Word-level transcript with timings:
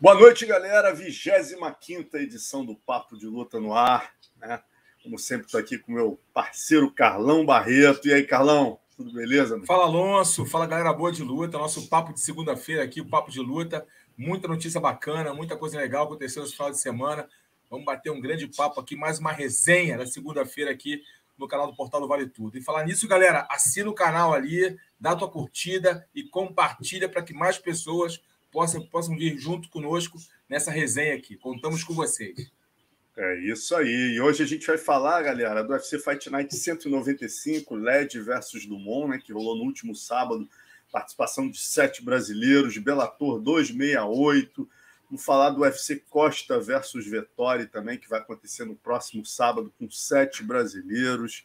Boa 0.00 0.14
noite, 0.14 0.46
galera. 0.46 0.94
25 0.94 2.16
edição 2.18 2.64
do 2.64 2.76
Papo 2.76 3.18
de 3.18 3.26
Luta 3.26 3.58
no 3.58 3.74
ar. 3.74 4.14
Né? 4.36 4.62
Como 5.02 5.18
sempre, 5.18 5.46
estou 5.46 5.58
aqui 5.58 5.76
com 5.76 5.90
meu 5.90 6.20
parceiro 6.32 6.88
Carlão 6.88 7.44
Barreto. 7.44 8.06
E 8.06 8.14
aí, 8.14 8.22
Carlão, 8.22 8.78
tudo 8.96 9.12
beleza? 9.12 9.56
Meu? 9.56 9.66
Fala, 9.66 9.86
Alonso. 9.86 10.46
Fala, 10.46 10.68
galera 10.68 10.92
boa 10.92 11.10
de 11.10 11.24
luta. 11.24 11.58
Nosso 11.58 11.88
papo 11.88 12.12
de 12.12 12.20
segunda-feira 12.20 12.84
aqui, 12.84 13.00
o 13.00 13.08
Papo 13.08 13.28
de 13.32 13.40
Luta. 13.40 13.84
Muita 14.16 14.46
notícia 14.46 14.80
bacana, 14.80 15.34
muita 15.34 15.56
coisa 15.56 15.76
legal 15.76 16.04
aconteceu 16.04 16.44
nesse 16.44 16.54
final 16.54 16.70
de 16.70 16.78
semana. 16.78 17.28
Vamos 17.68 17.84
bater 17.84 18.12
um 18.12 18.20
grande 18.20 18.46
papo 18.46 18.80
aqui, 18.80 18.94
mais 18.94 19.18
uma 19.18 19.32
resenha 19.32 19.98
da 19.98 20.06
segunda-feira 20.06 20.70
aqui 20.70 21.02
no 21.36 21.48
canal 21.48 21.66
do 21.66 21.74
Portal 21.74 22.00
do 22.00 22.06
Vale 22.06 22.28
Tudo. 22.28 22.56
E 22.56 22.62
falar 22.62 22.84
nisso, 22.84 23.08
galera, 23.08 23.48
assina 23.50 23.90
o 23.90 23.94
canal 23.94 24.32
ali, 24.32 24.78
dá 25.00 25.10
a 25.10 25.16
tua 25.16 25.28
curtida 25.28 26.06
e 26.14 26.22
compartilha 26.22 27.08
para 27.08 27.20
que 27.20 27.34
mais 27.34 27.58
pessoas 27.58 28.22
possam, 28.50 28.84
possam 28.86 29.16
vir 29.16 29.38
junto 29.38 29.68
conosco 29.68 30.18
nessa 30.48 30.70
resenha 30.70 31.14
aqui. 31.14 31.36
Contamos 31.36 31.84
com 31.84 31.94
vocês. 31.94 32.50
É 33.16 33.40
isso 33.40 33.74
aí. 33.74 34.14
E 34.14 34.20
hoje 34.20 34.44
a 34.44 34.46
gente 34.46 34.66
vai 34.66 34.78
falar, 34.78 35.22
galera, 35.22 35.64
do 35.64 35.72
UFC 35.72 35.98
Fight 35.98 36.30
Night 36.30 36.54
195, 36.54 37.74
LED 37.74 38.20
versus 38.20 38.64
Dumont, 38.64 39.10
né, 39.10 39.18
que 39.18 39.32
rolou 39.32 39.56
no 39.56 39.64
último 39.64 39.94
sábado. 39.94 40.48
Participação 40.92 41.50
de 41.50 41.58
sete 41.58 42.02
brasileiros, 42.02 42.78
Bellator 42.78 43.40
268. 43.40 44.68
Vamos 45.10 45.24
falar 45.24 45.50
do 45.50 45.62
UFC 45.62 45.96
Costa 46.08 46.60
versus 46.60 47.06
Vettori 47.06 47.66
também, 47.66 47.98
que 47.98 48.08
vai 48.08 48.20
acontecer 48.20 48.64
no 48.64 48.76
próximo 48.76 49.24
sábado 49.24 49.72
com 49.78 49.90
sete 49.90 50.44
brasileiros. 50.44 51.42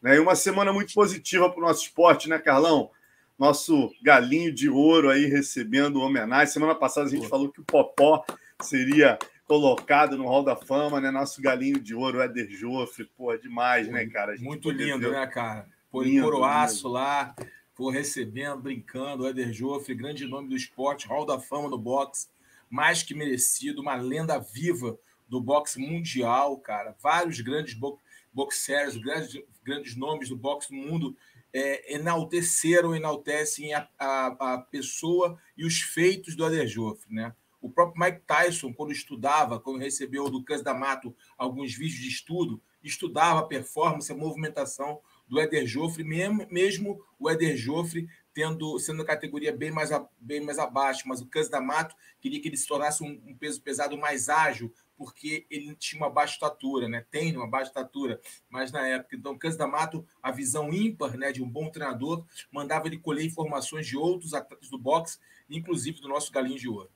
Né? 0.00 0.16
E 0.16 0.18
uma 0.20 0.36
semana 0.36 0.72
muito 0.72 0.94
positiva 0.94 1.50
para 1.50 1.58
o 1.58 1.66
nosso 1.66 1.82
esporte, 1.82 2.28
né, 2.28 2.38
Carlão? 2.38 2.90
Nosso 3.38 3.92
galinho 4.02 4.52
de 4.52 4.68
ouro 4.68 5.10
aí 5.10 5.26
recebendo 5.26 6.00
homenagem. 6.00 6.52
Semana 6.52 6.74
passada 6.74 7.06
a 7.06 7.10
gente 7.10 7.28
falou 7.28 7.50
que 7.50 7.60
o 7.60 7.64
Popó 7.64 8.24
seria 8.62 9.18
colocado 9.46 10.16
no 10.16 10.26
Hall 10.26 10.42
da 10.42 10.56
Fama, 10.56 11.00
né? 11.00 11.10
Nosso 11.10 11.40
galinho 11.40 11.78
de 11.78 11.94
ouro, 11.94 12.20
Éder 12.20 12.50
Joffre, 12.50 13.08
pô, 13.16 13.36
demais, 13.36 13.88
né, 13.88 14.06
cara? 14.06 14.34
Muito 14.38 14.70
lindo, 14.70 15.10
ver... 15.10 15.12
né, 15.12 15.26
cara? 15.26 15.68
Pô, 15.90 16.02
lindo, 16.02 16.24
coroaço 16.24 16.86
lindo. 16.86 16.88
lá, 16.90 17.34
pô, 17.74 17.90
recebendo, 17.90 18.62
brincando, 18.62 19.26
Éder 19.26 19.52
Joffre, 19.52 19.94
grande 19.94 20.26
nome 20.26 20.48
do 20.48 20.56
esporte, 20.56 21.06
Hall 21.06 21.24
da 21.24 21.38
Fama 21.38 21.68
do 21.68 21.78
boxe, 21.78 22.28
mais 22.68 23.02
que 23.02 23.14
merecido, 23.14 23.82
uma 23.82 23.94
lenda 23.94 24.38
viva 24.38 24.98
do 25.28 25.40
boxe 25.40 25.78
mundial, 25.78 26.56
cara. 26.58 26.96
Vários 27.00 27.40
grandes 27.40 27.74
bo 27.74 27.98
boxeiros, 28.32 28.98
grandes, 28.98 29.42
grandes 29.64 29.96
nomes 29.96 30.28
do 30.28 30.36
boxe 30.36 30.70
no 30.70 30.86
mundo 30.86 31.16
é, 31.52 31.94
enalteceram, 31.94 32.94
enaltecem 32.94 33.74
a, 33.74 33.88
a, 33.98 34.26
a, 34.54 34.58
pessoa 34.58 35.38
e 35.56 35.64
os 35.64 35.80
feitos 35.80 36.36
do 36.36 36.46
Eder 36.46 36.66
Joffre, 36.66 37.14
né? 37.14 37.34
O 37.60 37.70
próprio 37.70 38.04
Mike 38.04 38.22
Tyson, 38.26 38.72
quando 38.72 38.92
estudava, 38.92 39.58
quando 39.58 39.80
recebeu 39.80 40.28
do 40.30 40.44
Cans 40.44 40.62
D'Amato 40.62 41.16
alguns 41.36 41.74
vídeos 41.74 42.00
de 42.00 42.08
estudo, 42.08 42.62
estudava 42.82 43.40
a 43.40 43.46
performance, 43.46 44.12
a 44.12 44.16
movimentação 44.16 45.00
do 45.26 45.40
Eder 45.40 45.66
Joffre, 45.66 46.04
mesmo, 46.04 46.46
mesmo 46.50 47.02
o 47.18 47.28
Eder 47.30 47.56
Joffre 47.56 48.08
tendo, 48.36 48.78
sendo 48.78 49.00
a 49.00 49.06
categoria 49.06 49.50
bem 49.50 49.70
mais, 49.70 49.88
bem 50.20 50.42
mais 50.42 50.58
abaixo, 50.58 51.08
mas 51.08 51.22
o 51.22 51.26
Cans 51.26 51.48
D'Amato 51.48 51.96
queria 52.20 52.38
que 52.38 52.46
ele 52.46 52.56
se 52.58 52.66
tornasse 52.66 53.02
um, 53.02 53.18
um 53.26 53.34
peso 53.34 53.62
pesado 53.62 53.96
mais 53.96 54.28
ágil, 54.28 54.70
porque 54.94 55.46
ele 55.50 55.74
tinha 55.74 56.02
uma 56.02 56.10
baixa 56.10 56.34
estatura, 56.34 56.86
né? 56.86 57.06
Tem 57.10 57.34
uma 57.34 57.48
baixa 57.48 57.70
estatura, 57.70 58.20
mas 58.50 58.70
na 58.70 58.86
época, 58.86 59.16
então, 59.16 59.38
Cândido 59.38 59.60
da 59.60 59.66
Mato, 59.66 60.06
a 60.22 60.30
visão 60.30 60.70
ímpar, 60.70 61.16
né, 61.16 61.32
de 61.32 61.42
um 61.42 61.48
bom 61.48 61.70
treinador, 61.70 62.26
mandava 62.52 62.88
ele 62.88 62.98
colher 62.98 63.24
informações 63.24 63.86
de 63.86 63.96
outros 63.96 64.34
atletas 64.34 64.68
do 64.68 64.78
boxe, 64.78 65.18
inclusive 65.48 66.02
do 66.02 66.08
nosso 66.08 66.30
galinho 66.30 66.58
de 66.58 66.68
ouro. 66.68 66.90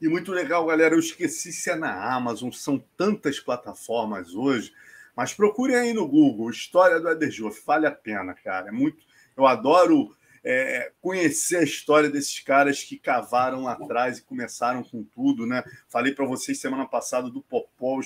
E 0.00 0.08
muito 0.08 0.32
legal, 0.32 0.66
galera. 0.66 0.96
Eu 0.96 1.00
esqueci 1.00 1.52
se 1.52 1.70
é 1.70 1.76
na 1.76 2.12
Amazon, 2.12 2.50
são 2.50 2.76
tantas 2.96 3.38
plataformas 3.38 4.34
hoje, 4.34 4.72
mas 5.14 5.32
procurem 5.32 5.76
aí 5.76 5.92
no 5.92 6.08
Google, 6.08 6.50
História 6.50 6.98
do 6.98 7.08
Eder 7.08 7.30
vale 7.64 7.86
a 7.86 7.92
pena, 7.92 8.34
cara. 8.34 8.70
É 8.70 8.72
muito. 8.72 9.06
Eu 9.36 9.46
adoro 9.46 10.12
é, 10.48 10.92
conhecer 11.00 11.56
a 11.56 11.64
história 11.64 12.08
desses 12.08 12.38
caras 12.38 12.84
que 12.84 12.96
cavaram 12.96 13.64
lá 13.64 13.72
atrás 13.72 14.18
e 14.18 14.22
começaram 14.22 14.84
com 14.84 15.02
tudo, 15.02 15.44
né? 15.44 15.64
Falei 15.88 16.14
para 16.14 16.24
vocês 16.24 16.60
semana 16.60 16.86
passada 16.86 17.28
do 17.28 17.42
Popó, 17.42 17.98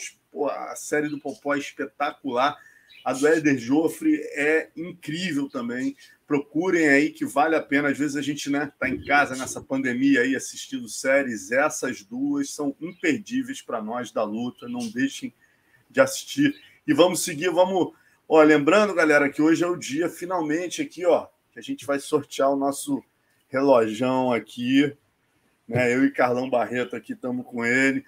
a 0.48 0.74
série 0.74 1.10
do 1.10 1.20
Popó 1.20 1.54
é 1.54 1.58
espetacular. 1.58 2.56
A 3.04 3.12
do 3.12 3.26
Éder 3.26 3.58
Joffre 3.58 4.16
é 4.34 4.70
incrível 4.74 5.50
também. 5.50 5.94
Procurem 6.26 6.88
aí 6.88 7.10
que 7.10 7.26
vale 7.26 7.56
a 7.56 7.62
pena. 7.62 7.90
Às 7.90 7.98
vezes 7.98 8.16
a 8.16 8.22
gente 8.22 8.48
né, 8.48 8.72
tá 8.78 8.88
em 8.88 9.04
casa 9.04 9.36
nessa 9.36 9.60
pandemia 9.60 10.22
aí 10.22 10.34
assistindo 10.34 10.88
séries. 10.88 11.50
Essas 11.50 12.02
duas 12.02 12.50
são 12.54 12.74
imperdíveis 12.80 13.60
para 13.60 13.82
nós 13.82 14.12
da 14.12 14.24
luta. 14.24 14.66
Não 14.66 14.88
deixem 14.88 15.34
de 15.90 16.00
assistir. 16.00 16.54
E 16.86 16.94
vamos 16.94 17.22
seguir, 17.22 17.50
vamos. 17.50 17.92
Ó, 18.26 18.42
lembrando, 18.42 18.94
galera, 18.94 19.28
que 19.28 19.42
hoje 19.42 19.62
é 19.62 19.66
o 19.66 19.76
dia, 19.76 20.08
finalmente, 20.08 20.80
aqui, 20.80 21.04
ó, 21.04 21.26
que 21.52 21.58
a 21.58 21.62
gente 21.62 21.86
vai 21.86 21.98
sortear 21.98 22.50
o 22.50 22.56
nosso 22.56 23.02
relojão 23.48 24.32
aqui. 24.32 24.96
Né? 25.68 25.94
Eu 25.94 26.04
e 26.04 26.10
Carlão 26.10 26.48
Barreto 26.48 26.96
aqui 26.96 27.12
estamos 27.12 27.44
com 27.46 27.64
ele. 27.64 28.04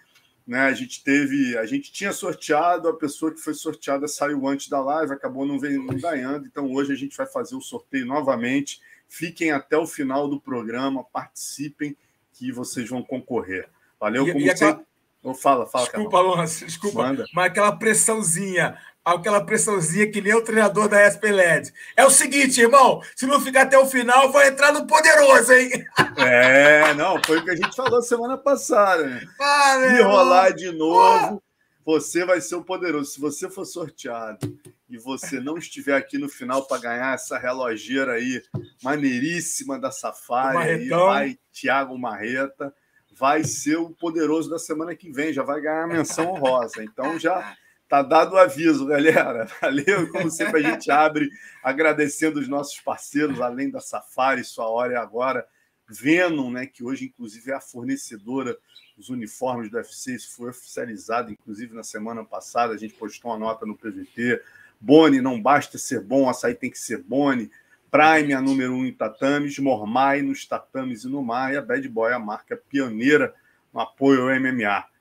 Né? 0.47 0.60
A 0.60 0.72
gente 0.72 1.03
teve, 1.03 1.56
a 1.56 1.66
gente 1.66 1.92
tinha 1.92 2.12
sorteado, 2.12 2.88
a 2.88 2.97
pessoa 2.97 3.32
que 3.32 3.41
foi 3.41 3.54
sorteada 3.54 4.08
saiu 4.08 4.47
antes 4.47 4.69
da 4.69 4.80
live, 4.80 5.12
acabou 5.12 5.47
não, 5.47 5.58
vendo, 5.58 5.84
não 5.84 5.98
ganhando. 5.98 6.47
Então 6.47 6.72
hoje 6.72 6.92
a 6.92 6.97
gente 6.97 7.16
vai 7.16 7.26
fazer 7.26 7.54
o 7.54 7.60
sorteio 7.60 8.06
novamente. 8.06 8.80
Fiquem 9.08 9.50
até 9.53 9.76
o 9.76 9.86
final 9.86 10.28
do 10.28 10.41
programa, 10.41 11.04
participem 11.04 11.97
que 12.32 12.50
vocês 12.50 12.88
vão 12.88 13.03
concorrer. 13.03 13.69
Valeu, 14.00 14.26
como 14.26 14.41
e, 14.41 14.48
e 14.48 14.56
sempre. 14.56 14.84
Aquela... 15.20 15.34
fala, 15.34 15.66
fala. 15.66 15.84
Desculpa, 15.84 16.16
Alonso, 16.16 16.66
desculpa. 16.66 17.03
Manda. 17.03 17.26
Mas 17.32 17.47
aquela 17.47 17.76
pressãozinha 17.76 18.76
aquela 19.05 19.45
pressãozinha 19.45 20.11
que 20.11 20.21
nem 20.21 20.35
o 20.35 20.43
treinador 20.43 20.89
da 20.89 21.07
SPLED. 21.07 21.73
É 21.97 22.05
o 22.05 22.11
seguinte, 22.11 22.61
irmão, 22.61 23.03
se 23.17 23.27
não 23.27 23.41
ficar 23.41 23.63
até 23.63 23.79
o 23.79 23.87
final, 23.87 24.31
vai 24.31 24.49
entrar 24.49 24.73
no 24.73 24.87
poderoso, 24.87 25.53
hein? 25.53 25.71
É, 26.17 26.93
não, 26.95 27.21
foi 27.25 27.39
o 27.39 27.45
que 27.45 27.51
a 27.51 27.57
gente 27.57 27.75
falou 27.75 28.03
semana 28.03 28.37
passada, 28.37 29.07
né? 29.07 29.23
Ah, 29.41 29.77
se 29.89 30.03
rolar 30.03 30.51
de 30.51 30.71
novo, 30.71 31.43
você 31.85 32.25
vai 32.25 32.41
ser 32.41 32.55
o 32.55 32.63
poderoso. 32.63 33.13
Se 33.13 33.21
você 33.21 33.49
for 33.49 33.65
sorteado 33.65 34.59
e 34.89 34.99
você 34.99 35.41
não 35.41 35.57
estiver 35.57 35.97
aqui 35.97 36.19
no 36.19 36.29
final 36.29 36.67
para 36.67 36.83
ganhar 36.83 37.15
essa 37.15 37.39
relogeira 37.39 38.13
aí 38.13 38.43
maneiríssima 38.83 39.79
da 39.79 39.91
Safari, 39.91 40.59
aí 40.59 40.89
vai 40.89 41.39
Thiago 41.51 41.99
Marreta, 41.99 42.75
vai 43.11 43.43
ser 43.43 43.77
o 43.77 43.91
poderoso 43.91 44.51
da 44.51 44.59
semana 44.59 44.95
que 44.95 45.10
vem, 45.10 45.33
já 45.33 45.43
vai 45.43 45.60
ganhar 45.60 45.84
a 45.84 45.89
menção 45.89 46.33
honrosa. 46.33 46.84
Então 46.84 47.19
já 47.19 47.57
Tá 47.92 48.00
dado 48.00 48.36
o 48.36 48.39
aviso, 48.39 48.86
galera. 48.86 49.47
Valeu. 49.60 50.09
Como 50.10 50.30
sempre, 50.30 50.65
a 50.65 50.71
gente 50.71 50.91
abre 50.91 51.28
agradecendo 51.62 52.41
os 52.41 52.48
nossos 52.48 52.80
parceiros, 52.80 53.39
além 53.39 53.68
da 53.68 53.80
Safari, 53.80 54.42
sua 54.44 54.66
hora 54.66 54.94
é 54.94 54.97
agora. 54.97 55.47
Venom, 55.86 56.50
né, 56.50 56.65
que 56.65 56.83
hoje, 56.83 57.04
inclusive, 57.04 57.50
é 57.50 57.54
a 57.54 57.60
fornecedora 57.60 58.56
dos 58.97 59.10
uniformes 59.10 59.71
do 59.71 59.77
UFC. 59.77 60.15
Isso 60.15 60.34
foi 60.34 60.48
oficializado, 60.48 61.30
inclusive, 61.30 61.74
na 61.74 61.83
semana 61.83 62.24
passada. 62.24 62.72
A 62.72 62.78
gente 62.78 62.94
postou 62.94 63.30
uma 63.30 63.39
nota 63.39 63.66
no 63.66 63.77
PVT. 63.77 64.41
Boni, 64.80 65.21
não 65.21 65.38
basta 65.38 65.77
ser 65.77 66.00
bom, 66.00 66.30
açaí 66.30 66.54
tem 66.54 66.71
que 66.71 66.78
ser 66.78 67.03
Boni. 67.03 67.50
Prime, 67.91 68.33
a 68.33 68.41
número 68.41 68.72
um 68.72 68.86
em 68.86 68.92
tatames. 68.95 69.59
Mormai, 69.59 70.22
nos 70.22 70.47
tatames 70.47 71.04
e 71.04 71.09
no 71.09 71.22
mar. 71.22 71.53
E 71.53 71.59
a 71.59 71.60
Bad 71.60 71.86
Boy, 71.91 72.15
a 72.15 72.18
marca 72.18 72.56
pioneira 72.56 73.34
no 73.71 73.80
apoio 73.80 74.22
ao 74.22 74.41
MMA. 74.41 74.91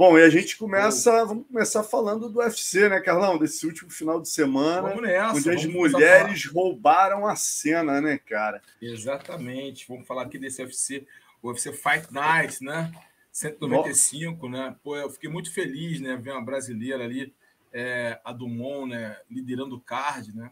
Bom, 0.00 0.18
e 0.18 0.22
a 0.22 0.30
gente 0.30 0.56
começa, 0.56 1.26
vamos 1.26 1.46
começar 1.46 1.82
falando 1.82 2.30
do 2.30 2.38
UFC, 2.38 2.88
né, 2.88 3.00
Carlão? 3.00 3.36
Desse 3.36 3.66
último 3.66 3.90
final 3.90 4.18
de 4.18 4.30
semana, 4.30 4.98
nessa, 4.98 5.36
onde 5.36 5.50
as 5.50 5.66
mulheres 5.66 6.46
roubaram 6.46 7.26
a 7.26 7.36
cena, 7.36 8.00
né, 8.00 8.16
cara? 8.16 8.62
Exatamente. 8.80 9.86
Vamos 9.86 10.06
falar 10.06 10.22
aqui 10.22 10.38
desse 10.38 10.62
UFC, 10.62 11.06
o 11.42 11.48
UFC 11.48 11.70
Fight 11.74 12.10
Night, 12.10 12.64
né? 12.64 12.90
195, 13.30 14.48
Nossa. 14.48 14.70
né? 14.70 14.76
Pô, 14.82 14.96
eu 14.96 15.10
fiquei 15.10 15.28
muito 15.28 15.52
feliz, 15.52 16.00
né, 16.00 16.16
ver 16.16 16.30
uma 16.30 16.42
brasileira 16.46 17.04
ali, 17.04 17.34
é, 17.70 18.18
a 18.24 18.32
Dumont, 18.32 18.88
né, 18.88 19.18
liderando 19.30 19.76
o 19.76 19.80
card, 19.82 20.34
né? 20.34 20.50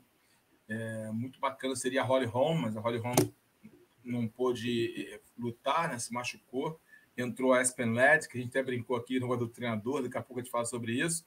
É, 0.68 1.10
muito 1.10 1.40
bacana 1.40 1.74
seria 1.74 2.02
a 2.02 2.04
Holly 2.04 2.26
Holm, 2.26 2.60
mas 2.60 2.76
a 2.76 2.80
Holly 2.80 2.98
Holm 2.98 3.16
não 4.04 4.28
pôde 4.28 5.10
eh, 5.10 5.20
lutar, 5.38 5.88
né? 5.88 5.98
se 5.98 6.12
machucou. 6.12 6.78
Entrou 7.18 7.52
a 7.52 7.60
Aspen 7.60 7.92
Led, 7.92 8.28
que 8.28 8.38
a 8.38 8.40
gente 8.40 8.50
até 8.50 8.62
brincou 8.62 8.96
aqui 8.96 9.18
no 9.18 9.36
do 9.36 9.48
treinador, 9.48 10.02
daqui 10.02 10.16
a 10.16 10.22
pouco 10.22 10.40
a 10.40 10.42
gente 10.42 10.52
fala 10.52 10.64
sobre 10.64 10.92
isso. 10.92 11.26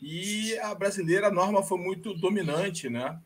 E 0.00 0.56
a 0.58 0.74
brasileira, 0.74 1.28
a 1.28 1.30
Norma, 1.30 1.62
foi 1.62 1.78
muito 1.78 2.14
dominante 2.14 2.88
né? 2.88 3.20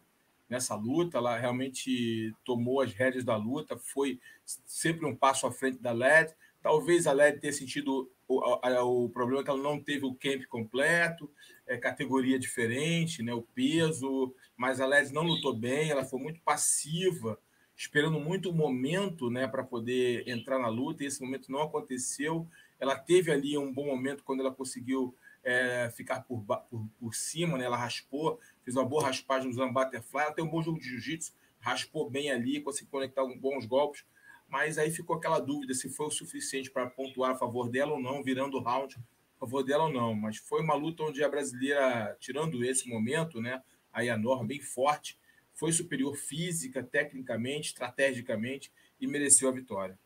nessa 0.49 0.75
luta. 0.75 1.19
Ela 1.19 1.39
realmente 1.39 2.35
tomou 2.45 2.81
as 2.81 2.93
rédeas 2.93 3.25
da 3.25 3.37
luta, 3.37 3.77
foi 3.79 4.21
sempre 4.67 5.07
um 5.07 5.15
passo 5.15 5.47
à 5.47 5.53
frente 5.53 5.79
da 5.79 5.93
LED. 5.93 6.35
Talvez 6.61 7.07
a 7.07 7.13
LED 7.13 7.41
tenha 7.41 7.53
sentido 7.53 8.11
o, 8.29 9.05
o 9.05 9.09
problema 9.09 9.43
que 9.43 9.51
ela 9.51 9.63
não 9.63 9.81
teve 9.81 10.05
o 10.05 10.15
camp 10.15 10.45
completo, 10.49 11.31
é, 11.67 11.77
categoria 11.77 12.39
diferente, 12.39 13.23
né, 13.23 13.35
o 13.35 13.43
peso, 13.43 14.35
mas 14.57 14.81
a 14.81 14.87
LED 14.87 15.13
não 15.13 15.23
lutou 15.23 15.55
bem, 15.55 15.91
ela 15.91 16.05
foi 16.05 16.21
muito 16.21 16.41
passiva, 16.41 17.39
esperando 17.83 18.21
muito 18.21 18.49
o 18.49 18.55
momento 18.55 19.29
né, 19.29 19.49
para 19.49 19.65
poder 19.65 20.23
entrar 20.29 20.57
na 20.57 20.69
luta, 20.69 21.03
e 21.03 21.07
esse 21.09 21.21
momento 21.21 21.51
não 21.51 21.63
aconteceu. 21.63 22.47
Ela 22.79 22.97
teve 22.97 23.33
ali 23.33 23.59
um 23.59 23.73
bom 23.73 23.87
momento 23.87 24.23
quando 24.23 24.39
ela 24.39 24.53
conseguiu 24.53 25.13
é, 25.43 25.91
ficar 25.91 26.21
por, 26.21 26.45
por, 26.71 26.87
por 27.01 27.13
cima, 27.13 27.59
né, 27.59 27.65
ela 27.65 27.77
raspou, 27.77 28.39
fez 28.63 28.77
uma 28.77 28.85
boa 28.85 29.03
raspagem 29.03 29.51
usando 29.51 29.73
butterfly, 29.73 30.23
ela 30.23 30.33
tem 30.33 30.45
um 30.45 30.49
bom 30.49 30.63
jogo 30.63 30.79
de 30.79 30.89
jiu-jitsu, 30.89 31.33
raspou 31.59 32.09
bem 32.09 32.31
ali, 32.31 32.61
conseguiu 32.61 32.89
conectar 32.89 33.25
bons 33.25 33.67
golpes, 33.67 34.05
mas 34.49 34.79
aí 34.79 34.93
ficou 34.93 35.17
aquela 35.17 35.41
dúvida 35.41 35.75
se 35.75 35.89
foi 35.89 36.07
o 36.07 36.11
suficiente 36.11 36.71
para 36.71 36.89
pontuar 36.89 37.33
a 37.33 37.35
favor 37.35 37.69
dela 37.69 37.95
ou 37.95 38.01
não, 38.01 38.23
virando 38.23 38.59
o 38.59 38.63
round 38.63 38.97
a 38.97 39.41
favor 39.41 39.65
dela 39.65 39.85
ou 39.87 39.93
não. 39.93 40.15
Mas 40.15 40.37
foi 40.37 40.63
uma 40.63 40.75
luta 40.75 41.03
onde 41.03 41.25
a 41.25 41.29
brasileira, 41.29 42.17
tirando 42.21 42.65
esse 42.65 42.89
momento, 42.89 43.41
né, 43.41 43.61
aí 43.93 44.09
a 44.09 44.17
Norma 44.17 44.45
bem 44.45 44.61
forte, 44.61 45.19
foi 45.55 45.73
superior 45.73 46.17
física, 46.17 46.83
tecnicamente, 46.83 47.69
estrategicamente 47.69 48.73
e 49.01 49.07
mereceu 49.07 49.49
a 49.49 49.53
vitória. 49.53 49.99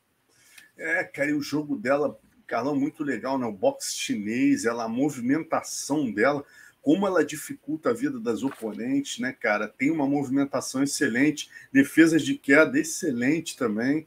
É, 0.76 1.04
cara, 1.04 1.30
e 1.30 1.34
o 1.34 1.42
jogo 1.42 1.76
dela, 1.76 2.18
Carlão, 2.46 2.76
muito 2.76 3.02
legal, 3.02 3.38
né? 3.38 3.46
O 3.46 3.52
boxe 3.52 3.96
chinês, 3.96 4.64
ela, 4.64 4.84
a 4.84 4.88
movimentação 4.88 6.10
dela, 6.12 6.44
como 6.82 7.06
ela 7.06 7.24
dificulta 7.24 7.90
a 7.90 7.94
vida 7.94 8.20
das 8.20 8.42
oponentes, 8.42 9.18
né, 9.18 9.32
cara? 9.32 9.66
Tem 9.66 9.90
uma 9.90 10.06
movimentação 10.06 10.82
excelente, 10.82 11.50
defesas 11.72 12.22
de 12.22 12.36
queda 12.36 12.78
excelente 12.78 13.56
também 13.56 14.06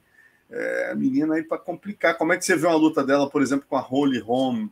é, 0.49 0.89
a 0.91 0.95
menina 0.95 1.35
aí 1.35 1.43
para 1.43 1.57
complicar. 1.57 2.17
Como 2.17 2.33
é 2.33 2.37
que 2.37 2.43
você 2.43 2.55
vê 2.55 2.65
uma 2.65 2.75
luta 2.75 3.03
dela, 3.03 3.29
por 3.29 3.41
exemplo, 3.41 3.65
com 3.67 3.75
a 3.75 3.81
Holly 3.81 4.19
Holm? 4.19 4.67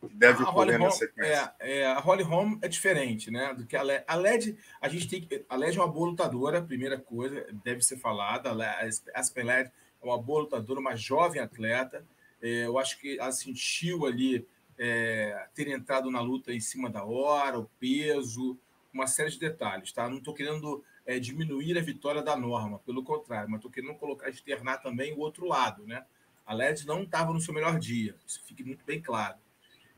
Que 0.00 0.14
deve 0.14 0.44
a 0.44 0.48
ocorrer 0.48 0.78
na 0.78 0.90
sequência. 0.90 1.54
É, 1.58 1.80
é, 1.80 1.86
a 1.86 1.98
Holly 1.98 2.22
Holm 2.22 2.58
é 2.62 2.68
diferente, 2.68 3.30
né? 3.30 3.52
Do 3.54 3.66
que 3.66 3.76
a 3.76 3.82
LED. 3.82 4.04
A 4.06 4.14
LED, 4.14 4.56
a 4.80 4.88
gente 4.88 5.08
tem 5.08 5.44
A 5.48 5.56
LED 5.56 5.78
é 5.78 5.80
uma 5.80 5.92
boa 5.92 6.10
lutadora, 6.10 6.62
primeira 6.62 6.98
coisa, 6.98 7.46
deve 7.64 7.82
ser 7.82 7.96
falada. 7.96 8.50
A 8.52 9.18
Aspen 9.18 9.44
LED 9.44 9.70
é 10.00 10.04
uma 10.04 10.20
boa 10.20 10.42
lutadora, 10.42 10.80
uma 10.80 10.96
jovem 10.96 11.40
atleta. 11.40 12.04
É, 12.40 12.66
eu 12.66 12.78
acho 12.78 12.98
que 13.00 13.18
ela 13.18 13.32
sentiu 13.32 14.06
ali 14.06 14.46
é, 14.78 15.48
ter 15.54 15.68
entrado 15.68 16.10
na 16.10 16.20
luta 16.20 16.52
em 16.52 16.60
cima 16.60 16.88
da 16.88 17.04
hora, 17.04 17.58
o 17.58 17.68
peso, 17.80 18.56
uma 18.92 19.06
série 19.06 19.30
de 19.30 19.38
detalhes, 19.38 19.92
tá? 19.92 20.08
Não 20.08 20.18
estou 20.18 20.32
querendo 20.32 20.84
é, 21.04 21.18
diminuir 21.18 21.76
a 21.76 21.82
vitória 21.82 22.22
da 22.22 22.36
norma, 22.36 22.78
pelo 22.80 23.02
contrário, 23.02 23.50
mas 23.50 23.58
estou 23.58 23.70
querendo 23.70 23.94
colocar, 23.94 24.28
externar 24.28 24.80
também 24.80 25.12
o 25.12 25.18
outro 25.18 25.46
lado, 25.46 25.84
né? 25.86 26.04
A 26.46 26.54
LED 26.54 26.86
não 26.86 27.02
estava 27.02 27.32
no 27.32 27.40
seu 27.40 27.52
melhor 27.52 27.78
dia, 27.78 28.14
isso 28.26 28.42
fique 28.44 28.62
muito 28.62 28.84
bem 28.84 29.02
claro. 29.02 29.36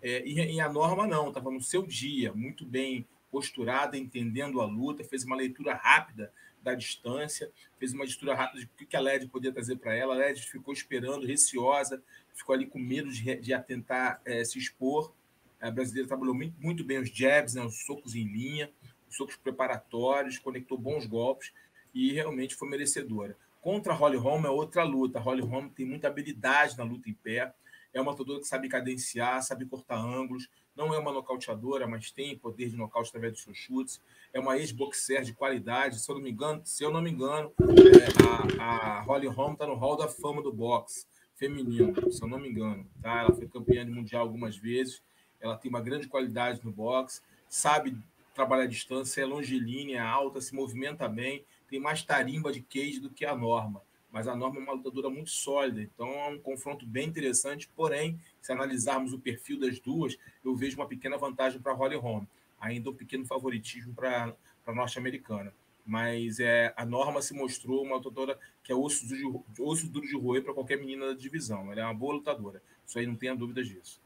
É, 0.02 0.26
e, 0.26 0.54
e, 0.54 0.60
a 0.60 0.68
norma 0.68 1.06
não, 1.06 1.28
estava 1.28 1.50
no 1.50 1.60
seu 1.60 1.86
dia, 1.86 2.32
muito 2.32 2.64
bem 2.64 3.06
posturada, 3.30 3.96
entendendo 3.96 4.60
a 4.60 4.66
luta, 4.66 5.04
fez 5.04 5.24
uma 5.24 5.36
leitura 5.36 5.74
rápida 5.74 6.32
da 6.62 6.74
distância, 6.74 7.50
fez 7.78 7.92
uma 7.92 8.04
leitura 8.04 8.34
rápida 8.34 8.60
de 8.60 8.66
o 8.66 8.86
que 8.86 8.96
a 8.96 9.00
LED 9.00 9.28
podia 9.28 9.52
trazer 9.52 9.76
para 9.76 9.94
ela. 9.94 10.14
A 10.14 10.18
LED 10.18 10.42
ficou 10.42 10.72
esperando, 10.74 11.26
receosa, 11.26 12.02
ficou 12.34 12.54
ali 12.54 12.66
com 12.66 12.78
medo 12.78 13.10
de, 13.10 13.36
de 13.36 13.58
tentar 13.62 14.20
é, 14.24 14.44
se 14.44 14.58
expor. 14.58 15.12
A 15.60 15.70
brasileira 15.70 16.08
trabalhou 16.08 16.34
muito, 16.34 16.54
muito 16.60 16.84
bem 16.84 16.98
os 16.98 17.10
jabs, 17.10 17.54
né, 17.54 17.62
os 17.62 17.84
socos 17.84 18.14
em 18.14 18.24
linha, 18.24 18.70
socos 19.08 19.36
preparatórios, 19.36 20.38
conectou 20.38 20.78
bons 20.78 21.06
golpes 21.06 21.52
e 21.94 22.12
realmente 22.12 22.54
foi 22.54 22.68
merecedora. 22.68 23.36
Contra 23.60 23.92
a 23.92 23.96
Holly 23.96 24.16
Holm 24.16 24.46
é 24.46 24.50
outra 24.50 24.82
luta. 24.82 25.18
A 25.18 25.22
Holly 25.22 25.42
Holm 25.42 25.68
tem 25.68 25.84
muita 25.84 26.08
habilidade 26.08 26.78
na 26.78 26.84
luta 26.84 27.10
em 27.10 27.14
pé. 27.14 27.52
É 27.92 28.00
uma 28.00 28.12
lutadora 28.12 28.40
que 28.40 28.46
sabe 28.46 28.68
cadenciar, 28.68 29.42
sabe 29.42 29.66
cortar 29.66 29.98
ângulos. 29.98 30.48
Não 30.76 30.94
é 30.94 30.98
uma 30.98 31.12
nocauteadora, 31.12 31.86
mas 31.86 32.10
tem 32.10 32.38
poder 32.38 32.68
de 32.68 32.76
nocaute 32.76 33.08
através 33.08 33.32
dos 33.32 33.42
seus 33.42 33.56
chutes. 33.56 34.00
É 34.32 34.38
uma 34.38 34.56
ex-boxer 34.56 35.22
de 35.22 35.32
qualidade. 35.32 36.00
Se 36.00 36.10
eu 36.10 36.14
não 36.14 36.22
me 36.22 36.30
engano, 36.30 36.62
se 36.64 36.84
eu 36.84 36.90
não 36.90 37.02
me 37.02 37.10
engano 37.10 37.52
é, 37.58 38.60
a, 38.60 38.98
a 38.98 39.00
Holly 39.02 39.26
Holm 39.26 39.54
está 39.54 39.66
no 39.66 39.74
hall 39.74 39.96
da 39.96 40.08
fama 40.08 40.42
do 40.42 40.52
boxe 40.52 41.06
feminino, 41.34 42.12
se 42.12 42.22
eu 42.22 42.28
não 42.28 42.38
me 42.38 42.48
engano. 42.48 42.86
Tá? 43.00 43.22
Ela 43.22 43.34
foi 43.34 43.48
campeã 43.48 43.84
mundial 43.86 44.22
algumas 44.22 44.56
vezes. 44.56 45.02
Ela 45.40 45.56
tem 45.56 45.70
uma 45.70 45.80
grande 45.80 46.06
qualidade 46.06 46.60
no 46.62 46.70
boxe, 46.70 47.22
sabe 47.48 47.96
trabalha 48.34 48.62
à 48.64 48.66
distância, 48.66 49.22
é 49.22 49.26
longilínea, 49.26 49.98
é 49.98 50.00
alta, 50.00 50.40
se 50.40 50.54
movimenta 50.54 51.08
bem, 51.08 51.44
tem 51.68 51.80
mais 51.80 52.02
tarimba 52.02 52.52
de 52.52 52.62
cage 52.62 53.00
do 53.00 53.10
que 53.10 53.24
a 53.24 53.34
norma. 53.34 53.82
Mas 54.12 54.26
a 54.26 54.34
norma 54.34 54.58
é 54.58 54.62
uma 54.62 54.72
lutadora 54.72 55.08
muito 55.08 55.30
sólida, 55.30 55.80
então 55.82 56.08
é 56.08 56.28
um 56.28 56.38
confronto 56.38 56.84
bem 56.84 57.08
interessante. 57.08 57.70
Porém, 57.76 58.20
se 58.40 58.52
analisarmos 58.52 59.12
o 59.12 59.18
perfil 59.18 59.60
das 59.60 59.78
duas, 59.78 60.18
eu 60.44 60.54
vejo 60.54 60.76
uma 60.76 60.86
pequena 60.86 61.16
vantagem 61.16 61.60
para 61.60 61.72
a 61.72 61.74
Holly 61.74 61.96
Holm, 61.96 62.24
ainda 62.60 62.90
um 62.90 62.94
pequeno 62.94 63.24
favoritismo 63.24 63.94
para 63.94 64.34
a 64.66 64.72
norte-americana. 64.72 65.54
Mas 65.86 66.40
é, 66.40 66.72
a 66.76 66.84
norma 66.84 67.22
se 67.22 67.32
mostrou 67.34 67.82
uma 67.82 67.96
lutadora 67.96 68.38
que 68.62 68.72
é 68.72 68.74
osso 68.74 69.06
duro 69.06 69.44
de, 69.48 69.62
osso 69.62 69.88
duro 69.88 70.06
de 70.06 70.16
roer 70.16 70.42
para 70.42 70.54
qualquer 70.54 70.78
menina 70.78 71.06
da 71.06 71.14
divisão. 71.14 71.70
Ela 71.70 71.80
é 71.80 71.84
uma 71.84 71.94
boa 71.94 72.14
lutadora, 72.14 72.60
isso 72.86 72.98
aí 72.98 73.06
não 73.06 73.14
tenha 73.14 73.34
dúvidas 73.34 73.68
disso. 73.68 74.00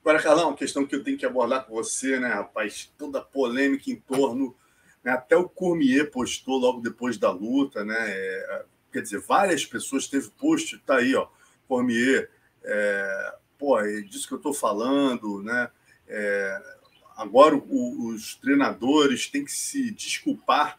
Agora, 0.00 0.20
Carlão, 0.20 0.48
uma 0.48 0.56
questão 0.56 0.84
que 0.84 0.96
eu 0.96 1.04
tenho 1.04 1.16
que 1.16 1.24
abordar 1.24 1.64
com 1.64 1.74
você, 1.74 2.18
né, 2.18 2.28
rapaz? 2.28 2.92
Toda 2.98 3.20
a 3.20 3.22
polêmica 3.22 3.90
em 3.90 3.96
torno. 3.96 4.54
Né, 5.04 5.12
até 5.12 5.36
o 5.36 5.48
Cormier 5.48 6.10
postou 6.10 6.58
logo 6.58 6.80
depois 6.80 7.18
da 7.18 7.30
luta, 7.30 7.84
né? 7.84 7.96
É, 7.98 8.64
quer 8.92 9.02
dizer, 9.02 9.20
várias 9.20 9.64
pessoas 9.64 10.06
teve 10.06 10.30
post, 10.30 10.78
tá 10.86 10.96
aí, 10.96 11.14
ó. 11.14 11.28
Cormier, 11.66 12.30
é, 12.62 13.34
pô, 13.58 13.78
é 13.78 14.00
disso 14.02 14.28
que 14.28 14.34
eu 14.34 14.38
estou 14.38 14.52
falando, 14.52 15.42
né? 15.42 15.70
É, 16.06 16.62
agora 17.16 17.56
o, 17.56 18.08
os 18.08 18.34
treinadores 18.34 19.26
têm 19.26 19.44
que 19.44 19.52
se 19.52 19.90
desculpar 19.90 20.78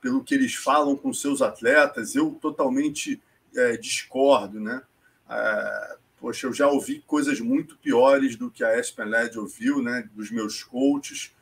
pelo 0.00 0.24
que 0.24 0.34
eles 0.34 0.54
falam 0.54 0.96
com 0.96 1.12
seus 1.12 1.40
atletas. 1.40 2.14
Eu 2.14 2.32
totalmente 2.40 3.22
é, 3.54 3.76
discordo, 3.76 4.58
né? 4.58 4.82
É, 5.28 5.96
Poxa, 6.22 6.46
eu 6.46 6.52
já 6.52 6.68
ouvi 6.68 7.00
coisas 7.04 7.40
muito 7.40 7.76
piores 7.78 8.36
do 8.36 8.48
que 8.48 8.62
a 8.62 8.78
Aspen 8.78 9.06
Led 9.06 9.36
ouviu, 9.36 9.82
né, 9.82 10.08
dos 10.14 10.30
meus 10.30 10.62
coaches, 10.62 11.32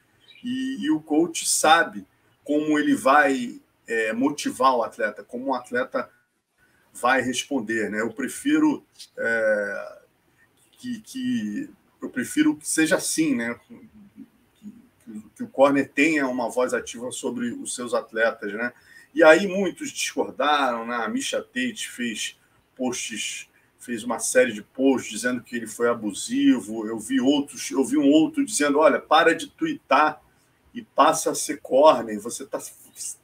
e, 0.43 0.79
e 0.81 0.91
o 0.91 1.03
coach 1.03 1.47
sabe 1.47 2.07
como 2.43 2.79
ele 2.79 2.95
vai 2.95 3.61
é, 3.91 4.13
motivar 4.13 4.75
o 4.77 4.85
atleta, 4.85 5.25
como 5.25 5.47
o 5.47 5.55
atleta 5.55 6.09
vai 6.93 7.21
responder, 7.21 7.91
né? 7.91 8.01
Eu 8.01 8.13
prefiro 8.13 8.85
é, 9.19 9.99
que, 10.73 11.01
que, 11.01 11.71
eu 12.01 12.09
prefiro 12.09 12.57
que 12.57 12.69
seja 12.69 12.97
assim, 12.97 13.35
né? 13.35 13.59
Que, 13.67 15.23
que, 15.35 15.43
o 15.43 15.49
corner 15.49 15.89
tenha 15.89 16.29
uma 16.29 16.49
voz 16.49 16.73
ativa 16.73 17.11
sobre 17.11 17.51
os 17.51 17.75
seus 17.75 17.93
atletas, 17.93 18.53
né? 18.53 18.73
E 19.13 19.25
aí 19.25 19.49
muitos 19.49 19.91
discordaram, 19.91 20.87
né? 20.87 20.97
A 20.97 21.09
Misha 21.09 21.43
Tate 21.43 21.89
fez 21.89 22.39
posts 22.77 23.49
fez 23.81 24.05
uma 24.05 24.19
série 24.19 24.53
de 24.53 24.63
posts 24.63 25.11
dizendo 25.11 25.43
que 25.43 25.57
ele 25.57 25.67
foi 25.67 25.89
abusivo. 25.89 26.87
Eu 26.87 26.99
vi 26.99 27.19
outros, 27.21 27.71
eu 27.71 27.85
vi 27.85 27.97
um 27.97 28.09
outro 28.09 28.45
dizendo: 28.45 28.79
olha, 28.79 29.01
para 29.01 29.35
de 29.35 29.49
twittar 29.49 30.23
e 30.73 30.83
passa 30.83 31.31
a 31.31 31.35
ser 31.35 31.61
corner, 31.61 32.21
você 32.21 32.45
está 32.45 32.61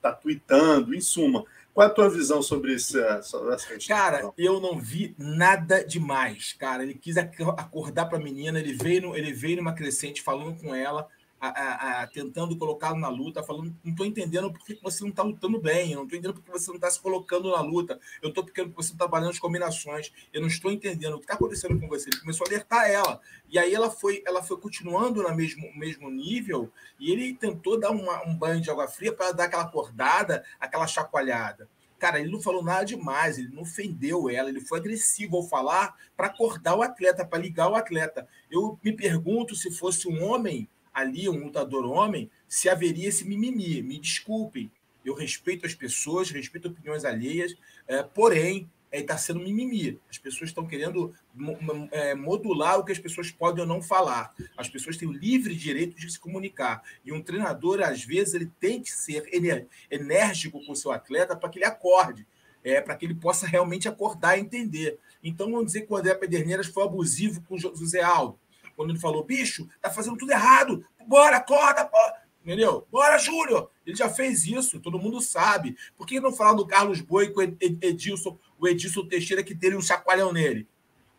tá 0.01 0.13
tweetando, 0.13 0.95
em 0.95 1.01
suma. 1.01 1.45
Qual 1.73 1.87
é 1.87 1.91
a 1.91 1.93
tua 1.93 2.09
visão 2.09 2.41
sobre, 2.41 2.75
esse, 2.75 2.99
sobre 3.23 3.55
essa 3.55 3.67
questão? 3.67 3.95
Cara, 3.95 4.33
eu 4.39 4.59
não 4.61 4.79
vi 4.79 5.15
nada 5.19 5.85
demais, 5.85 6.55
cara. 6.55 6.83
Ele 6.83 6.95
quis 6.95 7.19
acordar 7.19 8.07
para 8.07 8.17
a 8.17 8.23
menina, 8.23 8.59
ele 8.59 8.73
veio, 8.73 9.15
ele 9.15 9.31
veio 9.33 9.59
numa 9.59 9.75
crescente 9.75 10.23
falando 10.23 10.59
com 10.59 10.75
ela, 10.75 11.07
a, 11.41 12.03
a, 12.03 12.07
tentando 12.07 12.57
colocá-lo 12.57 12.99
na 12.99 13.09
luta, 13.09 13.43
falando, 13.43 13.77
não 13.85 13.93
estou 13.93 14.07
entendendo 14.07 14.53
por 14.53 14.65
que 14.65 14.79
você 14.83 15.03
não 15.03 15.11
está 15.11 15.23
lutando 15.23 15.61
bem, 15.61 15.93
eu 15.93 15.97
não 15.97 16.05
estou 16.05 16.19
entendendo 16.19 16.35
por 16.35 16.45
que 16.45 16.51
você 16.51 16.69
não 16.69 16.77
está 16.77 16.91
se 16.91 17.01
colocando 17.01 17.51
na 17.51 17.61
luta, 17.61 18.01
eu 18.23 18.31
estou 18.31 18.45
porque 18.45 18.63
você 18.65 18.93
está 18.93 19.05
trabalhando 19.05 19.31
as 19.31 19.39
combinações, 19.39 20.13
eu 20.33 20.41
não 20.41 20.49
estou 20.49 20.73
entendendo 20.73 21.15
o 21.15 21.19
que 21.19 21.25
está 21.25 21.35
acontecendo 21.35 21.79
com 21.79 21.89
você. 21.89 22.09
Ele 22.09 22.21
começou 22.21 22.47
a 22.47 22.51
alertar 22.51 22.91
ela, 22.91 23.21
e 23.49 23.59
aí 23.59 23.75
ela 23.75 23.91
foi, 23.91 24.23
ela 24.27 24.43
foi 24.43 24.57
continuando 24.59 25.23
no 25.23 25.35
mesmo, 25.35 25.71
mesmo 25.77 26.11
nível, 26.11 26.73
e 26.99 27.11
ele 27.11 27.35
tentou 27.35 27.79
dar 27.79 27.91
uma, 27.91 28.27
um 28.27 28.37
banho 28.37 28.61
de 28.61 28.71
água 28.71 28.89
fria 28.89 29.13
para 29.13 29.33
dar 29.33 29.45
aquela 29.45 29.65
acordada, 29.65 30.45
aquela 30.59 30.87
chacoalhada. 30.87 31.69
Cara, 31.99 32.21
ele 32.21 32.31
não 32.31 32.43
falou 32.43 32.63
nada 32.63 32.85
demais, 32.85 33.39
ele 33.39 33.49
não 33.49 33.63
ofendeu 33.63 34.29
ela, 34.29 34.51
ele 34.51 34.61
foi 34.61 34.79
agressivo 34.79 35.37
ao 35.37 35.43
falar 35.43 35.97
para 36.15 36.27
acordar 36.27 36.77
o 36.77 36.83
atleta, 36.83 37.25
para 37.25 37.39
ligar 37.39 37.71
o 37.71 37.75
atleta. 37.75 38.29
Eu 38.51 38.79
me 38.85 38.93
pergunto 38.93 39.55
se 39.55 39.71
fosse 39.71 40.07
um 40.07 40.23
homem 40.23 40.69
ali, 40.97 41.29
um 41.29 41.45
lutador 41.45 41.85
homem, 41.85 42.31
se 42.49 42.71
haveria 42.71 43.11
esse 43.11 43.23
mimimi. 43.27 43.83
Me 43.83 43.99
desculpem. 43.99 44.71
eu 45.05 45.15
respeito 45.15 45.67
as 45.67 45.75
pessoas, 45.75 46.31
respeito 46.31 46.69
opiniões 46.69 47.05
alheias, 47.05 47.55
é, 47.87 48.03
porém, 48.03 48.69
está 48.91 49.13
é, 49.15 49.19
sendo 49.19 49.41
mimimi. 49.41 50.01
As 50.11 50.17
pessoas 50.17 50.49
estão 50.49 50.67
querendo 50.67 51.15
é, 51.93 52.15
modular 52.15 52.79
o 52.79 52.85
que 52.85 52.93
as 52.93 52.99
pessoas 52.99 53.31
podem 53.31 53.61
ou 53.61 53.69
não 53.69 53.83
falar. 53.83 54.35
As 54.57 54.71
pessoas 54.71 54.97
têm 54.97 55.07
o 55.07 55.13
livre 55.13 55.55
direito 55.55 56.01
de 56.01 56.11
se 56.11 56.19
comunicar. 56.19 56.83
E 57.05 57.13
um 57.13 57.23
treinador, 57.23 57.83
às 57.83 58.03
vezes, 58.03 58.33
ele 58.33 58.51
tem 58.59 58.81
que 58.81 58.91
ser 58.91 59.29
enérgico 59.91 60.65
com 60.65 60.73
o 60.73 60.77
seu 60.77 60.91
atleta 60.93 61.37
para 61.37 61.51
que 61.51 61.59
ele 61.59 61.67
acorde, 61.67 62.27
é, 62.65 62.81
para 62.81 62.97
que 62.97 63.05
ele 63.05 63.15
possa 63.15 63.47
realmente 63.47 63.87
acordar 63.87 64.39
e 64.39 64.41
entender. 64.41 64.99
Então, 65.23 65.51
vamos 65.51 65.67
dizer 65.67 65.83
que 65.83 65.93
o 65.93 65.97
André 65.97 66.15
Pederneiras 66.15 66.67
foi 66.67 66.85
abusivo 66.85 67.43
com 67.43 67.57
o 67.57 67.59
José 67.59 68.01
Aldo. 68.01 68.39
Quando 68.77 68.91
ele 68.91 69.01
falou, 69.01 69.25
bicho, 69.25 69.67
tá 69.81 69.91
fazendo 69.91 70.17
tudo 70.17 70.31
errado, 70.31 70.85
bora, 71.07 71.39
acorda, 71.39 71.85
bora. 71.85 72.27
Entendeu? 72.45 72.87
Bora, 72.93 73.19
Júnior! 73.19 73.71
Ele 73.85 73.97
já 73.97 74.09
fez 74.09 74.47
isso, 74.47 74.79
todo 74.79 75.01
mundo 75.01 75.21
sabe. 75.21 75.77
Por 75.97 76.07
que 76.07 76.21
não 76.21 76.33
falar 76.33 76.53
do 76.53 76.67
Carlos 76.67 77.01
Boi 77.01 77.31
com 77.31 77.41
o 77.41 77.43
Edilson, 77.43 78.39
o 78.57 78.69
Edilson 78.69 79.09
Teixeira 79.09 79.43
que 79.43 79.55
teve 79.55 79.75
um 79.75 79.83
chacoalhão 79.83 80.33
nele? 80.33 80.69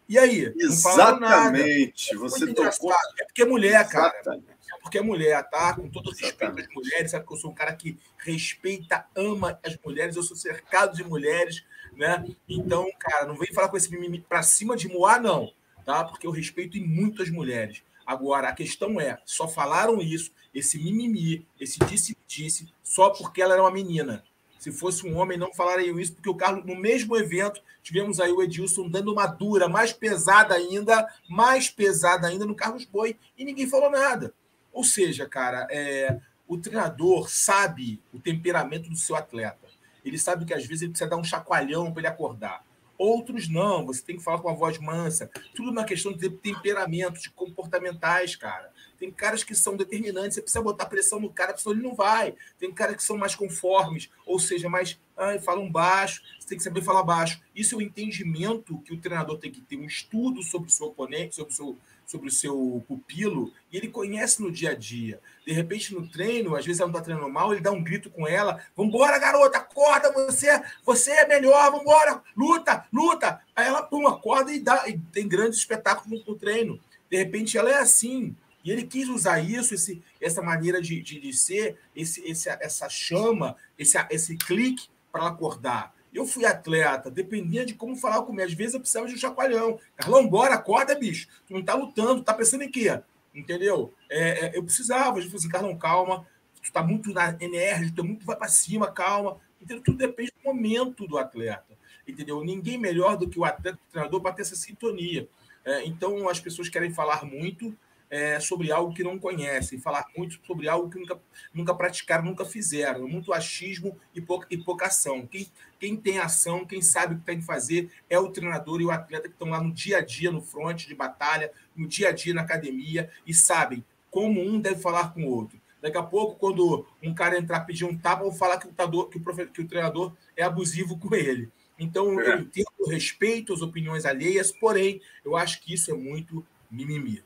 E 0.08 0.18
aí? 0.18 0.54
Exatamente. 0.58 2.16
Você 2.16 2.54
tocou... 2.54 2.94
É 3.20 3.26
porque 3.26 3.42
é 3.42 3.46
mulher, 3.46 3.90
cara. 3.90 4.14
É 4.26 4.80
porque 4.82 5.00
é 5.00 5.02
mulher, 5.02 5.44
tá? 5.50 5.74
Com 5.74 5.90
todo 5.90 6.12
respeito 6.12 6.62
às 6.62 6.68
mulheres, 6.74 7.12
sabe 7.12 7.28
que 7.28 7.34
eu 7.34 7.38
sou 7.38 7.52
um 7.52 7.56
cara 7.56 7.74
que 7.76 7.98
respeita, 8.20 9.06
ama 9.14 9.60
as 9.66 9.78
mulheres, 9.84 10.16
eu 10.16 10.24
sou 10.24 10.38
cercado 10.38 10.96
de 10.96 11.04
mulheres, 11.04 11.66
né? 11.94 12.26
Então, 12.48 12.88
cara, 12.98 13.26
não 13.26 13.36
vem 13.36 13.54
falar 13.54 13.68
com 13.68 13.76
esse 13.76 13.92
mimimi 13.92 14.22
pra 14.22 14.44
cima 14.44 14.78
de 14.78 14.88
Moá, 14.88 15.20
não, 15.20 15.52
tá? 15.88 16.04
Porque 16.04 16.28
eu 16.28 16.32
respeito 16.32 16.78
muitas 16.82 17.30
mulheres. 17.30 17.82
Agora, 18.06 18.50
a 18.50 18.54
questão 18.54 19.00
é, 19.00 19.18
só 19.26 19.48
falaram 19.48 20.02
isso, 20.02 20.32
esse 20.54 20.78
mimimi, 20.78 21.48
esse 21.58 21.80
disse-disse, 21.80 22.68
só 22.84 23.12
porque 23.12 23.42
ela 23.42 23.54
era 23.54 23.64
uma 23.64 23.72
menina. 23.72 24.22
Se 24.60 24.70
fosse 24.70 25.08
um 25.08 25.16
homem, 25.16 25.38
não 25.38 25.54
falariam 25.54 25.98
isso, 25.98 26.14
porque 26.14 26.30
o 26.30 26.36
Carlos, 26.36 26.66
no 26.66 26.76
mesmo 26.76 27.16
evento, 27.16 27.62
tivemos 27.82 28.20
aí 28.20 28.34
o 28.34 28.42
Edilson 28.42 28.90
dando 28.90 29.14
uma 29.14 29.28
dura 29.28 29.70
mais 29.70 29.94
pesada 29.94 30.54
ainda, 30.56 31.08
mais 31.30 31.70
pesada 31.70 32.28
ainda 32.28 32.46
no 32.46 32.56
Carlos 32.56 32.84
Boi, 32.84 33.16
e 33.38 33.46
ninguém 33.46 33.66
falou 33.66 33.90
nada. 33.90 34.34
Ou 34.74 34.84
seja, 34.84 35.26
cara, 35.26 35.68
é, 35.72 36.20
o 36.46 36.58
treinador 36.58 37.30
sabe 37.30 38.02
o 38.14 38.20
temperamento 38.20 38.90
do 38.90 38.98
seu 38.98 39.16
atleta. 39.16 39.68
Ele 40.04 40.18
sabe 40.18 40.44
que 40.44 40.54
às 40.54 40.66
vezes 40.66 40.82
ele 40.82 40.92
precisa 40.92 41.10
dar 41.10 41.18
um 41.18 41.24
chacoalhão 41.24 41.94
para 41.94 42.02
ele 42.02 42.08
acordar. 42.08 42.67
Outros 42.98 43.48
não, 43.48 43.86
você 43.86 44.02
tem 44.02 44.18
que 44.18 44.24
falar 44.24 44.40
com 44.40 44.50
a 44.50 44.54
voz 44.54 44.80
mansa. 44.80 45.30
Tudo 45.56 45.72
uma 45.72 45.84
questão 45.84 46.12
de 46.14 46.30
temperamento, 46.30 47.22
de 47.22 47.30
comportamentais, 47.30 48.36
cara. 48.36 48.72
Tem 48.98 49.12
caras 49.12 49.44
que 49.44 49.54
são 49.54 49.78
determinantes, 49.78 50.36
você 50.36 50.42
precisa 50.42 50.64
botar 50.64 50.88
pressão 50.88 51.20
no 51.20 51.32
cara, 51.32 51.56
senão 51.56 51.76
ele 51.76 51.88
não 51.88 51.94
vai. 51.94 52.34
Tem 52.58 52.72
caras 52.74 52.96
que 52.96 53.04
são 53.04 53.18
mais 53.18 53.36
conformes, 53.36 54.10
ou 54.26 54.40
seja, 54.40 54.68
mais 54.68 55.00
ai, 55.18 55.40
falam 55.40 55.70
baixo, 55.70 56.22
você 56.40 56.48
tem 56.48 56.58
que 56.58 56.64
saber 56.64 56.82
falar 56.82 57.04
baixo. 57.04 57.42
Isso 57.56 57.76
é 57.76 57.78
o 57.78 57.82
entendimento 57.82 58.80
que 58.80 58.94
o 58.94 59.00
treinador 59.00 59.38
tem 59.38 59.52
que 59.52 59.62
ter, 59.62 59.78
um 59.78 59.86
estudo 59.86 60.44
sobre 60.44 60.70
o 60.70 60.72
seu 60.72 60.88
oponente, 60.88 61.36
sobre 61.36 61.52
o 61.52 61.56
seu, 61.56 61.78
sobre 62.08 62.30
o 62.30 62.32
seu 62.32 62.84
pupilo, 62.88 63.54
e 63.70 63.76
ele 63.76 63.90
conhece 63.90 64.42
no 64.42 64.50
dia 64.50 64.72
a 64.72 64.74
dia. 64.74 65.20
De 65.46 65.52
repente, 65.52 65.94
no 65.94 66.08
treino, 66.08 66.56
às 66.56 66.66
vezes 66.66 66.80
ela 66.80 66.90
não 66.90 66.98
está 66.98 67.04
treinando 67.04 67.32
mal, 67.32 67.52
ele 67.52 67.62
dá 67.62 67.70
um 67.70 67.84
grito 67.84 68.10
com 68.10 68.26
ela: 68.26 68.64
Vambora, 68.76 69.20
garota, 69.20 69.58
acorda, 69.58 70.12
você, 70.14 70.48
você 70.86 71.12
é 71.12 71.28
melhor, 71.28 71.70
vambora, 71.70 72.24
luta, 72.36 72.86
luta. 72.92 73.42
Aí 73.54 73.68
ela, 73.68 73.84
pum, 73.84 74.08
acorda 74.08 74.54
e, 74.54 74.60
dá, 74.60 74.88
e 74.88 74.98
tem 75.12 75.28
grandes 75.28 75.60
espetáculos 75.60 76.26
no, 76.26 76.32
no 76.32 76.40
treino. 76.40 76.80
De 77.12 77.18
repente, 77.18 77.58
ela 77.58 77.70
é 77.70 77.78
assim. 77.78 78.34
E 78.64 78.72
ele 78.72 78.84
quis 78.84 79.08
usar 79.10 79.40
isso, 79.40 79.74
esse, 79.74 80.02
essa 80.20 80.42
maneira 80.42 80.82
de, 80.82 81.02
de, 81.02 81.20
de 81.20 81.34
ser, 81.34 81.78
esse, 81.96 82.22
esse, 82.30 82.50
essa 82.50 82.90
chama, 82.90 83.56
esse, 83.78 83.98
esse 84.10 84.38
clique 84.38 84.88
para 85.12 85.28
acordar. 85.28 85.94
Eu 86.14 86.26
fui 86.26 86.46
atleta, 86.46 87.12
dependia 87.12 87.66
de 87.66 87.74
como 87.74 87.96
falar 87.96 88.24
comigo. 88.24 88.48
Às 88.48 88.54
vezes 88.54 88.74
eu 88.74 88.80
precisava 88.80 89.08
de 89.08 89.14
um 89.14 89.18
chacoalhão. 89.18 89.80
Carlão, 89.96 90.28
bora, 90.28 90.56
acorda, 90.56 90.96
bicho. 90.96 91.28
Tu 91.46 91.54
não 91.54 91.64
tá 91.64 91.74
lutando, 91.74 92.24
tá 92.24 92.34
pensando 92.34 92.64
em 92.64 92.72
quê? 92.72 93.02
Entendeu? 93.34 93.94
É, 94.10 94.48
é, 94.48 94.58
eu 94.58 94.64
precisava. 94.64 95.20
Eu 95.20 95.24
falei 95.24 95.36
assim, 95.36 95.50
Carlão, 95.50 95.78
calma. 95.78 96.26
Tu 96.64 96.72
tá 96.72 96.82
muito 96.82 97.14
enérgico, 97.40 97.96
tu 97.96 98.04
muito 98.04 98.26
vai 98.26 98.36
para 98.36 98.48
cima, 98.48 98.92
calma. 98.92 99.40
Entendeu? 99.62 99.84
Tudo 99.84 99.98
depende 99.98 100.32
do 100.32 100.44
momento 100.44 101.08
do 101.08 101.18
atleta. 101.18 101.78
Entendeu? 102.08 102.44
Ninguém 102.44 102.78
melhor 102.78 103.18
do 103.18 103.30
que 103.30 103.40
o 103.40 103.46
atleta, 103.46 103.78
o 103.78 103.92
treinador, 103.92 104.22
para 104.22 104.34
ter 104.34 104.42
essa 104.42 104.56
sintonia. 104.56 105.28
É, 105.64 105.86
então, 105.86 106.30
as 106.30 106.40
pessoas 106.40 106.70
querem 106.70 106.94
falar 106.94 107.26
muito, 107.26 107.78
é, 108.10 108.40
sobre 108.40 108.72
algo 108.72 108.94
que 108.94 109.04
não 109.04 109.20
conhecem, 109.20 109.80
falar 109.80 110.06
muito 110.16 110.40
sobre 110.46 110.68
algo 110.68 110.90
que 110.90 111.00
nunca, 111.00 111.20
nunca 111.54 111.76
praticaram, 111.76 112.24
nunca 112.24 112.46
fizeram. 112.46 113.08
Muito 113.08 113.34
achismo 113.34 113.98
e 114.14 114.22
pouca, 114.22 114.48
e 114.50 114.58
pouca 114.58 114.88
ação. 114.88 115.26
Quem, 115.26 115.48
quem 115.80 115.96
tem 115.96 116.20
ação, 116.20 116.66
quem 116.66 116.82
sabe 116.82 117.16
o 117.16 117.20
que 117.20 117.26
tem 117.26 117.40
que 117.40 117.46
fazer 117.46 117.92
é 118.10 118.18
o 118.18 118.30
treinador 118.30 118.82
e 118.82 118.86
o 118.86 118.92
atleta 118.92 119.28
que 119.28 119.34
estão 119.34 119.50
lá 119.50 119.62
no 119.62 119.72
dia 119.72 119.98
a 119.98 120.02
dia, 120.02 120.32
no 120.32 120.42
fronte 120.42 120.88
de 120.88 120.96
batalha, 120.96 121.52
no 121.76 121.88
dia 121.88 122.10
a 122.10 122.12
dia 122.12 122.34
na 122.34 122.42
academia 122.42 123.10
e 123.26 123.34
sabem 123.34 123.84
como 124.10 124.42
um 124.42 124.60
deve 124.60 124.82
falar 124.82 125.14
com 125.14 125.24
o 125.24 125.30
outro. 125.30 125.60
Daqui 125.82 125.98
a 125.98 126.04
pouco, 126.04 126.36
quando 126.40 126.86
um 127.04 127.14
cara 127.14 127.38
entrar 127.38 127.60
pedir 127.62 127.86
um 127.86 127.96
tapa, 127.96 128.24
vou 128.24 128.32
falar 128.32 128.58
que 128.58 128.68
o, 128.68 129.06
que, 129.06 129.18
o 129.18 129.48
que 129.48 129.62
o 129.62 129.68
treinador 129.68 130.12
é 130.36 130.44
abusivo 130.44 130.98
com 130.98 131.14
ele. 131.14 131.52
Então, 131.78 132.20
é. 132.20 132.30
eu 132.30 132.40
entendo, 132.40 132.68
respeito 132.88 133.54
as 133.54 133.62
opiniões 133.62 134.06
alheias, 134.06 134.52
porém, 134.52 135.00
eu 135.24 135.36
acho 135.36 135.62
que 135.62 135.74
isso 135.74 135.92
é 135.92 135.94
muito 135.94 136.44
mimimi. 136.72 137.24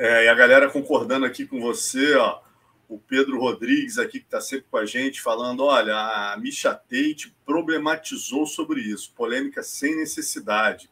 É, 0.00 0.24
e 0.24 0.28
a 0.30 0.34
galera 0.34 0.70
concordando 0.70 1.26
aqui 1.26 1.46
com 1.46 1.60
você, 1.60 2.14
ó, 2.14 2.40
o 2.88 2.98
Pedro 2.98 3.38
Rodrigues 3.38 3.98
aqui, 3.98 4.18
que 4.18 4.24
está 4.24 4.40
sempre 4.40 4.64
com 4.70 4.78
a 4.78 4.86
gente, 4.86 5.20
falando: 5.20 5.62
olha, 5.62 5.94
a 5.94 6.38
Misha 6.38 6.72
Tate 6.72 7.36
problematizou 7.44 8.46
sobre 8.46 8.80
isso, 8.80 9.12
polêmica 9.14 9.62
sem 9.62 9.94
necessidade. 9.96 10.88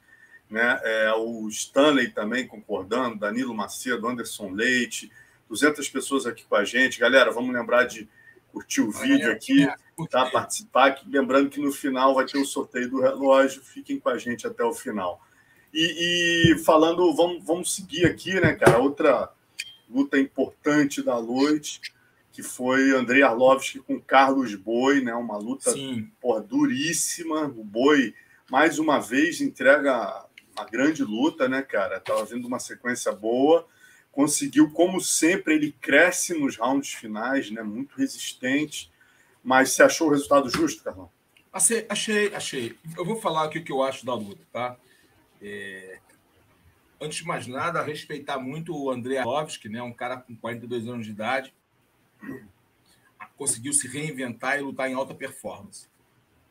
Né? 0.50 0.78
É, 0.82 1.12
o 1.14 1.48
Stanley 1.48 2.10
também 2.10 2.46
concordando, 2.46 3.18
Danilo 3.18 3.54
Macedo, 3.54 4.06
Anderson 4.06 4.50
Leite, 4.50 5.10
200 5.48 5.88
pessoas 5.88 6.26
aqui 6.26 6.44
com 6.44 6.56
a 6.56 6.64
gente. 6.66 7.00
Galera, 7.00 7.30
vamos 7.30 7.54
lembrar 7.54 7.84
de 7.84 8.06
curtir 8.52 8.82
o 8.82 8.90
vídeo 8.90 9.32
aqui, 9.32 9.66
tá? 10.10 10.26
participar. 10.26 11.00
Lembrando 11.06 11.48
que 11.48 11.62
no 11.62 11.72
final 11.72 12.14
vai 12.14 12.26
ter 12.26 12.36
o 12.36 12.44
sorteio 12.44 12.90
do 12.90 13.00
relógio. 13.00 13.62
Fiquem 13.62 13.98
com 13.98 14.10
a 14.10 14.18
gente 14.18 14.46
até 14.46 14.62
o 14.62 14.74
final. 14.74 15.26
E, 15.80 16.54
e, 16.54 16.58
falando, 16.58 17.14
vamos, 17.14 17.44
vamos 17.44 17.72
seguir 17.72 18.04
aqui, 18.04 18.40
né, 18.40 18.52
cara? 18.54 18.78
Outra 18.78 19.30
luta 19.88 20.18
importante 20.18 21.00
da 21.00 21.22
noite, 21.22 21.80
que 22.32 22.42
foi 22.42 22.90
Andrei 22.90 23.22
Arlovski 23.22 23.78
com 23.78 24.00
Carlos 24.00 24.56
Boi, 24.56 25.00
né? 25.00 25.14
Uma 25.14 25.36
luta 25.36 25.72
porra, 26.20 26.40
duríssima. 26.40 27.44
O 27.44 27.62
Boi, 27.62 28.12
mais 28.50 28.80
uma 28.80 28.98
vez, 28.98 29.40
entrega 29.40 30.26
uma 30.56 30.64
grande 30.64 31.04
luta, 31.04 31.48
né, 31.48 31.62
cara? 31.62 32.00
Tava 32.00 32.24
vindo 32.24 32.48
uma 32.48 32.58
sequência 32.58 33.12
boa. 33.12 33.64
Conseguiu, 34.10 34.72
como 34.72 35.00
sempre, 35.00 35.54
ele 35.54 35.70
cresce 35.80 36.36
nos 36.36 36.56
rounds 36.56 36.92
finais, 36.92 37.52
né? 37.52 37.62
Muito 37.62 37.94
resistente. 37.94 38.90
Mas 39.44 39.70
você 39.70 39.84
achou 39.84 40.08
o 40.08 40.10
resultado 40.10 40.50
justo, 40.50 40.82
Carlão? 40.82 41.08
Achei, 41.52 41.86
achei, 41.88 42.34
achei. 42.34 42.76
Eu 42.96 43.04
vou 43.04 43.20
falar 43.20 43.44
aqui 43.44 43.60
o 43.60 43.64
que 43.64 43.70
eu 43.70 43.80
acho 43.84 44.04
da 44.04 44.14
luta, 44.14 44.42
tá? 44.52 44.76
É... 45.42 46.00
Antes 47.00 47.18
de 47.18 47.24
mais 47.24 47.46
nada, 47.46 47.82
respeitar 47.82 48.38
muito 48.38 48.76
o 48.76 48.90
André 48.90 49.18
Arlovski, 49.18 49.68
né? 49.68 49.80
um 49.82 49.92
cara 49.92 50.16
com 50.16 50.34
42 50.34 50.88
anos 50.88 51.06
de 51.06 51.12
idade, 51.12 51.54
conseguiu 53.36 53.72
se 53.72 53.86
reinventar 53.86 54.58
e 54.58 54.62
lutar 54.62 54.90
em 54.90 54.94
alta 54.94 55.14
performance. 55.14 55.86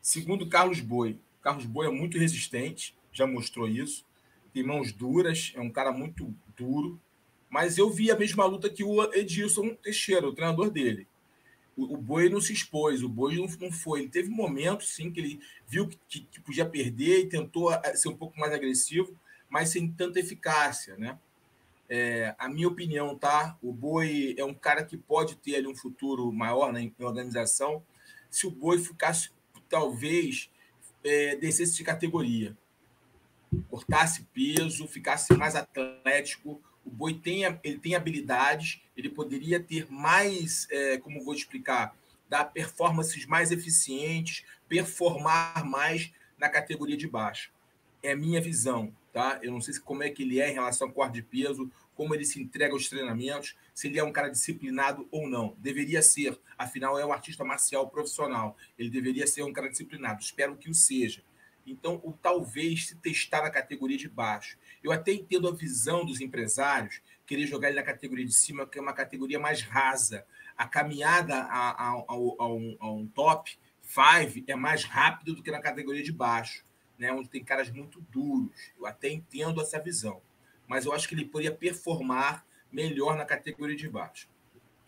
Segundo 0.00 0.48
Carlos 0.48 0.80
Boi, 0.80 1.18
Carlos 1.42 1.66
Boi 1.66 1.86
é 1.86 1.90
muito 1.90 2.18
resistente, 2.18 2.96
já 3.12 3.26
mostrou 3.26 3.68
isso, 3.68 4.06
tem 4.54 4.62
mãos 4.62 4.90
duras, 4.90 5.52
é 5.54 5.60
um 5.60 5.70
cara 5.70 5.92
muito 5.92 6.34
duro, 6.56 6.98
mas 7.50 7.76
eu 7.76 7.90
vi 7.90 8.10
a 8.10 8.16
mesma 8.16 8.44
luta 8.46 8.70
que 8.70 8.82
o 8.82 9.02
Edilson 9.14 9.74
Teixeira, 9.74 10.26
o 10.26 10.32
treinador 10.32 10.70
dele. 10.70 11.06
O, 11.78 11.94
o 11.94 11.96
Boi 11.96 12.28
não 12.28 12.40
se 12.40 12.52
expôs, 12.52 13.04
o 13.04 13.08
Boi 13.08 13.36
não, 13.36 13.46
não 13.60 13.70
foi. 13.70 14.00
Ele 14.00 14.08
teve 14.08 14.28
momentos, 14.28 14.88
sim, 14.88 15.12
que 15.12 15.20
ele 15.20 15.40
viu 15.68 15.88
que, 16.08 16.20
que 16.20 16.40
podia 16.40 16.66
perder 16.66 17.20
e 17.20 17.28
tentou 17.28 17.70
ser 17.94 18.08
um 18.08 18.16
pouco 18.16 18.38
mais 18.38 18.52
agressivo, 18.52 19.16
mas 19.48 19.68
sem 19.68 19.88
tanta 19.88 20.18
eficácia, 20.18 20.96
né? 20.96 21.16
É, 21.88 22.34
a 22.36 22.48
minha 22.48 22.68
opinião, 22.68 23.16
tá? 23.16 23.56
O 23.62 23.72
Boi 23.72 24.34
é 24.36 24.44
um 24.44 24.52
cara 24.52 24.84
que 24.84 24.96
pode 24.96 25.36
ter 25.36 25.54
ali 25.54 25.68
um 25.68 25.76
futuro 25.76 26.30
maior 26.32 26.72
na 26.72 26.80
organização 26.98 27.82
se 28.28 28.46
o 28.46 28.50
Boi 28.50 28.78
ficasse, 28.78 29.30
talvez, 29.68 30.50
é, 31.04 31.36
descesse 31.36 31.76
de 31.76 31.84
categoria. 31.84 32.56
Cortasse 33.70 34.26
peso, 34.34 34.86
ficasse 34.86 35.32
mais 35.34 35.54
atlético, 35.54 36.60
o 36.88 36.90
Boi 36.90 37.12
tem, 37.12 37.42
ele 37.62 37.78
tem 37.78 37.94
habilidades, 37.94 38.80
ele 38.96 39.10
poderia 39.10 39.60
ter 39.60 39.86
mais, 39.92 40.66
é, 40.70 40.96
como 40.96 41.22
vou 41.22 41.34
explicar, 41.34 41.94
dar 42.28 42.46
performances 42.46 43.26
mais 43.26 43.52
eficientes, 43.52 44.44
performar 44.66 45.64
mais 45.66 46.10
na 46.38 46.48
categoria 46.48 46.96
de 46.96 47.06
baixo. 47.06 47.52
É 48.02 48.14
minha 48.14 48.40
visão. 48.40 48.92
tá? 49.12 49.38
Eu 49.42 49.52
não 49.52 49.60
sei 49.60 49.78
como 49.80 50.02
é 50.02 50.08
que 50.08 50.22
ele 50.22 50.40
é 50.40 50.50
em 50.50 50.54
relação 50.54 50.88
ao 50.88 50.94
corte 50.94 51.14
de 51.14 51.22
peso, 51.22 51.70
como 51.94 52.14
ele 52.14 52.24
se 52.24 52.40
entrega 52.40 52.72
aos 52.72 52.88
treinamentos, 52.88 53.54
se 53.74 53.88
ele 53.88 53.98
é 53.98 54.04
um 54.04 54.12
cara 54.12 54.30
disciplinado 54.30 55.06
ou 55.10 55.28
não. 55.28 55.54
Deveria 55.58 56.00
ser, 56.00 56.38
afinal 56.56 56.98
é 56.98 57.04
um 57.04 57.12
artista 57.12 57.44
marcial 57.44 57.88
profissional. 57.88 58.56
Ele 58.78 58.88
deveria 58.88 59.26
ser 59.26 59.42
um 59.42 59.52
cara 59.52 59.68
disciplinado. 59.68 60.22
Espero 60.22 60.56
que 60.56 60.70
o 60.70 60.74
seja. 60.74 61.22
Então, 61.70 62.00
o 62.02 62.12
talvez 62.12 62.86
se 62.88 62.96
testar 62.96 63.42
na 63.42 63.50
categoria 63.50 63.96
de 63.96 64.08
baixo. 64.08 64.58
Eu 64.82 64.92
até 64.92 65.12
entendo 65.12 65.48
a 65.48 65.54
visão 65.54 66.04
dos 66.04 66.20
empresários 66.20 67.00
querer 67.26 67.46
jogar 67.46 67.68
ele 67.68 67.76
na 67.76 67.82
categoria 67.82 68.24
de 68.24 68.32
cima, 68.32 68.66
que 68.66 68.78
é 68.78 68.82
uma 68.82 68.92
categoria 68.92 69.38
mais 69.38 69.60
rasa. 69.60 70.24
A 70.56 70.66
caminhada 70.66 71.34
a, 71.34 71.70
a, 71.70 71.92
a, 71.92 72.04
a 72.08 72.46
um, 72.48 72.76
um, 72.80 73.06
top 73.14 73.58
five 73.82 74.44
é 74.46 74.54
mais 74.56 74.84
rápido 74.84 75.34
do 75.34 75.42
que 75.42 75.50
na 75.50 75.60
categoria 75.60 76.02
de 76.02 76.12
baixo, 76.12 76.64
né? 76.98 77.12
onde 77.12 77.28
tem 77.28 77.44
caras 77.44 77.70
muito 77.70 78.00
duros. 78.10 78.72
Eu 78.78 78.86
até 78.86 79.10
entendo 79.10 79.60
essa 79.60 79.78
visão. 79.78 80.22
Mas 80.66 80.86
eu 80.86 80.92
acho 80.92 81.06
que 81.06 81.14
ele 81.14 81.24
poderia 81.24 81.54
performar 81.54 82.44
melhor 82.72 83.16
na 83.16 83.24
categoria 83.24 83.76
de 83.76 83.88
baixo. 83.88 84.28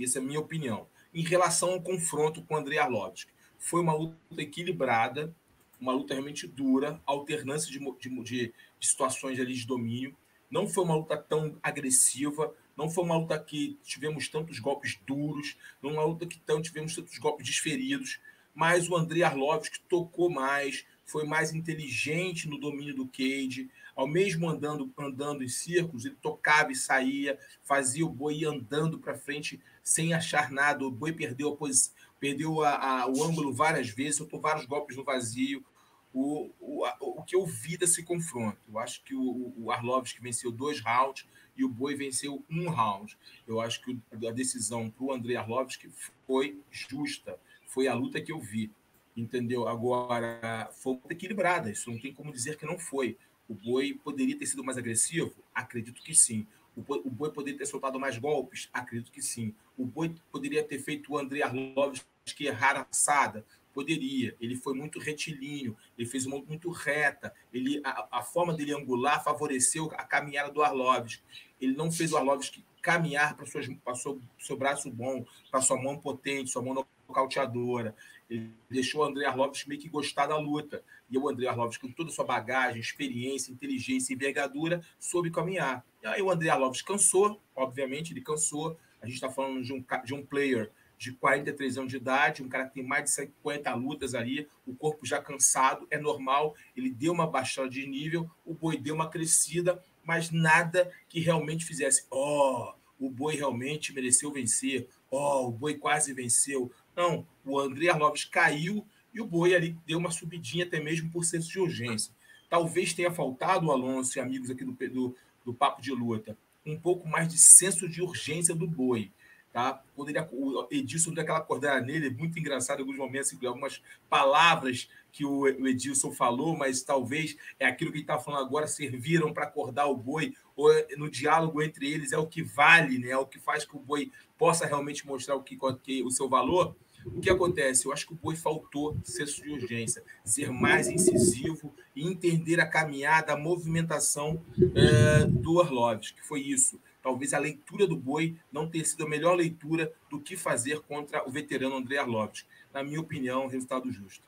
Essa 0.01 0.19
é 0.19 0.23
a 0.23 0.25
minha 0.25 0.41
opinião. 0.41 0.87
Em 1.13 1.23
relação 1.23 1.71
ao 1.73 1.83
confronto 1.83 2.43
com 2.43 2.55
o 2.55 2.57
André 2.57 2.79
Arlovski, 2.79 3.33
foi 3.59 3.81
uma 3.81 3.93
luta 3.93 4.17
equilibrada, 4.39 5.35
uma 5.81 5.93
luta 5.93 6.15
realmente 6.15 6.47
dura, 6.47 7.01
alternância 7.07 7.71
de, 7.71 7.79
de, 7.79 8.23
de, 8.23 8.53
situações 8.81 9.41
ali 9.41 9.55
de 9.55 9.67
domínio. 9.67 10.15
Não 10.51 10.69
foi 10.69 10.85
uma 10.85 10.97
luta 10.97 11.17
tão 11.17 11.57
agressiva, 11.63 12.55
não 12.77 12.91
foi 12.91 13.05
uma 13.05 13.17
luta 13.17 13.39
que 13.39 13.79
tivemos 13.83 14.29
tantos 14.29 14.59
golpes 14.59 14.99
duros, 15.07 15.57
não 15.83 15.93
uma 15.93 16.05
luta 16.05 16.27
que 16.27 16.39
tão, 16.41 16.61
tivemos 16.61 16.95
tantos 16.95 17.17
golpes 17.19 17.47
desferidos, 17.47 18.21
mas 18.55 18.89
o 18.89 18.97
André 18.97 19.23
Arlovski 19.23 19.81
tocou 19.89 20.29
mais, 20.29 20.85
foi 21.05 21.25
mais 21.25 21.53
inteligente 21.53 22.49
no 22.49 22.59
domínio 22.59 22.95
do 22.95 23.07
cage, 23.07 23.71
ao 23.95 24.07
mesmo 24.07 24.49
andando 24.49 24.91
andando 24.99 25.45
em 25.45 25.49
círculos, 25.49 26.05
ele 26.05 26.17
tocava 26.23 26.73
e 26.73 26.77
saía, 26.77 27.39
fazia 27.63 28.05
o 28.05 28.09
boi 28.09 28.45
andando 28.45 28.99
para 28.99 29.15
frente 29.15 29.61
sem 29.83 30.15
achar 30.15 30.51
nada. 30.51 30.87
O 30.87 30.91
boi 30.91 31.13
perdeu 31.13 31.51
a 31.51 31.57
posição, 31.57 31.93
perdeu 32.21 32.63
a, 32.63 33.03
a, 33.03 33.07
o 33.09 33.25
ângulo 33.25 33.53
várias 33.53 33.89
vezes, 33.89 34.17
soltou 34.17 34.41
vários 34.41 34.67
golpes 34.67 34.97
no 34.97 35.03
vazio. 35.03 35.65
O, 36.13 36.51
o, 36.61 36.85
o 37.01 37.23
que 37.23 37.35
eu 37.35 37.47
vi 37.47 37.77
desse 37.77 38.03
confronto? 38.03 38.59
Eu 38.69 38.79
acho 38.79 39.03
que 39.05 39.15
o, 39.15 39.55
o 39.57 39.71
Arlovski 39.71 40.21
venceu 40.21 40.53
dois 40.53 40.81
rounds 40.81 41.27
e 41.57 41.65
o 41.65 41.69
Boi 41.69 41.95
venceu 41.95 42.45
um 42.51 42.69
round. 42.69 43.17
Eu 43.47 43.61
acho 43.61 43.83
que 43.83 43.99
a 44.13 44.31
decisão 44.31 44.91
para 44.91 45.05
o 45.05 45.13
André 45.13 45.37
Arlovski 45.37 45.89
foi 46.27 46.61
justa. 46.71 47.39
Foi 47.67 47.87
a 47.87 47.95
luta 47.95 48.21
que 48.21 48.33
eu 48.33 48.41
vi. 48.41 48.71
Entendeu? 49.17 49.69
Agora, 49.69 50.71
foi 50.73 50.99
equilibrada. 51.11 51.71
Isso 51.71 51.91
não 51.91 51.99
tem 51.99 52.13
como 52.13 52.33
dizer 52.33 52.57
que 52.57 52.67
não 52.67 52.79
foi. 52.79 53.17
O 53.49 53.55
Boi 53.55 53.99
poderia 54.03 54.39
ter 54.39 54.47
sido 54.47 54.65
mais 54.65 54.79
agressivo? 54.79 55.35
Acredito 55.55 56.03
que 56.03 56.15
sim. 56.15 56.47
O 56.81 57.11
Boi, 57.11 57.31
poderia 57.31 57.59
ter 57.59 57.67
soltado 57.67 57.99
mais 57.99 58.19
golpes? 58.19 58.69
Acredito 58.73 59.13
que 59.13 59.23
sim. 59.23 59.55
O 59.77 59.85
Boi 59.85 60.15
poderia 60.31 60.63
ter 60.63 60.79
feito 60.79 61.13
o 61.13 61.19
André 61.19 61.43
Arlovski 61.43 62.47
errar 62.47 62.77
a 62.77 62.87
assada? 62.91 63.45
Poderia. 63.73 64.35
Ele 64.41 64.57
foi 64.57 64.75
muito 64.75 64.99
retilíneo, 64.99 65.77
ele 65.97 66.09
fez 66.09 66.27
uma 66.27 66.39
muito 66.43 66.71
reta. 66.71 67.33
Ele, 67.53 67.81
a, 67.85 68.19
a, 68.19 68.23
forma 68.23 68.53
dele 68.53 68.75
angular 68.75 69.23
favoreceu 69.23 69.91
a 69.93 70.05
caminhada 70.05 70.51
do 70.51 70.63
Arlovski. 70.63 71.23
Ele 71.61 71.75
não 71.75 71.93
fez 71.93 72.13
o 72.13 72.17
Arlovski 72.17 72.65
caminhar 72.83 73.37
para 73.37 73.45
o 73.45 73.97
seu, 73.97 74.21
seu 74.39 74.57
braço 74.57 74.91
bom, 74.91 75.25
para 75.51 75.61
sua 75.61 75.81
mão 75.81 75.99
potente, 75.99 76.51
sua 76.51 76.63
mão 76.63 76.85
nocauteadora. 77.07 77.95
Ele 78.31 78.55
deixou 78.71 79.01
o 79.01 79.05
André 79.05 79.27
Arlovski 79.27 79.69
meio 79.69 79.81
que 79.81 79.89
gostar 79.89 80.27
da 80.27 80.39
luta. 80.39 80.83
E 81.11 81.19
o 81.19 81.29
André 81.29 81.49
Arlovski, 81.49 81.89
com 81.89 81.93
toda 81.93 82.11
a 82.11 82.13
sua 82.13 82.25
bagagem, 82.25 82.81
experiência, 82.81 83.51
inteligência 83.51 84.13
e 84.13 84.17
envergadura, 84.17 84.81
soube 85.01 85.31
caminhar. 85.33 85.85
E 86.01 86.07
aí 86.07 86.23
o 86.23 86.31
André 86.31 86.49
Arlovski 86.49 86.87
cansou, 86.87 87.41
obviamente, 87.57 88.13
ele 88.13 88.21
cansou. 88.21 88.79
A 89.03 89.07
gente 89.07 89.17
está 89.17 89.29
falando 89.29 89.63
de 89.63 89.73
um, 89.73 89.85
de 90.05 90.15
um 90.15 90.25
player 90.25 90.71
de 91.01 91.13
43 91.13 91.79
anos 91.79 91.91
de 91.91 91.97
idade, 91.97 92.43
um 92.43 92.49
cara 92.49 92.67
que 92.67 92.75
tem 92.75 92.85
mais 92.85 93.05
de 93.05 93.11
50 93.11 93.75
lutas 93.75 94.15
ali, 94.15 94.47
o 94.67 94.75
corpo 94.75 95.07
já 95.07 95.19
cansado, 95.19 95.89
é 95.91 95.97
normal, 95.97 96.55
ele 96.77 96.91
deu 96.91 97.11
uma 97.11 97.27
baixada 97.27 97.71
de 97.71 97.87
nível, 97.87 98.31
o 98.45 98.53
boi 98.53 98.77
deu 98.77 98.95
uma 98.95 99.09
crescida, 99.09 99.83
mas 100.05 100.31
nada 100.31 100.93
que 101.09 101.19
realmente 101.19 101.65
fizesse, 101.65 102.05
ó, 102.11 102.75
oh, 103.01 103.07
o 103.07 103.09
boi 103.09 103.35
realmente 103.35 103.95
mereceu 103.95 104.31
vencer, 104.31 104.89
ó, 105.11 105.41
oh, 105.41 105.49
o 105.49 105.51
boi 105.51 105.75
quase 105.75 106.13
venceu. 106.13 106.71
Não, 107.01 107.27
o 107.47 107.59
André 107.59 107.89
Arlovski 107.89 108.31
caiu 108.31 108.87
e 109.15 109.23
o 109.23 109.27
boi 109.27 109.55
ali 109.55 109.75
deu 109.87 109.99
uma 109.99 110.11
subidinha 110.11 110.67
até 110.67 110.79
mesmo 110.79 111.11
por 111.11 111.25
senso 111.25 111.51
de 111.51 111.59
urgência. 111.59 112.13
Talvez 112.51 112.93
tenha 112.93 113.11
faltado, 113.11 113.73
Alonso 113.73 114.19
e 114.19 114.21
amigos 114.21 114.51
aqui 114.51 114.67
do, 114.67 114.73
do, 114.73 115.17
do 115.43 115.55
Papo 115.55 115.81
de 115.81 115.93
Luta, 115.93 116.37
um 116.65 116.79
pouco 116.79 117.09
mais 117.09 117.27
de 117.27 117.39
senso 117.39 117.89
de 117.89 118.03
urgência 118.03 118.55
do 118.55 118.67
boi. 118.67 119.11
Tá? 119.51 119.83
Quando 119.97 120.11
ele, 120.11 120.21
o 120.31 120.69
Edilson 120.71 121.13
deu 121.13 121.23
aquela 121.23 121.39
acordada 121.39 121.81
nele, 121.81 122.09
é 122.09 122.11
muito 122.11 122.39
engraçado 122.39 122.79
em 122.79 122.83
alguns 122.83 122.99
momentos, 122.99 123.35
algumas 123.45 123.83
palavras 124.09 124.89
que 125.11 125.25
o 125.25 125.49
Edilson 125.67 126.13
falou, 126.13 126.57
mas 126.57 126.83
talvez 126.83 127.37
é 127.59 127.67
aquilo 127.67 127.91
que 127.91 127.97
ele 127.97 128.05
está 128.05 128.19
falando 128.19 128.45
agora, 128.45 128.69
serviram 128.69 129.33
para 129.33 129.47
acordar 129.47 129.87
o 129.87 129.97
boi, 129.97 130.35
ou 130.55 130.73
é, 130.73 130.87
no 130.97 131.11
diálogo 131.11 131.63
entre 131.63 131.91
eles 131.91 132.13
é 132.13 132.19
o 132.19 132.29
que 132.29 132.43
vale, 132.43 132.99
né? 132.99 133.09
é 133.09 133.17
o 133.17 133.27
que 133.27 133.41
faz 133.41 133.65
que 133.65 133.75
o 133.75 133.81
boi 133.81 134.13
possa 134.39 134.67
realmente 134.67 135.05
mostrar 135.05 135.35
o, 135.35 135.43
que, 135.43 135.59
que 135.83 136.03
o 136.05 136.11
seu 136.11 136.29
valor. 136.29 136.77
O 137.07 137.21
que 137.21 137.31
acontece? 137.31 137.87
Eu 137.87 137.93
acho 137.93 138.07
que 138.07 138.13
o 138.13 138.17
boi 138.17 138.37
faltou 138.37 138.97
senso 139.05 139.43
de 139.43 139.51
urgência, 139.51 140.03
ser 140.25 140.51
mais 140.51 140.89
incisivo 140.89 141.75
e 141.95 142.07
entender 142.07 142.61
a 142.61 142.67
caminhada, 142.67 143.33
a 143.33 143.37
movimentação 143.37 144.43
é, 144.75 145.25
do 145.25 145.55
Orlovs, 145.55 146.11
que 146.11 146.23
foi 146.27 146.41
isso 146.41 146.79
talvez 147.03 147.35
a 147.35 147.39
leitura 147.39 147.87
do 147.87 147.97
Boi 147.97 148.37
não 148.53 148.69
tenha 148.69 148.85
sido 148.85 149.05
a 149.05 149.09
melhor 149.09 149.35
leitura 149.35 149.93
do 150.09 150.21
que 150.21 150.37
fazer 150.37 150.81
contra 150.81 151.27
o 151.27 151.31
veterano 151.31 151.77
André 151.77 151.99
Arlovski. 151.99 152.47
Na 152.73 152.83
minha 152.83 153.01
opinião, 153.01 153.47
resultado 153.47 153.91
justo. 153.91 154.25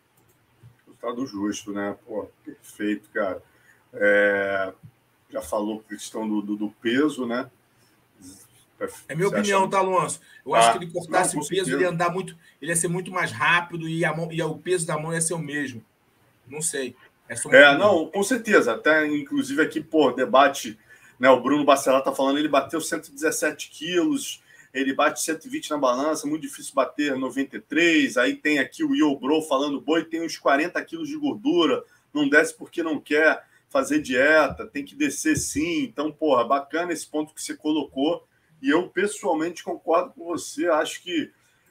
Resultado 0.87 1.27
justo, 1.27 1.73
né? 1.73 1.97
Pô, 2.07 2.29
perfeito, 2.45 3.09
cara. 3.11 3.43
É... 3.93 4.73
Já 5.31 5.41
falou 5.41 5.83
questão 5.83 6.29
do, 6.29 6.43
do, 6.43 6.57
do 6.57 6.71
peso, 6.71 7.27
né? 7.27 7.51
É 9.09 9.15
minha 9.15 9.29
Você 9.29 9.37
opinião, 9.37 9.61
acha... 9.63 9.71
tá, 9.71 9.79
Alonso? 9.79 10.21
Eu 10.45 10.55
ah, 10.55 10.59
acho 10.59 10.73
que 10.73 10.85
ele 10.85 10.93
cortasse 10.93 11.37
não, 11.37 11.43
o 11.43 11.49
peso, 11.49 11.73
ele 11.73 11.83
ia 11.83 11.91
andar 11.91 12.11
muito, 12.11 12.37
ele 12.61 12.71
ia 12.71 12.77
ser 12.77 12.89
muito 12.89 13.11
mais 13.11 13.31
rápido 13.31 13.89
e, 13.89 14.05
a 14.05 14.15
mão, 14.15 14.31
e 14.33 14.43
o 14.43 14.57
peso 14.57 14.87
da 14.87 14.99
mão 14.99 15.13
ia 15.13 15.21
ser 15.21 15.35
o 15.35 15.39
mesmo. 15.39 15.85
Não 16.49 16.61
sei. 16.61 16.97
É, 17.29 17.35
é 17.35 17.79
não, 17.79 18.07
com 18.07 18.23
certeza. 18.23 18.73
Até, 18.73 19.07
inclusive, 19.07 19.63
aqui, 19.63 19.81
pô, 19.81 20.11
debate 20.13 20.79
né, 21.23 21.31
o 21.31 21.41
Bruno 21.41 21.65
Bacelar 21.65 22.01
está 22.01 22.13
falando, 22.13 22.41
ele 22.41 22.49
bateu 22.49 22.81
117 22.81 23.71
quilos, 23.71 24.43
ele 24.75 24.93
bate 24.93 25.23
120 25.23 25.71
na 25.71 25.79
balança, 25.79 26.27
muito 26.27 26.43
difícil 26.43 26.75
bater 26.75 27.17
93. 27.17 28.17
Aí 28.17 28.35
tem 28.35 28.59
aqui 28.59 28.83
o 28.83 28.91
Will 28.91 29.15
Bro 29.21 29.43
falando, 29.43 29.81
boi 29.81 30.05
tem 30.05 30.21
uns 30.21 30.37
40 30.37 30.85
quilos 30.85 31.09
de 31.09 31.17
gordura, 31.17 31.85
não 32.13 32.29
desce 32.29 32.53
porque 32.57 32.83
não 32.83 32.99
quer 32.99 33.45
fazer 33.69 34.01
dieta, 34.01 34.67
tem 34.67 34.85
que 34.85 34.97
descer 34.97 35.37
sim. 35.37 35.85
Então, 35.85 36.11
porra, 36.11 36.43
bacana 36.43 36.93
esse 36.93 37.07
ponto 37.07 37.33
que 37.33 37.41
você 37.41 37.55
colocou. 37.55 38.27
E 38.63 38.71
eu 38.71 38.89
pessoalmente 38.89 39.65
concordo 39.65 40.13
com 40.15 40.25
você, 40.25 40.69
acho 40.69 41.03
que 41.03 41.31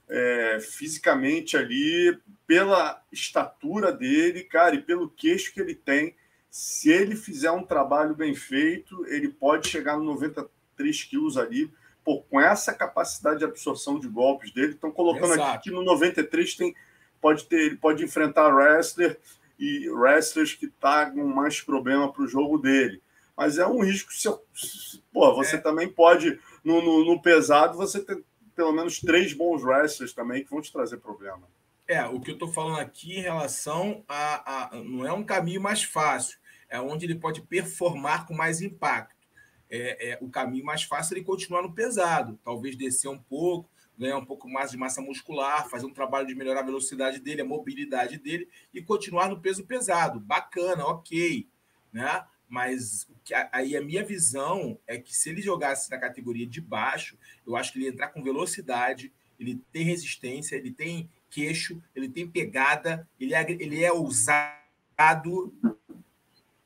é, 0.09 0.59
fisicamente 0.59 1.55
ali, 1.55 2.19
pela 2.45 3.01
estatura 3.11 3.93
dele, 3.93 4.43
cara, 4.43 4.75
e 4.75 4.81
pelo 4.81 5.09
queixo 5.09 5.53
que 5.53 5.61
ele 5.61 5.73
tem, 5.73 6.15
se 6.49 6.91
ele 6.91 7.15
fizer 7.15 7.49
um 7.49 7.63
trabalho 7.63 8.13
bem 8.13 8.35
feito, 8.35 9.05
ele 9.07 9.29
pode 9.29 9.69
chegar 9.69 9.97
no 9.97 10.03
93 10.03 11.03
quilos 11.05 11.37
ali, 11.37 11.71
pô, 12.03 12.21
com 12.23 12.41
essa 12.41 12.73
capacidade 12.73 13.39
de 13.39 13.45
absorção 13.45 13.97
de 13.97 14.09
golpes 14.09 14.51
dele. 14.51 14.73
Estão 14.73 14.91
colocando 14.91 15.33
Exato. 15.33 15.49
aqui 15.49 15.69
que 15.69 15.71
no 15.71 15.81
93 15.81 16.55
tem, 16.55 16.75
pode 17.21 17.45
ter, 17.45 17.67
ele 17.67 17.77
pode 17.77 18.03
enfrentar 18.03 18.53
wrestler 18.53 19.17
e 19.57 19.89
wrestlers 19.89 20.53
que 20.53 20.67
tá 20.67 21.09
com 21.09 21.23
mais 21.23 21.61
problema 21.61 22.11
para 22.11 22.23
o 22.23 22.27
jogo 22.27 22.57
dele. 22.57 23.01
Mas 23.37 23.57
é 23.57 23.65
um 23.65 23.81
risco. 23.81 24.11
Se, 24.11 24.27
pô, 25.13 25.33
você 25.33 25.55
é. 25.55 25.59
também 25.59 25.87
pode, 25.87 26.37
no, 26.63 26.81
no, 26.81 27.05
no 27.05 27.21
pesado, 27.21 27.77
você 27.77 28.03
tem 28.03 28.23
pelo 28.55 28.71
menos 28.71 28.99
três 28.99 29.33
bons 29.33 29.63
wrestlers 29.63 30.13
também 30.13 30.43
que 30.43 30.49
vão 30.49 30.61
te 30.61 30.71
trazer 30.71 30.97
problema. 30.97 31.47
É, 31.87 32.05
o 32.05 32.19
que 32.19 32.31
eu 32.31 32.35
estou 32.35 32.47
falando 32.47 32.79
aqui 32.79 33.17
em 33.17 33.21
relação 33.21 34.03
a, 34.07 34.75
a. 34.75 34.75
Não 34.83 35.05
é 35.05 35.11
um 35.11 35.23
caminho 35.23 35.61
mais 35.61 35.83
fácil 35.83 36.41
é 36.71 36.79
onde 36.79 37.05
ele 37.05 37.15
pode 37.15 37.41
performar 37.41 38.25
com 38.25 38.33
mais 38.33 38.61
impacto. 38.61 39.27
É, 39.69 40.11
é, 40.11 40.17
o 40.21 40.29
caminho 40.29 40.65
mais 40.65 40.83
fácil 40.83 41.13
é 41.13 41.17
ele 41.17 41.25
continuar 41.25 41.61
no 41.61 41.73
pesado, 41.73 42.39
talvez 42.43 42.77
descer 42.77 43.09
um 43.09 43.17
pouco, 43.17 43.69
ganhar 43.97 44.17
um 44.17 44.25
pouco 44.25 44.49
mais 44.49 44.71
de 44.71 44.77
massa 44.77 45.01
muscular, 45.01 45.69
fazer 45.69 45.85
um 45.85 45.93
trabalho 45.93 46.25
de 46.25 46.33
melhorar 46.33 46.61
a 46.61 46.65
velocidade 46.65 47.19
dele, 47.19 47.41
a 47.41 47.45
mobilidade 47.45 48.17
dele 48.17 48.49
e 48.73 48.81
continuar 48.81 49.29
no 49.29 49.39
peso 49.39 49.65
pesado. 49.65 50.19
Bacana, 50.19 50.85
ok, 50.85 51.47
né? 51.91 52.25
Mas 52.51 53.07
aí 53.49 53.77
a 53.77 53.81
minha 53.81 54.03
visão 54.03 54.77
é 54.85 54.97
que 54.97 55.15
se 55.15 55.29
ele 55.29 55.41
jogasse 55.41 55.89
na 55.89 55.97
categoria 55.97 56.45
de 56.45 56.59
baixo, 56.59 57.17
eu 57.47 57.55
acho 57.55 57.71
que 57.71 57.77
ele 57.79 57.85
ia 57.85 57.91
entrar 57.91 58.09
com 58.09 58.21
velocidade, 58.21 59.09
ele 59.39 59.63
tem 59.71 59.85
resistência, 59.85 60.57
ele 60.57 60.69
tem 60.69 61.09
queixo, 61.29 61.81
ele 61.95 62.09
tem 62.09 62.27
pegada, 62.27 63.07
ele 63.17 63.33
é, 63.33 63.49
ele 63.49 63.81
é 63.81 63.89
ousado, 63.93 65.55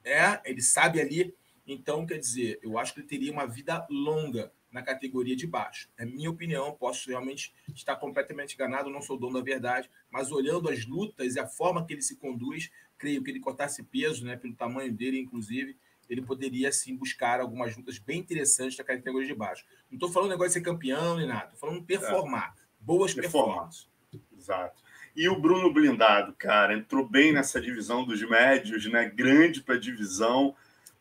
é, 0.03 0.41
ele 0.43 0.63
sabe 0.63 0.99
ali 0.99 1.35
Então, 1.67 2.03
quer 2.03 2.17
dizer, 2.17 2.59
eu 2.63 2.79
acho 2.79 2.91
que 2.91 3.01
ele 3.01 3.07
teria 3.07 3.31
uma 3.31 3.45
vida 3.45 3.85
longa 3.87 4.51
na 4.71 4.81
categoria 4.81 5.35
de 5.35 5.47
baixo. 5.47 5.87
É 5.97 6.03
minha 6.03 6.29
opinião, 6.29 6.75
posso 6.75 7.09
realmente 7.09 7.53
estar 7.75 7.95
completamente 7.95 8.55
enganado, 8.55 8.89
não 8.89 9.01
sou 9.01 9.17
dono 9.17 9.37
da 9.37 9.41
verdade, 9.41 9.89
mas 10.11 10.31
olhando 10.31 10.67
as 10.67 10.85
lutas 10.85 11.35
e 11.35 11.39
a 11.39 11.47
forma 11.47 11.85
que 11.85 11.93
ele 11.93 12.01
se 12.01 12.17
conduz, 12.17 12.69
creio 12.97 13.23
que 13.23 13.31
ele 13.31 13.39
cortasse 13.39 13.83
peso, 13.83 14.25
né, 14.25 14.35
pelo 14.35 14.55
tamanho 14.55 14.91
dele, 14.91 15.19
inclusive, 15.19 15.77
ele 16.09 16.21
poderia 16.21 16.71
sim 16.71 16.95
buscar 16.95 17.39
algumas 17.39 17.75
lutas 17.75 17.97
bem 17.97 18.19
interessantes 18.19 18.77
da 18.77 18.83
categoria 18.83 19.27
de 19.27 19.33
baixo. 19.33 19.65
Não 19.89 19.95
estou 19.95 20.09
falando 20.11 20.29
negócio 20.29 20.49
de 20.49 20.53
ser 20.53 20.61
campeão 20.61 21.17
nem 21.17 21.27
nada, 21.27 21.45
estou 21.45 21.59
falando 21.59 21.83
performar, 21.83 22.53
é. 22.57 22.61
boas 22.79 23.13
performances. 23.13 23.89
Exato. 24.37 24.83
E 25.15 25.29
o 25.29 25.39
Bruno 25.39 25.71
Blindado, 25.73 26.33
cara, 26.37 26.73
entrou 26.73 27.07
bem 27.07 27.31
nessa 27.31 27.61
divisão 27.61 28.05
dos 28.05 28.21
médios, 28.21 28.85
né? 28.91 29.09
Grande 29.09 29.61
para 29.61 29.75
a 29.75 29.79
divisão. 29.79 30.53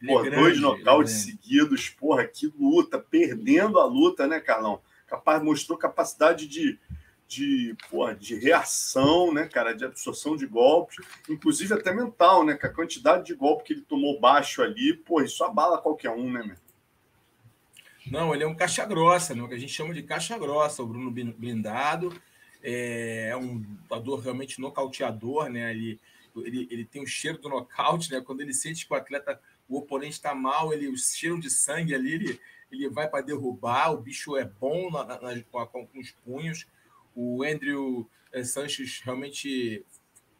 Pô, 0.07 0.21
é 0.21 0.25
grande, 0.25 0.37
dois 0.37 0.61
nocautes 0.61 1.15
é 1.15 1.19
seguidos, 1.31 1.89
porra, 1.89 2.25
que 2.25 2.53
luta, 2.59 2.99
perdendo 2.99 3.79
a 3.81 3.85
luta, 3.85 4.27
né, 4.27 4.39
Carlão? 4.39 4.81
Capaz, 5.07 5.43
mostrou 5.43 5.77
capacidade 5.77 6.47
de, 6.47 6.79
de, 7.27 7.77
porra, 7.91 8.15
de 8.15 8.35
reação, 8.37 9.33
né, 9.33 9.47
cara, 9.47 9.73
de 9.73 9.85
absorção 9.85 10.37
de 10.37 10.47
golpes, 10.47 10.97
inclusive 11.29 11.75
até 11.75 11.93
mental, 11.93 12.45
né, 12.45 12.55
com 12.55 12.67
a 12.67 12.71
quantidade 12.71 13.27
de 13.27 13.35
golpe 13.35 13.65
que 13.65 13.73
ele 13.73 13.83
tomou 13.83 14.21
baixo 14.21 14.63
ali, 14.63 14.95
pô, 14.95 15.23
isso 15.23 15.43
abala 15.43 15.79
qualquer 15.79 16.11
um, 16.11 16.31
né, 16.31 16.43
meu? 16.43 16.57
Não, 18.07 18.35
ele 18.35 18.45
é 18.45 18.47
um 18.47 18.55
caixa 18.55 18.85
grossa, 18.85 19.35
né, 19.35 19.43
o 19.43 19.49
que 19.49 19.55
a 19.55 19.59
gente 19.59 19.73
chama 19.73 19.95
de 19.95 20.03
caixa 20.03 20.39
grossa, 20.39 20.83
o 20.83 20.87
Bruno 20.87 21.11
blindado, 21.11 22.13
é, 22.63 23.29
é 23.31 23.37
um 23.37 23.65
lutador 23.83 24.21
realmente 24.21 24.61
nocauteador, 24.61 25.49
né, 25.49 25.71
ele, 25.71 26.01
ele, 26.37 26.69
ele 26.71 26.85
tem 26.85 27.03
o 27.03 27.07
cheiro 27.07 27.39
do 27.39 27.49
nocaute, 27.49 28.13
né, 28.13 28.21
quando 28.21 28.43
ele 28.43 28.53
sente 28.53 28.87
que 28.87 28.93
o 28.93 28.97
atleta 28.97 29.41
o 29.69 29.79
oponente 29.79 30.13
está 30.13 30.35
mal, 30.35 30.73
ele 30.73 30.89
o 30.89 30.97
cheiro 30.97 31.41
de 31.41 31.51
sangue 31.51 31.95
ali, 31.95 32.15
ele, 32.15 32.41
ele 32.71 32.89
vai 32.89 33.09
para 33.09 33.25
derrubar, 33.25 33.93
o 33.93 34.01
bicho 34.01 34.37
é 34.37 34.45
bom 34.45 34.91
na, 34.91 35.05
na, 35.05 35.43
com, 35.51 35.87
com, 35.87 35.99
os 35.99 36.11
punhos. 36.11 36.67
O 37.15 37.43
Andrew 37.43 38.09
eh, 38.33 38.45
Sanches 38.45 39.01
realmente 39.05 39.85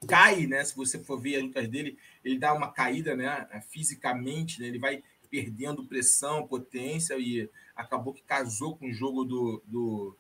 cai, 0.07 0.47
né? 0.47 0.65
Se 0.65 0.77
você 0.77 0.99
for 0.99 1.21
ver 1.21 1.37
as 1.37 1.43
lutas 1.43 1.69
dele, 1.69 1.99
ele 2.25 2.39
dá 2.39 2.53
uma 2.53 2.71
caída, 2.71 3.17
né? 3.17 3.47
Fisicamente, 3.69 4.61
né? 4.61 4.69
ele 4.69 4.79
vai 4.79 5.03
perdendo 5.31 5.85
pressão, 5.85 6.47
potência 6.47 7.19
e 7.19 7.49
acabou 7.75 8.13
que 8.13 8.23
casou 8.23 8.77
com 8.77 8.89
o 8.89 8.93
jogo 8.93 9.25
do, 9.25 9.63
do, 9.67 10.17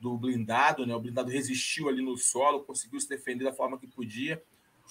do 0.00 0.18
blindado, 0.18 0.86
né? 0.86 0.94
O 0.94 1.00
blindado 1.00 1.30
resistiu 1.30 1.88
ali 1.88 2.02
no 2.02 2.16
solo, 2.16 2.64
conseguiu 2.64 3.00
se 3.00 3.08
defender 3.08 3.44
da 3.44 3.52
forma 3.52 3.78
que 3.78 3.86
podia. 3.86 4.42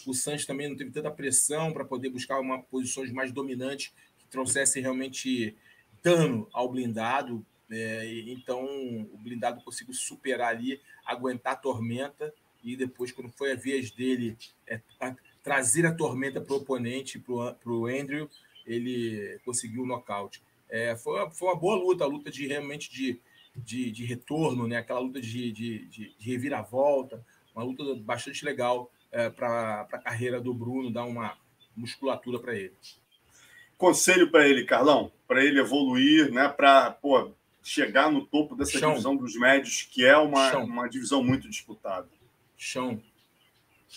O 0.08 0.14
Santos 0.14 0.46
também 0.46 0.70
não 0.70 0.78
teve 0.78 0.92
tanta 0.92 1.12
pressão 1.12 1.74
para 1.74 1.86
poder 1.86 2.10
buscar 2.10 2.40
uma 2.40 2.62
posições 2.64 3.12
mais 3.12 3.32
dominantes 3.32 3.94
que 4.18 4.28
trouxessem 4.28 4.82
realmente 4.82 5.56
dano 6.02 6.48
ao 6.54 6.70
blindado. 6.70 7.46
É, 7.72 8.24
então, 8.28 8.66
o 9.14 9.18
blindado 9.18 9.62
conseguiu 9.62 9.94
superar 9.94 10.50
ali, 10.50 10.82
aguentar 11.06 11.54
a 11.54 11.58
tormenta 11.58 12.34
e 12.64 12.76
depois, 12.76 13.12
quando 13.12 13.32
foi 13.32 13.52
a 13.54 13.56
vez 13.56 13.92
dele 13.92 14.38
é, 14.68 14.82
a, 15.00 15.16
trazer 15.44 15.86
a 15.86 15.94
tormenta 15.94 16.42
para 16.42 16.54
o 16.54 16.58
oponente, 16.58 17.20
para 17.20 17.72
o 17.72 17.86
Andrew, 17.86 18.30
ele 18.66 19.40
conseguiu 19.46 19.84
o 19.84 19.88
nocaute. 19.88 20.42
É, 20.70 20.96
foi, 20.96 21.30
foi 21.32 21.48
uma 21.48 21.60
boa 21.60 21.76
luta, 21.76 22.04
a 22.04 22.08
luta 22.08 22.30
de 22.30 22.48
realmente 22.48 22.92
de, 22.92 23.20
de, 23.56 23.92
de 23.92 24.06
retorno, 24.06 24.68
né? 24.68 24.78
aquela 24.78 25.00
luta 25.00 25.22
de, 25.22 25.52
de, 25.52 25.86
de, 25.86 26.16
de 26.18 26.32
reviravolta, 26.32 27.24
uma 27.56 27.64
luta 27.64 27.84
bastante 27.96 28.46
legal 28.46 28.92
é, 29.12 29.30
para 29.30 29.88
a 29.92 29.98
carreira 29.98 30.40
do 30.40 30.54
Bruno, 30.54 30.92
dar 30.92 31.06
uma 31.06 31.38
musculatura 31.76 32.40
para 32.40 32.56
ele. 32.56 32.74
Conselho 33.78 34.30
para 34.30 34.48
ele, 34.48 34.66
Carlão, 34.66 35.12
para 35.28 35.44
ele 35.44 35.60
evoluir, 35.60 36.32
né, 36.32 36.50
para 36.50 36.92
chegar 37.64 38.12
no 38.12 38.26
topo 38.26 38.56
dessa 38.56 38.80
Chão. 38.80 38.92
divisão 38.92 39.16
dos 39.16 39.36
médios, 39.36 39.84
que 39.84 40.06
é 40.06 40.18
uma, 40.18 40.58
uma 40.58 40.88
divisão 40.88 41.24
muito 41.24 41.50
disputada. 41.50 42.08
Chão. 42.58 43.02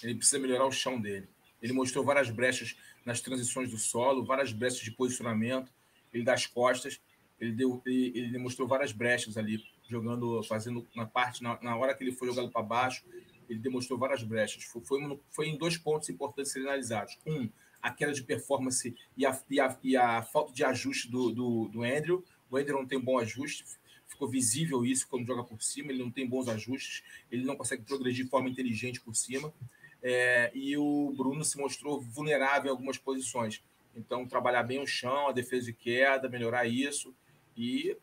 Ele 0.02 0.14
precisa 0.14 0.38
melhorar 0.38 0.66
o 0.66 0.72
chão 0.72 1.00
dele. 1.00 1.28
Ele 1.60 1.72
mostrou 1.72 2.04
várias 2.04 2.30
brechas 2.30 2.76
nas 3.04 3.20
transições 3.20 3.70
do 3.70 3.78
solo, 3.78 4.24
várias 4.24 4.52
brechas 4.52 4.80
de 4.80 4.90
posicionamento, 4.90 5.70
ele 6.12 6.24
das 6.24 6.46
costas. 6.46 7.00
Ele, 7.40 7.52
deu, 7.52 7.82
ele, 7.84 8.12
ele 8.14 8.28
demonstrou 8.30 8.66
várias 8.68 8.92
brechas 8.92 9.36
ali, 9.36 9.64
jogando, 9.88 10.42
fazendo 10.44 10.86
na 10.94 11.04
parte, 11.04 11.42
na, 11.42 11.60
na 11.60 11.76
hora 11.76 11.94
que 11.94 12.04
ele 12.04 12.12
foi 12.12 12.28
jogando 12.28 12.50
para 12.50 12.62
baixo, 12.62 13.04
ele 13.48 13.58
demonstrou 13.58 13.98
várias 13.98 14.22
brechas. 14.22 14.64
Foi, 14.64 14.80
foi, 14.82 15.20
foi 15.30 15.48
em 15.48 15.58
dois 15.58 15.76
pontos 15.76 16.08
importantes 16.08 16.52
serem 16.52 16.68
analisados. 16.68 17.18
Um, 17.26 17.48
a 17.82 17.90
queda 17.90 18.12
de 18.12 18.22
performance 18.22 18.94
e 19.16 19.26
a, 19.26 19.38
e 19.50 19.60
a, 19.60 19.78
e 19.82 19.96
a 19.96 20.22
falta 20.22 20.52
de 20.52 20.64
ajuste 20.64 21.10
do, 21.10 21.30
do, 21.30 21.68
do 21.68 21.82
Andrew. 21.82 22.24
O 22.52 22.56
Andrew 22.58 22.76
não 22.76 22.86
tem 22.86 23.00
bom 23.00 23.18
ajuste, 23.18 23.64
ficou 24.06 24.28
visível 24.28 24.84
isso 24.84 25.08
quando 25.08 25.26
joga 25.26 25.42
por 25.42 25.62
cima, 25.62 25.90
ele 25.90 26.02
não 26.02 26.10
tem 26.10 26.28
bons 26.28 26.48
ajustes, 26.48 27.02
ele 27.30 27.44
não 27.44 27.56
consegue 27.56 27.82
progredir 27.82 28.24
de 28.24 28.30
forma 28.30 28.50
inteligente 28.50 29.00
por 29.00 29.16
cima. 29.16 29.52
É, 30.02 30.52
e 30.54 30.76
o 30.76 31.14
Bruno 31.16 31.42
se 31.44 31.56
mostrou 31.56 31.98
vulnerável 31.98 32.68
em 32.68 32.70
algumas 32.70 32.98
posições. 32.98 33.62
Então, 33.96 34.26
trabalhar 34.26 34.64
bem 34.64 34.80
o 34.80 34.86
chão, 34.86 35.28
a 35.28 35.32
defesa 35.32 35.66
de 35.66 35.72
queda, 35.72 36.28
melhorar 36.28 36.66
isso 36.66 37.14
e 37.56 37.96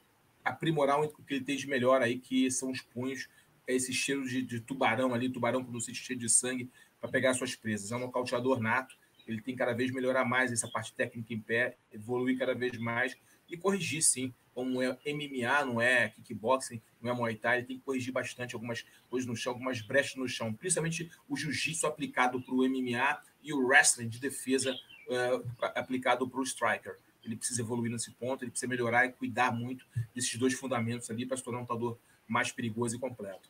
aprimorar 0.43 0.99
o 0.99 1.07
que 1.07 1.35
ele 1.35 1.45
tem 1.45 1.55
de 1.55 1.67
melhor 1.67 2.01
aí, 2.01 2.17
que 2.17 2.49
são 2.49 2.71
os 2.71 2.81
punhos 2.81 3.29
é 3.67 3.75
esse 3.75 3.93
cheiro 3.93 4.27
de, 4.27 4.41
de 4.41 4.59
tubarão 4.59 5.13
ali, 5.13 5.29
tubarão 5.29 5.63
quando 5.63 5.79
se 5.79 5.93
cheio 5.93 6.17
de 6.17 6.27
sangue 6.27 6.67
para 6.99 7.07
pegar 7.07 7.35
suas 7.35 7.55
presas. 7.55 7.91
É 7.91 7.95
um 7.95 7.99
nocauteador 7.99 8.59
nato, 8.59 8.95
ele 9.27 9.41
tem 9.41 9.55
cada 9.55 9.73
vez 9.73 9.91
melhorar 9.91 10.25
mais 10.25 10.51
essa 10.51 10.67
parte 10.67 10.91
técnica 10.93 11.31
em 11.35 11.39
pé, 11.39 11.77
evoluir 11.93 12.35
cada 12.35 12.55
vez 12.55 12.79
mais 12.79 13.15
e 13.49 13.57
corrigir 13.57 14.01
sim. 14.01 14.33
Como 14.53 14.81
é 14.81 14.97
MMA, 15.05 15.65
não 15.65 15.79
é 15.79 16.09
kickboxing, 16.09 16.81
não 17.01 17.11
é 17.11 17.13
Muay 17.13 17.35
Thai, 17.35 17.59
ele 17.59 17.67
tem 17.67 17.77
que 17.77 17.83
corrigir 17.83 18.11
bastante 18.11 18.55
algumas 18.55 18.85
coisas 19.09 19.27
no 19.27 19.35
chão, 19.35 19.53
algumas 19.53 19.81
brechas 19.81 20.15
no 20.15 20.27
chão, 20.27 20.53
principalmente 20.53 21.09
o 21.29 21.37
jiu-jitsu 21.37 21.87
aplicado 21.87 22.41
para 22.41 22.53
o 22.53 22.67
MMA 22.67 23.21
e 23.41 23.53
o 23.53 23.65
wrestling 23.65 24.09
de 24.09 24.19
defesa 24.19 24.73
uh, 24.73 25.65
aplicado 25.75 26.27
para 26.27 26.39
o 26.39 26.43
striker. 26.43 26.97
Ele 27.23 27.37
precisa 27.37 27.61
evoluir 27.61 27.91
nesse 27.91 28.11
ponto, 28.11 28.43
ele 28.43 28.51
precisa 28.51 28.69
melhorar 28.69 29.05
e 29.05 29.13
cuidar 29.13 29.51
muito 29.51 29.85
desses 30.13 30.35
dois 30.37 30.53
fundamentos 30.53 31.09
ali 31.09 31.25
para 31.25 31.37
se 31.37 31.43
tornar 31.43 31.59
um 31.59 31.61
lutador 31.61 31.97
mais 32.27 32.51
perigoso 32.51 32.95
e 32.95 32.99
completo. 32.99 33.47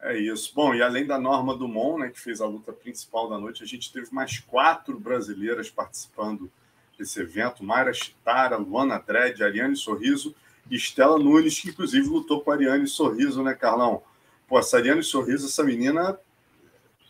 É 0.00 0.16
isso. 0.18 0.52
Bom, 0.54 0.74
e 0.74 0.82
além 0.82 1.06
da 1.06 1.18
Norma 1.18 1.56
Dumont, 1.56 2.00
né, 2.00 2.10
que 2.10 2.20
fez 2.20 2.40
a 2.40 2.46
luta 2.46 2.72
principal 2.72 3.28
da 3.28 3.38
noite, 3.38 3.62
a 3.62 3.66
gente 3.66 3.92
teve 3.92 4.12
mais 4.12 4.38
quatro 4.38 4.98
brasileiras 5.00 5.70
participando 5.70 6.50
desse 6.98 7.20
evento: 7.20 7.64
Mayra 7.64 7.92
Chitara, 7.92 8.56
Luana 8.56 8.98
Dredd, 8.98 9.42
Ariane 9.42 9.76
Sorriso 9.76 10.34
e 10.70 10.76
Estela 10.76 11.18
Nunes, 11.18 11.60
que 11.60 11.68
inclusive 11.68 12.08
lutou 12.08 12.40
com 12.40 12.50
a 12.50 12.54
Ariane 12.54 12.86
Sorriso, 12.86 13.42
né, 13.42 13.54
Carlão? 13.54 14.02
Pô, 14.48 14.58
essa 14.58 14.76
Ariane 14.76 15.02
Sorriso, 15.02 15.46
essa 15.46 15.62
menina 15.62 16.18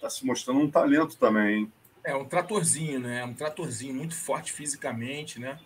tá 0.01 0.11
se 0.11 0.25
mostrando 0.25 0.61
um 0.61 0.71
talento 0.71 1.17
também, 1.17 1.59
hein? 1.59 1.73
É 2.05 2.15
um 2.15 2.25
tratorzinho, 2.25 3.01
né? 3.01 3.25
Um 3.25 3.35
tratorzinho 3.35 3.95
muito 3.95 4.15
forte 4.15 4.53
fisicamente, 4.53 5.41
né? 5.41 5.59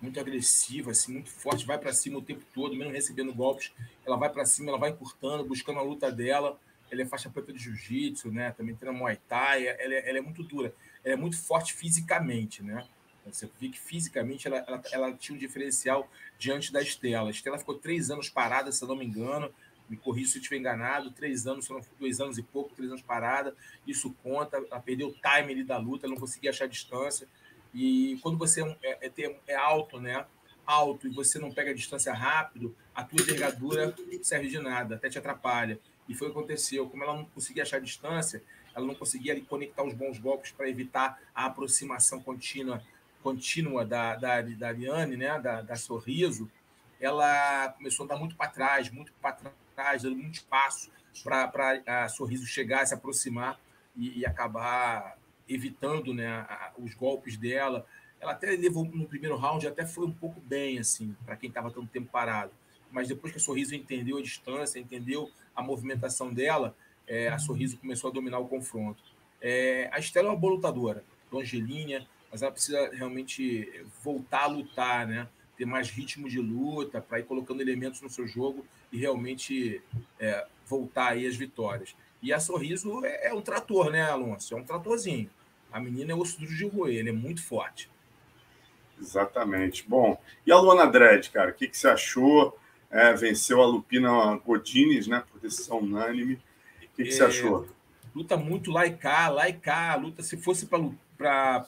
Muito 0.00 0.18
agressiva, 0.18 0.90
assim, 0.90 1.12
muito 1.12 1.30
forte, 1.30 1.66
vai 1.66 1.78
para 1.78 1.92
cima 1.92 2.18
o 2.18 2.22
tempo 2.22 2.44
todo, 2.54 2.74
mesmo 2.74 2.92
recebendo 2.92 3.32
golpes, 3.32 3.72
ela 4.04 4.16
vai 4.16 4.28
para 4.28 4.44
cima, 4.44 4.70
ela 4.70 4.78
vai 4.78 4.90
encurtando, 4.90 5.44
buscando 5.44 5.78
a 5.78 5.82
luta 5.82 6.10
dela 6.10 6.58
ela 6.92 7.02
é 7.02 7.06
faixa 7.06 7.30
preta 7.30 7.52
de 7.52 7.58
jiu-jitsu, 7.58 8.30
né? 8.30 8.52
Também 8.52 8.74
treina 8.74 8.96
Muay 8.96 9.18
Thai, 9.28 9.66
ela 9.66 9.94
é, 9.94 10.08
ela 10.10 10.18
é, 10.18 10.20
muito 10.20 10.42
dura, 10.42 10.74
ela 11.02 11.14
é 11.14 11.16
muito 11.16 11.40
forte 11.40 11.72
fisicamente, 11.72 12.62
né? 12.62 12.86
Você 13.26 13.48
vê 13.60 13.68
que 13.68 13.78
fisicamente 13.78 14.48
ela, 14.48 14.64
ela, 14.66 14.82
ela 14.92 15.12
tinha 15.12 15.36
um 15.36 15.38
diferencial 15.38 16.10
diante 16.38 16.72
da 16.72 16.82
Estela. 16.82 17.28
A 17.28 17.30
Estela 17.30 17.58
ficou 17.58 17.76
três 17.76 18.10
anos 18.10 18.28
parada, 18.28 18.72
se 18.72 18.82
eu 18.82 18.88
não 18.88 18.96
me 18.96 19.04
engano, 19.04 19.52
me 19.88 19.96
corri 19.96 20.24
se 20.24 20.38
eu 20.38 20.40
estiver 20.40 20.58
enganado, 20.58 21.10
três 21.10 21.46
anos, 21.46 21.68
dois 21.98 22.20
anos 22.20 22.38
e 22.38 22.42
pouco, 22.42 22.74
três 22.74 22.90
anos 22.90 23.02
parada, 23.02 23.54
isso 23.86 24.14
conta, 24.22 24.56
ela 24.56 24.80
perdeu 24.80 25.08
o 25.08 25.12
time 25.12 25.52
ali 25.52 25.64
da 25.64 25.76
luta, 25.76 26.08
não 26.08 26.16
conseguia 26.16 26.50
achar 26.50 26.66
distância, 26.66 27.28
e 27.74 28.18
quando 28.22 28.36
você 28.38 28.62
é, 28.82 29.06
é, 29.06 29.36
é 29.46 29.54
alto, 29.54 30.00
né, 30.00 30.26
alto, 30.66 31.06
e 31.06 31.10
você 31.10 31.38
não 31.38 31.52
pega 31.52 31.70
a 31.70 31.74
distância 31.74 32.12
rápido, 32.12 32.74
a 32.94 33.02
tua 33.04 33.20
envergadura 33.20 33.94
serve 34.22 34.48
de 34.48 34.58
nada, 34.58 34.96
até 34.96 35.08
te 35.08 35.18
atrapalha. 35.18 35.78
E 36.08 36.14
foi 36.14 36.28
o 36.28 36.32
que 36.32 36.38
aconteceu. 36.38 36.88
Como 36.88 37.02
ela 37.02 37.16
não 37.16 37.24
conseguia 37.24 37.62
achar 37.62 37.80
distância, 37.80 38.42
ela 38.74 38.86
não 38.86 38.94
conseguia 38.94 39.32
ali, 39.32 39.42
conectar 39.42 39.82
os 39.82 39.94
bons 39.94 40.18
golpes 40.18 40.50
para 40.52 40.68
evitar 40.68 41.20
a 41.34 41.46
aproximação 41.46 42.20
contínua, 42.20 42.82
contínua 43.22 43.84
da, 43.84 44.16
da, 44.16 44.42
da 44.42 44.68
Ariane, 44.68 45.16
né? 45.16 45.38
da, 45.40 45.62
da 45.62 45.76
Sorriso, 45.76 46.50
ela 47.00 47.68
começou 47.70 48.04
a 48.04 48.10
dar 48.10 48.16
muito 48.16 48.36
para 48.36 48.50
trás, 48.50 48.90
muito 48.90 49.12
para 49.20 49.36
trás, 49.74 50.02
dando 50.02 50.16
muito 50.16 50.34
espaço 50.34 50.90
para 51.24 51.82
a 51.86 52.08
Sorriso 52.08 52.46
chegar, 52.46 52.86
se 52.86 52.94
aproximar 52.94 53.58
e, 53.96 54.20
e 54.20 54.26
acabar 54.26 55.18
evitando 55.48 56.14
né, 56.14 56.28
a, 56.28 56.72
os 56.78 56.94
golpes 56.94 57.36
dela. 57.36 57.86
Ela 58.20 58.32
até 58.32 58.50
levou 58.52 58.84
no 58.84 59.06
primeiro 59.06 59.36
round, 59.36 59.66
até 59.66 59.84
foi 59.84 60.06
um 60.06 60.12
pouco 60.12 60.40
bem, 60.40 60.78
assim, 60.78 61.16
para 61.24 61.36
quem 61.36 61.48
estava 61.48 61.70
tanto 61.70 61.88
tempo 61.88 62.08
parado. 62.10 62.52
Mas 62.90 63.08
depois 63.08 63.32
que 63.32 63.38
a 63.38 63.42
Sorriso 63.42 63.74
entendeu 63.74 64.18
a 64.18 64.22
distância, 64.22 64.78
entendeu 64.78 65.30
a 65.54 65.62
movimentação 65.62 66.32
dela, 66.32 66.76
é, 67.06 67.28
a 67.28 67.38
Sorriso 67.38 67.78
começou 67.78 68.10
a 68.10 68.12
dominar 68.12 68.38
o 68.38 68.46
confronto. 68.46 69.02
É, 69.40 69.88
a 69.92 69.98
Estela 69.98 70.28
é 70.28 70.30
uma 70.30 70.38
boa 70.38 70.54
lutadora, 70.54 71.04
longelínea, 71.30 72.06
mas 72.32 72.40
ela 72.40 72.50
precisa 72.50 72.90
realmente 72.94 73.84
voltar 74.02 74.44
a 74.44 74.46
lutar, 74.46 75.06
né? 75.06 75.28
Ter 75.54 75.66
mais 75.66 75.90
ritmo 75.90 76.30
de 76.30 76.40
luta 76.40 76.98
para 76.98 77.20
ir 77.20 77.24
colocando 77.24 77.60
elementos 77.60 78.00
no 78.00 78.08
seu 78.08 78.26
jogo 78.26 78.64
e 78.90 78.96
realmente 78.96 79.82
é, 80.18 80.46
voltar 80.66 81.08
aí 81.08 81.26
as 81.26 81.36
vitórias. 81.36 81.94
E 82.22 82.32
a 82.32 82.40
Sorriso 82.40 83.04
é, 83.04 83.28
é 83.28 83.34
um 83.34 83.42
trator, 83.42 83.90
né, 83.90 84.02
Alonso? 84.02 84.54
É 84.54 84.56
um 84.56 84.64
tratorzinho. 84.64 85.28
A 85.70 85.78
menina 85.78 86.12
é 86.12 86.14
osso 86.14 86.40
duro 86.40 86.56
de 86.56 86.66
roer, 86.66 86.96
ele 86.96 87.10
é 87.10 87.12
muito 87.12 87.42
forte. 87.42 87.90
Exatamente. 88.98 89.84
Bom, 89.86 90.18
e 90.46 90.52
a 90.52 90.58
Luana 90.58 90.86
Dredd, 90.86 91.28
cara, 91.30 91.50
o 91.50 91.54
que, 91.54 91.68
que 91.68 91.76
você 91.76 91.88
achou? 91.88 92.58
É, 92.90 93.12
venceu 93.12 93.60
a 93.60 93.66
Lupina 93.66 94.36
Godines, 94.36 95.06
né, 95.06 95.22
por 95.30 95.40
decisão 95.40 95.78
unânime. 95.78 96.34
O 96.34 96.96
que, 96.96 97.04
que 97.04 97.08
é, 97.08 97.12
você 97.12 97.24
achou? 97.24 97.68
Luta 98.14 98.36
muito 98.36 98.70
lá 98.70 98.86
e 98.86 98.94
cá, 98.94 99.28
lá 99.28 99.48
e 99.48 99.54
cá. 99.54 99.94
Luta, 99.96 100.22
se 100.22 100.36
fosse 100.36 100.66
para 100.66 100.78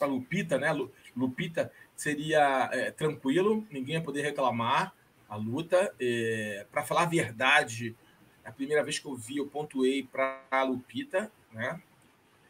Lupita, 0.05 0.57
né, 0.57 0.71
Lupita 1.15 1.71
seria 1.95 2.69
é, 2.73 2.91
tranquilo, 2.91 3.65
ninguém 3.71 3.95
ia 3.95 4.01
poder 4.01 4.21
reclamar 4.21 4.93
a 5.29 5.35
luta. 5.35 5.93
É, 5.99 6.65
para 6.71 6.83
falar 6.83 7.03
a 7.03 7.07
verdade, 7.07 7.95
a 8.43 8.51
primeira 8.51 8.83
vez 8.83 8.99
que 8.99 9.05
eu 9.05 9.15
vi, 9.15 9.37
eu 9.37 9.47
pontuei 9.47 10.03
para 10.03 10.41
a 10.51 10.63
Lupita, 10.63 11.31
né? 11.51 11.81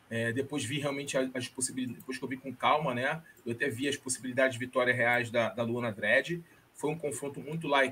É, 0.10 0.32
depois 0.32 0.64
vi 0.64 0.80
realmente 0.80 1.18
as 1.18 1.48
possibilidades, 1.48 2.00
depois 2.00 2.18
que 2.18 2.24
eu 2.24 2.30
vi 2.30 2.38
com 2.38 2.54
calma, 2.54 2.94
né? 2.94 3.22
Eu 3.46 3.54
até 3.54 3.70
vi 3.70 3.88
as 3.88 3.98
possibilidades 3.98 4.58
de 4.58 4.64
vitória 4.64 4.94
reais 4.94 5.32
da, 5.32 5.50
da 5.50 5.64
Luana 5.64 5.92
Dredd. 5.92 6.44
Foi 6.74 6.92
um 6.92 6.98
confronto 6.98 7.40
muito 7.40 7.68
lá 7.68 7.84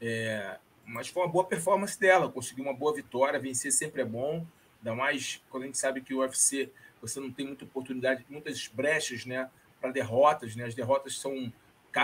é, 0.00 0.58
mas 0.84 1.08
foi 1.08 1.22
uma 1.22 1.30
boa 1.30 1.44
performance 1.44 1.98
dela. 1.98 2.30
Conseguiu 2.30 2.64
uma 2.64 2.74
boa 2.74 2.92
vitória, 2.94 3.38
vencer 3.38 3.72
sempre 3.72 4.02
é 4.02 4.04
bom, 4.04 4.44
ainda 4.78 4.94
mais 4.94 5.42
quando 5.48 5.62
a 5.64 5.66
gente 5.66 5.78
sabe 5.78 6.00
que 6.00 6.14
o 6.14 6.18
UFC 6.18 6.70
você 7.08 7.20
não 7.20 7.30
tem 7.30 7.46
muita 7.46 7.64
oportunidade, 7.64 8.24
muitas 8.28 8.68
brechas, 8.68 9.26
né? 9.26 9.50
Para 9.80 9.90
derrotas, 9.90 10.56
né? 10.56 10.64
As 10.64 10.74
derrotas 10.74 11.18
são 11.18 11.52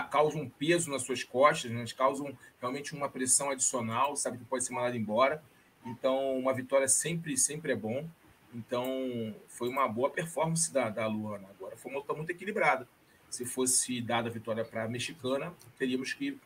causam 0.08 0.48
peso 0.48 0.88
nas 0.88 1.02
suas 1.02 1.24
costas, 1.24 1.68
né? 1.70 1.84
causam 1.96 2.36
realmente 2.60 2.94
uma 2.94 3.08
pressão 3.08 3.50
adicional, 3.50 4.14
sabe 4.14 4.38
que 4.38 4.44
pode 4.44 4.64
ser 4.64 4.72
mandado 4.72 4.96
embora. 4.96 5.42
Então, 5.84 6.38
uma 6.38 6.54
vitória 6.54 6.86
sempre, 6.86 7.36
sempre 7.36 7.72
é 7.72 7.76
bom. 7.76 8.08
Então, 8.54 9.34
foi 9.48 9.68
uma 9.68 9.88
boa 9.88 10.08
performance 10.08 10.72
da, 10.72 10.90
da 10.90 11.08
Luana. 11.08 11.48
Agora, 11.50 11.76
foi 11.76 11.90
uma 11.90 11.98
luta 11.98 12.14
muito 12.14 12.30
equilibrada. 12.30 12.86
Se 13.28 13.44
fosse 13.44 14.00
dada 14.00 14.28
a 14.28 14.32
vitória 14.32 14.64
para 14.64 14.84
a 14.84 14.88
mexicana, 14.88 15.52
teríamos 15.76 16.12
que 16.12 16.38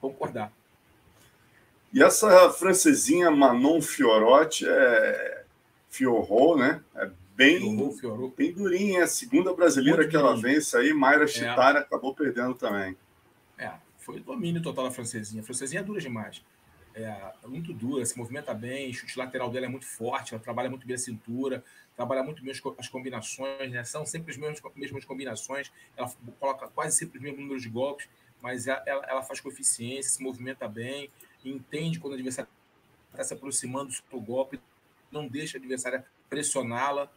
concordar. 0.00 0.52
E 1.92 2.02
essa 2.02 2.50
francesinha 2.50 3.30
Manon 3.30 3.80
Fiorotti 3.80 4.66
é 4.66 5.44
Fiorro, 5.90 6.56
né? 6.56 6.82
É 6.94 7.10
bem, 7.34 7.60
bem 8.36 8.52
durinha. 8.52 9.00
É 9.00 9.02
a 9.02 9.06
segunda 9.06 9.54
brasileira 9.54 9.98
muito 9.98 10.10
que 10.10 10.16
ela 10.16 10.36
vence 10.36 10.76
aí. 10.76 10.92
Mayra 10.92 11.26
Chitara 11.26 11.80
é. 11.80 11.82
acabou 11.82 12.14
perdendo 12.14 12.54
também. 12.54 12.96
É, 13.58 13.72
foi 13.98 14.20
domínio 14.20 14.62
total 14.62 14.84
da 14.84 14.90
francesinha. 14.90 15.42
A 15.42 15.44
francesinha 15.44 15.80
é 15.80 15.84
dura 15.84 16.00
demais 16.00 16.42
é, 16.94 17.32
muito 17.46 17.72
dura, 17.72 18.04
se 18.04 18.16
movimenta 18.16 18.52
bem, 18.52 18.90
o 18.90 18.94
chute 18.94 19.18
lateral 19.18 19.50
dela 19.50 19.66
é 19.66 19.68
muito 19.68 19.86
forte, 19.86 20.34
ela 20.34 20.42
trabalha 20.42 20.68
muito 20.68 20.86
bem 20.86 20.94
a 20.94 20.98
cintura, 20.98 21.64
trabalha 21.96 22.22
muito 22.22 22.42
bem 22.42 22.52
as 22.78 22.88
combinações, 22.88 23.70
né? 23.70 23.82
São 23.84 24.04
sempre 24.04 24.32
as 24.32 24.36
mesmas, 24.36 24.60
mesmas 24.74 25.04
combinações, 25.04 25.72
ela 25.96 26.10
coloca 26.38 26.68
quase 26.68 26.96
sempre 26.96 27.18
os 27.18 27.22
mesmos 27.22 27.40
números 27.40 27.62
de 27.62 27.68
golpes, 27.68 28.08
mas 28.40 28.66
ela, 28.66 28.82
ela 28.86 29.22
faz 29.22 29.40
com 29.40 29.48
eficiência, 29.48 30.10
se 30.10 30.22
movimenta 30.22 30.68
bem, 30.68 31.10
entende 31.44 31.98
quando 31.98 32.12
o 32.12 32.16
adversário 32.16 32.50
está 33.10 33.24
se 33.24 33.34
aproximando 33.34 33.86
do 33.86 33.92
seu 33.92 34.20
golpe, 34.20 34.60
não 35.10 35.26
deixa 35.26 35.56
o 35.56 35.60
adversário 35.60 36.04
pressioná-la. 36.28 37.10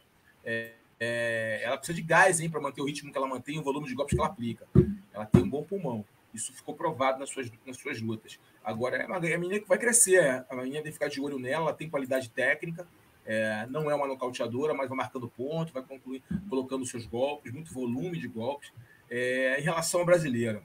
É, 0.46 0.72
é, 1.00 1.60
ela 1.64 1.76
precisa 1.76 1.96
de 1.96 2.02
gás 2.02 2.40
para 2.48 2.60
manter 2.60 2.80
o 2.80 2.86
ritmo 2.86 3.10
que 3.10 3.18
ela 3.18 3.26
mantém, 3.26 3.58
o 3.58 3.62
volume 3.62 3.88
de 3.88 3.94
golpes 3.94 4.14
que 4.14 4.20
ela 4.20 4.30
aplica. 4.30 4.66
Ela 5.12 5.26
tem 5.26 5.42
um 5.42 5.50
bom 5.50 5.64
pulmão. 5.64 6.04
Isso 6.32 6.52
ficou 6.52 6.74
provado 6.74 7.18
nas 7.18 7.30
suas, 7.30 7.50
nas 7.66 7.76
suas 7.76 8.00
lutas. 8.00 8.38
Agora, 8.62 8.98
é 8.98 9.06
uma, 9.06 9.16
é 9.16 9.36
menina 9.36 9.60
que 9.60 9.68
vai 9.68 9.78
crescer. 9.78 10.22
É. 10.22 10.46
A 10.48 10.54
menina 10.54 10.82
tem 10.82 10.84
que 10.84 10.92
ficar 10.92 11.08
de 11.08 11.20
olho 11.20 11.38
nela, 11.38 11.66
ela 11.66 11.74
tem 11.74 11.90
qualidade 11.90 12.30
técnica. 12.30 12.86
É, 13.24 13.66
não 13.68 13.90
é 13.90 13.94
uma 13.94 14.06
nocauteadora, 14.06 14.72
mas 14.72 14.88
vai 14.88 14.96
marcando 14.96 15.28
ponto, 15.28 15.72
vai 15.72 15.82
concluir, 15.82 16.22
colocando 16.48 16.86
seus 16.86 17.06
golpes, 17.06 17.52
muito 17.52 17.72
volume 17.72 18.18
de 18.18 18.28
golpes. 18.28 18.72
É, 19.10 19.58
em 19.58 19.62
relação 19.62 20.02
à 20.02 20.04
brasileira, 20.04 20.62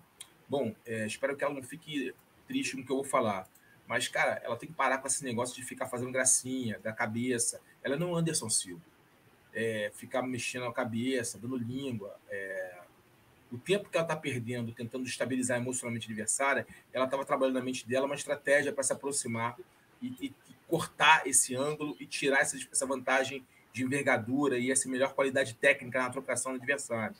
bom, 0.47 0.75
é, 0.85 1.07
espero 1.07 1.35
que 1.35 1.43
ela 1.43 1.53
não 1.53 1.63
fique 1.63 2.13
triste 2.47 2.77
no 2.77 2.85
que 2.85 2.91
eu 2.91 2.97
vou 2.97 3.05
falar. 3.05 3.47
Mas, 3.87 4.07
cara, 4.07 4.41
ela 4.43 4.55
tem 4.55 4.69
que 4.69 4.75
parar 4.75 4.99
com 4.99 5.07
esse 5.07 5.23
negócio 5.23 5.55
de 5.55 5.63
ficar 5.63 5.87
fazendo 5.87 6.11
gracinha 6.11 6.79
da 6.79 6.93
cabeça. 6.93 7.59
Ela 7.83 7.97
não 7.97 8.15
é 8.15 8.19
Anderson 8.19 8.49
Silva. 8.49 8.90
É, 9.53 9.91
ficar 9.93 10.21
mexendo 10.21 10.65
a 10.65 10.73
cabeça, 10.73 11.37
dando 11.37 11.57
língua. 11.57 12.15
É, 12.29 12.81
o 13.51 13.57
tempo 13.57 13.89
que 13.89 13.97
ela 13.97 14.05
está 14.05 14.15
perdendo 14.15 14.71
tentando 14.71 15.05
estabilizar 15.05 15.57
emocionalmente 15.57 16.07
a 16.07 16.09
adversária, 16.09 16.65
ela 16.93 17.05
estava 17.05 17.25
trabalhando 17.25 17.55
na 17.55 17.61
mente 17.61 17.87
dela 17.87 18.05
uma 18.05 18.15
estratégia 18.15 18.71
para 18.71 18.83
se 18.83 18.93
aproximar 18.93 19.57
e, 20.01 20.07
e, 20.07 20.25
e, 20.27 20.55
cortar 20.67 21.27
esse 21.27 21.53
ângulo 21.53 21.97
e 21.99 22.05
tirar 22.05 22.39
essa, 22.39 22.57
essa 22.71 22.85
vantagem 22.85 23.45
de 23.73 23.83
envergadura 23.83 24.57
e 24.57 24.71
essa 24.71 24.87
melhor 24.87 25.13
qualidade 25.13 25.53
técnica 25.55 26.01
na 26.01 26.09
trocação 26.09 26.53
do 26.53 26.57
adversário. 26.57 27.15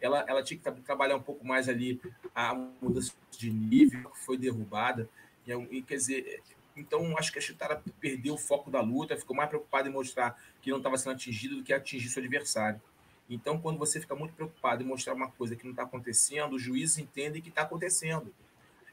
Ela, 0.00 0.24
ela 0.28 0.42
tinha 0.42 0.58
que 0.58 0.70
trabalhar 0.82 1.16
um 1.16 1.22
pouco 1.22 1.46
mais 1.46 1.68
ali 1.68 2.00
a 2.34 2.52
mudança 2.54 3.12
de 3.30 3.50
nível 3.50 4.10
que 4.10 4.18
foi 4.18 4.36
derrubada. 4.36 5.08
E, 5.46 5.52
e 5.52 5.82
quer 5.82 5.96
dizer, 5.96 6.42
então 6.76 7.16
acho 7.16 7.32
que 7.32 7.38
a 7.38 7.42
Chitara 7.42 7.82
perdeu 7.98 8.34
o 8.34 8.38
foco 8.38 8.70
da 8.70 8.80
luta, 8.80 9.16
ficou 9.16 9.34
mais 9.34 9.48
preocupada 9.48 9.88
em 9.88 9.92
mostrar 9.92 10.40
que 10.60 10.70
não 10.70 10.78
estava 10.78 10.98
sendo 10.98 11.12
atingido 11.12 11.56
do 11.56 11.62
que 11.62 11.72
atingir 11.72 12.08
seu 12.08 12.22
adversário. 12.22 12.80
Então, 13.28 13.58
quando 13.58 13.78
você 13.78 14.00
fica 14.00 14.14
muito 14.14 14.34
preocupado 14.34 14.82
em 14.82 14.86
mostrar 14.86 15.14
uma 15.14 15.28
coisa 15.28 15.56
que 15.56 15.64
não 15.64 15.72
está 15.72 15.82
acontecendo, 15.82 16.54
os 16.54 16.62
juízes 16.62 16.98
entendem 16.98 17.42
que 17.42 17.48
está 17.48 17.62
acontecendo. 17.62 18.32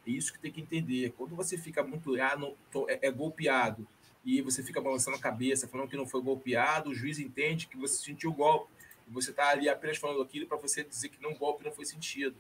É 0.06 0.10
isso 0.10 0.34
que 0.34 0.40
tem 0.40 0.52
que 0.52 0.62
entender. 0.62 1.14
Quando 1.18 1.36
você 1.36 1.58
fica 1.58 1.84
muito 1.84 2.20
ah, 2.20 2.36
não, 2.36 2.56
tô, 2.72 2.90
é, 2.90 3.00
é, 3.02 3.12
golpeado 3.12 3.88
e 4.26 4.42
você 4.42 4.64
fica 4.64 4.82
balançando 4.82 5.18
a 5.18 5.20
cabeça, 5.20 5.68
falando 5.68 5.90
que 5.90 5.98
não 5.98 6.08
foi 6.08 6.22
golpeado, 6.22 6.90
o 6.90 6.96
juiz 6.96 7.20
entende 7.20 7.68
que 7.68 7.78
você 7.78 8.04
sentiu 8.04 8.32
o 8.32 8.34
golpe. 8.34 8.72
E 9.08 9.12
você 9.12 9.32
está 9.32 9.50
ali 9.50 9.70
apenas 9.70 9.98
falando 9.98 10.22
aquilo 10.22 10.48
para 10.48 10.58
você 10.58 10.84
dizer 10.84 11.10
que 11.10 11.22
não 11.22 11.36
golpe 11.36 11.64
não 11.64 11.72
foi 11.72 11.86
sentido. 11.86 12.36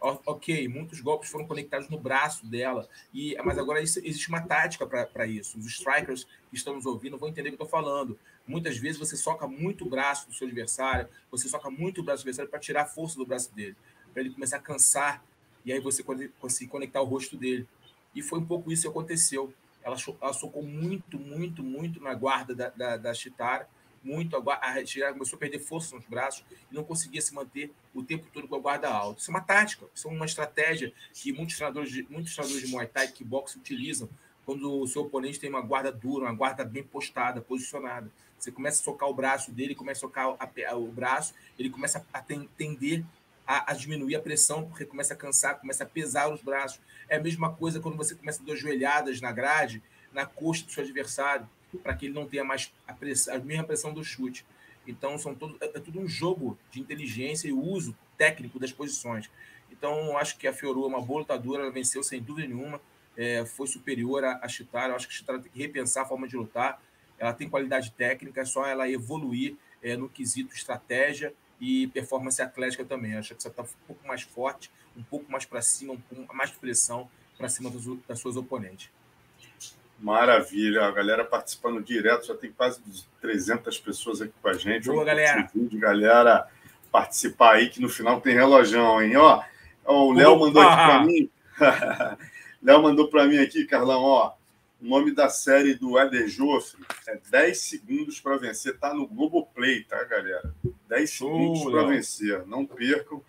Ok, 0.00 0.68
muitos 0.68 1.00
golpes 1.00 1.28
foram 1.28 1.44
conectados 1.44 1.88
no 1.88 1.98
braço 1.98 2.46
dela, 2.46 2.88
e 3.12 3.36
mas 3.44 3.58
agora 3.58 3.82
isso, 3.82 3.98
existe 3.98 4.28
uma 4.28 4.40
tática 4.40 4.86
para 4.86 5.26
isso. 5.26 5.58
Os 5.58 5.66
strikers 5.66 6.24
que 6.48 6.56
estão 6.56 6.74
nos 6.74 6.86
ouvindo 6.86 7.18
vão 7.18 7.28
entender 7.28 7.48
o 7.48 7.56
que 7.56 7.60
eu 7.60 7.64
estou 7.64 7.68
falando. 7.68 8.16
Muitas 8.46 8.78
vezes 8.78 8.96
você 8.98 9.16
soca 9.16 9.48
muito 9.48 9.84
o 9.84 9.90
braço 9.90 10.28
do 10.28 10.34
seu 10.34 10.46
adversário, 10.46 11.08
você 11.30 11.48
soca 11.48 11.68
muito 11.68 12.00
o 12.00 12.04
braço 12.04 12.22
do 12.22 12.28
adversário 12.28 12.50
para 12.50 12.60
tirar 12.60 12.82
a 12.82 12.86
força 12.86 13.18
do 13.18 13.26
braço 13.26 13.52
dele, 13.52 13.76
para 14.12 14.22
ele 14.22 14.30
começar 14.30 14.58
a 14.58 14.60
cansar, 14.60 15.24
e 15.64 15.72
aí 15.72 15.80
você 15.80 16.04
conseguir 16.38 16.70
conectar 16.70 17.02
o 17.02 17.04
rosto 17.04 17.36
dele. 17.36 17.66
E 18.14 18.22
foi 18.22 18.38
um 18.38 18.46
pouco 18.46 18.70
isso 18.70 18.82
que 18.82 18.88
aconteceu. 18.88 19.52
Ela, 19.82 19.96
ela 20.20 20.32
socou 20.32 20.62
muito, 20.62 21.18
muito, 21.18 21.62
muito 21.62 22.00
na 22.00 22.14
guarda 22.14 22.54
da, 22.54 22.68
da, 22.70 22.96
da 22.96 23.14
Chitara, 23.14 23.68
muito, 24.08 24.36
a, 24.36 24.40
a 24.54 25.12
começou 25.12 25.36
a 25.36 25.40
perder 25.40 25.58
força 25.58 25.94
nos 25.94 26.06
braços 26.06 26.42
e 26.70 26.74
não 26.74 26.82
conseguia 26.82 27.20
se 27.20 27.34
manter 27.34 27.70
o 27.94 28.02
tempo 28.02 28.26
todo 28.32 28.48
com 28.48 28.56
a 28.56 28.58
guarda 28.58 28.88
alta. 28.88 29.20
Isso 29.20 29.30
é 29.30 29.34
uma 29.34 29.42
tática, 29.42 29.86
isso 29.94 30.08
é 30.08 30.10
uma 30.10 30.24
estratégia 30.24 30.92
que 31.12 31.32
muitos 31.32 31.56
treinadores 31.56 31.90
de, 31.90 32.06
muitos 32.08 32.34
treinadores 32.34 32.66
de 32.66 32.72
Muay 32.72 32.86
Thai 32.86 33.06
e 33.06 33.08
Kickbox 33.08 33.56
utilizam 33.56 34.08
quando 34.46 34.80
o 34.80 34.86
seu 34.86 35.02
oponente 35.02 35.38
tem 35.38 35.50
uma 35.50 35.60
guarda 35.60 35.92
dura, 35.92 36.24
uma 36.24 36.34
guarda 36.34 36.64
bem 36.64 36.82
postada, 36.82 37.42
posicionada. 37.42 38.10
Você 38.38 38.50
começa 38.50 38.80
a 38.80 38.84
socar 38.84 39.08
o 39.08 39.14
braço 39.14 39.52
dele, 39.52 39.74
começa 39.74 39.98
a 39.98 40.08
socar 40.08 40.36
a, 40.38 40.76
o 40.76 40.88
braço, 40.90 41.34
ele 41.58 41.68
começa 41.68 42.04
a 42.12 42.22
tender 42.22 43.04
a, 43.46 43.72
a, 43.72 43.74
diminuir 43.74 44.16
a 44.16 44.20
pressão, 44.20 44.66
porque 44.66 44.86
começa 44.86 45.12
a 45.12 45.16
cansar, 45.16 45.60
começa 45.60 45.84
a 45.84 45.86
pesar 45.86 46.32
os 46.32 46.40
braços. 46.40 46.80
É 47.10 47.16
a 47.16 47.20
mesma 47.20 47.52
coisa 47.54 47.78
quando 47.78 47.96
você 47.96 48.14
começa 48.14 48.42
a 48.42 48.46
dar 48.46 48.56
joelhadas 48.56 49.20
na 49.20 49.32
grade, 49.32 49.82
na 50.12 50.24
coxa 50.24 50.64
do 50.64 50.72
seu 50.72 50.82
adversário 50.82 51.46
para 51.76 51.94
que 51.94 52.06
ele 52.06 52.14
não 52.14 52.26
tenha 52.26 52.44
mais 52.44 52.72
a, 52.86 52.94
a 53.34 53.38
mesma 53.38 53.64
pressão 53.64 53.92
do 53.92 54.02
chute. 54.02 54.44
Então, 54.86 55.18
são 55.18 55.34
todo, 55.34 55.56
é, 55.60 55.66
é 55.66 55.80
tudo 55.80 56.00
um 56.00 56.08
jogo 56.08 56.58
de 56.70 56.80
inteligência 56.80 57.48
e 57.48 57.52
uso 57.52 57.96
técnico 58.16 58.58
das 58.58 58.72
posições. 58.72 59.30
Então, 59.70 60.16
acho 60.16 60.38
que 60.38 60.46
a 60.46 60.52
Fioru 60.52 60.84
é 60.84 60.86
uma 60.86 61.00
boa 61.00 61.20
lutadora, 61.20 61.62
ela 61.62 61.70
venceu 61.70 62.02
sem 62.02 62.22
dúvida 62.22 62.48
nenhuma, 62.48 62.80
é, 63.16 63.44
foi 63.44 63.66
superior 63.66 64.24
a, 64.24 64.40
a 64.42 64.48
Chitara. 64.48 64.92
Eu 64.92 64.96
acho 64.96 65.06
que 65.06 65.14
a 65.14 65.16
Chitara 65.16 65.38
tem 65.40 65.50
que 65.52 65.58
repensar 65.58 66.04
a 66.04 66.06
forma 66.06 66.26
de 66.26 66.36
lutar. 66.36 66.80
Ela 67.18 67.32
tem 67.32 67.50
qualidade 67.50 67.90
técnica, 67.92 68.40
é 68.40 68.44
só 68.44 68.64
ela 68.64 68.88
evoluir 68.88 69.56
é, 69.82 69.96
no 69.96 70.08
quesito 70.08 70.54
estratégia 70.54 71.34
e 71.60 71.88
performance 71.88 72.40
atlética 72.40 72.84
também. 72.84 73.14
acho 73.14 73.34
que 73.34 73.42
você 73.42 73.48
está 73.48 73.62
um 73.62 73.86
pouco 73.86 74.06
mais 74.06 74.22
forte, 74.22 74.70
um 74.96 75.02
pouco 75.02 75.30
mais 75.30 75.44
para 75.44 75.60
cima, 75.60 75.96
pouco 76.08 76.34
mais 76.34 76.50
pressão 76.50 77.10
para 77.36 77.48
cima 77.48 77.70
dos, 77.70 77.84
das 78.06 78.18
suas 78.18 78.36
oponentes. 78.36 78.90
Maravilha, 79.98 80.84
a 80.84 80.90
galera 80.92 81.24
participando 81.24 81.82
direto, 81.82 82.26
já 82.26 82.34
tem 82.34 82.52
quase 82.52 82.80
300 83.20 83.78
pessoas 83.78 84.22
aqui 84.22 84.32
com 84.40 84.48
a 84.48 84.54
gente. 84.54 84.86
Boa, 84.86 85.04
galera. 85.04 85.50
De 85.52 85.78
galera 85.78 86.46
participar 86.90 87.54
aí, 87.54 87.68
que 87.68 87.80
no 87.80 87.88
final 87.88 88.20
tem 88.20 88.34
relojão, 88.34 89.02
hein? 89.02 89.16
Ó, 89.16 89.42
ó 89.84 90.06
o 90.06 90.12
Léo 90.12 90.38
mandou 90.38 90.62
aqui 90.62 90.74
para 90.74 91.04
mim. 91.04 91.30
Léo 92.62 92.82
mandou 92.82 93.08
para 93.08 93.26
mim 93.26 93.38
aqui, 93.38 93.64
Carlão, 93.64 94.02
ó. 94.02 94.32
O 94.80 94.86
nome 94.86 95.10
da 95.10 95.28
série 95.28 95.74
do 95.74 95.98
Eder 95.98 96.28
Joffre 96.28 96.80
é 97.08 97.18
10 97.30 97.60
segundos 97.60 98.20
para 98.20 98.36
vencer. 98.36 98.78
Tá 98.78 98.94
no 98.94 99.08
Globoplay, 99.08 99.82
tá, 99.82 100.02
galera? 100.04 100.54
10 100.88 101.10
segundos 101.10 101.64
para 101.64 101.82
vencer. 101.82 102.46
Não 102.46 102.64
percam. 102.64 103.20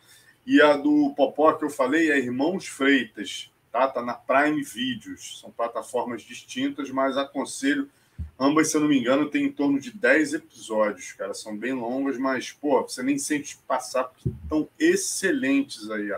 E 0.46 0.62
a 0.62 0.78
do 0.78 1.12
Popó 1.16 1.54
que 1.54 1.66
eu 1.66 1.70
falei 1.70 2.12
é 2.12 2.20
Irmãos 2.20 2.68
Freitas. 2.68 3.52
Tá? 3.72 3.88
tá 3.88 4.02
na 4.02 4.14
Prime 4.14 4.64
Videos. 4.64 5.40
São 5.40 5.52
plataformas 5.52 6.22
distintas, 6.22 6.90
mas 6.90 7.18
aconselho. 7.18 7.90
Ambas, 8.38 8.70
se 8.70 8.78
eu 8.78 8.82
não 8.82 8.88
me 8.88 8.98
engano, 8.98 9.30
tem 9.30 9.46
em 9.46 9.52
torno 9.52 9.80
de 9.80 9.92
10 9.92 10.34
episódios, 10.34 11.12
cara. 11.14 11.34
São 11.34 11.56
bem 11.56 11.74
longas, 11.74 12.18
mas, 12.18 12.52
pô, 12.52 12.82
você 12.82 13.04
nem 13.04 13.18
sente 13.18 13.58
passar, 13.68 14.06
porque 14.06 14.30
estão 14.30 14.68
excelentes 14.80 15.90
aí. 15.92 16.10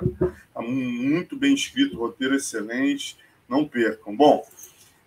Tá 0.54 0.62
muito 0.62 1.36
bem 1.36 1.54
escrito, 1.54 1.98
roteiro 1.98 2.36
excelente. 2.36 3.18
Não 3.48 3.68
percam. 3.68 4.16
Bom, 4.16 4.46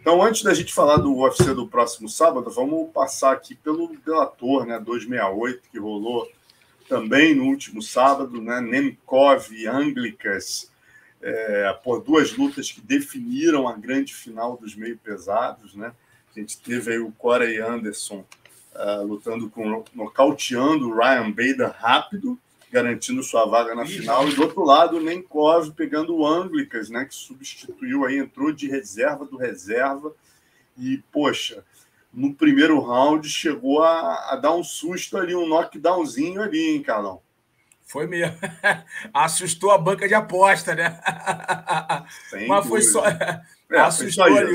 então, 0.05 0.23
antes 0.23 0.43
da 0.43 0.53
gente 0.53 0.75
falar 0.75 0.99
do 0.99 1.17
UFC 1.17 1.55
do 1.55 1.67
próximo 1.67 2.11
sábado, 2.11 2.51
vamos 2.51 2.91
passar 2.93 3.33
aqui 3.33 3.55
pelo 3.55 3.97
Delator, 4.05 4.67
né, 4.67 4.79
268, 4.79 5.63
que 5.73 5.79
rolou 5.79 6.31
também 6.87 7.35
no 7.35 7.45
último 7.45 7.81
sábado, 7.81 8.39
né, 8.39 8.61
Nemkov 8.61 9.51
e 9.51 9.67
Anglicas, 9.67 10.71
é, 11.25 11.73
por 11.83 12.03
duas 12.03 12.37
lutas 12.37 12.71
que 12.71 12.83
definiram 12.83 13.67
a 13.67 13.73
grande 13.73 14.15
final 14.15 14.59
dos 14.59 14.77
meio 14.77 14.99
pesados, 14.99 15.75
né? 15.75 15.93
A 16.37 16.39
gente 16.39 16.61
teve 16.61 16.93
aí 16.93 16.99
o 16.99 17.13
Corey 17.13 17.61
Anderson 17.61 18.25
uh, 18.75 19.07
lutando 19.07 19.49
com, 19.49 19.85
nocauteando 19.95 20.91
o 20.91 20.95
Ryan 20.95 21.31
Bader 21.31 21.73
rápido, 21.79 22.39
garantindo 22.71 23.23
sua 23.23 23.47
vaga 23.47 23.75
na 23.75 23.87
final. 23.87 24.29
E 24.29 24.35
do 24.35 24.43
outro 24.43 24.65
lado, 24.65 24.97
o 24.97 25.01
Nenkov 25.01 25.71
pegando 25.71 26.15
o 26.15 26.27
Anglicas, 26.27 26.91
né, 26.91 27.05
que 27.05 27.15
substituiu 27.15 28.05
aí, 28.05 28.19
entrou 28.19 28.53
de 28.53 28.69
reserva 28.69 29.25
do 29.25 29.37
reserva. 29.37 30.13
E, 30.77 30.99
poxa, 31.13 31.65
no 32.13 32.35
primeiro 32.35 32.81
round 32.81 33.29
chegou 33.29 33.83
a, 33.83 34.33
a 34.33 34.37
dar 34.37 34.55
um 34.55 34.65
susto 34.65 35.17
ali, 35.17 35.35
um 35.35 35.49
knockdownzinho 35.49 36.43
ali, 36.43 36.75
hein, 36.75 36.83
Carlão? 36.83 37.23
Foi 37.95 38.09
mesmo. 38.09 38.37
Assustou 39.15 39.71
a 39.71 39.79
banca 39.79 40.09
de 40.09 40.15
aposta, 40.15 40.75
né? 40.75 41.01
Sem 42.29 42.49
Mas 42.49 42.67
foi 42.67 42.83
só. 42.83 43.05
É, 43.71 43.79
Assustou 43.81 44.25
foi 44.27 44.35
só 44.35 44.41
ali. 44.41 44.55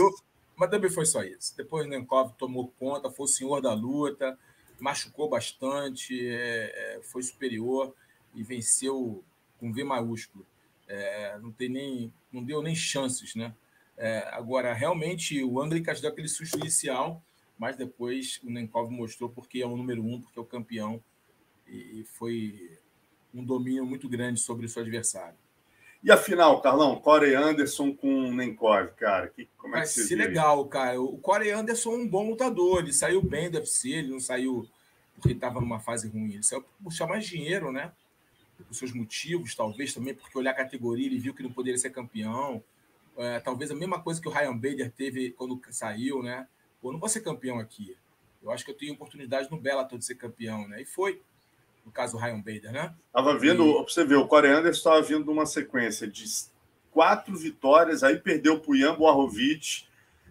Mas 0.55 0.69
também 0.69 0.89
foi 0.89 1.05
só 1.05 1.23
isso. 1.23 1.55
Depois 1.57 1.85
o 1.85 1.89
Nenkov 1.89 2.33
tomou 2.37 2.71
conta, 2.77 3.09
foi 3.09 3.25
o 3.25 3.27
senhor 3.27 3.61
da 3.61 3.73
luta, 3.73 4.37
machucou 4.79 5.29
bastante, 5.29 6.15
é, 6.29 6.97
é 6.97 7.01
foi 7.01 7.23
superior 7.23 7.93
e 8.35 8.43
venceu 8.43 9.23
com 9.57 9.73
V 9.73 9.83
maiúsculo. 9.83 10.45
É, 10.87 11.37
não, 11.39 11.51
tem 11.51 11.69
nem, 11.69 12.13
não 12.31 12.43
deu 12.43 12.61
nem 12.61 12.75
chances, 12.75 13.35
né? 13.35 13.53
É, 13.97 14.29
agora, 14.31 14.73
realmente, 14.73 15.41
o 15.43 15.61
Anglicas 15.61 15.99
deu 15.99 16.11
aquele 16.11 16.27
susto 16.27 16.57
inicial, 16.59 17.21
mas 17.57 17.75
depois 17.75 18.39
o 18.43 18.49
Nenkov 18.49 18.91
mostrou 18.91 19.29
porque 19.29 19.61
é 19.61 19.65
o 19.65 19.75
número 19.75 20.05
um, 20.05 20.21
porque 20.21 20.37
é 20.37 20.41
o 20.41 20.45
campeão, 20.45 21.01
e 21.67 22.05
foi 22.13 22.78
um 23.33 23.43
domínio 23.43 23.85
muito 23.85 24.07
grande 24.07 24.39
sobre 24.39 24.65
o 24.65 24.69
seu 24.69 24.81
adversário. 24.81 25.37
E 26.01 26.11
a 26.11 26.17
final, 26.17 26.61
Carlão? 26.61 26.95
Corey 26.95 27.35
Anderson 27.35 27.93
com 27.93 28.31
Nenkov, 28.31 28.91
cara. 28.95 29.27
Que, 29.27 29.49
como 29.57 29.75
é 29.75 29.79
Vai 29.79 29.87
que 29.87 29.93
ser 29.93 30.15
legal, 30.15 30.65
cara. 30.65 31.01
O 31.01 31.17
Corey 31.17 31.51
Anderson 31.51 31.91
é 31.91 31.97
um 31.97 32.07
bom 32.07 32.29
lutador. 32.29 32.79
Ele 32.79 32.93
saiu 32.93 33.21
bem 33.21 33.49
do 33.49 33.57
UFC, 33.57 33.89
ele 33.89 34.11
não 34.11 34.19
saiu 34.19 34.65
porque 35.15 35.33
estava 35.33 35.59
numa 35.59 35.79
fase 35.79 36.07
ruim. 36.07 36.35
Ele 36.35 36.43
saiu 36.43 36.61
para 36.61 36.71
puxar 36.81 37.05
mais 37.05 37.25
dinheiro, 37.25 37.71
né? 37.71 37.91
os 38.69 38.77
seus 38.77 38.91
motivos, 38.91 39.55
talvez 39.55 39.93
também 39.93 40.13
porque 40.13 40.37
olhar 40.37 40.51
a 40.51 40.55
categoria 40.55 41.05
ele 41.05 41.19
viu 41.19 41.33
que 41.33 41.43
não 41.43 41.51
poderia 41.51 41.77
ser 41.77 41.91
campeão. 41.91 42.63
É, 43.17 43.39
talvez 43.39 43.71
a 43.71 43.75
mesma 43.75 44.01
coisa 44.01 44.21
que 44.21 44.27
o 44.27 44.31
Ryan 44.31 44.55
Bader 44.55 44.91
teve 44.91 45.31
quando 45.31 45.59
saiu, 45.69 46.23
né? 46.23 46.47
Pô, 46.81 46.91
não 46.91 46.99
vou 46.99 47.09
ser 47.09 47.21
campeão 47.21 47.59
aqui. 47.59 47.95
Eu 48.41 48.51
acho 48.51 48.63
que 48.63 48.71
eu 48.71 48.77
tenho 48.77 48.93
oportunidade 48.93 49.49
no 49.51 49.59
Bellator 49.59 49.99
de 49.99 50.05
ser 50.05 50.15
campeão, 50.15 50.67
né? 50.67 50.81
E 50.81 50.85
foi, 50.85 51.21
no 51.85 51.91
caso 51.91 52.13
do 52.13 52.19
Ryan 52.19 52.39
Bader, 52.39 52.71
né? 52.71 52.93
Tava 53.11 53.37
vindo, 53.37 53.63
e... 53.63 53.83
você 53.83 54.03
ver, 54.03 54.15
o 54.15 54.27
Corey 54.27 54.51
Anderson 54.51 54.77
estava 54.77 55.01
vindo 55.01 55.31
uma 55.31 55.45
sequência 55.45 56.07
de 56.07 56.25
quatro 56.91 57.35
vitórias, 57.35 58.03
aí 58.03 58.17
perdeu 58.17 58.59
para 58.59 58.71
o 58.71 58.75
Ian 58.75 58.95
Boarovic, 58.95 59.87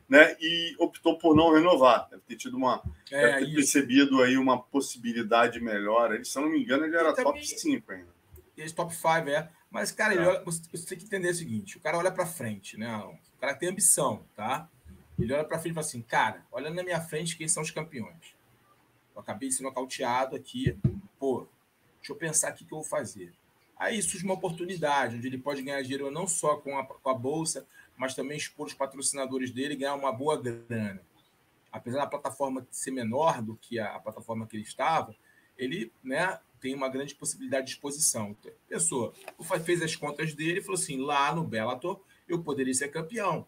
né? 0.08 0.36
E 0.40 0.74
optou 0.78 1.18
por 1.18 1.36
não 1.36 1.52
renovar. 1.52 2.08
Deve 2.10 2.22
ter 2.26 2.36
tido 2.36 2.56
uma. 2.56 2.82
É, 3.10 3.32
deve 3.32 3.46
ter 3.46 3.54
percebido 3.56 4.22
aí 4.22 4.36
uma 4.38 4.60
possibilidade 4.60 5.60
melhor. 5.60 6.14
Ele, 6.14 6.24
se 6.24 6.38
eu 6.38 6.42
não 6.42 6.50
me 6.50 6.62
engano, 6.62 6.84
ele 6.84 6.96
era 6.96 7.12
também... 7.12 7.32
top 7.32 7.46
5 7.46 7.92
ainda 7.92 8.18
esse 8.64 8.74
top 8.74 8.94
5 8.94 9.06
é. 9.28 9.50
Mas, 9.70 9.92
cara, 9.92 10.14
ele 10.14 10.24
tá. 10.24 10.30
olha, 10.30 10.44
você, 10.44 10.62
você, 10.70 10.86
tem 10.86 10.98
que 10.98 11.04
entender 11.04 11.28
o 11.28 11.34
seguinte: 11.34 11.76
o 11.76 11.80
cara 11.80 11.98
olha 11.98 12.10
para 12.10 12.26
frente, 12.26 12.76
né? 12.76 12.96
O 12.96 13.40
cara 13.40 13.54
tem 13.54 13.68
ambição, 13.68 14.24
tá? 14.34 14.68
Ele 15.18 15.32
olha 15.32 15.44
para 15.44 15.58
frente 15.58 15.72
e 15.72 15.74
fala 15.74 15.86
assim, 15.86 16.02
cara, 16.02 16.46
olha 16.50 16.70
na 16.70 16.82
minha 16.82 17.00
frente 17.00 17.36
quem 17.36 17.48
são 17.48 17.62
os 17.62 17.70
campeões. 17.70 18.36
Eu 19.14 19.20
acabei 19.20 19.48
de 19.48 19.56
ser 19.56 19.64
nocauteado 19.64 20.36
aqui, 20.36 20.78
deixa 21.98 22.12
eu 22.12 22.16
pensar 22.16 22.52
o 22.52 22.54
que 22.54 22.64
eu 22.64 22.68
vou 22.68 22.82
fazer. 22.82 23.32
Aí 23.76 24.02
surge 24.02 24.24
uma 24.24 24.34
oportunidade, 24.34 25.16
onde 25.16 25.26
ele 25.26 25.38
pode 25.38 25.62
ganhar 25.62 25.82
dinheiro 25.82 26.10
não 26.10 26.26
só 26.26 26.56
com 26.56 26.76
a, 26.76 26.84
com 26.84 27.10
a 27.10 27.14
bolsa, 27.14 27.66
mas 27.96 28.14
também 28.14 28.36
expor 28.36 28.66
os 28.66 28.74
patrocinadores 28.74 29.50
dele 29.50 29.74
e 29.74 29.76
ganhar 29.76 29.94
uma 29.94 30.12
boa 30.12 30.40
grana. 30.40 31.00
Apesar 31.70 32.00
da 32.00 32.06
plataforma 32.06 32.66
ser 32.70 32.90
menor 32.90 33.40
do 33.40 33.56
que 33.56 33.78
a, 33.78 33.94
a 33.94 34.00
plataforma 34.00 34.46
que 34.46 34.56
ele 34.56 34.64
estava, 34.64 35.14
ele 35.56 35.92
né, 36.02 36.38
tem 36.60 36.74
uma 36.74 36.88
grande 36.88 37.14
possibilidade 37.14 37.66
de 37.66 37.72
exposição. 37.72 38.36
Pessoa 38.68 39.12
fez 39.64 39.82
as 39.82 39.94
contas 39.94 40.34
dele 40.34 40.58
e 40.58 40.62
falou 40.62 40.80
assim: 40.80 41.00
lá 41.00 41.34
no 41.34 41.44
Bellator 41.44 42.00
eu 42.28 42.42
poderia 42.42 42.74
ser 42.74 42.88
campeão. 42.88 43.46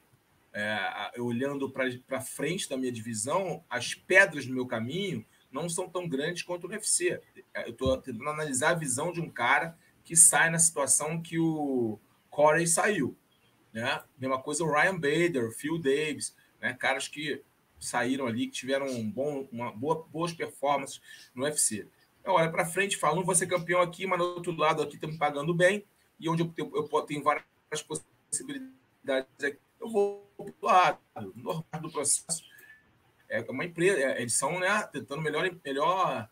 É, 0.52 1.12
olhando 1.20 1.70
para 1.70 2.20
frente 2.20 2.68
da 2.68 2.76
minha 2.76 2.90
divisão, 2.90 3.64
as 3.70 3.94
pedras 3.94 4.46
do 4.46 4.52
meu 4.52 4.66
caminho 4.66 5.24
não 5.50 5.68
são 5.68 5.88
tão 5.88 6.08
grandes 6.08 6.42
quanto 6.42 6.66
o 6.66 6.70
UFC. 6.70 7.20
Eu 7.54 7.70
estou 7.70 7.96
tentando 7.98 8.28
analisar 8.28 8.70
a 8.70 8.74
visão 8.74 9.12
de 9.12 9.20
um 9.20 9.30
cara 9.30 9.76
que 10.04 10.16
sai 10.16 10.50
na 10.50 10.58
situação 10.58 11.20
que 11.20 11.38
o 11.38 11.98
Corey 12.28 12.66
saiu. 12.66 13.16
Né? 13.72 14.02
Mesma 14.18 14.40
coisa 14.40 14.64
o 14.64 14.72
Ryan 14.72 14.94
Bader, 14.94 15.52
Phil 15.52 15.78
Davis, 15.78 16.34
né? 16.60 16.74
caras 16.74 17.08
que 17.08 17.42
saíram 17.78 18.26
ali, 18.26 18.46
que 18.46 18.52
tiveram 18.52 18.86
um 18.86 19.10
bom, 19.10 19.48
uma 19.50 19.72
boa, 19.72 20.06
boas 20.10 20.32
performances 20.32 21.00
no 21.34 21.44
UFC. 21.44 21.86
Eu 22.22 22.32
olho 22.34 22.50
para 22.50 22.66
frente 22.66 22.94
e 22.94 22.98
falo, 22.98 23.16
não 23.16 23.24
vou 23.24 23.34
ser 23.34 23.46
campeão 23.46 23.80
aqui, 23.80 24.06
mas 24.06 24.18
no 24.18 24.24
outro 24.26 24.52
lado 24.52 24.82
aqui 24.82 24.96
estão 24.96 25.10
me 25.10 25.16
pagando 25.16 25.54
bem, 25.54 25.84
e 26.18 26.28
onde 26.28 26.42
eu, 26.42 26.48
tenho, 26.48 26.70
eu 26.74 27.02
tenho 27.02 27.22
várias 27.22 27.44
possibilidades 27.82 29.28
aqui, 29.42 29.58
eu 29.80 29.88
vou 29.88 30.30
para 30.36 30.44
o 30.46 30.54
lado. 30.66 30.98
Normal 31.34 31.64
do 31.80 31.90
processo. 31.90 32.44
É 33.30 33.40
uma 33.48 33.64
empresa, 33.64 33.98
é, 33.98 34.20
eles 34.20 34.34
são 34.34 34.58
né, 34.58 34.82
tentando 34.92 35.22
melhor, 35.22 35.48
melhor 35.64 36.28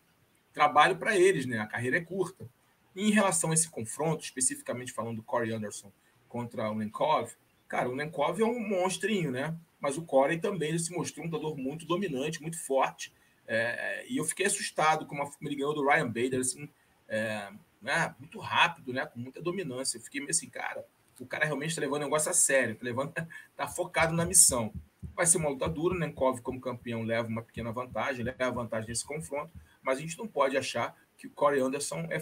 trabalho 0.53 0.97
para 0.97 1.17
eles, 1.17 1.45
né? 1.45 1.59
A 1.59 1.65
carreira 1.65 1.97
é 1.97 2.01
curta. 2.01 2.47
E 2.95 3.07
em 3.07 3.11
relação 3.11 3.51
a 3.51 3.53
esse 3.53 3.69
confronto, 3.69 4.23
especificamente 4.23 4.91
falando 4.91 5.17
do 5.17 5.23
Corey 5.23 5.53
Anderson 5.53 5.91
contra 6.27 6.69
o 6.69 6.75
Nenkov, 6.75 7.31
cara, 7.67 7.89
o 7.89 7.95
Nenkov 7.95 8.39
é 8.41 8.45
um 8.45 8.59
monstrinho, 8.59 9.31
né? 9.31 9.55
Mas 9.79 9.97
o 9.97 10.03
Corey 10.03 10.39
também 10.39 10.69
ele 10.69 10.79
se 10.79 10.91
mostrou 10.91 11.25
um 11.25 11.29
lutador 11.29 11.57
muito 11.57 11.85
dominante, 11.85 12.41
muito 12.41 12.59
forte, 12.59 13.13
é, 13.51 14.05
e 14.07 14.17
eu 14.17 14.23
fiquei 14.25 14.45
assustado 14.45 15.07
com 15.07 15.15
uma 15.15 15.31
ele 15.41 15.55
ganhou 15.55 15.73
do 15.73 15.83
Ryan 15.83 16.05
Bader, 16.05 16.39
assim, 16.39 16.69
é, 17.07 17.49
né, 17.81 18.13
muito 18.19 18.37
rápido, 18.39 18.93
né, 18.93 19.07
com 19.07 19.19
muita 19.19 19.41
dominância. 19.41 19.97
Eu 19.97 20.01
fiquei 20.01 20.21
meio 20.21 20.29
assim, 20.29 20.47
cara, 20.47 20.85
o 21.19 21.25
cara 21.25 21.45
realmente 21.45 21.71
está 21.71 21.81
levando 21.81 22.01
o 22.01 22.05
negócio 22.05 22.29
a 22.29 22.33
sério, 22.33 22.73
está 22.73 22.85
levando, 22.85 23.11
tá 23.57 23.67
focado 23.67 24.13
na 24.13 24.23
missão. 24.23 24.71
Vai 25.15 25.25
ser 25.25 25.37
uma 25.37 25.49
luta 25.49 25.67
dura, 25.67 25.97
né? 25.97 26.07
Nenkov, 26.07 26.41
como 26.41 26.59
campeão, 26.59 27.03
leva 27.03 27.27
uma 27.27 27.41
pequena 27.41 27.71
vantagem, 27.71 28.23
leva 28.23 28.51
vantagem 28.51 28.89
nesse 28.89 29.05
confronto, 29.05 29.51
mas 29.81 29.97
a 29.97 30.01
gente 30.01 30.17
não 30.17 30.27
pode 30.27 30.57
achar 30.57 30.95
que 31.17 31.27
o 31.27 31.31
Corey 31.31 31.59
Anderson 31.59 32.07
é 32.09 32.19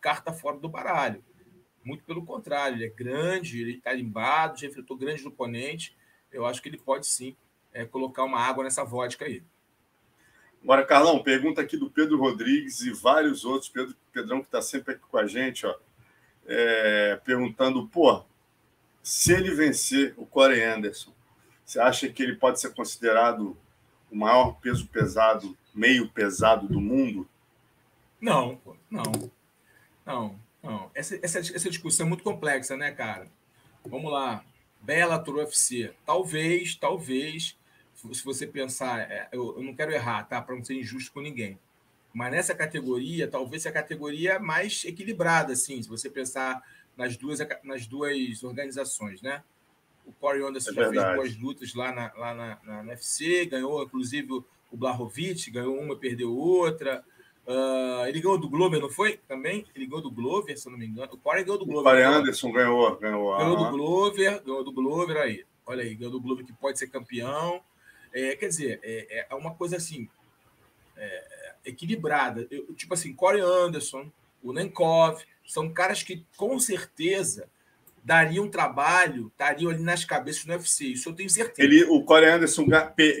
carta 0.00 0.32
fora 0.32 0.58
do 0.58 0.68
baralho. 0.68 1.24
Muito 1.84 2.04
pelo 2.04 2.24
contrário, 2.24 2.76
ele 2.76 2.84
é 2.84 2.90
grande, 2.90 3.60
ele 3.60 3.76
está 3.76 3.92
limbado, 3.92 4.58
já 4.58 4.66
enfrentou 4.66 4.96
grandes 4.96 5.24
oponentes. 5.24 5.96
Eu 6.30 6.44
acho 6.44 6.60
que 6.60 6.68
ele 6.68 6.78
pode 6.78 7.06
sim 7.06 7.36
é, 7.72 7.84
colocar 7.84 8.24
uma 8.24 8.38
água 8.38 8.64
nessa 8.64 8.84
vodka 8.84 9.24
aí. 9.24 9.42
Agora, 10.62 10.84
Carlão, 10.84 11.22
pergunta 11.22 11.60
aqui 11.62 11.76
do 11.76 11.90
Pedro 11.90 12.18
Rodrigues 12.18 12.82
e 12.82 12.92
vários 12.92 13.44
outros, 13.44 13.70
Pedro, 13.70 13.96
Pedrão 14.12 14.40
que 14.40 14.46
está 14.46 14.60
sempre 14.60 14.94
aqui 14.94 15.02
com 15.08 15.16
a 15.16 15.26
gente, 15.26 15.64
ó, 15.64 15.74
é, 16.46 17.18
perguntando, 17.24 17.88
pô, 17.88 18.22
se 19.02 19.32
ele 19.32 19.54
vencer 19.54 20.12
o 20.18 20.26
Corey 20.26 20.62
Anderson, 20.62 21.14
você 21.70 21.78
acha 21.78 22.08
que 22.08 22.20
ele 22.20 22.34
pode 22.34 22.60
ser 22.60 22.74
considerado 22.74 23.56
o 24.10 24.16
maior 24.16 24.54
peso 24.60 24.88
pesado, 24.88 25.56
meio 25.72 26.08
pesado 26.08 26.66
do 26.66 26.80
mundo? 26.80 27.28
Não, 28.20 28.60
não, 28.90 29.30
não, 30.04 30.40
não. 30.60 30.90
Essa, 30.92 31.16
essa, 31.22 31.38
essa 31.38 31.70
discussão 31.70 32.06
é 32.06 32.08
muito 32.08 32.24
complexa, 32.24 32.76
né, 32.76 32.90
cara? 32.90 33.28
Vamos 33.84 34.10
lá. 34.10 34.44
Bellator 34.80 35.36
UFC. 35.36 35.94
Talvez, 36.04 36.74
talvez 36.74 37.56
se 37.94 38.24
você 38.24 38.48
pensar, 38.48 39.08
é, 39.08 39.28
eu, 39.30 39.56
eu 39.56 39.62
não 39.62 39.72
quero 39.72 39.92
errar, 39.92 40.24
tá? 40.24 40.42
Para 40.42 40.56
não 40.56 40.64
ser 40.64 40.74
injusto 40.74 41.12
com 41.12 41.20
ninguém. 41.20 41.56
Mas 42.12 42.32
nessa 42.32 42.52
categoria, 42.52 43.28
talvez 43.28 43.62
seja 43.62 43.70
a 43.70 43.80
categoria 43.80 44.40
mais 44.40 44.84
equilibrada, 44.84 45.52
assim, 45.52 45.80
se 45.80 45.88
você 45.88 46.10
pensar 46.10 46.64
nas 46.96 47.16
duas, 47.16 47.38
nas 47.62 47.86
duas 47.86 48.42
organizações, 48.42 49.22
né? 49.22 49.44
O 50.10 50.12
Corey 50.20 50.42
Anderson 50.42 50.72
é 50.72 50.74
já 50.74 50.90
fez 50.90 51.14
boas 51.14 51.36
lutas 51.36 51.74
lá 51.74 51.92
na, 51.92 52.12
lá 52.16 52.34
na, 52.34 52.82
na, 52.82 52.90
UFC, 52.90 53.46
ganhou, 53.46 53.82
inclusive, 53.82 54.32
o 54.32 54.44
Blahovic, 54.72 55.50
ganhou 55.50 55.78
uma, 55.78 55.94
perdeu 55.94 56.36
outra. 56.36 57.04
Uh, 57.46 58.06
ele 58.06 58.20
ganhou 58.20 58.36
do 58.36 58.48
Glover, 58.48 58.80
não 58.80 58.90
foi? 58.90 59.18
Também? 59.28 59.64
Ele 59.74 59.86
ganhou 59.86 60.02
do 60.02 60.10
Glover, 60.10 60.58
se 60.58 60.66
eu 60.66 60.72
não 60.72 60.78
me 60.78 60.86
engano. 60.86 61.12
O 61.12 61.16
Corey 61.16 61.44
ganhou 61.44 61.58
do 61.58 61.64
Glover. 61.64 61.80
O 61.80 61.84
Corey 61.84 62.02
Anderson 62.02 62.50
ganhou. 62.50 62.96
Ganhou, 62.96 63.38
ganhou 63.38 63.56
do 63.56 63.70
Glover, 63.70 64.42
ganhou 64.42 64.64
do 64.64 64.72
Glover 64.72 65.16
aí. 65.16 65.44
Olha 65.64 65.84
aí, 65.84 65.94
ganhou 65.94 66.12
do 66.12 66.20
Glover 66.20 66.44
que 66.44 66.52
pode 66.52 66.78
ser 66.78 66.88
campeão. 66.88 67.62
É, 68.12 68.34
quer 68.34 68.48
dizer, 68.48 68.80
é, 68.82 69.26
é 69.30 69.34
uma 69.36 69.54
coisa 69.54 69.76
assim, 69.76 70.08
é, 70.96 71.54
equilibrada. 71.64 72.46
Eu, 72.50 72.74
tipo 72.74 72.92
assim, 72.94 73.14
Corey 73.14 73.40
Anderson, 73.40 74.10
o 74.42 74.52
Nenkov, 74.52 75.22
são 75.46 75.72
caras 75.72 76.02
que 76.02 76.24
com 76.36 76.58
certeza 76.58 77.48
dariam 78.02 78.48
trabalho, 78.48 79.28
estariam 79.28 79.70
ali 79.70 79.82
nas 79.82 80.04
cabeças 80.04 80.44
do 80.44 80.52
UFC. 80.52 80.86
Isso 80.86 81.08
eu 81.08 81.12
tenho 81.14 81.30
certeza. 81.30 81.62
Ele, 81.66 81.84
o 81.84 82.02
Corey 82.02 82.30
Anderson 82.30 82.66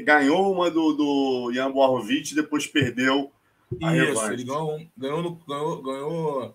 ganhou 0.04 0.52
uma 0.52 0.70
do, 0.70 0.92
do 0.92 1.52
Jan 1.52 1.70
Borrovic 1.70 2.32
e 2.32 2.34
depois 2.34 2.66
perdeu 2.66 3.30
a 3.82 3.96
Isso, 3.96 4.06
revanche. 4.06 4.32
ele 4.32 4.44
ganhou, 4.44 4.80
ganhou, 4.96 5.40
ganhou, 5.46 5.82
ganhou 5.82 6.54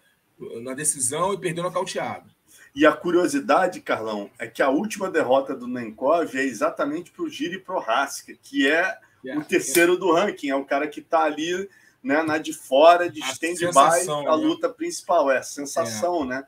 na 0.62 0.74
decisão 0.74 1.34
e 1.34 1.38
perdeu 1.40 1.64
nocauteado. 1.64 2.30
E 2.76 2.86
a 2.86 2.92
curiosidade, 2.92 3.80
Carlão, 3.80 4.30
é 4.38 4.48
que 4.48 4.62
a 4.62 4.70
última 4.70 5.10
derrota 5.10 5.56
do 5.56 5.66
Nenkov 5.66 6.36
é 6.36 6.44
exatamente 6.44 7.10
para 7.10 7.24
o 7.24 7.30
Giri 7.30 7.60
Prohaska, 7.60 8.34
que 8.44 8.70
é 8.70 8.98
yeah, 9.24 9.42
o 9.42 9.46
terceiro 9.46 9.94
yeah. 9.94 10.06
do 10.06 10.14
ranking, 10.14 10.50
é 10.50 10.56
o 10.56 10.66
cara 10.66 10.86
que 10.88 11.00
está 11.00 11.24
ali 11.24 11.70
né, 12.04 12.22
na 12.22 12.38
de 12.38 12.52
fora, 12.52 13.10
de 13.10 13.22
stand-by, 13.22 14.10
a 14.10 14.24
né? 14.24 14.32
luta 14.32 14.68
principal. 14.68 15.32
É 15.32 15.38
a 15.38 15.44
sensação, 15.44 16.24
é. 16.24 16.28
né? 16.28 16.44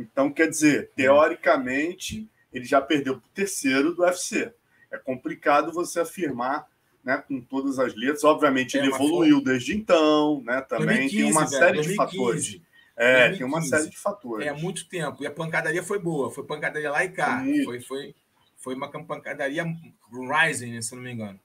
Então, 0.00 0.32
quer 0.32 0.48
dizer, 0.48 0.90
teoricamente, 0.96 2.28
ele 2.52 2.64
já 2.64 2.80
perdeu 2.80 3.18
para 3.18 3.26
o 3.26 3.34
terceiro 3.34 3.94
do 3.94 4.02
UFC. 4.02 4.52
É 4.90 4.98
complicado 4.98 5.72
você 5.72 6.00
afirmar 6.00 6.66
né, 7.04 7.22
com 7.26 7.40
todas 7.40 7.78
as 7.78 7.94
letras. 7.94 8.24
Obviamente, 8.24 8.76
é, 8.76 8.80
ele 8.80 8.92
evoluiu 8.92 9.36
foi... 9.36 9.44
desde 9.44 9.76
então, 9.76 10.42
né? 10.44 10.60
Também 10.62 11.08
2015, 11.08 11.16
tem 11.16 11.32
uma 11.32 11.40
velho, 11.40 11.50
série 11.50 11.76
2015. 11.76 11.90
de 11.90 11.96
fatores. 11.96 12.60
É, 12.96 13.28
2015. 13.28 13.38
tem 13.38 13.46
uma 13.46 13.62
série 13.62 13.90
de 13.90 13.98
fatores. 13.98 14.46
É 14.46 14.52
muito 14.52 14.88
tempo. 14.88 15.22
E 15.22 15.26
a 15.26 15.30
pancadaria 15.30 15.82
foi 15.82 15.98
boa. 15.98 16.30
Foi 16.30 16.44
pancadaria 16.44 16.90
lá 16.90 17.04
e 17.04 17.10
cá. 17.10 17.44
Foi, 17.64 17.80
foi, 17.80 18.14
foi 18.56 18.74
uma 18.74 18.90
pancadaria 18.90 19.64
Rising, 20.10 20.80
se 20.82 20.94
não 20.94 21.02
me 21.02 21.12
engano. 21.12 21.38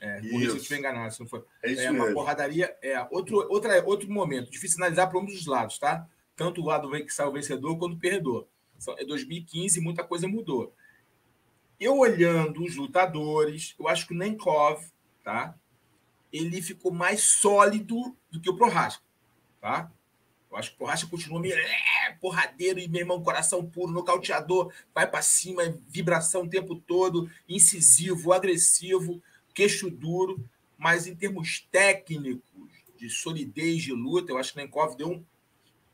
É, 0.00 0.20
por 0.20 0.42
isso 0.42 0.50
eu 0.50 0.56
estiver 0.56 0.78
enganado, 0.78 1.14
se 1.14 1.20
não 1.20 1.28
foi. 1.28 1.44
É, 1.62 1.70
isso 1.70 1.82
é 1.82 1.90
uma 1.90 2.04
mesmo. 2.04 2.14
porradaria. 2.14 2.76
É 2.82 3.06
outro, 3.10 3.36
outra, 3.48 3.84
outro 3.84 4.10
momento. 4.10 4.50
Difícil 4.50 4.78
analisar 4.78 5.06
para 5.06 5.20
ambos 5.20 5.34
os 5.34 5.46
lados, 5.46 5.78
tá? 5.78 6.08
Tanto 6.36 6.60
o 6.60 6.64
lado 6.64 6.90
que 6.90 7.10
saiu 7.10 7.32
vencedor 7.32 7.78
quanto 7.78 7.94
o 7.94 7.98
perdedor. 7.98 8.46
É 8.98 9.04
2015 9.04 9.80
muita 9.80 10.02
coisa 10.02 10.26
mudou. 10.26 10.74
Eu 11.78 11.98
olhando 11.98 12.64
os 12.64 12.76
lutadores, 12.76 13.74
eu 13.78 13.88
acho 13.88 14.06
que 14.06 14.14
o 14.14 14.16
Nenkov, 14.16 14.84
tá? 15.22 15.54
Ele 16.32 16.62
ficou 16.62 16.92
mais 16.92 17.22
sólido 17.22 18.16
do 18.30 18.40
que 18.40 18.50
o 18.50 18.56
Prohaska, 18.56 19.02
tá? 19.60 19.90
Eu 20.50 20.56
acho 20.56 20.70
que 20.70 20.76
o 20.76 20.78
Prohaska 20.78 21.08
continua 21.08 21.40
meio 21.40 21.54
é, 21.54 22.16
porradeiro 22.20 22.78
e, 22.78 22.88
meu 22.88 23.00
irmão, 23.00 23.22
coração 23.22 23.64
puro, 23.64 23.92
nocauteador, 23.92 24.72
vai 24.94 25.10
para 25.10 25.22
cima, 25.22 25.62
vibração 25.88 26.42
o 26.42 26.48
tempo 26.48 26.76
todo, 26.76 27.30
incisivo, 27.48 28.32
agressivo 28.32 29.22
queixo 29.52 29.90
duro, 29.90 30.44
mas 30.76 31.06
em 31.06 31.14
termos 31.14 31.66
técnicos, 31.70 32.42
de 32.96 33.10
solidez 33.10 33.82
de 33.82 33.92
luta, 33.92 34.30
eu 34.30 34.38
acho 34.38 34.52
que 34.52 34.60
o 34.60 34.62
Nenkov 34.62 34.96
deu 34.96 35.10
um, 35.10 35.24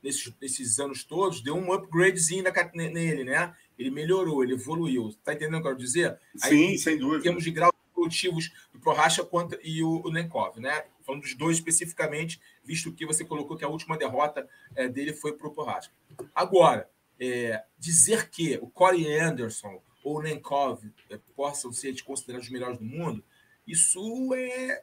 nesses, 0.02 0.32
nesses 0.40 0.78
anos 0.78 1.04
todos, 1.04 1.40
deu 1.40 1.56
um 1.56 1.72
upgradezinho 1.72 2.44
na, 2.44 2.52
nele, 2.74 3.24
né? 3.24 3.54
Ele 3.78 3.90
melhorou, 3.90 4.42
ele 4.42 4.54
evoluiu. 4.54 5.12
Tá 5.22 5.32
entendendo 5.34 5.58
o 5.58 5.62
que 5.62 5.68
eu 5.68 5.72
quero 5.72 5.84
dizer? 5.84 6.18
Sim, 6.36 6.68
Aí, 6.68 6.78
sem 6.78 6.98
dúvida. 6.98 7.20
Em 7.20 7.22
termos 7.22 7.44
de 7.44 7.50
grau 7.50 7.72
evolutivos 7.92 8.52
do 8.72 8.78
Prohacha 8.78 9.24
contra, 9.24 9.58
e 9.62 9.82
o, 9.82 10.02
o 10.04 10.10
Nenkov, 10.10 10.58
né? 10.60 10.84
Falando 11.04 11.22
dos 11.22 11.34
dois 11.34 11.56
especificamente, 11.56 12.40
visto 12.64 12.92
que 12.92 13.06
você 13.06 13.24
colocou 13.24 13.56
que 13.56 13.64
a 13.64 13.68
última 13.68 13.96
derrota 13.96 14.48
é, 14.74 14.88
dele 14.88 15.12
foi 15.12 15.32
para 15.32 15.48
o 15.48 15.52
Prohacha. 15.52 15.90
Agora, 16.34 16.88
é, 17.18 17.62
dizer 17.78 18.30
que 18.30 18.58
o 18.62 18.68
Corey 18.68 19.18
Anderson 19.18 19.82
ou 20.04 20.18
o 20.18 20.22
Nenkov 20.22 20.84
é, 21.10 21.18
possam 21.34 21.72
ser 21.72 22.00
considerados 22.02 22.46
os 22.46 22.52
melhores 22.52 22.78
do 22.78 22.84
mundo, 22.84 23.24
isso 23.66 24.32
é 24.34 24.82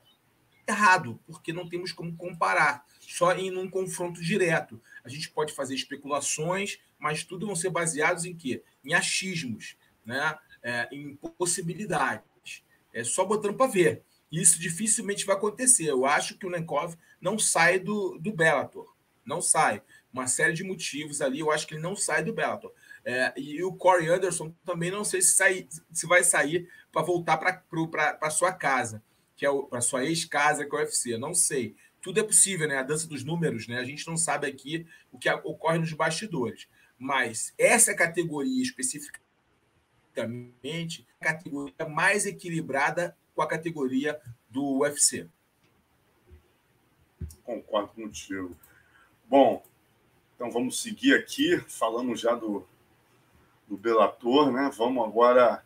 errado, 0.68 1.20
porque 1.26 1.54
não 1.54 1.70
temos 1.70 1.92
como 1.92 2.16
comparar, 2.16 2.86
só 3.08 3.34
em 3.34 3.56
um 3.58 3.70
confronto 3.70 4.22
direto. 4.22 4.82
A 5.04 5.10
gente 5.10 5.30
pode 5.30 5.54
fazer 5.54 5.76
especulações, 5.76 6.80
mas 6.98 7.24
tudo 7.24 7.46
vão 7.46 7.56
ser 7.56 7.70
baseados 7.70 8.26
em 8.26 8.36
quê? 8.36 8.64
Em 8.84 8.94
achismos, 8.94 9.78
né? 10.06 10.38
É, 10.62 10.88
em 10.92 11.16
possibilidades. 11.38 12.64
É 12.92 13.04
só 13.04 13.26
botando 13.26 13.56
para 13.56 13.72
ver. 13.72 14.04
Isso 14.32 14.60
dificilmente 14.60 15.26
vai 15.26 15.36
acontecer. 15.36 15.86
Eu 15.90 16.06
acho 16.06 16.38
que 16.38 16.46
o 16.46 16.50
Nenkov 16.50 16.96
não 17.22 17.38
sai 17.38 17.80
do, 17.80 18.18
do 18.18 18.32
Bellator. 18.32 18.94
Não 19.26 19.42
sai. 19.42 19.82
Uma 20.12 20.28
série 20.28 20.54
de 20.54 20.64
motivos 20.64 21.22
ali, 21.22 21.40
eu 21.40 21.52
acho 21.52 21.68
que 21.68 21.74
ele 21.74 21.82
não 21.82 21.96
sai 21.96 22.24
do 22.24 22.34
Bellator. 22.34 22.72
É, 23.04 23.34
e 23.38 23.64
o 23.64 23.74
Corey 23.74 24.08
Anderson 24.08 24.54
também 24.66 24.90
não 24.90 25.04
sei 25.04 25.22
se, 25.22 25.36
sai, 25.36 25.68
se 25.92 26.08
vai 26.08 26.24
sair 26.24 26.70
para 26.92 27.02
voltar 27.02 27.38
para 27.38 28.30
sua 28.30 28.52
casa, 28.52 29.04
que 29.36 29.46
é 29.46 29.50
para 29.70 29.82
sua 29.82 30.06
ex-casa, 30.06 30.66
que 30.66 30.76
é 30.76 30.80
o 30.80 30.82
UFC. 30.82 31.18
Não 31.18 31.34
sei. 31.34 31.76
Tudo 32.06 32.20
é 32.20 32.24
possível, 32.24 32.68
né? 32.68 32.78
A 32.78 32.84
dança 32.84 33.08
dos 33.08 33.24
números, 33.24 33.68
né? 33.68 33.80
A 33.80 33.84
gente 33.84 34.06
não 34.06 34.16
sabe 34.16 34.46
aqui 34.46 34.86
o 35.12 35.18
que 35.18 35.28
ocorre 35.28 35.80
nos 35.80 35.92
bastidores. 35.92 36.68
Mas 37.00 37.52
essa 37.58 37.96
categoria 37.96 38.62
especificamente 38.62 41.08
é 41.20 41.28
a 41.28 41.34
categoria 41.34 41.90
mais 41.90 42.28
equilibrada 42.28 43.18
com 43.34 43.42
a 43.42 43.48
categoria 43.48 44.22
do 44.48 44.82
UFC. 44.82 45.28
Concordo 47.44 47.88
contigo. 47.96 48.56
Bom, 49.28 49.66
então 50.36 50.52
vamos 50.52 50.84
seguir 50.84 51.16
aqui. 51.16 51.58
Falamos 51.68 52.20
já 52.20 52.36
do, 52.36 52.68
do 53.68 53.76
Belator, 53.76 54.52
né? 54.52 54.70
Vamos 54.78 55.04
agora 55.04 55.66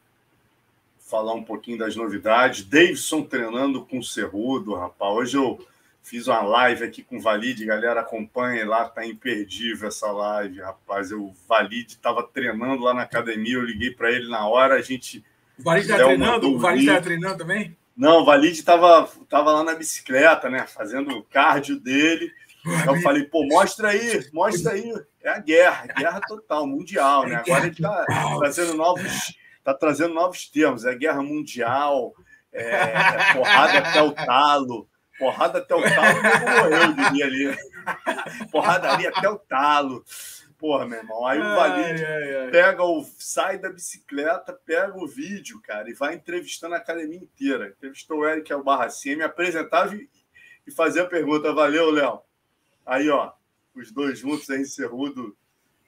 falar 1.00 1.34
um 1.34 1.44
pouquinho 1.44 1.80
das 1.80 1.98
novidades. 1.98 2.64
Davidson 2.64 3.24
treinando 3.24 3.86
com 3.86 4.00
o 4.00 4.04
Cerrudo, 4.04 4.74
rapaz. 4.74 5.14
Hoje 5.14 5.36
eu 5.36 5.60
fiz 6.04 6.28
uma 6.28 6.41
live 6.41 6.84
aqui 6.84 7.04
com 7.04 7.18
o 7.18 7.22
Valide, 7.22 7.66
galera 7.66 8.02
acompanha 8.02 8.68
lá, 8.68 8.88
tá 8.89 9.06
imperdível 9.06 9.88
essa 9.88 10.12
live, 10.12 10.62
rapaz. 10.62 11.12
Eu, 11.12 11.26
o 11.26 11.34
Valide 11.47 11.93
estava 11.93 12.24
treinando 12.24 12.84
lá 12.84 12.93
na 12.93 13.04
academia, 13.04 13.56
eu 13.56 13.64
liguei 13.64 13.91
para 13.91 14.12
ele 14.12 14.30
na 14.30 14.47
hora, 14.47 14.76
a 14.76 14.82
gente. 14.82 15.24
O 15.58 15.64
Valide 15.64 15.86
estava 15.86 16.06
treinando? 16.06 16.56
O 16.56 16.60
Valide 16.60 16.86
estava 16.86 17.02
treinando 17.02 17.38
também? 17.38 17.78
Não, 17.95 18.22
o 18.22 18.26
Valide 18.26 18.60
estava 18.60 19.10
tava 19.30 19.52
lá 19.52 19.64
na 19.64 19.76
bicicleta, 19.76 20.50
né? 20.50 20.66
Fazendo 20.66 21.18
o 21.18 21.24
cardio 21.24 21.80
dele. 21.80 22.32
Então 22.66 22.95
eu 22.95 23.02
falei, 23.02 23.24
pô, 23.24 23.45
mostra 23.45 23.89
aí, 23.89 24.28
mostra 24.34 24.74
aí. 24.74 24.91
É 25.22 25.30
a 25.30 25.39
guerra, 25.39 25.88
guerra 25.88 26.22
total, 26.22 26.66
mundial, 26.66 27.28
né? 27.28 27.36
Agora 27.36 27.66
ele 27.66 27.72
está 27.72 28.06
trazendo 28.39 28.74
novos, 28.74 29.38
tá 29.64 29.74
trazendo 29.74 30.14
novos 30.14 30.47
termos, 30.47 30.86
é 30.86 30.95
guerra 30.95 31.22
mundial, 31.22 32.14
é, 32.54 32.64
é 32.64 33.34
porrada 33.34 33.80
até 33.80 34.02
o 34.02 34.12
talo, 34.12 34.89
porrada 35.20 35.59
até 35.59 35.76
o 35.76 35.82
talo, 35.82 36.22
morreu, 36.24 37.11
diria 37.11 37.26
ali. 37.26 37.57
Porrada 38.51 38.91
ali 38.91 39.05
até 39.05 39.30
o 39.30 39.38
talo. 39.38 40.03
Porra, 40.57 40.86
meu 40.86 40.99
irmão. 40.99 41.26
Aí 41.26 41.39
o 41.39 41.55
Valide 41.55 42.03
pega 42.51 42.84
o. 42.84 43.05
sai 43.17 43.57
da 43.57 43.70
bicicleta, 43.70 44.51
pega 44.53 44.97
o 44.97 45.07
vídeo, 45.07 45.61
cara, 45.61 45.89
e 45.89 45.93
vai 45.93 46.15
entrevistando 46.15 46.76
a 46.76 46.78
academia 46.78 47.17
inteira. 47.17 47.70
Entrevistou 47.70 48.20
o 48.20 48.28
Eric 48.28 48.51
Albarracin, 48.51 49.15
me 49.15 49.24
apresentava 49.24 49.95
e, 49.95 50.09
e 50.65 50.72
fazia 50.72 51.03
a 51.03 51.07
pergunta: 51.07 51.53
valeu, 51.53 51.91
Léo. 51.91 52.22
Aí, 52.86 53.09
ó, 53.09 53.32
os 53.74 53.91
dois 53.91 54.20
juntos, 54.20 54.49
aí, 54.49 54.65
Cerrudo 54.65 55.38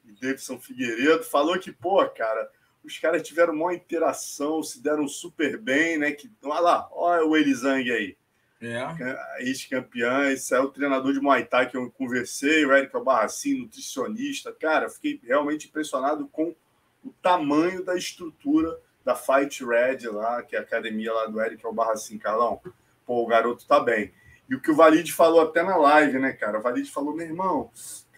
e 0.06 0.14
Davidson 0.14 0.60
Figueiredo, 0.60 1.24
falou 1.24 1.60
que, 1.60 1.72
pô, 1.72 2.08
cara, 2.08 2.50
os 2.84 2.98
caras 2.98 3.22
tiveram 3.24 3.54
uma 3.54 3.74
interação, 3.74 4.64
se 4.64 4.82
deram 4.82 5.08
super 5.08 5.58
bem, 5.58 5.98
né? 5.98 6.12
Que, 6.12 6.32
olha 6.44 6.60
lá, 6.62 6.90
olha 6.92 7.26
o 7.26 7.36
Elizang 7.36 7.92
aí. 7.92 8.18
É. 8.62 9.46
Ex-campeão, 9.48 10.26
esse 10.26 10.54
é 10.54 10.60
o 10.60 10.70
treinador 10.70 11.14
de 11.14 11.20
Muay 11.20 11.46
Thai 11.46 11.70
que 11.70 11.76
eu 11.76 11.90
conversei, 11.92 12.66
o 12.66 12.72
Eric 12.72 12.96
Albarracin, 12.96 13.60
nutricionista. 13.60 14.54
Cara, 14.54 14.90
fiquei 14.90 15.20
realmente 15.24 15.68
impressionado 15.68 16.28
com 16.28 16.56
o 17.04 17.12
tamanho 17.22 17.84
da 17.84 17.96
estrutura 17.96 18.78
da 19.04 19.16
Fight 19.16 19.66
Red 19.66 20.08
lá, 20.10 20.44
que 20.44 20.56
é 20.56 20.60
a 20.60 20.62
academia 20.62 21.12
lá 21.12 21.26
do 21.26 21.42
Eric 21.42 21.66
Albarracin, 21.66 22.20
Carlão. 22.20 22.62
Pô, 23.06 23.24
o 23.24 23.28
garoto 23.28 23.66
tá 23.66 23.80
bem. 23.80 24.14
E 24.48 24.56
o 24.56 24.62
que 24.62 24.70
o 24.70 24.76
Valide 24.76 25.14
falou 25.14 25.42
até 25.42 25.64
na 25.64 25.78
live, 25.78 26.20
né, 26.20 26.34
cara? 26.34 26.60
O 26.60 26.62
Valide 26.62 26.92
falou: 26.92 27.16
meu 27.16 27.26
irmão, 27.26 27.72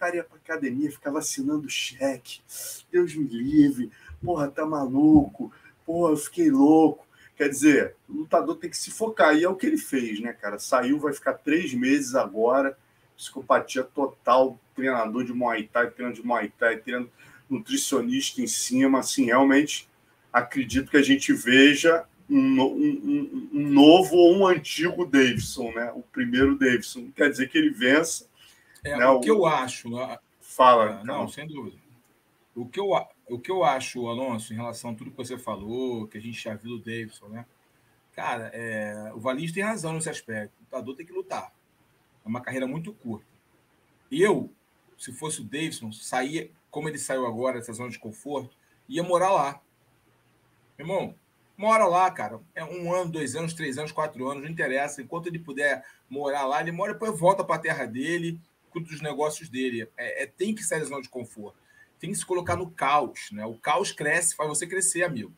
cara 0.04 0.16
ia 0.16 0.24
pra 0.24 0.36
academia, 0.36 0.90
ficava 0.90 1.18
assinando 1.18 1.68
cheque. 1.68 2.40
Deus 2.92 3.14
me 3.14 3.26
livre. 3.26 3.90
Porra, 4.22 4.50
tá 4.50 4.66
maluco. 4.66 5.52
Porra, 5.86 6.12
eu 6.12 6.16
fiquei 6.16 6.50
louco. 6.50 7.06
Quer 7.36 7.48
dizer, 7.48 7.96
o 8.08 8.18
lutador 8.18 8.56
tem 8.56 8.70
que 8.70 8.76
se 8.76 8.90
focar. 8.90 9.36
E 9.36 9.44
é 9.44 9.48
o 9.48 9.56
que 9.56 9.66
ele 9.66 9.76
fez, 9.76 10.20
né, 10.20 10.32
cara? 10.32 10.58
Saiu, 10.58 10.98
vai 10.98 11.12
ficar 11.12 11.34
três 11.34 11.74
meses 11.74 12.14
agora. 12.14 12.78
Psicopatia 13.16 13.82
total. 13.82 14.58
Treinador 14.74 15.24
de 15.24 15.32
Muay 15.32 15.68
Thai, 15.72 15.90
treinador 15.90 16.20
de 16.20 16.26
Muay 16.26 16.52
Thai, 16.58 16.76
treinador 16.78 17.10
nutricionista 17.48 18.40
em 18.40 18.46
cima. 18.46 19.00
Assim, 19.00 19.26
realmente 19.26 19.88
acredito 20.32 20.90
que 20.90 20.96
a 20.96 21.02
gente 21.02 21.32
veja 21.32 22.04
um, 22.28 22.60
um, 22.60 23.50
um, 23.52 23.68
novo 23.68 24.16
ou 24.16 24.36
um 24.36 24.46
antigo 24.46 25.06
Davidson, 25.06 25.72
né? 25.72 25.92
O 25.94 26.02
primeiro 26.02 26.58
Davidson. 26.58 27.10
Quer 27.14 27.30
dizer 27.30 27.48
que 27.48 27.58
ele 27.58 27.70
vença. 27.70 28.26
É, 28.82 28.96
né? 28.96 29.06
o 29.06 29.20
que 29.20 29.30
eu 29.30 29.46
acho. 29.46 29.88
Fala. 30.40 31.00
Ah, 31.00 31.04
não, 31.04 31.28
sem 31.28 31.46
dúvida. 31.46 31.76
O 32.54 32.66
que, 32.66 32.78
eu, 32.78 32.90
o 33.28 33.38
que 33.38 33.50
eu 33.50 33.64
acho, 33.64 34.06
Alonso, 34.06 34.52
em 34.52 34.56
relação 34.56 34.90
a 34.90 34.94
tudo 34.94 35.10
que 35.10 35.16
você 35.16 35.38
falou, 35.38 36.06
que 36.06 36.18
a 36.18 36.20
gente 36.20 36.40
já 36.42 36.54
viu 36.54 36.78
do 36.78 36.84
Davidson, 36.84 37.28
né? 37.28 37.46
Cara, 38.12 38.50
é, 38.54 39.12
o 39.14 39.18
Valis 39.18 39.52
tem 39.52 39.62
razão 39.62 39.92
nesse 39.92 40.08
aspecto. 40.08 40.54
O 40.58 40.62
lutador 40.62 40.94
tem 40.94 41.06
que 41.06 41.12
lutar. 41.12 41.52
É 42.24 42.28
uma 42.28 42.40
carreira 42.40 42.66
muito 42.66 42.92
curta. 42.92 43.26
Eu, 44.10 44.52
se 44.96 45.12
fosse 45.12 45.40
o 45.40 45.44
Davidson, 45.44 45.90
saía, 45.92 46.50
como 46.70 46.88
ele 46.88 46.98
saiu 46.98 47.26
agora 47.26 47.58
dessa 47.58 47.72
zona 47.72 47.90
de 47.90 47.98
conforto, 47.98 48.56
ia 48.88 49.02
morar 49.02 49.32
lá. 49.32 49.60
Irmão, 50.78 51.14
mora 51.56 51.86
lá, 51.86 52.10
cara. 52.10 52.40
É 52.54 52.64
um 52.64 52.92
ano, 52.94 53.10
dois 53.10 53.34
anos, 53.34 53.52
três 53.52 53.78
anos, 53.78 53.90
quatro 53.90 54.28
anos, 54.28 54.44
não 54.44 54.50
interessa. 54.50 55.02
Enquanto 55.02 55.26
ele 55.26 55.38
puder 55.38 55.84
morar 56.08 56.46
lá, 56.46 56.60
ele 56.60 56.72
mora, 56.72 56.92
depois 56.92 57.18
volta 57.18 57.42
para 57.42 57.56
a 57.56 57.60
terra 57.60 57.86
dele, 57.86 58.40
cuida 58.70 58.88
dos 58.88 59.00
negócios 59.00 59.48
dele. 59.48 59.88
É, 59.96 60.22
é, 60.22 60.26
tem 60.26 60.54
que 60.54 60.62
sair 60.62 60.80
da 60.80 60.86
zona 60.86 61.02
de 61.02 61.08
conforto. 61.08 61.63
Tem 61.98 62.10
que 62.10 62.16
se 62.16 62.26
colocar 62.26 62.56
no 62.56 62.70
caos, 62.70 63.30
né? 63.32 63.44
O 63.46 63.54
caos 63.54 63.92
cresce, 63.92 64.34
faz 64.34 64.48
você 64.48 64.66
crescer, 64.66 65.02
amigo. 65.02 65.32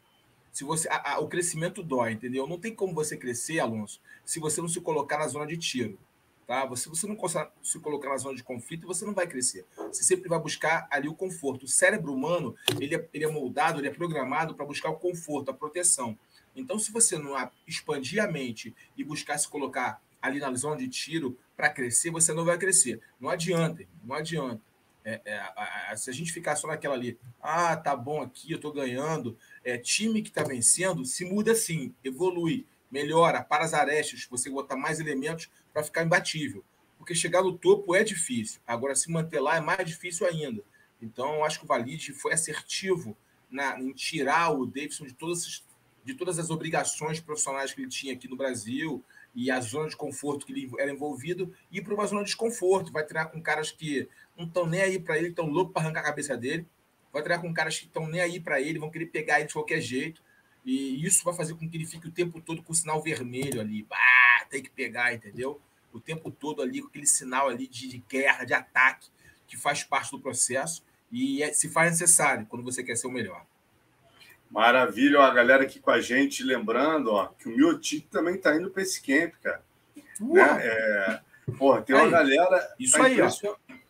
Se 0.52 0.64
você, 0.64 0.88
a, 0.88 1.14
a, 1.14 1.18
o 1.20 1.28
crescimento 1.28 1.82
dói, 1.82 2.12
entendeu? 2.12 2.46
Não 2.46 2.58
tem 2.58 2.74
como 2.74 2.94
você 2.94 3.16
crescer, 3.16 3.58
Alonso, 3.58 4.00
se 4.24 4.40
você 4.40 4.60
não 4.60 4.68
se 4.68 4.80
colocar 4.80 5.18
na 5.18 5.28
zona 5.28 5.46
de 5.46 5.56
tiro. 5.56 5.98
Tá? 6.46 6.64
Você, 6.64 6.88
você 6.88 7.06
não 7.06 7.18
se 7.62 7.78
colocar 7.80 8.08
na 8.08 8.16
zona 8.16 8.36
de 8.36 8.44
conflito, 8.44 8.86
você 8.86 9.04
não 9.04 9.12
vai 9.12 9.26
crescer. 9.26 9.66
Você 9.76 10.04
sempre 10.04 10.28
vai 10.28 10.38
buscar 10.38 10.86
ali 10.90 11.08
o 11.08 11.14
conforto. 11.14 11.64
O 11.64 11.68
cérebro 11.68 12.14
humano, 12.14 12.54
ele 12.80 12.94
é, 12.94 13.08
ele 13.12 13.24
é 13.24 13.28
moldado, 13.28 13.80
ele 13.80 13.88
é 13.88 13.90
programado 13.90 14.54
para 14.54 14.64
buscar 14.64 14.90
o 14.90 14.96
conforto, 14.96 15.50
a 15.50 15.54
proteção. 15.54 16.16
Então, 16.54 16.78
se 16.78 16.92
você 16.92 17.18
não 17.18 17.34
expandir 17.66 18.22
a 18.22 18.30
mente 18.30 18.74
e 18.96 19.02
buscar 19.02 19.36
se 19.38 19.48
colocar 19.48 20.00
ali 20.22 20.38
na 20.38 20.52
zona 20.54 20.76
de 20.76 20.88
tiro 20.88 21.36
para 21.56 21.68
crescer, 21.68 22.10
você 22.10 22.32
não 22.32 22.44
vai 22.44 22.56
crescer. 22.56 23.00
Não 23.20 23.28
adianta, 23.28 23.84
não 24.02 24.14
adianta. 24.14 24.62
É, 25.08 25.20
é, 25.24 25.96
se 25.96 26.10
a 26.10 26.12
gente 26.12 26.32
ficar 26.32 26.56
só 26.56 26.66
naquela 26.66 26.96
ali, 26.96 27.16
ah, 27.40 27.76
tá 27.76 27.94
bom 27.94 28.20
aqui, 28.20 28.50
eu 28.50 28.58
tô 28.58 28.72
ganhando, 28.72 29.38
é, 29.62 29.78
time 29.78 30.20
que 30.20 30.30
está 30.30 30.42
vencendo 30.42 31.04
se 31.04 31.24
muda 31.24 31.54
sim, 31.54 31.94
evolui 32.02 32.66
melhora, 32.90 33.40
para 33.40 33.64
as 33.64 33.72
arestas, 33.72 34.26
você 34.28 34.50
botar 34.50 34.74
mais 34.74 34.98
elementos 34.98 35.48
para 35.72 35.84
ficar 35.84 36.02
imbatível. 36.02 36.64
Porque 36.98 37.14
chegar 37.14 37.42
no 37.42 37.56
topo 37.56 37.94
é 37.94 38.02
difícil. 38.02 38.60
Agora, 38.66 38.96
se 38.96 39.08
manter 39.08 39.38
lá 39.38 39.56
é 39.56 39.60
mais 39.60 39.86
difícil 39.86 40.26
ainda. 40.26 40.64
Então, 41.00 41.36
eu 41.36 41.44
acho 41.44 41.60
que 41.60 41.64
o 41.64 41.68
Valide 41.68 42.12
foi 42.12 42.32
assertivo 42.32 43.16
na, 43.48 43.78
em 43.78 43.92
tirar 43.92 44.50
o 44.50 44.66
Davidson 44.66 45.06
de 45.06 45.14
todas, 45.14 45.64
de 46.04 46.14
todas 46.14 46.36
as 46.40 46.50
obrigações 46.50 47.20
profissionais 47.20 47.72
que 47.72 47.80
ele 47.80 47.88
tinha 47.88 48.12
aqui 48.12 48.26
no 48.26 48.36
Brasil 48.36 49.04
e 49.36 49.50
a 49.50 49.60
zona 49.60 49.88
de 49.88 49.96
conforto 49.96 50.46
que 50.46 50.52
ele 50.52 50.70
era 50.78 50.90
envolvido 50.90 51.54
e 51.70 51.80
para 51.80 51.94
uma 51.94 52.06
zona 52.06 52.22
de 52.22 52.28
desconforto. 52.28 52.90
Vai 52.90 53.04
treinar 53.04 53.30
com 53.30 53.40
caras 53.40 53.70
que 53.70 54.08
não 54.36 54.46
estão 54.46 54.66
nem 54.66 54.80
aí 54.80 54.98
para 54.98 55.16
ele, 55.16 55.28
estão 55.28 55.46
loucos 55.46 55.72
para 55.72 55.82
arrancar 55.82 56.00
a 56.00 56.04
cabeça 56.04 56.36
dele. 56.36 56.66
Vai 57.12 57.22
treinar 57.22 57.42
com 57.42 57.52
caras 57.54 57.78
que 57.78 57.86
estão 57.86 58.06
nem 58.06 58.20
aí 58.20 58.38
para 58.38 58.60
ele, 58.60 58.78
vão 58.78 58.90
querer 58.90 59.06
pegar 59.06 59.38
ele 59.38 59.48
de 59.48 59.54
qualquer 59.54 59.80
jeito. 59.80 60.22
E 60.64 61.04
isso 61.06 61.24
vai 61.24 61.34
fazer 61.34 61.54
com 61.54 61.68
que 61.68 61.76
ele 61.76 61.86
fique 61.86 62.08
o 62.08 62.10
tempo 62.10 62.40
todo 62.40 62.62
com 62.62 62.72
o 62.72 62.74
sinal 62.74 63.02
vermelho 63.02 63.60
ali. 63.60 63.84
Bah, 63.84 64.44
tem 64.50 64.62
que 64.62 64.70
pegar, 64.70 65.14
entendeu? 65.14 65.60
O 65.92 66.00
tempo 66.00 66.30
todo 66.30 66.60
ali 66.60 66.82
com 66.82 66.88
aquele 66.88 67.06
sinal 67.06 67.48
ali 67.48 67.66
de, 67.66 67.88
de 67.88 68.04
guerra, 68.08 68.44
de 68.44 68.52
ataque, 68.52 69.08
que 69.46 69.56
faz 69.56 69.84
parte 69.84 70.10
do 70.10 70.20
processo 70.20 70.84
e 71.10 71.42
é, 71.42 71.52
se 71.52 71.68
faz 71.68 71.92
necessário 71.92 72.46
quando 72.46 72.64
você 72.64 72.82
quer 72.82 72.96
ser 72.96 73.06
o 73.06 73.10
melhor. 73.10 73.46
Maravilha, 74.50 75.20
ó, 75.20 75.22
a 75.22 75.34
galera 75.34 75.62
aqui 75.64 75.80
com 75.80 75.90
a 75.90 76.00
gente, 76.00 76.42
lembrando 76.42 77.12
ó, 77.12 77.28
que 77.28 77.48
o 77.48 77.56
Miotic 77.56 78.08
também 78.08 78.34
está 78.34 78.54
indo 78.56 78.70
para 78.70 78.82
esse 78.82 79.00
camp, 79.02 79.34
cara. 79.42 79.64
Né? 80.20 80.42
É, 80.62 81.20
porra, 81.58 81.82
tem 81.82 81.94
uma 81.94 82.04
aí, 82.04 82.10
galera. 82.10 82.74
Isso 82.78 82.96
tá 82.96 83.04
aí, 83.04 83.20
ó. 83.20 83.28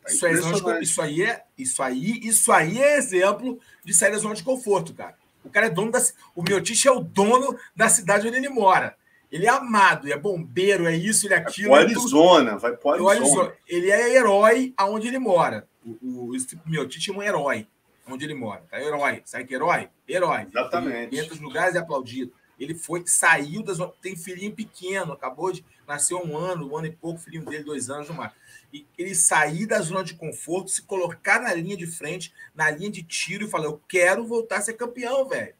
Tá 0.07 0.13
isso, 0.13 0.27
é, 0.71 0.81
isso, 0.81 1.03
aí 1.03 1.23
é, 1.23 1.43
isso 1.59 1.83
aí, 1.83 2.21
isso 2.23 2.53
aí 2.53 2.81
é 2.81 2.97
exemplo 2.97 3.59
de 3.85 3.93
sair 3.93 4.13
da 4.13 4.19
zona 4.19 4.35
de 4.35 4.45
conforto, 4.45 4.95
cara. 4.95 5.17
O 5.45 5.51
cara 5.51 5.67
é 5.67 5.71
dono 5.71 5.91
da. 5.91 6.01
O 6.35 6.43
Miotiche 6.43 6.87
é 6.89 6.93
o 6.93 7.01
dono 7.01 7.59
da 7.75 7.89
cidade 7.89 8.27
onde 8.27 8.37
ele 8.37 8.49
mora. 8.49 8.97
Ele 9.31 9.47
é 9.47 9.49
amado, 9.49 10.11
é 10.11 10.17
bombeiro, 10.17 10.87
é 10.87 10.97
isso, 10.97 11.27
ele 11.27 11.35
é 11.35 11.39
aquilo. 11.39 11.71
Vai 11.71 11.83
Arizona, 11.83 12.57
vai 12.57 12.77
para 12.77 13.11
Arizona. 13.11 13.53
Ele 13.67 13.91
é 13.91 14.15
herói 14.15 14.73
aonde 14.77 15.09
ele 15.09 15.19
mora. 15.19 15.67
O, 15.85 16.29
o, 16.29 16.37
esse 16.37 16.59
Miotiche 16.65 17.11
é 17.11 17.15
um 17.15 17.23
herói 17.23 17.67
onde 18.09 18.25
ele 18.25 18.35
mora. 18.35 18.63
Tá? 18.71 18.81
Herói. 18.81 19.23
Sabe 19.25 19.45
que 19.45 19.55
herói? 19.55 19.89
Herói. 20.09 20.47
Exatamente. 20.49 21.15
Ele 21.15 21.21
entra 21.21 21.35
nos 21.35 21.43
lugares 21.43 21.75
e 21.75 21.79
é 21.79 21.81
aplaudido. 21.81 22.33
Ele 22.59 22.75
foi, 22.75 23.03
saiu 23.07 23.63
das. 23.63 23.79
Tem 24.01 24.17
filhinho 24.17 24.53
pequeno, 24.53 25.13
acabou 25.13 25.53
de. 25.53 25.65
Nasceu 25.87 26.19
um 26.19 26.37
ano, 26.37 26.71
um 26.71 26.77
ano 26.77 26.89
e 26.89 26.93
pouco, 26.93 27.21
filhinho 27.21 27.45
dele, 27.45 27.63
dois 27.63 27.91
anos 27.91 28.09
no 28.09 28.15
mar 28.15 28.35
e 28.73 28.87
ele 28.99 29.15
sair 29.15 29.67
da 29.67 29.81
zona 29.81 30.05
de 30.05 30.15
conforto, 30.15 30.71
se 30.71 30.83
colocar 30.83 31.41
na 31.41 31.55
linha 31.55 31.77
de 31.77 31.87
frente, 31.87 32.33
na 32.55 32.71
linha 32.71 32.91
de 32.91 33.03
tiro 33.03 33.47
e 33.47 33.49
falar: 33.49 33.67
eu 33.67 33.81
quero 33.89 34.27
voltar 34.27 34.59
a 34.59 34.61
ser 34.61 34.75
campeão, 34.75 35.27
velho. 35.29 35.55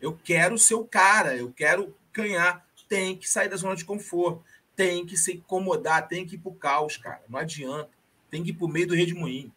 Eu 0.00 0.18
quero 0.24 0.58
ser 0.58 0.74
o 0.74 0.84
cara, 0.84 1.36
eu 1.36 1.52
quero 1.52 1.94
ganhar. 2.12 2.66
Tem 2.88 3.16
que 3.16 3.28
sair 3.28 3.48
da 3.48 3.56
zona 3.56 3.76
de 3.76 3.84
conforto, 3.84 4.44
tem 4.76 5.06
que 5.06 5.16
se 5.16 5.34
incomodar, 5.34 6.08
tem 6.08 6.26
que 6.26 6.34
ir 6.34 6.38
pro 6.38 6.52
caos, 6.52 6.96
cara. 6.96 7.22
Não 7.28 7.38
adianta. 7.38 7.90
Tem 8.30 8.42
que 8.42 8.50
ir 8.50 8.54
pro 8.54 8.68
meio 8.68 8.88
do 8.88 8.94
redemoinho. 8.94 9.52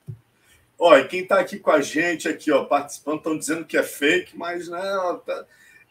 Ó, 0.78 0.98
e 0.98 1.08
quem 1.08 1.22
está 1.22 1.39
aqui 1.39 1.58
com 1.58 1.72
a 1.72 1.82
gente 1.82 2.28
aqui, 2.28 2.52
ó, 2.52 2.66
participando, 2.66 3.18
estão 3.18 3.38
dizendo 3.38 3.66
que 3.66 3.78
é 3.78 3.84
fake, 3.84 4.38
mas 4.38 4.68
né, 4.68 4.82
tá, 5.26 5.46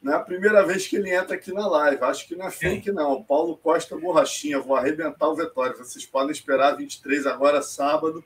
não 0.04 0.12
é 0.12 0.16
a 0.16 0.20
primeira 0.20 0.62
vez 0.66 0.86
que 0.86 0.96
ele 0.96 1.10
entra 1.10 1.34
aqui 1.34 1.50
na 1.50 1.66
live. 1.66 2.04
Acho 2.04 2.28
que 2.28 2.36
não 2.36 2.46
é 2.46 2.50
fake, 2.50 2.92
não. 2.92 3.22
Paulo 3.22 3.56
Costa 3.56 3.96
Borrachinha, 3.96 4.60
vou 4.60 4.76
arrebentar 4.76 5.30
o 5.30 5.34
Vitória. 5.34 5.74
Vocês 5.74 6.04
podem 6.04 6.30
esperar 6.30 6.76
23 6.76 7.26
agora, 7.26 7.62
sábado. 7.62 8.22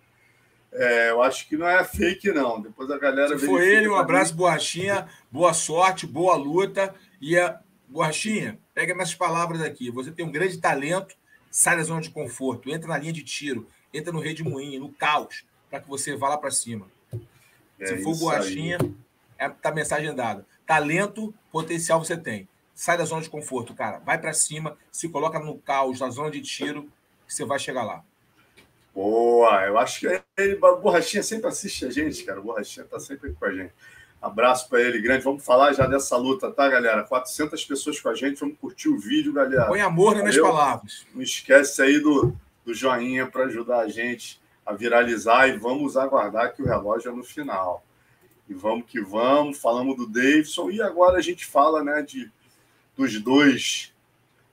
É, 0.73 1.11
eu 1.11 1.23
acho 1.23 1.49
que 1.49 1.57
não 1.57 1.69
é 1.69 1.85
fake, 1.85 2.33
não. 2.33 2.61
Depois 2.61 2.91
a 2.91 2.99
galera. 2.99 3.39
Se 3.39 3.47
foi 3.47 3.65
ele, 3.65 3.89
um 3.89 3.95
abraço, 3.95 4.35
Borrachinha. 4.35 5.07
Boa 5.31 5.55
sorte, 5.55 6.05
boa 6.05 6.35
luta. 6.35 6.93
E 7.21 7.39
a 7.39 7.61
Borrachinha, 7.87 8.59
pega 8.75 8.93
minhas 8.93 9.15
palavras 9.15 9.63
aqui. 9.63 9.89
Você 9.93 10.11
tem 10.11 10.27
um 10.27 10.33
grande 10.33 10.59
talento, 10.59 11.15
sai 11.49 11.77
da 11.77 11.85
zona 11.85 12.01
de 12.01 12.11
conforto, 12.11 12.69
entra 12.69 12.89
na 12.89 12.99
linha 12.99 13.13
de 13.13 13.23
tiro, 13.23 13.69
entra 13.95 14.13
no 14.13 14.19
redemoinho, 14.19 14.81
no 14.81 14.93
caos, 14.93 15.45
para 15.71 15.79
que 15.79 15.89
você 15.89 16.17
vá 16.17 16.31
lá 16.31 16.39
para 16.39 16.51
cima. 16.51 16.89
É 17.79 17.87
Se 17.87 18.03
for 18.03 18.17
Borrachinha, 18.17 18.79
é, 19.39 19.49
tá 19.49 19.71
mensagem 19.71 20.13
dada. 20.13 20.45
Talento, 20.69 21.35
potencial 21.51 22.05
você 22.05 22.15
tem. 22.15 22.47
Sai 22.75 22.99
da 22.99 23.07
zona 23.07 23.23
de 23.23 23.31
conforto, 23.31 23.75
cara. 23.75 24.01
Vai 24.01 24.19
para 24.19 24.35
cima, 24.35 24.77
se 24.93 25.09
coloca 25.09 25.39
no 25.39 25.57
caos, 25.57 25.99
na 25.99 26.11
zona 26.11 26.31
de 26.31 26.43
tiro, 26.43 26.93
que 27.27 27.33
você 27.33 27.43
vai 27.43 27.59
chegar 27.59 27.85
lá. 27.85 28.05
Boa, 28.95 29.65
eu 29.65 29.79
acho 29.79 30.01
que 30.01 30.23
ele, 30.37 30.59
o 30.61 30.77
Borrachinha 30.77 31.23
sempre 31.23 31.49
assiste 31.49 31.87
a 31.87 31.91
gente, 31.91 32.23
cara. 32.23 32.39
O 32.39 32.43
Borrachinha 32.43 32.85
tá 32.85 33.01
sempre 33.01 33.33
com 33.33 33.47
a 33.47 33.53
gente. 33.53 33.73
Abraço 34.21 34.69
para 34.69 34.83
ele, 34.83 35.01
grande. 35.01 35.25
Vamos 35.25 35.43
falar 35.43 35.73
já 35.73 35.87
dessa 35.87 36.19
luta, 36.19 36.51
tá, 36.51 36.69
galera? 36.69 37.03
400 37.03 37.65
pessoas 37.65 37.99
com 37.99 38.11
a 38.11 38.15
gente. 38.15 38.39
Vamos 38.39 38.59
curtir 38.59 38.91
o 38.91 38.99
vídeo, 38.99 39.33
galera. 39.33 39.69
Põe 39.69 39.81
amor 39.81 40.17
nas 40.17 40.25
minhas 40.25 40.39
palavras. 40.39 41.07
Não 41.15 41.23
esquece 41.23 41.81
aí 41.81 41.99
do, 41.99 42.37
do 42.63 42.75
joinha 42.75 43.27
para 43.27 43.45
ajudar 43.45 43.79
a 43.79 43.89
gente 43.89 44.39
a 44.67 44.75
viralizar 44.75 45.49
e 45.49 45.57
vamos 45.57 45.97
aguardar 45.97 46.55
que 46.55 46.61
o 46.61 46.67
relógio 46.67 47.11
é 47.11 47.15
no 47.15 47.25
final. 47.25 47.83
E 48.49 48.55
vamos 48.55 48.87
que 48.87 49.01
vamos, 49.01 49.59
falamos 49.59 49.97
do 49.97 50.07
Davidson 50.07 50.71
e 50.71 50.81
agora 50.81 51.19
a 51.19 51.23
gente 51.23 51.45
fala, 51.45 51.83
né, 51.85 52.03
de 52.03 52.31
dos 52.97 53.21
dois 53.21 53.93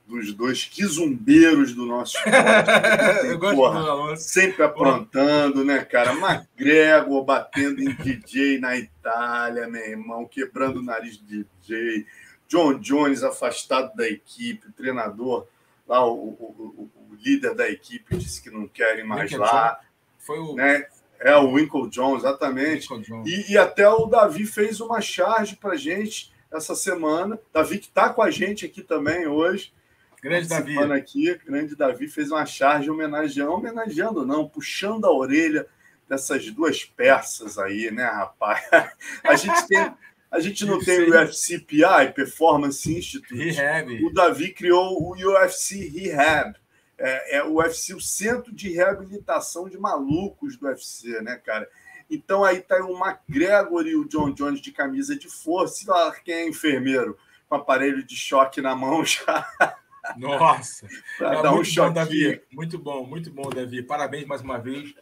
dos 0.08 0.34
dois 0.34 0.66
quizumbeiros 0.66 1.74
do 1.74 1.86
nosso 1.86 2.16
esporte. 2.28 3.56
Porra, 3.56 4.16
sempre 4.18 4.64
aprontando, 4.64 5.64
né, 5.64 5.84
cara? 5.84 6.14
McGregor 6.14 7.24
batendo 7.24 7.82
em 7.82 7.94
DJ 7.96 8.60
na 8.60 8.78
Itália, 8.78 9.68
meu 9.68 9.82
irmão, 9.82 10.28
quebrando 10.28 10.80
o 10.80 10.84
nariz 10.84 11.18
de 11.18 11.44
DJ. 11.62 12.06
John 12.48 12.80
Jones 12.80 13.24
afastado 13.24 13.96
da 13.96 14.08
equipe, 14.08 14.68
o 14.68 14.74
treinador, 14.74 15.48
lá, 15.88 16.06
o, 16.06 16.14
o, 16.14 16.92
o 16.96 17.16
líder 17.16 17.56
da 17.56 17.68
equipe 17.68 18.16
disse 18.16 18.42
que 18.42 18.52
não 18.52 18.68
querem 18.68 19.04
mais 19.04 19.32
lá. 19.32 19.80
Foi 20.20 20.38
o, 20.38 20.54
né? 20.54 20.86
É, 21.20 21.36
o 21.36 21.54
Winkle 21.54 21.90
John, 21.90 22.18
exatamente. 22.18 22.92
Winkle 22.92 23.24
E, 23.26 23.54
e, 23.54 23.58
até 23.58 23.88
o 23.90 24.06
Davi 24.06 24.46
fez 24.46 24.80
uma 24.80 25.02
charge 25.02 25.56
para 25.56 25.76
gente 25.76 26.32
essa 26.52 26.76
semana. 26.76 27.40
Davi 27.54 27.80
que 27.80 27.88
está 27.88 28.10
com 28.10 28.22
a 28.22 28.32
gente 28.32 28.66
aqui 28.66 28.82
também 28.82 29.28
hoje. 29.28 29.74
Grande 30.22 30.48
Davi. 30.48 30.78
aqui, 30.92 31.40
grande 31.46 31.76
Davi 31.76 32.08
fez 32.08 32.32
uma 32.32 32.46
charge 32.46 32.90
homenageando, 32.90 33.52
homenageando 33.52 34.26
não, 34.26 34.48
puxando 34.48 35.06
a 35.06 35.12
orelha 35.12 35.68
dessas 36.10 36.50
duas 36.52 36.84
peças 36.84 37.60
aí, 37.60 37.92
né, 37.92 38.06
rapaz? 38.06 38.64
A 39.24 39.36
gente 39.36 39.68
tem... 39.68 39.94
A 40.32 40.40
gente 40.42 40.66
não 40.66 40.80
tem 40.80 41.00
o 41.00 41.12
UFC 41.12 41.60
PI, 41.60 42.12
Performance 42.14 42.92
Institute. 42.92 43.52
Rehab. 43.52 44.04
O 44.04 44.12
Davi 44.12 44.52
criou 44.52 45.02
o 45.02 45.12
UFC 45.12 45.88
Rehab 45.88 46.56
é, 46.98 47.38
é 47.38 47.44
o 47.44 47.56
UFC, 47.56 47.94
o 47.94 48.02
centro 48.02 48.54
de 48.54 48.70
reabilitação 48.70 49.70
de 49.70 49.78
malucos 49.78 50.58
do 50.58 50.68
UFC, 50.68 51.22
né, 51.22 51.36
cara? 51.38 51.70
Então 52.10 52.44
aí 52.44 52.62
tá 52.62 52.78
o 52.86 52.98
McGregor 52.98 53.88
e 53.88 53.96
o 53.96 54.08
John 54.08 54.32
Jones 54.32 54.62
de 54.62 54.72
camisa 54.72 55.16
de 55.16 55.28
força, 55.28 55.84
e 55.84 55.88
lá 55.88 56.12
quem 56.24 56.34
é 56.34 56.48
enfermeiro 56.48 57.18
com 57.50 57.56
aparelho 57.56 58.04
de 58.04 58.16
choque 58.16 58.62
na 58.62 58.76
mão 58.76 59.04
já. 59.04 59.46
Nossa! 60.18 60.88
é, 61.20 61.42
dar 61.42 61.52
muito 61.52 61.70
um 61.72 61.86
bom, 61.88 61.94
Davi. 61.94 62.42
Muito 62.52 62.80
bom, 62.80 63.06
muito 63.06 63.32
bom, 63.32 63.50
Davi. 63.50 63.82
Parabéns 63.82 64.26
mais 64.26 64.42
uma 64.42 64.60
vez 64.60 64.94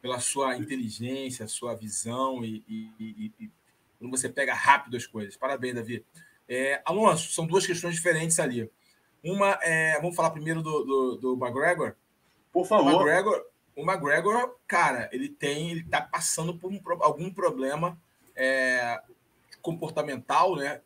pela 0.00 0.20
sua 0.20 0.56
inteligência, 0.56 1.46
sua 1.46 1.74
visão 1.74 2.44
e, 2.44 2.62
e, 2.68 2.92
e, 2.98 3.32
e 3.40 3.50
quando 3.98 4.10
você 4.10 4.28
pega 4.28 4.52
rápido 4.52 4.96
as 4.96 5.06
coisas. 5.06 5.36
Parabéns, 5.36 5.76
Davi. 5.76 6.04
É, 6.48 6.82
Alonso, 6.84 7.32
são 7.32 7.46
duas 7.46 7.64
questões 7.64 7.94
diferentes 7.94 8.38
ali. 8.38 8.70
Uma 9.22 9.58
é. 9.62 10.00
Vamos 10.00 10.16
falar 10.16 10.30
primeiro 10.30 10.62
do, 10.62 10.84
do, 10.84 11.16
do 11.16 11.32
McGregor? 11.34 11.94
Por 12.52 12.66
favor. 12.66 12.92
O 12.92 12.96
McGregor, 12.96 13.46
o 13.76 13.82
McGregor, 13.82 14.56
cara, 14.66 15.08
ele 15.12 15.28
tem, 15.28 15.70
ele 15.70 15.84
tá 15.84 16.00
passando 16.00 16.54
por 16.54 16.70
um, 16.70 16.80
algum 17.00 17.32
problema 17.32 17.98
é, 18.34 19.00
comportamental, 19.60 20.56
né? 20.56 20.80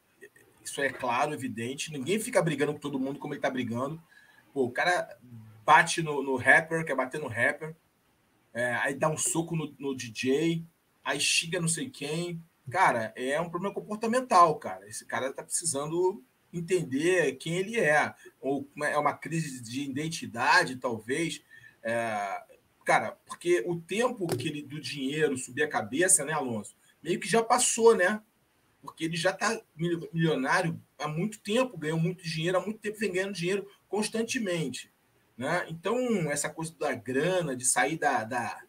Isso 0.62 0.80
é 0.80 0.90
claro, 0.90 1.32
evidente. 1.32 1.92
Ninguém 1.92 2.18
fica 2.18 2.42
brigando 2.42 2.72
com 2.72 2.78
todo 2.78 2.98
mundo 2.98 3.18
como 3.18 3.34
ele 3.34 3.40
tá 3.40 3.50
brigando. 3.50 4.00
Pô, 4.52 4.64
o 4.64 4.70
cara 4.70 5.16
bate 5.64 6.02
no, 6.02 6.22
no 6.22 6.36
rapper, 6.36 6.84
quer 6.84 6.94
bater 6.94 7.20
no 7.20 7.26
rapper, 7.26 7.74
é, 8.54 8.74
aí 8.76 8.94
dá 8.94 9.08
um 9.08 9.16
soco 9.16 9.56
no, 9.56 9.74
no 9.78 9.94
DJ, 9.94 10.64
aí 11.04 11.20
xinga 11.20 11.60
não 11.60 11.68
sei 11.68 11.90
quem. 11.90 12.40
Cara, 12.70 13.12
é 13.16 13.40
um 13.40 13.50
problema 13.50 13.74
comportamental, 13.74 14.56
cara. 14.56 14.88
Esse 14.88 15.04
cara 15.04 15.32
tá 15.32 15.42
precisando 15.42 16.22
entender 16.58 17.36
quem 17.36 17.56
ele 17.56 17.78
é. 17.78 18.14
Ou 18.40 18.68
é 18.82 18.96
uma 18.96 19.14
crise 19.14 19.62
de 19.62 19.82
identidade, 19.82 20.76
talvez. 20.76 21.42
É, 21.82 22.42
cara, 22.84 23.16
porque 23.26 23.62
o 23.66 23.80
tempo 23.80 24.26
que 24.26 24.48
ele 24.48 24.62
do 24.62 24.80
dinheiro 24.80 25.36
subir 25.36 25.62
a 25.62 25.68
cabeça, 25.68 26.24
né, 26.24 26.32
Alonso? 26.32 26.76
Meio 27.02 27.20
que 27.20 27.28
já 27.28 27.42
passou, 27.42 27.94
né? 27.94 28.20
Porque 28.80 29.04
ele 29.04 29.16
já 29.16 29.30
está 29.30 29.60
milionário 30.12 30.80
há 30.98 31.08
muito 31.08 31.40
tempo, 31.40 31.76
ganhou 31.76 31.98
muito 31.98 32.22
dinheiro, 32.22 32.58
há 32.58 32.60
muito 32.60 32.78
tempo 32.78 32.98
vem 32.98 33.12
ganhando 33.12 33.34
dinheiro 33.34 33.68
constantemente. 33.88 34.92
Né? 35.36 35.66
Então, 35.68 35.98
essa 36.30 36.48
coisa 36.48 36.74
da 36.78 36.94
grana, 36.94 37.54
de 37.54 37.64
sair 37.64 37.98
da, 37.98 38.24
da, 38.24 38.62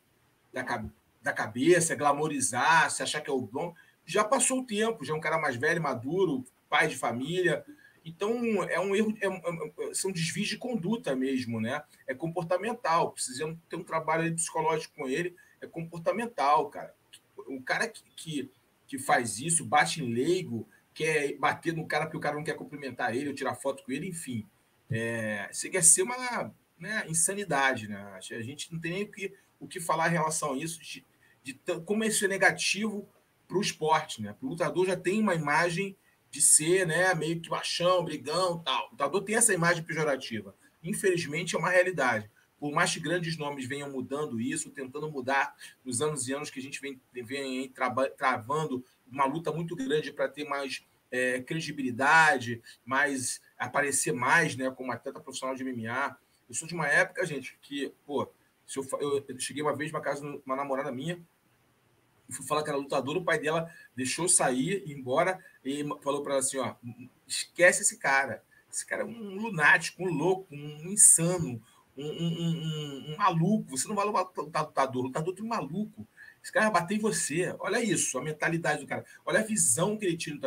da, 0.51 0.83
da 1.21 1.33
cabeça, 1.33 1.95
glamorizar, 1.95 2.91
se 2.91 3.01
achar 3.01 3.21
que 3.21 3.29
é 3.29 3.33
o 3.33 3.41
bom, 3.41 3.73
já 4.05 4.23
passou 4.23 4.59
o 4.59 4.65
tempo, 4.65 5.03
já 5.03 5.13
é 5.13 5.17
um 5.17 5.21
cara 5.21 5.37
mais 5.37 5.55
velho, 5.55 5.81
maduro, 5.81 6.45
pai 6.69 6.87
de 6.87 6.95
família. 6.95 7.63
Então, 8.07 8.63
é 8.63 8.79
um 8.79 8.95
erro, 8.95 9.13
é, 9.21 9.27
é, 9.27 9.93
são 9.93 10.13
desvios 10.13 10.47
de 10.47 10.57
conduta 10.57 11.13
mesmo, 11.13 11.59
né? 11.59 11.83
É 12.07 12.15
comportamental. 12.15 13.11
Precisamos 13.11 13.57
ter 13.69 13.75
um 13.75 13.83
trabalho 13.83 14.33
psicológico 14.33 14.95
com 14.95 15.09
ele, 15.09 15.35
é 15.59 15.67
comportamental, 15.67 16.69
cara. 16.69 16.95
O 17.35 17.61
cara 17.61 17.85
que, 17.85 18.01
que, 18.15 18.49
que 18.87 18.97
faz 18.97 19.39
isso, 19.39 19.65
bate 19.65 20.01
em 20.01 20.13
leigo, 20.13 20.65
quer 20.93 21.35
bater 21.37 21.73
no 21.73 21.85
cara 21.85 22.05
porque 22.05 22.15
o 22.15 22.21
cara 22.21 22.37
não 22.37 22.45
quer 22.45 22.55
cumprimentar 22.55 23.13
ele 23.13 23.27
ou 23.27 23.35
tirar 23.35 23.55
foto 23.55 23.83
com 23.83 23.91
ele, 23.91 24.07
enfim. 24.07 24.47
É, 24.89 25.49
isso 25.51 25.69
quer 25.69 25.83
ser 25.83 26.03
uma 26.03 26.53
né, 26.79 27.03
insanidade, 27.09 27.89
né? 27.89 28.01
A 28.15 28.41
gente 28.41 28.71
não 28.71 28.79
tem 28.79 28.91
nem 28.91 29.03
o 29.03 29.11
que, 29.11 29.33
o 29.59 29.67
que 29.67 29.81
falar 29.81 30.07
em 30.07 30.13
relação 30.13 30.53
a 30.53 30.57
isso, 30.57 30.79
de, 30.81 31.05
de 31.43 31.59
como 31.85 32.05
isso 32.05 32.23
é 32.23 32.29
negativo 32.29 33.05
para 33.45 33.57
o 33.57 33.61
esporte, 33.61 34.21
né? 34.21 34.33
O 34.41 34.47
lutador 34.47 34.85
já 34.85 34.95
tem 34.95 35.19
uma 35.19 35.35
imagem 35.35 35.93
de 36.37 36.41
ser, 36.43 36.85
né, 36.85 37.15
meio 37.15 37.41
que 37.41 37.49
baixão, 37.49 38.05
brigão, 38.05 38.59
tal. 38.59 38.87
O 38.87 38.91
lutador 38.91 39.23
tem 39.23 39.35
essa 39.35 39.55
imagem 39.55 39.83
pejorativa. 39.83 40.53
Infelizmente 40.83 41.55
é 41.55 41.57
uma 41.59 41.71
realidade. 41.71 42.29
Por 42.59 42.71
mais 42.71 42.93
que 42.93 42.99
grandes 42.99 43.37
nomes 43.37 43.65
venham 43.65 43.89
mudando 43.89 44.39
isso, 44.39 44.69
tentando 44.69 45.09
mudar 45.09 45.55
nos 45.83 45.99
anos 45.99 46.27
e 46.27 46.33
anos 46.33 46.51
que 46.51 46.59
a 46.59 46.61
gente 46.61 46.79
vem, 46.79 47.01
vem 47.11 47.73
travando 48.15 48.85
uma 49.11 49.25
luta 49.25 49.51
muito 49.51 49.75
grande 49.75 50.11
para 50.11 50.29
ter 50.29 50.43
mais 50.43 50.85
é, 51.09 51.41
credibilidade, 51.41 52.61
mais 52.85 53.41
aparecer 53.57 54.13
mais, 54.13 54.55
né, 54.55 54.69
como 54.69 54.91
atleta 54.91 55.19
profissional 55.19 55.55
de 55.55 55.63
MMA. 55.63 56.15
Eu 56.47 56.53
sou 56.53 56.67
de 56.67 56.75
uma 56.75 56.87
época, 56.87 57.25
gente, 57.25 57.57
que, 57.63 57.91
pô, 58.05 58.31
se 58.67 58.77
eu, 58.77 58.85
eu, 58.99 59.39
cheguei 59.39 59.63
uma 59.63 59.75
vez 59.75 59.91
numa 59.91 60.01
casa, 60.01 60.23
uma 60.45 60.55
namorada 60.55 60.91
minha, 60.91 61.19
fui 62.29 62.45
falar 62.45 62.63
que 62.63 62.69
era 62.69 62.77
lutadora, 62.77 63.19
o 63.19 63.23
pai 63.23 63.39
dela 63.39 63.71
deixou 63.95 64.27
sair, 64.27 64.83
ir 64.85 64.91
embora, 64.91 65.43
e 65.67 65.83
falou 66.01 66.23
para 66.23 66.33
ela 66.33 66.39
assim: 66.39 66.57
ó, 66.57 66.75
esquece 67.27 67.81
esse 67.81 67.97
cara. 67.97 68.43
Esse 68.71 68.85
cara 68.85 69.03
é 69.03 69.05
um 69.05 69.35
lunático, 69.35 70.03
um 70.03 70.13
louco, 70.13 70.53
um 70.53 70.91
insano, 70.91 71.61
um, 71.95 72.05
um, 72.05 72.27
um, 72.27 73.13
um 73.13 73.17
maluco. 73.17 73.77
Você 73.77 73.87
não 73.87 73.95
vai 73.95 74.05
lutar 74.05 74.63
lutador, 74.65 75.03
lutador 75.03 75.33
tem 75.33 75.43
um 75.43 75.47
maluco. 75.47 76.07
Esse 76.43 76.51
cara 76.51 76.69
vai 76.69 76.81
bater 76.81 76.95
em 76.95 76.99
você. 76.99 77.53
Olha 77.59 77.83
isso, 77.83 78.17
a 78.17 78.23
mentalidade 78.23 78.81
do 78.81 78.87
cara. 78.87 79.03
Olha 79.25 79.39
a 79.39 79.43
visão 79.43 79.97
que 79.97 80.05
ele 80.05 80.15
tira. 80.15 80.37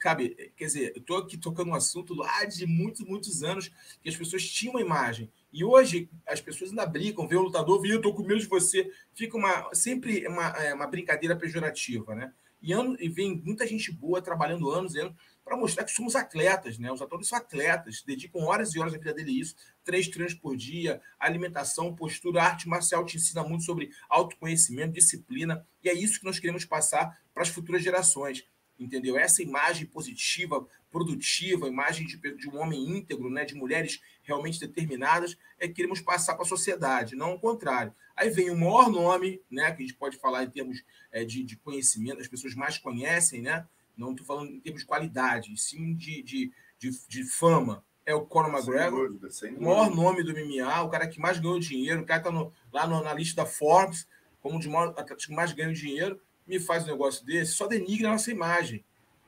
Sabe, 0.00 0.52
quer 0.56 0.64
dizer, 0.64 0.92
eu 0.94 1.00
estou 1.00 1.16
aqui 1.18 1.36
tocando 1.36 1.70
um 1.70 1.74
assunto 1.74 2.14
lá 2.14 2.44
de 2.44 2.66
muitos, 2.66 3.02
muitos 3.02 3.42
anos 3.42 3.70
que 4.02 4.08
as 4.08 4.16
pessoas 4.16 4.44
tinham 4.48 4.74
uma 4.74 4.80
imagem. 4.80 5.30
E 5.52 5.64
hoje 5.64 6.10
as 6.26 6.40
pessoas 6.40 6.70
ainda 6.70 6.84
brincam, 6.86 7.26
vê 7.26 7.36
o 7.36 7.42
lutador, 7.42 7.80
viu, 7.80 7.94
eu 7.94 8.00
tô 8.00 8.12
com 8.12 8.22
medo 8.22 8.40
de 8.40 8.46
você. 8.46 8.90
Fica 9.14 9.36
uma, 9.36 9.72
sempre 9.74 10.26
uma, 10.26 10.48
é, 10.50 10.74
uma 10.74 10.86
brincadeira 10.86 11.36
pejorativa, 11.36 12.14
né? 12.14 12.32
E, 12.62 12.72
e 12.72 13.08
vem 13.08 13.42
muita 13.44 13.66
gente 13.66 13.90
boa 13.90 14.22
trabalhando 14.22 14.70
anos 14.70 14.94
e 14.94 15.00
anos 15.00 15.14
para 15.44 15.56
mostrar 15.56 15.84
que 15.84 15.90
somos 15.90 16.14
atletas, 16.14 16.78
né? 16.78 16.92
Os 16.92 17.02
atores 17.02 17.26
são 17.26 17.36
atletas, 17.36 18.02
dedicam 18.06 18.42
horas 18.42 18.74
e 18.74 18.78
horas 18.78 18.92
da 18.92 18.98
vida 18.98 19.12
dele 19.12 19.32
isso, 19.32 19.56
três 19.84 20.08
treinos 20.08 20.34
por 20.34 20.56
dia, 20.56 21.00
alimentação, 21.18 21.94
postura, 21.94 22.42
arte 22.42 22.68
marcial 22.68 23.04
te 23.04 23.16
ensina 23.16 23.42
muito 23.42 23.64
sobre 23.64 23.90
autoconhecimento, 24.08 24.92
disciplina, 24.92 25.66
e 25.82 25.88
é 25.88 25.92
isso 25.92 26.20
que 26.20 26.24
nós 26.24 26.38
queremos 26.38 26.64
passar 26.64 27.20
para 27.34 27.42
as 27.42 27.48
futuras 27.48 27.82
gerações 27.82 28.46
entendeu? 28.78 29.16
Essa 29.16 29.42
imagem 29.42 29.86
positiva, 29.86 30.66
produtiva, 30.92 31.66
imagem 31.66 32.06
de, 32.06 32.18
de, 32.36 32.48
um 32.48 32.58
homem 32.58 32.80
íntegro, 32.98 33.30
né, 33.30 33.44
de 33.44 33.54
mulheres 33.54 34.00
realmente 34.22 34.60
determinadas, 34.60 35.36
é 35.58 35.66
que 35.66 35.74
queremos 35.74 36.00
passar 36.00 36.34
para 36.34 36.44
a 36.44 36.48
sociedade, 36.48 37.16
não 37.16 37.34
o 37.34 37.40
contrário. 37.40 37.92
Aí 38.14 38.28
vem 38.28 38.50
o 38.50 38.56
maior 38.56 38.90
nome, 38.90 39.40
né, 39.50 39.72
que 39.72 39.82
a 39.82 39.86
gente 39.86 39.96
pode 39.96 40.18
falar 40.18 40.44
em 40.44 40.50
termos 40.50 40.84
é, 41.10 41.24
de, 41.24 41.42
de, 41.42 41.56
conhecimento, 41.56 42.20
as 42.20 42.28
pessoas 42.28 42.54
mais 42.54 42.76
conhecem, 42.76 43.40
né? 43.40 43.66
Não 43.96 44.12
estou 44.12 44.26
falando 44.26 44.50
em 44.50 44.60
termos 44.60 44.82
de 44.82 44.86
qualidade, 44.86 45.56
sim 45.56 45.94
de, 45.94 46.22
de, 46.22 46.52
de, 46.78 46.90
de 47.08 47.24
fama. 47.24 47.84
É 48.04 48.14
o 48.14 48.26
Conor 48.26 48.50
McGregor, 48.50 49.08
dúvida, 49.08 49.28
o 49.56 49.62
maior 49.62 49.94
nome 49.94 50.22
do 50.22 50.32
MMA, 50.32 50.82
o 50.82 50.90
cara 50.90 51.08
que 51.08 51.20
mais 51.20 51.38
ganhou 51.38 51.58
dinheiro, 51.58 52.02
o 52.02 52.06
cara 52.06 52.20
está 52.20 52.52
lá 52.72 52.86
no, 52.86 53.02
na 53.02 53.14
lista 53.14 53.42
da 53.42 53.46
Forbes 53.46 54.06
como 54.40 54.58
de 54.58 54.68
maior, 54.68 54.92
que 54.92 55.32
mais 55.32 55.52
ganhou 55.52 55.72
dinheiro 55.72 56.20
me 56.46 56.58
faz 56.58 56.84
um 56.84 56.88
negócio 56.88 57.24
desse, 57.24 57.52
só 57.52 57.66
denigra 57.66 58.08
a 58.08 58.12
nossa 58.12 58.30
imagem. 58.30 58.84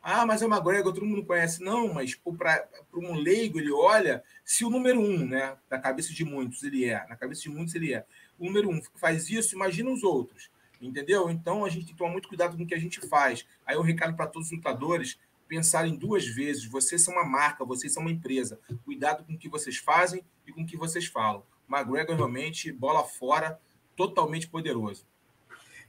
Ah, 0.07 0.27
mas 0.27 0.43
é 0.43 0.47
uma 0.47 0.59
McGregor, 0.59 0.93
todo 0.93 1.07
mundo 1.07 1.25
conhece. 1.25 1.63
Não, 1.63 1.95
mas 1.95 2.15
para 2.15 2.69
um 2.93 3.15
leigo, 3.15 3.59
ele 3.59 3.73
olha 3.73 4.23
se 4.45 4.63
o 4.63 4.69
número 4.69 5.01
um, 5.01 5.27
né? 5.27 5.57
Na 5.71 5.79
cabeça 5.79 6.13
de 6.13 6.27
muitos 6.27 6.63
ele 6.63 6.85
é, 6.85 7.07
na 7.09 7.17
cabeça 7.17 7.41
de 7.41 7.49
muitos 7.49 7.75
ele 7.75 7.95
é. 7.95 8.05
O 8.39 8.45
número 8.45 8.69
um 8.69 8.83
faz 8.97 9.31
isso, 9.31 9.55
imagina 9.55 9.91
os 9.91 10.03
outros. 10.03 10.51
Entendeu? 10.79 11.31
Então 11.31 11.65
a 11.65 11.71
gente 11.71 11.87
tem 11.87 11.95
que 11.95 11.99
tomar 11.99 12.13
muito 12.13 12.29
cuidado 12.29 12.55
com 12.55 12.65
o 12.65 12.67
que 12.67 12.75
a 12.75 12.79
gente 12.79 13.01
faz. 13.09 13.47
Aí 13.65 13.77
o 13.77 13.81
recado 13.81 14.15
para 14.15 14.27
todos 14.27 14.49
os 14.49 14.55
lutadores 14.55 15.19
pensarem 15.49 15.97
duas 15.97 16.27
vezes. 16.27 16.67
Vocês 16.67 17.01
são 17.01 17.15
uma 17.15 17.25
marca, 17.25 17.65
vocês 17.65 17.91
são 17.91 18.03
uma 18.03 18.13
empresa. 18.13 18.61
Cuidado 18.85 19.25
com 19.25 19.33
o 19.33 19.39
que 19.39 19.49
vocês 19.49 19.79
fazem 19.79 20.23
e 20.47 20.53
com 20.53 20.65
o 20.65 20.67
que 20.67 20.77
vocês 20.77 21.07
falam. 21.07 21.43
McGregor 21.67 22.15
realmente, 22.15 22.71
bola 22.71 23.05
fora, 23.05 23.59
totalmente 23.97 24.49
poderoso. 24.49 25.07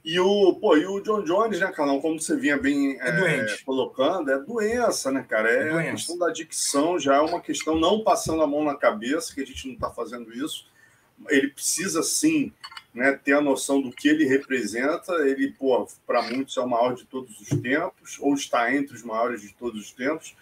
E 0.06 0.20
o, 0.20 0.54
pô, 0.54 0.76
e 0.76 0.86
o 0.86 1.00
John 1.00 1.24
Jones, 1.24 1.58
né, 1.58 1.66
Carlão, 1.72 2.00
como 2.00 2.20
você 2.20 2.36
vinha 2.36 2.56
bem 2.56 2.96
é 3.00 3.08
é, 3.08 3.58
colocando, 3.64 4.30
é 4.30 4.38
doença, 4.38 5.10
né, 5.10 5.26
cara? 5.28 5.50
É, 5.50 5.68
é 5.68 5.88
a 5.88 5.90
questão 5.90 6.16
da 6.16 6.28
adicção, 6.28 6.96
já 6.96 7.16
é 7.16 7.20
uma 7.20 7.40
questão 7.40 7.74
não 7.74 8.04
passando 8.04 8.40
a 8.40 8.46
mão 8.46 8.62
na 8.62 8.76
cabeça, 8.76 9.34
que 9.34 9.40
a 9.40 9.44
gente 9.44 9.66
não 9.66 9.74
está 9.74 9.90
fazendo 9.90 10.32
isso. 10.32 10.70
Ele 11.28 11.48
precisa, 11.48 12.04
sim, 12.04 12.52
né, 12.94 13.14
ter 13.14 13.32
a 13.32 13.40
noção 13.40 13.82
do 13.82 13.90
que 13.90 14.06
ele 14.06 14.24
representa. 14.24 15.12
Ele, 15.26 15.50
pô, 15.50 15.88
para 16.06 16.22
muitos 16.22 16.56
é 16.56 16.60
o 16.60 16.68
maior 16.68 16.94
de 16.94 17.04
todos 17.04 17.40
os 17.40 17.48
tempos, 17.60 18.16
ou 18.20 18.32
está 18.32 18.72
entre 18.72 18.94
os 18.94 19.02
maiores 19.02 19.40
de 19.40 19.52
todos 19.54 19.80
os 19.80 19.90
tempos. 19.90 20.36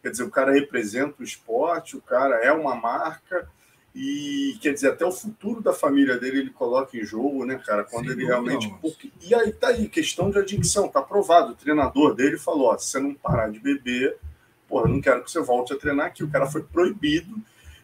Quer 0.00 0.12
dizer, 0.12 0.22
o 0.22 0.30
cara 0.30 0.50
representa 0.50 1.16
o 1.20 1.22
esporte, 1.22 1.94
o 1.94 2.00
cara 2.00 2.36
é 2.36 2.50
uma 2.52 2.74
marca 2.74 3.46
e 3.94 4.56
quer 4.60 4.72
dizer, 4.72 4.92
até 4.92 5.04
o 5.04 5.10
futuro 5.10 5.60
da 5.60 5.72
família 5.72 6.16
dele 6.16 6.38
ele 6.38 6.50
coloca 6.50 6.96
em 6.96 7.04
jogo, 7.04 7.44
né, 7.44 7.60
cara? 7.64 7.82
Quando 7.82 8.06
Sim, 8.06 8.12
ele 8.12 8.24
realmente. 8.24 8.72
Porque... 8.80 9.10
E 9.20 9.34
aí 9.34 9.52
tá 9.52 9.68
aí, 9.68 9.88
questão 9.88 10.30
de 10.30 10.38
adicção, 10.38 10.88
tá 10.88 11.02
provado. 11.02 11.52
O 11.52 11.56
treinador 11.56 12.14
dele 12.14 12.38
falou: 12.38 12.68
ó, 12.68 12.78
se 12.78 12.88
você 12.88 13.00
não 13.00 13.14
parar 13.14 13.50
de 13.50 13.58
beber, 13.58 14.16
porra, 14.68 14.88
não 14.88 15.00
quero 15.00 15.24
que 15.24 15.30
você 15.30 15.40
volte 15.40 15.72
a 15.72 15.76
treinar 15.76 16.06
aqui. 16.06 16.22
O 16.22 16.30
cara 16.30 16.46
foi 16.46 16.62
proibido 16.62 17.36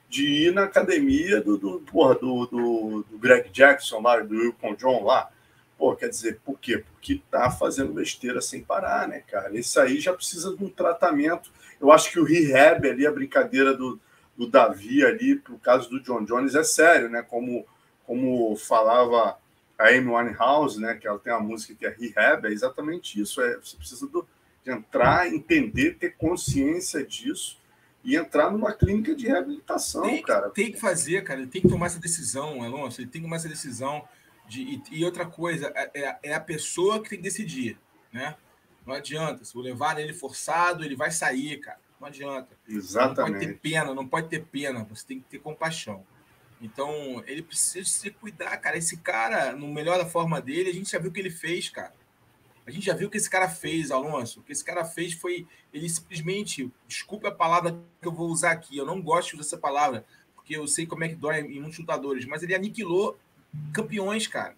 de 0.09 0.47
ir 0.47 0.53
na 0.53 0.65
academia 0.65 1.41
do, 1.41 1.59
do, 1.59 1.81
porra, 1.81 2.15
do, 2.15 2.47
do, 2.47 3.05
do 3.11 3.19
Greg 3.19 3.51
Jackson 3.51 4.01
lá, 4.01 4.21
do 4.21 4.37
Wilcon 4.37 4.77
John 4.77 5.05
lá. 5.05 5.29
Pô, 5.77 5.95
quer 5.95 6.09
dizer, 6.09 6.41
por 6.45 6.59
quê? 6.59 6.79
Porque 6.79 7.21
tá 7.31 7.51
fazendo 7.51 7.93
besteira 7.93 8.41
sem 8.41 8.63
parar, 8.63 9.09
né, 9.09 9.23
cara? 9.27 9.55
Esse 9.59 9.79
aí 9.81 10.01
já 10.01 10.13
precisa 10.13 10.57
de 10.57 10.65
um 10.65 10.71
tratamento. 10.71 11.51
Eu 11.81 11.91
acho 11.91 12.11
que 12.13 12.21
o 12.21 12.25
rehab 12.25 12.89
ali, 12.89 13.05
a 13.07 13.13
brincadeira 13.13 13.75
do, 13.75 14.01
do 14.37 14.47
Davi 14.47 15.05
ali, 15.05 15.37
para 15.37 15.55
o 15.55 15.59
caso 15.59 15.89
do 15.89 16.01
John 16.01 16.25
Jones, 16.25 16.55
é 16.55 16.63
sério, 16.63 17.09
né? 17.09 17.23
Como, 17.23 17.67
como 18.05 18.55
falava 18.57 19.39
a 19.79 19.89
Amy 19.89 20.09
Winehouse, 20.09 20.81
né? 20.81 20.95
Que 20.95 21.09
ela 21.09 21.19
tem 21.19 21.33
uma 21.33 21.41
música 21.41 21.75
que 21.75 21.87
é 21.87 21.91
Rehab, 21.91 22.47
é 22.47 22.53
exatamente 22.53 23.21
isso. 23.21 23.41
É, 23.41 23.57
você 23.57 23.77
precisa 23.77 24.07
do, 24.07 24.27
De 24.65 24.71
entrar, 24.71 25.33
entender, 25.33 25.95
ter 25.95 26.17
consciência 26.17 27.05
disso 27.05 27.59
e 28.07 28.15
entrar 28.15 28.53
numa 28.53 28.73
clínica 28.73 29.17
de 29.17 29.27
reabilitação, 29.27 30.03
tem, 30.03 30.23
cara. 30.23 30.51
Tem 30.51 30.71
que 30.71 30.79
fazer, 30.79 31.25
cara. 31.25 31.41
Ele 31.41 31.51
tem 31.51 31.61
que 31.61 31.69
tomar 31.69 31.87
essa 31.87 31.99
decisão, 31.99 32.63
Alonso. 32.63 33.01
Ele 33.01 33.09
tem 33.09 33.21
que 33.21 33.27
tomar 33.27 33.37
essa 33.37 33.49
decisão. 33.49 34.07
De, 34.49 34.63
e, 34.63 34.83
e 34.93 35.05
outra 35.05 35.27
coisa, 35.27 35.73
é, 35.75 35.91
é, 35.93 36.19
é, 36.23 36.35
a 36.35 36.39
pessoa 36.39 37.03
que 37.03 37.09
tem 37.09 37.19
que 37.19 37.25
decidir, 37.25 37.77
né? 38.13 38.37
Não 38.87 38.95
adianta. 38.95 39.45
Se 39.45 39.57
eu 39.57 39.61
levar 39.61 39.99
ele 39.99 40.13
forçado, 40.13 40.85
ele 40.85 40.95
vai 40.95 41.11
sair, 41.11 41.59
cara. 41.59 41.81
Não 42.01 42.09
adianta. 42.09 42.57
Exatamente. 42.69 43.17
Não 43.17 43.39
pode 43.39 43.47
ter 43.47 43.59
pena, 43.59 43.95
não 43.95 44.09
pode 44.09 44.29
ter 44.29 44.45
pena. 44.45 44.85
Você 44.85 45.07
tem 45.07 45.21
que 45.21 45.27
ter 45.27 45.39
compaixão. 45.39 46.05
Então, 46.61 47.23
ele 47.27 47.43
precisa 47.43 47.89
se 47.89 48.11
cuidar, 48.11 48.57
cara. 48.59 48.77
Esse 48.77 48.97
cara, 48.99 49.53
no 49.53 49.69
melhor 49.69 49.99
da 49.99 50.07
forma 50.07 50.41
dele, 50.41 50.71
a 50.71 50.73
gente 50.73 50.91
já 50.91 50.99
viu 50.99 51.11
o 51.11 51.13
que 51.13 51.21
ele 51.21 51.31
fez, 51.31 51.69
cara. 51.69 51.93
A 52.67 52.71
gente 52.71 52.87
já 52.87 52.95
viu 52.95 53.09
o 53.09 53.11
que 53.11 53.17
esse 53.17 53.31
cara 53.31 53.49
fez, 53.49 53.91
Alonso. 53.91 54.41
O 54.41 54.43
que 54.43 54.53
esse 54.53 54.65
cara 54.65 54.85
fez 54.85 55.13
foi. 55.13 55.47
Ele 55.73 55.89
simplesmente. 55.89 56.73
Desculpe 56.87 57.27
a 57.27 57.31
palavra 57.31 57.79
que 58.01 58.09
eu 58.09 58.13
vou 58.13 58.29
usar 58.29 58.53
aqui. 58.53 58.77
Eu 58.77 58.87
não 58.87 59.01
gosto 59.01 59.37
dessa 59.37 59.57
palavra, 59.57 60.05
porque 60.35 60.57
eu 60.57 60.67
sei 60.67 60.87
como 60.87 61.05
é 61.05 61.09
que 61.09 61.15
dói 61.15 61.41
em 61.41 61.61
muitos 61.61 61.79
lutadores. 61.79 62.25
Mas 62.25 62.43
ele 62.43 62.55
aniquilou 62.55 63.19
campeões, 63.73 64.27
cara. 64.27 64.57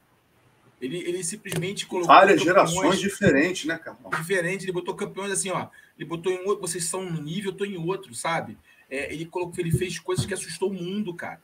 Ele, 0.81 0.99
ele 0.99 1.25
simplesmente 1.25 1.87
colocou. 1.87 2.15
Várias 2.15 2.41
gerações 2.41 3.01
diferentes, 3.01 3.65
né, 3.65 3.79
cara? 3.79 3.97
Diferente. 4.17 4.65
Ele 4.65 4.73
botou 4.73 4.95
campeões 4.95 5.33
assim, 5.33 5.51
ó. 5.51 5.69
Ele 5.99 6.09
botou 6.09 6.33
em 6.33 6.39
outro. 6.47 6.61
Vocês 6.61 6.85
são 6.85 7.03
num 7.03 7.23
nível, 7.23 7.51
eu 7.51 7.57
tô 7.57 7.65
em 7.65 7.77
outro, 7.77 8.15
sabe? 8.15 8.57
É, 8.89 9.13
ele 9.13 9.27
colocou, 9.27 9.57
ele 9.59 9.73
fez 9.73 9.99
coisas 9.99 10.25
que 10.25 10.35
assustou 10.35 10.71
o 10.71 10.75
mundo, 10.75 11.13
cara. 11.13 11.41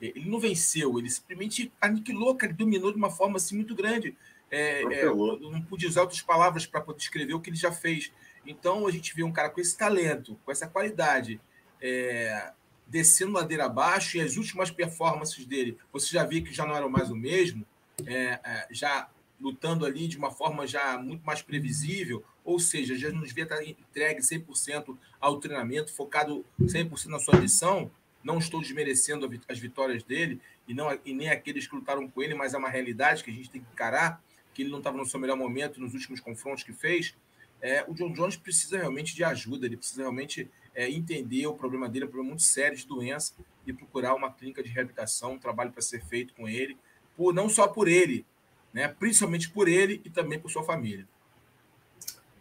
Ele 0.00 0.28
não 0.28 0.38
venceu, 0.38 0.98
ele 0.98 1.08
simplesmente 1.08 1.72
aniquilou, 1.80 2.34
cara, 2.34 2.52
ele 2.52 2.58
dominou 2.58 2.92
de 2.92 2.98
uma 2.98 3.10
forma 3.10 3.36
assim 3.36 3.56
muito 3.56 3.74
grande. 3.74 4.14
É, 4.50 4.82
é, 4.82 5.04
não 5.06 5.60
pude 5.62 5.86
usar 5.86 6.02
outras 6.02 6.20
palavras 6.20 6.66
para 6.66 6.80
poder 6.80 6.98
descrever 6.98 7.34
o 7.34 7.40
que 7.40 7.50
ele 7.50 7.56
já 7.56 7.72
fez. 7.72 8.12
Então 8.46 8.86
a 8.86 8.90
gente 8.90 9.14
vê 9.14 9.22
um 9.22 9.32
cara 9.32 9.50
com 9.50 9.60
esse 9.60 9.76
talento, 9.76 10.38
com 10.44 10.52
essa 10.52 10.68
qualidade, 10.68 11.40
é, 11.80 12.52
descendo 12.86 13.32
ladeira 13.32 13.64
abaixo 13.64 14.16
e 14.16 14.20
as 14.20 14.36
últimas 14.36 14.70
performances 14.70 15.44
dele, 15.44 15.76
você 15.92 16.12
já 16.12 16.24
viu 16.24 16.44
que 16.44 16.52
já 16.52 16.64
não 16.64 16.76
eram 16.76 16.88
mais 16.88 17.10
o 17.10 17.16
mesmo, 17.16 17.66
é, 18.04 18.40
é, 18.44 18.68
já 18.70 19.08
lutando 19.40 19.86
ali 19.86 20.08
de 20.08 20.18
uma 20.18 20.30
forma 20.30 20.66
já 20.66 20.98
muito 20.98 21.24
mais 21.24 21.42
previsível, 21.42 22.24
ou 22.44 22.58
seja, 22.58 22.96
já 22.96 23.10
nos 23.10 23.32
vê 23.32 23.42
estar 23.42 23.62
entregue 23.62 24.20
100% 24.20 24.96
ao 25.20 25.38
treinamento, 25.38 25.92
focado 25.92 26.44
100% 26.60 27.06
na 27.06 27.18
sua 27.18 27.38
missão. 27.38 27.90
Não 28.22 28.38
estou 28.38 28.60
desmerecendo 28.60 29.30
as 29.48 29.58
vitórias 29.58 30.02
dele 30.02 30.40
e, 30.66 30.74
não, 30.74 30.98
e 31.04 31.14
nem 31.14 31.28
aqueles 31.28 31.66
que 31.66 31.74
lutaram 31.74 32.08
com 32.08 32.22
ele, 32.22 32.34
mas 32.34 32.54
é 32.54 32.58
uma 32.58 32.68
realidade 32.68 33.22
que 33.22 33.30
a 33.30 33.32
gente 33.32 33.50
tem 33.50 33.60
que 33.60 33.72
encarar, 33.72 34.22
que 34.52 34.62
ele 34.62 34.70
não 34.70 34.78
estava 34.78 34.96
no 34.96 35.06
seu 35.06 35.20
melhor 35.20 35.36
momento 35.36 35.80
nos 35.80 35.94
últimos 35.94 36.20
confrontos 36.20 36.64
que 36.64 36.72
fez. 36.72 37.14
É, 37.60 37.84
o 37.88 37.94
John 37.94 38.12
Jones 38.12 38.36
precisa 38.36 38.78
realmente 38.78 39.14
de 39.14 39.22
ajuda, 39.22 39.66
ele 39.66 39.76
precisa 39.76 40.02
realmente 40.02 40.50
é, 40.74 40.90
entender 40.90 41.46
o 41.46 41.54
problema 41.54 41.88
dele, 41.88 42.04
é 42.04 42.08
um 42.08 42.10
problema 42.10 42.30
muito 42.30 42.42
sério 42.42 42.76
de 42.76 42.86
doença, 42.86 43.34
e 43.66 43.72
procurar 43.72 44.14
uma 44.14 44.32
clínica 44.32 44.62
de 44.62 44.68
reabilitação, 44.70 45.32
um 45.32 45.38
trabalho 45.38 45.72
para 45.72 45.82
ser 45.82 46.04
feito 46.04 46.34
com 46.34 46.48
ele, 46.48 46.76
por, 47.16 47.32
não 47.32 47.48
só 47.48 47.66
por 47.66 47.88
ele, 47.88 48.24
né, 48.72 48.88
principalmente 48.88 49.50
por 49.50 49.68
ele 49.68 50.00
e 50.04 50.10
também 50.10 50.38
por 50.38 50.50
sua 50.50 50.62
família. 50.62 51.06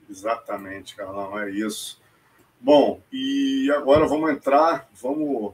Exatamente, 0.10 0.96
Carlão, 0.96 1.40
é 1.40 1.50
isso. 1.50 2.02
Bom, 2.60 3.02
e 3.12 3.72
agora 3.72 4.08
vamos 4.08 4.30
entrar, 4.32 4.90
vamos 5.02 5.54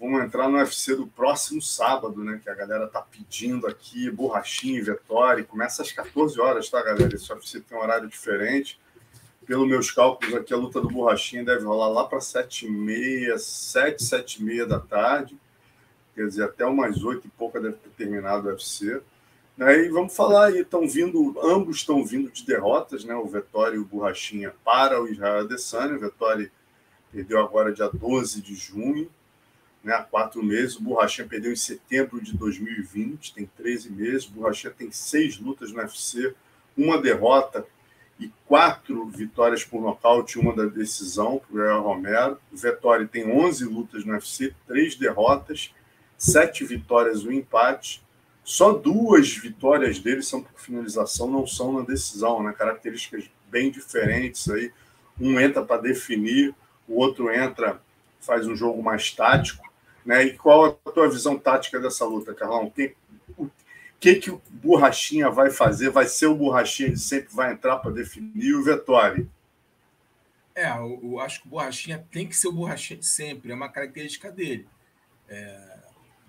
Vamos 0.00 0.24
entrar 0.24 0.48
no 0.48 0.56
UFC 0.56 0.96
do 0.96 1.06
próximo 1.06 1.60
sábado, 1.60 2.24
né? 2.24 2.40
Que 2.42 2.48
a 2.48 2.54
galera 2.54 2.88
tá 2.88 3.02
pedindo 3.02 3.66
aqui, 3.66 4.10
borrachinha 4.10 4.78
e 4.78 4.82
Vettori. 4.82 5.44
Começa 5.44 5.82
às 5.82 5.92
14 5.92 6.40
horas, 6.40 6.70
tá, 6.70 6.82
galera? 6.82 7.14
Esse 7.14 7.30
UFC 7.30 7.60
tem 7.60 7.76
um 7.76 7.82
horário 7.82 8.08
diferente. 8.08 8.80
Pelos 9.44 9.68
meus 9.68 9.90
cálculos 9.90 10.34
aqui, 10.34 10.54
a 10.54 10.56
luta 10.56 10.80
do 10.80 10.88
borrachinha 10.88 11.44
deve 11.44 11.66
rolar 11.66 11.88
lá 11.88 12.04
para 12.04 12.18
7h30, 12.18 13.36
7, 13.36 14.02
7h30 14.02 14.64
da 14.64 14.80
tarde. 14.80 15.38
Quer 16.14 16.26
dizer, 16.26 16.44
até 16.44 16.66
umas 16.66 17.02
8 17.02 17.26
e 17.26 17.30
pouca 17.30 17.60
deve 17.60 17.76
ter 17.76 17.90
terminado 17.90 18.48
o 18.48 18.50
UFC. 18.50 19.00
Né? 19.56 19.84
E 19.84 19.88
vamos 19.88 20.14
falar 20.14 20.46
aí, 20.46 20.60
estão 20.60 20.88
vindo, 20.88 21.38
ambos 21.42 21.78
estão 21.78 22.04
vindo 22.04 22.30
de 22.30 22.44
derrotas, 22.44 23.04
né? 23.04 23.14
O 23.14 23.26
Vettori 23.26 23.76
e 23.76 23.78
o 23.78 23.84
Borrachinha 23.84 24.54
para 24.64 25.00
o 25.00 25.08
Israel 25.08 25.40
Adesanya. 25.40 25.96
O 25.96 26.00
Vettori 26.00 26.50
perdeu 27.12 27.40
agora 27.40 27.72
dia 27.72 27.88
12 27.88 28.40
de 28.40 28.54
junho 28.54 29.10
né, 29.82 29.94
há 29.94 30.02
quatro 30.02 30.42
meses. 30.42 30.76
O 30.76 30.82
Borrachinha 30.82 31.26
perdeu 31.26 31.52
em 31.52 31.56
setembro 31.56 32.20
de 32.22 32.36
2020, 32.36 33.34
tem 33.34 33.46
13 33.56 33.90
meses. 33.90 34.26
O 34.26 34.32
Borrachinha 34.32 34.72
tem 34.72 34.90
seis 34.90 35.38
lutas 35.38 35.72
no 35.72 35.78
UFC, 35.78 36.34
uma 36.76 37.00
derrota 37.00 37.66
e 38.18 38.30
quatro 38.46 39.06
vitórias 39.06 39.64
por 39.64 39.80
nocaute, 39.80 40.38
uma 40.38 40.54
da 40.54 40.66
decisão 40.66 41.40
para 41.50 41.78
o 41.78 41.82
Romero. 41.82 42.38
O 42.52 42.56
Vettori 42.56 43.06
tem 43.08 43.30
11 43.30 43.64
lutas 43.64 44.04
no 44.04 44.12
UFC, 44.12 44.54
três 44.66 44.94
derrotas, 44.94 45.74
sete 46.20 46.66
vitórias 46.66 47.24
um 47.24 47.32
empate. 47.32 48.04
Só 48.44 48.72
duas 48.72 49.34
vitórias 49.34 49.98
dele 49.98 50.22
são 50.22 50.42
por 50.42 50.60
finalização, 50.60 51.30
não 51.30 51.46
são 51.46 51.72
na 51.72 51.80
decisão, 51.80 52.42
né? 52.42 52.52
Características 52.52 53.24
bem 53.50 53.70
diferentes 53.70 54.48
aí. 54.50 54.70
Um 55.18 55.40
entra 55.40 55.64
para 55.64 55.80
definir, 55.80 56.54
o 56.86 56.98
outro 56.98 57.32
entra, 57.32 57.80
faz 58.20 58.46
um 58.46 58.54
jogo 58.54 58.82
mais 58.82 59.10
tático. 59.10 59.68
Né? 60.04 60.24
E 60.24 60.36
qual 60.36 60.80
a 60.84 60.90
tua 60.90 61.08
visão 61.08 61.38
tática 61.38 61.80
dessa 61.80 62.04
luta, 62.04 62.34
Carlão? 62.34 62.64
O 62.64 62.70
que, 62.70 62.94
o 63.38 63.50
que, 63.98 64.16
que 64.16 64.30
o 64.30 64.42
Borrachinha 64.50 65.30
vai 65.30 65.50
fazer? 65.50 65.90
Vai 65.90 66.06
ser 66.06 66.26
o 66.26 66.34
Borrachinha 66.34 66.90
que 66.90 66.98
sempre 66.98 67.34
vai 67.34 67.52
entrar 67.52 67.78
para 67.78 67.90
definir 67.90 68.54
o 68.54 68.62
Vettori? 68.62 69.28
É, 70.54 70.70
eu, 70.70 71.00
eu, 71.02 71.20
acho 71.20 71.40
que 71.40 71.46
o 71.46 71.50
Borrachinha 71.50 72.06
tem 72.10 72.26
que 72.26 72.36
ser 72.36 72.48
o 72.48 72.52
Borrachinha 72.52 73.00
sempre, 73.02 73.52
é 73.52 73.54
uma 73.54 73.68
característica 73.68 74.30
dele. 74.30 74.66
É, 75.28 75.79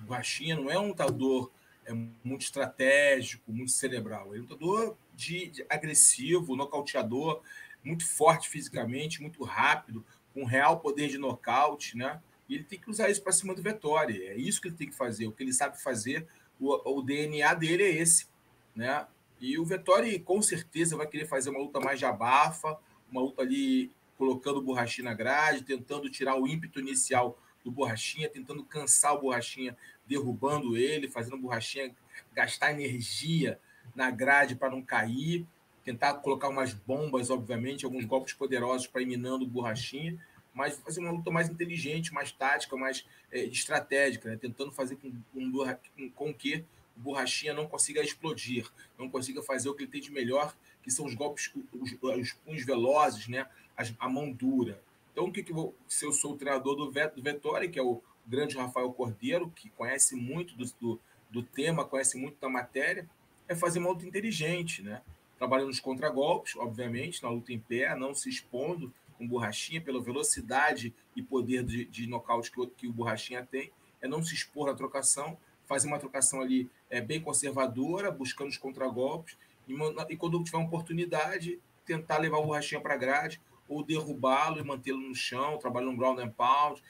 o 0.01 0.05
Borrachinha 0.05 0.55
não 0.55 0.69
é 0.69 0.79
um 0.79 0.89
lutador 0.89 1.51
é, 1.85 1.93
muito 2.23 2.41
estratégico, 2.41 3.51
muito 3.51 3.71
cerebral, 3.71 4.29
ele 4.29 4.37
é 4.37 4.39
um 4.39 4.43
lutador 4.43 4.97
de, 5.15 5.47
de 5.47 5.65
agressivo, 5.69 6.55
nocauteador, 6.55 7.41
muito 7.83 8.07
forte 8.07 8.49
fisicamente, 8.49 9.21
muito 9.21 9.43
rápido, 9.43 10.05
com 10.33 10.45
real 10.45 10.79
poder 10.79 11.09
de 11.09 11.17
nocaute, 11.17 11.97
né? 11.97 12.21
E 12.47 12.55
ele 12.55 12.63
tem 12.63 12.79
que 12.79 12.89
usar 12.89 13.09
isso 13.09 13.21
para 13.21 13.31
cima 13.31 13.55
do 13.55 13.61
Vettori. 13.61 14.25
É 14.27 14.35
isso 14.35 14.61
que 14.61 14.67
ele 14.67 14.75
tem 14.75 14.89
que 14.89 14.95
fazer. 14.95 15.25
O 15.25 15.31
que 15.31 15.41
ele 15.41 15.53
sabe 15.53 15.81
fazer, 15.81 16.27
o, 16.59 16.97
o 16.97 17.01
DNA 17.01 17.53
dele 17.53 17.83
é 17.83 17.91
esse. 17.91 18.27
Né? 18.75 19.07
E 19.39 19.57
o 19.57 19.63
Vettori, 19.63 20.19
com 20.19 20.41
certeza, 20.41 20.97
vai 20.97 21.07
querer 21.07 21.25
fazer 21.25 21.49
uma 21.49 21.59
luta 21.59 21.79
mais 21.79 21.97
de 21.97 22.05
abafa, 22.05 22.77
uma 23.09 23.21
luta 23.21 23.41
ali 23.41 23.89
colocando 24.17 24.61
Borrachinha 24.61 25.05
na 25.05 25.13
grade, 25.13 25.63
tentando 25.63 26.09
tirar 26.09 26.35
o 26.35 26.45
ímpeto 26.45 26.79
inicial 26.79 27.39
do 27.63 27.71
Borrachinha, 27.71 28.29
tentando 28.29 28.63
cansar 28.63 29.13
o 29.13 29.21
Borrachinha, 29.21 29.77
derrubando 30.05 30.75
ele, 30.77 31.09
fazendo 31.09 31.35
o 31.35 31.39
Borrachinha 31.39 31.95
gastar 32.33 32.71
energia 32.71 33.59
na 33.95 34.09
grade 34.09 34.55
para 34.55 34.69
não 34.69 34.81
cair, 34.81 35.45
tentar 35.83 36.15
colocar 36.15 36.49
umas 36.49 36.73
bombas, 36.73 37.29
obviamente, 37.29 37.85
alguns 37.85 38.05
golpes 38.05 38.33
poderosos 38.33 38.87
para 38.87 39.01
ir 39.01 39.05
minando 39.05 39.45
o 39.45 39.47
Borrachinha 39.47 40.19
mas 40.53 40.77
fazer 40.79 40.99
uma 40.99 41.11
luta 41.11 41.31
mais 41.31 41.49
inteligente, 41.49 42.13
mais 42.13 42.31
tática, 42.31 42.75
mais 42.75 43.05
é, 43.31 43.43
estratégica, 43.45 44.29
né? 44.29 44.37
tentando 44.37 44.71
fazer 44.71 44.97
com, 44.97 45.11
com, 45.33 46.09
com 46.11 46.33
que 46.33 46.65
o 46.97 46.99
Borrachinha 46.99 47.53
não 47.53 47.67
consiga 47.67 48.01
explodir, 48.01 48.69
não 48.97 49.09
consiga 49.09 49.41
fazer 49.41 49.69
o 49.69 49.73
que 49.73 49.83
ele 49.83 49.91
tem 49.91 50.01
de 50.01 50.11
melhor, 50.11 50.55
que 50.83 50.91
são 50.91 51.05
os 51.05 51.13
golpes, 51.13 51.51
os, 51.71 51.95
os 52.01 52.33
punhos 52.33 52.65
velozes, 52.65 53.27
né? 53.27 53.47
a 53.99 54.09
mão 54.09 54.31
dura. 54.31 54.81
Então, 55.11 55.25
o 55.25 55.31
que, 55.31 55.43
que 55.43 55.53
se 55.87 56.05
eu 56.05 56.11
sou 56.11 56.33
o 56.33 56.37
treinador 56.37 56.75
do, 56.75 56.85
do 56.85 57.21
Vettori, 57.21 57.69
que 57.69 57.79
é 57.79 57.83
o 57.83 58.01
grande 58.25 58.57
Rafael 58.57 58.91
Cordeiro, 58.93 59.49
que 59.49 59.69
conhece 59.71 60.15
muito 60.15 60.55
do, 60.55 60.65
do, 60.79 60.99
do 61.29 61.43
tema, 61.43 61.85
conhece 61.85 62.17
muito 62.17 62.39
da 62.39 62.49
matéria, 62.49 63.09
é 63.47 63.55
fazer 63.55 63.79
uma 63.79 63.89
luta 63.89 64.05
inteligente, 64.05 64.81
né? 64.81 65.01
Trabalhando 65.37 65.67
nos 65.67 65.79
contragolpes, 65.79 66.55
obviamente, 66.55 67.21
na 67.21 67.29
luta 67.29 67.51
em 67.51 67.59
pé, 67.59 67.95
não 67.95 68.13
se 68.13 68.29
expondo, 68.29 68.93
com 69.17 69.27
borrachinha, 69.27 69.81
pela 69.81 70.01
velocidade 70.01 70.93
e 71.15 71.21
poder 71.21 71.63
de, 71.63 71.85
de 71.85 72.07
nocaute 72.07 72.51
que, 72.51 72.65
que 72.67 72.87
o 72.87 72.93
borrachinha 72.93 73.45
tem, 73.45 73.71
é 74.01 74.07
não 74.07 74.23
se 74.23 74.33
expor 74.33 74.67
na 74.67 74.73
trocação, 74.73 75.37
fazer 75.67 75.87
uma 75.87 75.99
trocação 75.99 76.41
ali 76.41 76.69
é, 76.89 77.01
bem 77.01 77.21
conservadora, 77.21 78.11
buscando 78.11 78.49
os 78.49 78.57
contragolpes, 78.57 79.37
e, 79.67 79.73
e 80.09 80.17
quando 80.17 80.43
tiver 80.43 80.57
uma 80.57 80.67
oportunidade, 80.67 81.59
tentar 81.85 82.17
levar 82.17 82.37
o 82.37 82.45
borrachinha 82.45 82.81
para 82.81 82.93
a 82.93 82.97
grade, 82.97 83.41
ou 83.71 83.83
derrubá-lo 83.83 84.59
e 84.59 84.63
mantê-lo 84.63 84.99
no 84.99 85.15
chão, 85.15 85.57
trabalhando 85.57 85.93
no 85.93 85.97
ground 85.97 86.19
and 86.19 86.31
pound, 86.31 86.83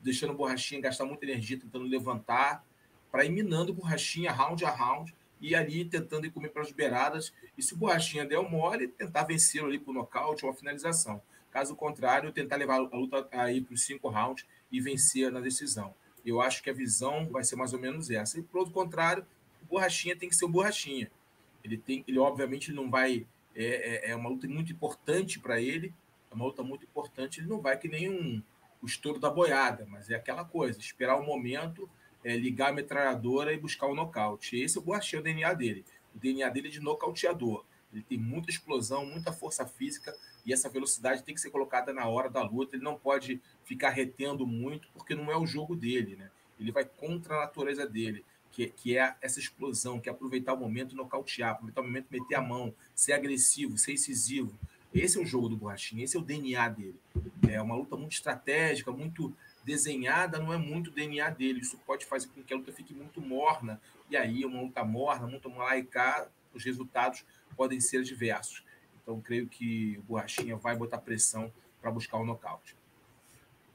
deixando 0.00 0.30
o 0.32 0.36
borrachinha 0.36 0.80
gastar 0.80 1.04
muita 1.04 1.24
energia 1.24 1.58
tentando 1.58 1.84
levantar, 1.84 2.64
para 3.10 3.24
ir 3.24 3.30
minando 3.30 3.72
o 3.72 3.74
borrachinha 3.74 4.30
round 4.30 4.64
a 4.64 4.70
round, 4.70 5.12
e 5.40 5.54
ali 5.54 5.84
tentando 5.84 6.26
ir 6.26 6.30
comer 6.30 6.50
para 6.50 6.62
as 6.62 6.70
beiradas, 6.70 7.32
e 7.56 7.62
se 7.62 7.74
o 7.74 7.76
borrachinha 7.76 8.24
der 8.24 8.38
o 8.38 8.48
mole, 8.48 8.86
tentar 8.86 9.24
vencê-lo 9.24 9.66
ali 9.66 9.78
por 9.78 9.92
nocaute 9.92 10.44
ou 10.44 10.50
a 10.50 10.54
finalização. 10.54 11.20
Caso 11.50 11.74
contrário, 11.74 12.30
tentar 12.30 12.56
levar 12.56 12.76
a 12.76 12.96
luta 12.96 13.26
aí 13.32 13.60
para 13.60 13.74
os 13.74 13.82
cinco 13.82 14.08
rounds 14.08 14.46
e 14.70 14.80
vencer 14.80 15.32
na 15.32 15.40
decisão. 15.40 15.92
Eu 16.24 16.40
acho 16.40 16.62
que 16.62 16.70
a 16.70 16.72
visão 16.72 17.26
vai 17.26 17.42
ser 17.42 17.56
mais 17.56 17.72
ou 17.72 17.80
menos 17.80 18.10
essa. 18.10 18.38
E, 18.38 18.42
por 18.42 18.58
outro 18.58 18.74
contrário, 18.74 19.26
o 19.62 19.66
Borrachinha 19.66 20.14
tem 20.14 20.28
que 20.28 20.36
ser 20.36 20.44
o 20.44 20.48
Borrachinha. 20.48 21.10
Ele, 21.64 21.78
tem, 21.78 22.04
ele 22.06 22.18
obviamente, 22.18 22.72
não 22.72 22.90
vai 22.90 23.26
é, 23.58 24.08
é, 24.08 24.10
é 24.10 24.16
uma 24.16 24.28
luta 24.28 24.46
muito 24.46 24.72
importante 24.72 25.40
para 25.40 25.60
ele, 25.60 25.92
é 26.30 26.34
uma 26.34 26.44
luta 26.44 26.62
muito 26.62 26.84
importante. 26.84 27.40
Ele 27.40 27.48
não 27.48 27.60
vai 27.60 27.78
que 27.78 27.88
nem 27.88 28.08
um, 28.08 28.42
o 28.82 28.86
estouro 28.86 29.18
da 29.18 29.30
boiada, 29.30 29.86
mas 29.88 30.10
é 30.10 30.14
aquela 30.14 30.44
coisa, 30.44 30.78
esperar 30.78 31.16
o 31.16 31.24
momento, 31.24 31.88
é, 32.24 32.36
ligar 32.36 32.70
a 32.70 32.72
metralhadora 32.72 33.52
e 33.52 33.58
buscar 33.58 33.86
o 33.86 33.92
um 33.92 33.94
nocaute. 33.94 34.58
Esse 34.58 34.78
eu 34.78 34.92
achei 34.92 35.18
o 35.18 35.22
DNA 35.22 35.54
dele. 35.54 35.84
O 36.14 36.18
DNA 36.18 36.48
dele 36.48 36.68
é 36.68 36.70
de 36.70 36.80
nocauteador. 36.80 37.64
Ele 37.92 38.02
tem 38.02 38.18
muita 38.18 38.50
explosão, 38.50 39.06
muita 39.06 39.32
força 39.32 39.66
física 39.66 40.14
e 40.44 40.52
essa 40.52 40.68
velocidade 40.68 41.22
tem 41.22 41.34
que 41.34 41.40
ser 41.40 41.50
colocada 41.50 41.92
na 41.92 42.06
hora 42.06 42.28
da 42.28 42.42
luta. 42.42 42.76
Ele 42.76 42.84
não 42.84 42.98
pode 42.98 43.40
ficar 43.64 43.90
retendo 43.90 44.46
muito, 44.46 44.88
porque 44.92 45.14
não 45.14 45.30
é 45.30 45.36
o 45.36 45.46
jogo 45.46 45.74
dele, 45.74 46.16
né? 46.16 46.30
Ele 46.60 46.72
vai 46.72 46.84
contra 46.84 47.36
a 47.36 47.40
natureza 47.40 47.86
dele 47.86 48.24
que, 48.50 48.68
que 48.68 48.98
é 48.98 49.14
essa 49.20 49.38
explosão, 49.38 50.00
que 50.00 50.08
é 50.08 50.12
aproveitar 50.12 50.54
o 50.54 50.58
momento 50.58 50.92
e 50.92 50.96
nocautear, 50.96 51.52
aproveitar 51.52 51.80
o 51.80 51.84
momento 51.84 52.06
meter 52.10 52.34
a 52.34 52.42
mão, 52.42 52.74
ser 52.94 53.12
agressivo, 53.12 53.78
ser 53.78 53.92
incisivo. 53.92 54.58
Esse 54.94 55.18
é 55.18 55.20
o 55.20 55.26
jogo 55.26 55.48
do 55.48 55.56
Borrachinha, 55.56 56.04
esse 56.04 56.16
é 56.16 56.20
o 56.20 56.22
DNA 56.22 56.68
dele. 56.70 56.98
É 57.48 57.60
uma 57.60 57.76
luta 57.76 57.96
muito 57.96 58.12
estratégica, 58.12 58.90
muito 58.90 59.34
desenhada, 59.64 60.38
não 60.38 60.52
é 60.52 60.56
muito 60.56 60.90
DNA 60.90 61.28
dele. 61.30 61.60
Isso 61.60 61.78
pode 61.86 62.06
fazer 62.06 62.28
com 62.28 62.42
que 62.42 62.54
a 62.54 62.56
luta 62.56 62.72
fique 62.72 62.94
muito 62.94 63.20
morna, 63.20 63.80
e 64.08 64.16
aí 64.16 64.44
uma 64.44 64.62
luta 64.62 64.82
morna, 64.84 65.26
muito 65.26 65.48
laica, 65.50 66.30
os 66.54 66.64
resultados 66.64 67.24
podem 67.56 67.80
ser 67.80 68.02
diversos. 68.02 68.64
Então, 69.02 69.20
creio 69.20 69.46
que 69.46 69.98
o 69.98 70.02
Borrachinha 70.02 70.56
vai 70.56 70.76
botar 70.76 70.98
pressão 70.98 71.52
para 71.80 71.90
buscar 71.90 72.18
o 72.18 72.24
nocaute. 72.24 72.76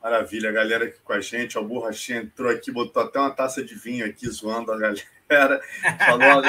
Maravilha, 0.02 0.50
a 0.50 0.52
galera 0.52 0.86
aqui 0.86 1.00
com 1.00 1.14
a 1.14 1.22
gente. 1.22 1.58
O 1.58 1.64
Borrachinha 1.64 2.20
entrou 2.20 2.52
aqui, 2.52 2.72
botou 2.72 3.02
até 3.02 3.20
uma 3.20 3.32
taça 3.32 3.64
de 3.64 3.74
vinho 3.74 4.06
aqui, 4.06 4.30
zoando 4.30 4.72
a 4.72 4.78
galera. 4.78 5.02
Falou, 6.06 6.44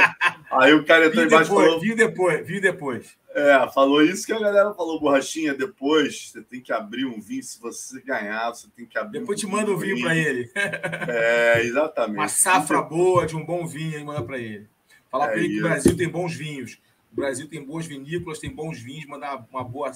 aí 0.51 0.75
o 0.75 0.85
cara 0.85 1.07
entrou 1.07 1.25
embaixo 1.25 1.51
depois, 1.51 1.67
falou... 1.67 1.81
Vinho 1.81 1.97
depois, 1.97 2.47
vinho 2.47 2.61
depois. 2.61 3.17
É, 3.35 3.69
falou 3.73 4.01
isso 4.01 4.25
que 4.25 4.33
a 4.33 4.39
galera 4.39 4.73
falou, 4.75 5.01
Borrachinha, 5.01 5.55
depois 5.55 6.31
você 6.31 6.41
tem 6.41 6.61
que 6.61 6.73
abrir 6.73 7.05
um 7.05 7.21
vinho, 7.21 7.43
se 7.43 7.61
você 7.61 8.01
ganhar, 8.01 8.55
você 8.55 8.69
tem 8.77 8.87
que 8.87 8.97
abrir 8.97 9.19
Depois 9.21 9.39
um 9.39 9.41
te 9.41 9.47
manda 9.47 9.73
um 9.73 9.77
vinho 9.77 10.01
para 10.01 10.17
ele. 10.17 10.51
É, 11.09 11.63
exatamente. 11.63 12.19
Uma 12.19 12.29
safra 12.29 12.81
boa 12.81 13.27
de 13.27 13.37
um 13.37 13.45
bom 13.45 13.67
vinho 13.67 13.97
aí, 13.97 14.05
manda 14.05 14.23
para 14.23 14.39
ele. 14.39 14.69
Falar 15.11 15.27
é 15.27 15.29
para 15.33 15.39
ele 15.39 15.49
que 15.49 15.59
o 15.61 15.63
Brasil 15.63 15.97
tem 15.97 16.09
bons 16.09 16.35
vinhos. 16.35 16.79
O 17.13 17.17
Brasil 17.17 17.49
tem 17.49 17.65
boas 17.65 17.87
vinícolas, 17.87 18.41
tem 18.41 18.51
bons 18.51 18.81
vinhos, 18.81 19.07
mandar 19.07 19.47
uma 19.51 19.63
boa. 19.63 19.93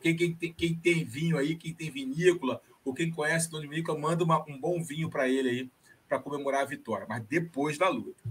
Quem, 0.00 0.16
quem, 0.16 0.34
quem, 0.34 0.52
quem 0.52 0.74
tem 0.74 1.04
vinho 1.04 1.36
aí, 1.36 1.56
quem 1.56 1.74
tem 1.74 1.90
vinícola, 1.90 2.60
ou 2.84 2.94
quem 2.94 3.10
conhece 3.10 3.50
Dona 3.50 3.66
Mica, 3.66 3.92
manda 3.94 4.22
uma, 4.22 4.44
um 4.48 4.58
bom 4.58 4.82
vinho 4.82 5.10
para 5.10 5.28
ele 5.28 5.48
aí, 5.48 5.70
para 6.08 6.18
comemorar 6.18 6.62
a 6.62 6.66
vitória, 6.66 7.06
mas 7.08 7.22
depois 7.24 7.78
da 7.78 7.88
luta. 7.88 8.22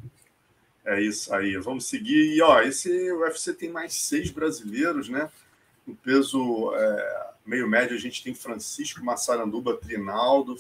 É 0.86 1.02
isso 1.02 1.34
aí, 1.34 1.56
vamos 1.58 1.88
seguir. 1.88 2.36
E 2.36 2.42
ó, 2.42 2.62
esse 2.62 3.12
UFC 3.14 3.54
tem 3.54 3.70
mais 3.70 3.94
seis 3.94 4.30
brasileiros, 4.30 5.08
né? 5.08 5.30
No 5.88 5.96
peso 5.96 6.74
é, 6.76 7.30
meio 7.46 7.68
médio, 7.68 7.96
a 7.96 8.00
gente 8.00 8.24
tem 8.24 8.34
Francisco 8.34 9.04
Massaranduba 9.04 9.78
Trinaldo 9.78 10.56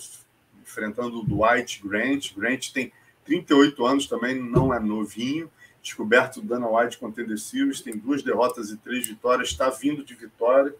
enfrentando 0.61 1.19
o 1.19 1.23
Dwight 1.23 1.85
Grant. 1.85 2.33
Grant 2.33 2.71
tem 2.71 2.91
38 3.25 3.85
anos 3.85 4.07
também, 4.07 4.35
não 4.35 4.73
é 4.73 4.79
novinho. 4.79 5.51
Descoberto 5.81 6.41
Dana 6.41 6.69
White 6.69 6.97
com 6.97 7.11
Tender 7.11 7.37
Series, 7.37 7.81
tem 7.81 7.97
duas 7.97 8.23
derrotas 8.23 8.69
e 8.69 8.77
três 8.77 9.05
vitórias, 9.05 9.49
está 9.49 9.69
vindo 9.69 10.03
de 10.05 10.15
vitória. 10.15 10.73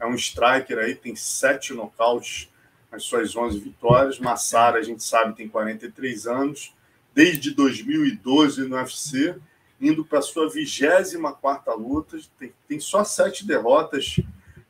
É 0.00 0.06
um 0.06 0.14
striker 0.14 0.78
aí, 0.78 0.94
tem 0.94 1.14
sete 1.14 1.74
nocautes 1.74 2.48
as 2.96 3.04
suas 3.04 3.34
11 3.36 3.58
vitórias. 3.58 4.18
Massara, 4.18 4.78
a 4.78 4.82
gente 4.82 5.02
sabe, 5.02 5.36
tem 5.36 5.48
43 5.48 6.26
anos, 6.26 6.74
desde 7.14 7.52
2012 7.54 8.62
no 8.62 8.76
UFC, 8.76 9.36
indo 9.80 10.04
para 10.04 10.22
sua 10.22 10.48
24 10.48 11.76
luta, 11.76 12.18
tem, 12.38 12.52
tem 12.66 12.80
só 12.80 13.04
sete 13.04 13.46
derrotas 13.46 14.16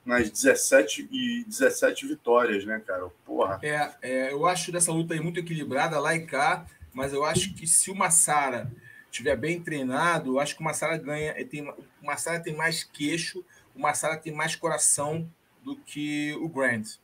nas 0.05 0.31
17 0.31 1.09
e 1.11 1.45
17 1.45 2.07
vitórias, 2.07 2.65
né, 2.65 2.81
cara? 2.87 3.09
Porra. 3.25 3.59
É, 3.63 3.91
é, 4.03 4.33
eu 4.33 4.47
acho 4.47 4.71
dessa 4.71 4.93
luta 4.93 5.15
aí 5.15 5.21
muito 5.21 5.41
equilibrada 5.41 5.99
lá 5.99 6.15
e 6.15 6.25
cá, 6.25 6.65
mas 6.93 7.13
eu 7.13 7.25
acho 7.25 7.55
que 7.55 7.67
se 7.67 7.91
o 7.91 7.95
Massara 7.95 8.71
estiver 9.11 9.37
bem 9.37 9.61
treinado, 9.61 10.35
eu 10.35 10.41
acho 10.41 10.55
que 10.55 10.61
o 10.61 10.65
Massara 10.65 10.97
ganha. 10.97 11.35
Tem, 11.47 11.69
o 11.69 12.07
Massara 12.07 12.41
tem 12.41 12.55
mais 12.55 12.85
queixo, 12.85 13.45
o 13.75 13.81
Massara 13.81 14.17
tem 14.17 14.33
mais 14.33 14.55
coração 14.55 15.29
do 15.63 15.77
que 15.77 16.35
o 16.41 16.49
Grant. 16.49 16.99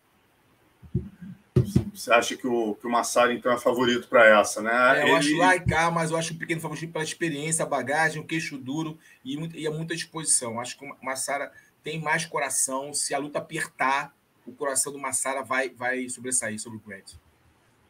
Você 1.95 2.13
acha 2.13 2.37
que 2.37 2.47
o, 2.47 2.75
que 2.75 2.87
o 2.87 2.91
Massari, 2.91 3.37
então, 3.37 3.53
é 3.53 3.59
favorito 3.59 4.09
para 4.09 4.41
essa, 4.41 4.63
né? 4.63 5.01
É, 5.01 5.03
eu 5.03 5.09
Ele... 5.09 5.17
acho 5.17 5.37
lá 5.37 5.57
e 5.57 5.61
cá, 5.61 5.91
mas 5.91 6.11
eu 6.11 6.17
acho 6.17 6.35
um 6.35 6.39
pequeno 6.39 6.61
favorito 6.61 6.91
pela 6.91 7.05
experiência, 7.05 7.65
a 7.65 7.69
bagagem, 7.69 8.21
o 8.21 8.27
queixo 8.27 8.59
duro 8.59 8.99
e, 9.25 9.35
e 9.35 9.69
muita 9.69 9.95
disposição. 9.95 10.59
Acho 10.59 10.79
que 10.79 10.85
o 10.85 11.05
Massara 11.05 11.53
tem 11.85 12.01
mais 12.01 12.25
coração. 12.25 12.95
Se 12.95 13.15
a 13.15 13.19
luta 13.19 13.39
apertar, 13.39 14.15
o 14.47 14.53
coração 14.53 14.93
do 14.93 14.99
Massara 14.99 15.43
vai, 15.43 15.69
vai 15.69 16.09
sobressair 16.09 16.59
sobre 16.59 16.79
o 16.79 16.83
Grant. 16.85 17.13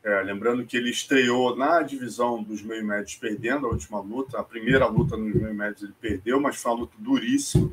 É, 0.05 0.21
lembrando 0.23 0.67
que 0.67 0.77
ele 0.77 0.91
estreou 0.91 1.57
na 1.57 1.81
divisão 1.81 2.43
dos 2.43 2.61
meio 2.61 2.85
médios 2.85 3.15
perdendo 3.15 3.67
a 3.67 3.71
última 3.71 4.01
luta. 4.01 4.39
A 4.39 4.43
primeira 4.43 4.87
luta 4.87 5.17
nos 5.17 5.33
meio 5.33 5.55
médios 5.55 5.85
ele 5.85 5.95
perdeu, 6.01 6.41
mas 6.41 6.57
foi 6.57 6.73
uma 6.73 6.81
luta 6.81 6.95
duríssima. 6.99 7.71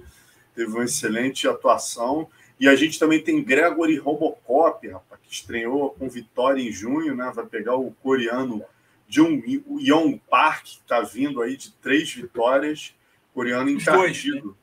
Teve 0.54 0.72
uma 0.72 0.84
excelente 0.84 1.48
atuação. 1.48 2.30
E 2.60 2.68
a 2.68 2.76
gente 2.76 3.00
também 3.00 3.24
tem 3.24 3.42
Gregory 3.42 3.98
Robocop, 3.98 4.86
rapaz, 4.88 5.22
que 5.24 5.34
estreou 5.34 5.92
com 5.92 6.10
vitória 6.10 6.62
em 6.62 6.72
junho, 6.72 7.16
né? 7.16 7.32
Vai 7.34 7.46
pegar 7.46 7.76
o 7.76 7.92
coreano 8.04 8.64
Jung 9.08 9.64
Young 9.80 10.22
Park, 10.30 10.66
que 10.66 10.82
está 10.82 11.02
vindo 11.02 11.42
aí 11.42 11.56
de 11.56 11.72
três 11.74 12.14
vitórias, 12.14 12.94
coreano 13.34 13.70
encardido. 13.70 14.58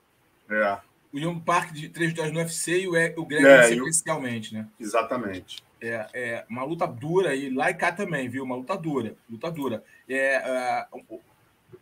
Dois, 0.49 0.61
né? 0.61 0.62
é. 0.62 0.86
O 1.12 1.18
Young 1.18 1.40
Park 1.40 1.72
de 1.72 1.88
três 1.88 2.11
vitórias 2.11 2.34
no 2.34 2.40
UFC 2.40 2.80
e 2.82 2.88
o, 2.88 2.92
o 2.92 3.24
Gregory 3.24 3.51
é, 3.51 3.62
sequencialmente, 3.62 4.53
né? 4.53 4.68
Exatamente. 4.78 5.64
É, 5.80 6.07
é 6.12 6.44
uma 6.51 6.64
luta 6.64 6.86
dura 6.86 7.34
e 7.34 7.49
lá 7.49 7.70
e 7.70 7.74
cá 7.74 7.90
também, 7.92 8.28
viu? 8.28 8.44
Uma 8.44 8.57
luta 8.57 8.76
dura, 8.76 9.16
luta 9.28 9.51
dura. 9.51 9.82
É, 10.07 10.86
uh, 10.92 11.05
o, 11.09 11.20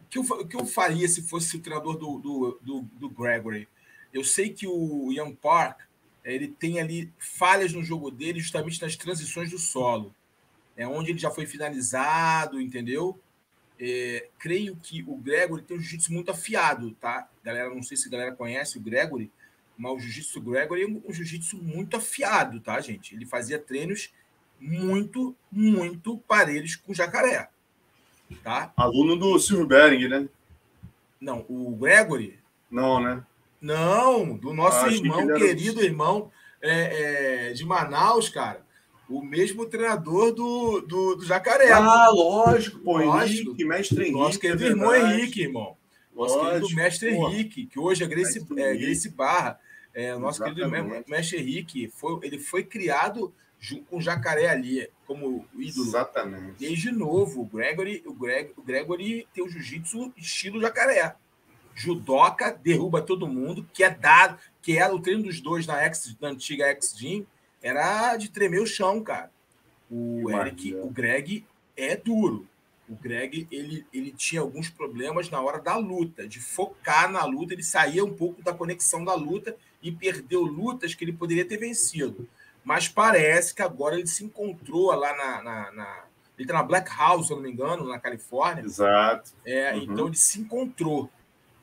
que 0.09 0.19
eu, 0.19 0.23
o 0.23 0.47
que 0.47 0.57
eu 0.57 0.65
faria 0.65 1.09
se 1.09 1.23
fosse 1.23 1.57
o 1.57 1.61
treinador 1.61 1.97
do, 1.97 2.19
do, 2.19 2.61
do, 2.63 2.83
do 2.83 3.09
Gregory? 3.09 3.69
Eu 4.13 4.23
sei 4.23 4.51
que 4.51 4.67
o 4.69 5.11
Young 5.11 5.35
Park 5.35 5.81
ele 6.33 6.49
tem 6.49 6.81
ali 6.81 7.13
falhas 7.19 7.73
no 7.73 7.85
jogo 7.85 8.11
dele 8.11 8.41
justamente 8.41 8.81
nas 8.81 8.97
transições 8.97 9.51
do 9.51 9.59
solo. 9.59 10.15
É 10.77 10.89
onde 10.89 11.11
ele 11.11 11.19
já 11.19 11.31
foi 11.31 11.47
finalizado, 11.47 12.61
entendeu? 12.61 13.19
É, 13.79 14.29
creio 14.39 14.77
que 14.77 15.03
o 15.07 15.17
Gregory 15.17 15.63
tem 15.63 15.77
um 15.77 15.81
jiu-jitsu 15.81 16.13
muito 16.13 16.31
afiado, 16.31 16.93
tá? 16.93 17.29
Galera, 17.43 17.75
não 17.75 17.83
sei 17.83 17.97
se 17.97 18.09
a 18.09 18.11
galera 18.11 18.33
conhece 18.33 18.79
o 18.79 18.81
Gregory, 18.81 19.31
mas 19.77 19.93
o 19.93 19.99
jiu-jitsu 19.99 20.41
Gregory 20.41 20.83
é 20.83 20.87
um 20.87 21.13
jiu-jitsu 21.13 21.59
muito 21.59 21.97
afiado, 21.97 22.61
tá, 22.61 22.81
gente? 22.81 23.15
Ele 23.15 23.27
fazia 23.27 23.59
treinos 23.59 24.13
muito, 24.59 25.37
muito 25.51 26.17
parelhos 26.19 26.77
com 26.77 26.93
o 26.93 26.95
jacaré, 26.95 27.49
tá? 28.43 28.73
Aluno 28.77 29.17
do 29.17 29.39
Silvio 29.39 29.67
Bering, 29.67 30.09
né? 30.09 30.29
Não, 31.21 31.45
o 31.49 31.77
Gregory... 31.77 32.39
Não, 32.71 33.01
né? 33.01 33.25
Não, 33.65 34.37
do 34.37 34.53
nosso 34.53 34.85
ah, 34.85 34.93
irmão, 34.93 35.27
que 35.27 35.39
querido 35.39 35.83
irmão 35.83 36.31
é, 36.61 37.49
é, 37.49 37.53
de 37.55 37.65
Manaus, 37.65 38.29
cara. 38.29 38.63
O 39.09 39.23
mesmo 39.23 39.65
treinador 39.65 40.35
do, 40.35 40.83
do, 40.83 41.15
do 41.17 41.25
Jacaré. 41.25 41.73
Ah, 41.73 42.11
lógico, 42.11 42.81
pô. 42.81 42.99
Lógico. 42.99 43.49
Henrique, 43.49 43.65
mestre 43.65 44.03
Henrique. 44.03 44.19
Nosso 44.19 44.39
querido 44.39 44.65
é 44.65 44.67
irmão 44.67 44.95
Henrique, 44.95 45.43
irmão. 45.45 45.79
Nosso 46.15 46.37
lógico, 46.37 46.61
querido 46.61 46.77
mestre 46.77 47.15
pô. 47.15 47.31
Henrique, 47.31 47.67
que 47.67 47.79
hoje 47.79 48.05
é 48.05 48.07
Grace, 48.07 48.39
é, 48.39 48.77
Grace 48.77 49.09
Barra. 49.09 49.59
É, 49.95 50.15
nosso 50.19 50.45
Exatamente. 50.45 50.85
querido 50.85 51.05
mestre 51.09 51.39
Henrique, 51.39 51.89
foi, 51.89 52.19
ele 52.23 52.39
foi 52.39 52.65
criado 52.65 53.33
com 53.89 53.97
o 53.97 54.01
Jacaré 54.03 54.51
ali, 54.51 54.87
como 55.07 55.47
ídolo. 55.55 55.87
Exatamente. 55.87 56.57
Desde 56.59 56.93
novo, 56.93 57.41
o 57.41 57.47
Gregory, 57.47 58.03
o 58.05 58.13
Greg, 58.13 58.53
o 58.59 58.63
Gregory 58.63 59.27
tem 59.33 59.43
o 59.43 59.49
jiu-jitsu 59.49 60.13
estilo 60.19 60.61
Jacaré 60.61 61.17
judoca, 61.75 62.53
derruba 62.63 63.03
todo 63.03 63.27
mundo, 63.27 63.67
que 63.73 63.83
é 63.83 63.91
dado, 63.91 64.39
que 64.63 64.79
era 64.79 64.95
o 64.95 65.01
treino 65.01 65.25
dos 65.25 65.41
dois 65.41 65.67
na, 65.67 65.81
X, 65.83 66.17
na 66.21 66.29
antiga 66.29 66.67
X-Gym, 66.67 67.27
era 67.63 68.17
de 68.17 68.31
tremer 68.31 68.61
o 68.63 68.67
chão, 68.67 69.03
cara. 69.03 69.31
O 69.91 70.31
Eric, 70.31 70.75
o 70.75 70.89
Greg 70.89 71.45
é 71.77 71.97
duro. 71.97 72.47
O 72.89 72.95
Greg, 72.95 73.49
ele, 73.51 73.87
ele 73.93 74.13
tinha 74.13 74.43
alguns 74.43 74.69
problemas 74.69 75.31
na 75.31 75.41
hora 75.41 75.59
da 75.59 75.77
luta, 75.77 76.29
de 76.29 76.39
focar 76.39 77.11
na 77.11 77.25
luta, 77.25 77.55
ele 77.55 77.63
saía 77.63 78.05
um 78.05 78.13
pouco 78.13 78.43
da 78.43 78.53
conexão 78.53 79.05
da 79.05 79.15
luta 79.15 79.57
e 79.83 79.91
perdeu 79.91 80.43
lutas 80.43 80.95
que 80.95 81.05
ele 81.05 81.13
poderia 81.13 81.47
ter 81.47 81.57
vencido. 81.57 82.29
Mas 82.63 82.89
parece 82.89 83.55
que 83.55 83.63
agora 83.63 83.95
ele 83.95 84.07
se 84.07 84.25
encontrou 84.25 84.95
lá 84.95 85.15
na, 85.17 85.43
na, 85.43 85.73
na 85.73 86.05
ele 86.37 86.49
está 86.49 86.55
na 86.55 86.63
Black 86.63 86.91
House, 86.97 87.29
se 87.29 87.33
eu 87.33 87.37
não 87.37 87.45
me 87.45 87.51
engano, 87.51 87.87
na 87.87 87.99
Califórnia. 87.99 88.65
Exato. 88.65 89.33
É, 89.45 89.73
uhum. 89.73 89.83
Então 89.83 90.07
ele 90.07 90.17
se 90.17 90.41
encontrou 90.41 91.09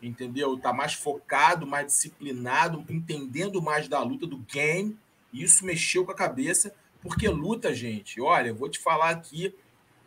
entendeu? 0.02 0.58
Tá 0.58 0.74
mais 0.74 0.94
focado, 0.94 1.68
mais 1.68 1.88
disciplinado, 1.88 2.86
entendendo 2.90 3.62
mais 3.62 3.88
da 3.88 4.02
luta, 4.02 4.26
do 4.26 4.38
game. 4.38 4.98
E 5.32 5.44
isso 5.44 5.66
mexeu 5.66 6.06
com 6.06 6.12
a 6.12 6.16
cabeça, 6.16 6.74
porque 7.02 7.28
luta, 7.28 7.74
gente, 7.74 8.20
olha, 8.20 8.50
eu 8.50 8.56
vou 8.56 8.70
te 8.70 8.80
falar 8.80 9.10
aqui 9.10 9.54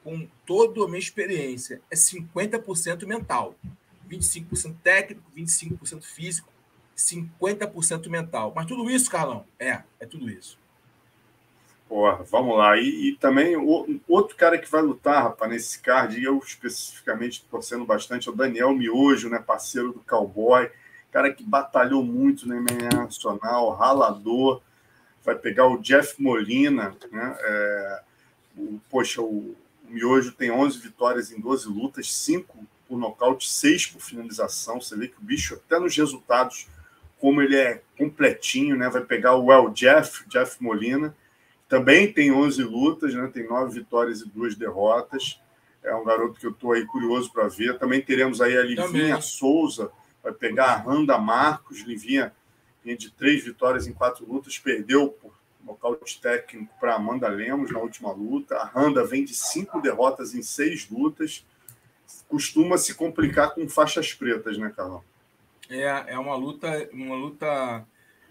com 0.02 0.28
toda 0.44 0.84
a 0.84 0.86
minha 0.86 0.98
experiência, 0.98 1.80
é 1.90 1.94
50% 1.94 3.06
mental. 3.06 3.54
25% 4.08 4.76
técnico, 4.82 5.22
25% 5.34 6.02
físico. 6.04 6.52
50% 6.96 8.08
mental. 8.08 8.52
Mas 8.54 8.66
tudo 8.66 8.88
isso, 8.88 9.10
Carlão, 9.10 9.44
é, 9.58 9.82
é 9.98 10.06
tudo 10.06 10.30
isso. 10.30 10.58
Porra, 11.94 12.24
vamos 12.24 12.58
lá. 12.58 12.76
E, 12.76 13.10
e, 13.10 13.16
também 13.18 13.56
o, 13.56 14.00
outro 14.08 14.36
cara 14.36 14.58
que 14.58 14.68
vai 14.68 14.82
lutar, 14.82 15.22
rapaz, 15.22 15.48
nesse 15.48 15.78
card, 15.78 16.20
eu 16.20 16.36
especificamente 16.44 17.46
torcendo 17.48 17.84
bastante, 17.84 18.28
é 18.28 18.32
o 18.32 18.34
Daniel 18.34 18.74
Miojo, 18.74 19.28
né, 19.28 19.38
parceiro 19.38 19.92
do 19.92 20.00
Cowboy, 20.00 20.68
cara 21.12 21.32
que 21.32 21.44
batalhou 21.44 22.02
muito 22.02 22.48
na 22.48 22.56
MMA 22.56 23.04
Nacional, 23.04 23.70
ralador, 23.76 24.60
vai 25.24 25.36
pegar 25.36 25.68
o 25.68 25.78
Jeff 25.78 26.20
Molina, 26.20 26.96
né, 27.12 27.36
é, 27.38 28.02
o, 28.56 28.80
poxa, 28.90 29.22
o, 29.22 29.54
o 29.84 29.88
Miojo 29.88 30.32
tem 30.32 30.50
11 30.50 30.80
vitórias 30.80 31.30
em 31.30 31.38
12 31.38 31.68
lutas, 31.68 32.12
5 32.12 32.58
por 32.88 32.98
nocaute, 32.98 33.48
6 33.48 33.86
por 33.86 34.02
finalização, 34.02 34.80
você 34.80 34.96
vê 34.96 35.06
que 35.06 35.20
o 35.20 35.24
bicho, 35.24 35.54
até 35.54 35.78
nos 35.78 35.96
resultados, 35.96 36.66
como 37.20 37.40
ele 37.40 37.54
é 37.54 37.82
completinho, 37.96 38.74
né, 38.74 38.88
vai 38.88 39.04
pegar 39.04 39.36
o 39.36 39.52
El 39.52 39.70
Jeff, 39.70 40.28
Jeff 40.28 40.60
Molina, 40.60 41.14
também 41.68 42.12
tem 42.12 42.32
11 42.32 42.62
lutas, 42.62 43.14
né? 43.14 43.30
tem 43.32 43.46
nove 43.46 43.78
vitórias 43.78 44.20
e 44.20 44.28
duas 44.28 44.54
derrotas. 44.54 45.40
É 45.82 45.94
um 45.94 46.04
garoto 46.04 46.38
que 46.38 46.46
eu 46.46 46.50
estou 46.50 46.72
aí 46.72 46.86
curioso 46.86 47.32
para 47.32 47.48
ver. 47.48 47.78
Também 47.78 48.00
teremos 48.00 48.40
aí 48.40 48.56
a 48.56 48.62
Livinha 48.62 48.86
Também. 48.86 49.20
Souza, 49.20 49.90
vai 50.22 50.32
pegar 50.32 50.72
a 50.72 50.76
Randa 50.76 51.18
Marcos. 51.18 51.80
Livinha 51.80 52.32
vinha 52.82 52.96
de 52.96 53.10
três 53.10 53.42
vitórias 53.42 53.86
em 53.86 53.92
quatro 53.92 54.26
lutas, 54.30 54.58
perdeu 54.58 55.08
por 55.08 55.32
nocaute 55.64 56.20
técnico 56.20 56.72
para 56.78 56.94
Amanda 56.94 57.28
Lemos 57.28 57.70
na 57.70 57.78
última 57.78 58.12
luta. 58.12 58.56
A 58.56 58.64
Randa 58.64 59.04
vem 59.04 59.24
de 59.24 59.34
cinco 59.34 59.80
derrotas 59.80 60.34
em 60.34 60.42
seis 60.42 60.88
lutas. 60.90 61.44
Costuma 62.28 62.76
se 62.76 62.94
complicar 62.94 63.54
com 63.54 63.66
faixas 63.68 64.12
pretas, 64.12 64.58
né, 64.58 64.72
Carlão? 64.76 65.02
É, 65.70 66.12
é 66.12 66.18
uma 66.18 66.36
luta, 66.36 66.88
uma 66.92 67.14
luta, 67.14 67.86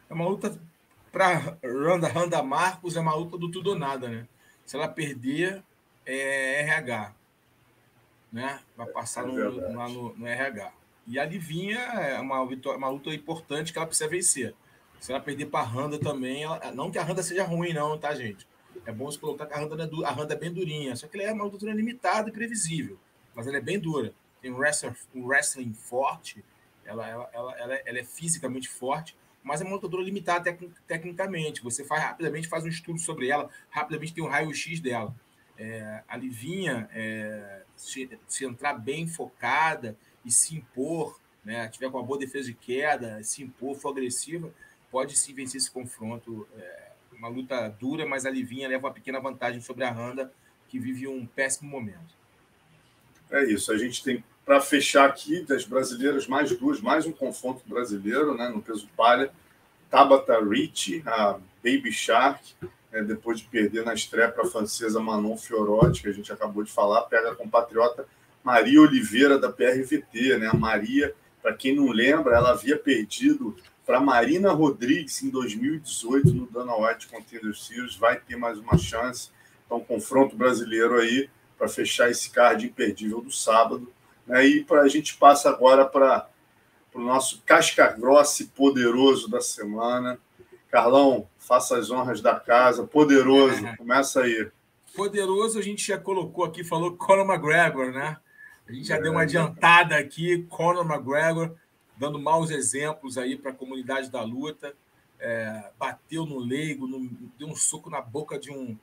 é 0.10 0.14
uma 0.14 0.28
luta 0.28 0.56
para 1.14 1.60
Randa, 1.64 2.08
Randa 2.08 2.42
Marcos 2.42 2.98
é 2.98 3.00
uma 3.00 3.14
luta 3.14 3.38
do 3.38 3.52
tudo 3.52 3.70
ou 3.70 3.78
nada, 3.78 4.10
né? 4.10 4.28
Se 4.66 4.76
ela 4.76 4.88
perder, 4.88 5.64
é 6.04 6.62
RH. 6.62 7.14
Né? 8.32 8.60
Vai 8.76 8.88
passar 8.88 9.24
é 9.24 9.28
no, 9.28 9.76
lá 9.76 9.88
no, 9.88 10.16
no, 10.16 10.28
RH. 10.28 10.74
E 11.06 11.20
a 11.20 11.26
Livinha 11.26 11.78
é 11.78 12.20
uma, 12.20 12.44
vitória, 12.48 12.80
uma 12.80 12.90
luta 12.90 13.14
importante 13.14 13.72
que 13.72 13.78
ela 13.78 13.86
precisa 13.86 14.10
vencer. 14.10 14.56
Se 15.00 15.12
ela 15.12 15.22
perder 15.22 15.46
para 15.46 15.60
a 15.60 15.68
Randa 15.68 16.00
também, 16.00 16.44
ela, 16.44 16.72
não 16.72 16.90
que 16.90 16.98
a 16.98 17.04
Randa 17.04 17.22
seja 17.22 17.44
ruim, 17.44 17.74
não, 17.74 17.96
tá, 17.96 18.16
gente? 18.16 18.48
É 18.84 18.92
bom 18.92 19.12
se 19.12 19.20
colocar 19.20 19.46
que 19.46 19.54
a 19.54 19.58
Randa, 19.58 19.84
é, 19.84 20.06
a 20.08 20.12
Randa 20.12 20.34
é 20.34 20.38
bem 20.38 20.52
durinha. 20.52 20.96
Só 20.96 21.08
que 21.08 21.16
ela 21.16 21.30
é 21.30 21.34
uma 21.34 21.44
luta 21.44 21.64
limitada 21.68 22.30
e 22.30 22.32
previsível. 22.32 22.98
Mas 23.36 23.46
ela 23.46 23.58
é 23.58 23.62
bem 23.62 23.80
dura. 23.80 24.16
Tem 24.42 24.52
um 24.52 24.58
wrestling, 24.58 24.96
um 25.14 25.28
wrestling 25.28 25.74
forte. 25.76 26.44
Ela, 26.84 27.08
ela, 27.08 27.30
ela, 27.32 27.60
ela, 27.60 27.76
ela 27.86 28.00
é 28.00 28.04
fisicamente 28.04 28.68
forte 28.68 29.16
mas 29.44 29.62
é 29.62 29.64
uma 29.64 29.76
lutadora 29.76 30.04
limitada 30.04 30.44
tec 30.44 30.72
tecnicamente. 30.88 31.62
Você 31.62 31.84
faz 31.84 32.02
rapidamente 32.02 32.48
faz 32.48 32.64
um 32.64 32.70
estudo 32.70 33.00
sobre 33.00 33.30
ela, 33.30 33.50
rapidamente 33.70 34.14
tem 34.14 34.24
um 34.24 34.28
raio-x 34.28 34.80
dela. 34.80 35.14
É, 35.58 36.04
a 36.08 36.18
Livinha, 36.18 36.90
é, 36.92 37.64
se, 37.76 38.10
se, 38.28 38.46
entrar 38.46 38.74
bem 38.74 39.08
focada 39.08 39.96
e 40.26 40.32
se 40.32 40.56
impor, 40.56 41.20
né, 41.44 41.68
tiver 41.68 41.92
com 41.92 41.98
uma 41.98 42.06
boa 42.06 42.18
defesa 42.18 42.46
de 42.46 42.54
queda, 42.54 43.22
se 43.24 43.44
impor, 43.44 43.76
for 43.76 43.90
agressiva, 43.90 44.52
pode 44.90 45.16
sim 45.16 45.34
vencer 45.34 45.58
esse 45.58 45.70
confronto. 45.70 46.48
É, 46.56 46.92
uma 47.12 47.28
luta 47.28 47.70
dura, 47.70 48.06
mas 48.06 48.26
a 48.26 48.30
Livinha 48.30 48.68
leva 48.68 48.88
uma 48.88 48.94
pequena 48.94 49.20
vantagem 49.20 49.62
sobre 49.62 49.84
a 49.84 49.92
Randa, 49.92 50.34
que 50.68 50.80
vive 50.80 51.08
um 51.08 51.26
péssimo 51.26 51.70
momento. 51.70 52.18
É 53.30 53.44
isso, 53.46 53.72
a 53.72 53.78
gente 53.78 54.04
tem 54.04 54.24
para 54.46 54.60
fechar 54.60 55.06
aqui, 55.08 55.42
das 55.42 55.66
brasileiras, 55.66 56.28
mais 56.28 56.52
duas, 56.58 56.82
mais 56.82 57.06
um 57.06 57.12
confronto 57.12 57.62
brasileiro, 57.66 58.36
né, 58.36 58.50
no 58.50 58.62
peso 58.62 58.88
palha. 58.96 59.32
Tabata 59.90 60.44
Ricci, 60.44 61.04
a 61.06 61.40
Baby 61.64 61.92
Shark, 61.92 62.56
né, 62.92 63.04
depois 63.04 63.40
de 63.40 63.46
perder 63.46 63.86
na 63.86 63.94
estreia 63.94 64.30
para 64.30 64.44
a 64.44 64.48
francesa 64.48 65.00
Manon 65.00 65.38
Fiorotti, 65.38 66.02
que 66.02 66.10
a 66.10 66.14
gente 66.14 66.32
acabou 66.32 66.64
de 66.64 66.72
falar, 66.72 67.04
pega 67.04 67.32
a 67.32 67.36
compatriota 67.36 68.06
Maria 68.44 68.82
Oliveira, 68.82 69.40
da 69.40 69.52
PRVT. 69.52 70.38
Né? 70.38 70.48
A 70.48 70.56
Maria, 70.56 71.14
para 71.42 71.54
quem 71.54 71.76
não 71.76 71.90
lembra, 71.90 72.36
ela 72.36 72.52
havia 72.52 72.78
perdido 72.78 73.56
para 73.86 74.00
Marina 74.00 74.52
Rodrigues 74.52 75.22
em 75.24 75.30
2018 75.30 76.34
no 76.34 76.46
Dana 76.48 76.76
White 76.76 77.08
Contender 77.08 77.56
Series, 77.56 77.96
vai 77.96 78.18
ter 78.18 78.36
mais 78.36 78.58
uma 78.58 78.78
chance. 78.78 79.30
Então, 79.66 79.80
confronto 79.80 80.36
brasileiro 80.36 80.96
aí 80.96 81.30
para 81.58 81.68
fechar 81.68 82.10
esse 82.10 82.30
card 82.30 82.66
imperdível 82.66 83.22
do 83.22 83.32
sábado. 83.32 83.92
Né? 84.26 84.64
Pra, 84.68 84.82
a 84.82 84.88
gente 84.88 85.16
passa 85.18 85.50
agora 85.50 85.86
para 85.86 86.28
o 86.94 87.00
nosso 87.00 87.42
casca 87.46 87.88
grossa 87.92 88.44
e 88.44 88.48
poderoso 88.48 89.30
da 89.30 89.42
semana. 89.42 90.20
Carlão, 90.70 91.28
faça 91.38 91.78
as 91.78 91.92
honras 91.92 92.22
da 92.22 92.40
casa. 92.40 92.86
Poderoso, 92.86 93.62
começa 93.78 94.22
aí. 94.22 94.50
Poderoso, 94.96 95.60
a 95.60 95.62
gente 95.62 95.86
já 95.86 95.98
colocou 95.98 96.46
aqui, 96.46 96.64
falou 96.64 96.96
Conor 96.96 97.26
McGregor, 97.26 97.92
né? 97.92 98.18
A 98.68 98.72
gente 98.72 98.88
já 98.88 98.96
é, 98.96 99.02
deu 99.02 99.12
uma 99.12 99.24
adiantada 99.24 99.98
aqui, 99.98 100.44
Conor 100.50 100.86
McGregor, 100.86 101.56
dando 101.98 102.20
maus 102.20 102.50
exemplos 102.50 103.18
aí 103.18 103.36
para 103.36 103.52
a 103.52 103.56
comunidade 103.56 104.10
da 104.10 104.22
luta. 104.22 104.74
É, 105.20 105.72
bateu 105.80 106.26
no 106.26 106.38
leigo, 106.40 106.86
no, 106.86 107.10
deu 107.38 107.48
um 107.48 107.56
soco 107.56 107.90
na 107.90 108.02
boca 108.02 108.38
de 108.38 108.52
um, 108.52 108.78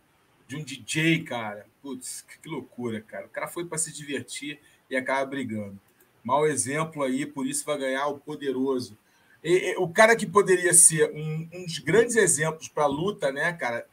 de 0.46 0.56
um 0.56 0.64
DJ, 0.64 1.22
cara. 1.22 1.66
Putz, 1.82 2.24
que 2.42 2.48
loucura, 2.48 3.00
cara. 3.00 3.26
O 3.26 3.30
cara 3.30 3.46
foi 3.46 3.64
para 3.64 3.78
se 3.78 3.92
divertir 3.92 4.60
e 4.90 4.96
acaba 4.96 5.24
brigando. 5.24 5.78
Mau 6.22 6.46
exemplo 6.46 7.02
aí, 7.02 7.24
por 7.24 7.46
isso 7.46 7.64
vai 7.64 7.78
ganhar 7.78 8.08
o 8.08 8.18
poderoso. 8.18 8.98
E, 9.42 9.70
e, 9.70 9.76
o 9.76 9.88
cara 9.88 10.14
que 10.14 10.26
poderia 10.26 10.74
ser 10.74 11.10
um, 11.12 11.48
um 11.52 11.64
dos 11.64 11.78
grandes 11.78 12.16
exemplos 12.16 12.68
para 12.68 12.86
luta, 12.86 13.32
né, 13.32 13.52
cara, 13.54 13.86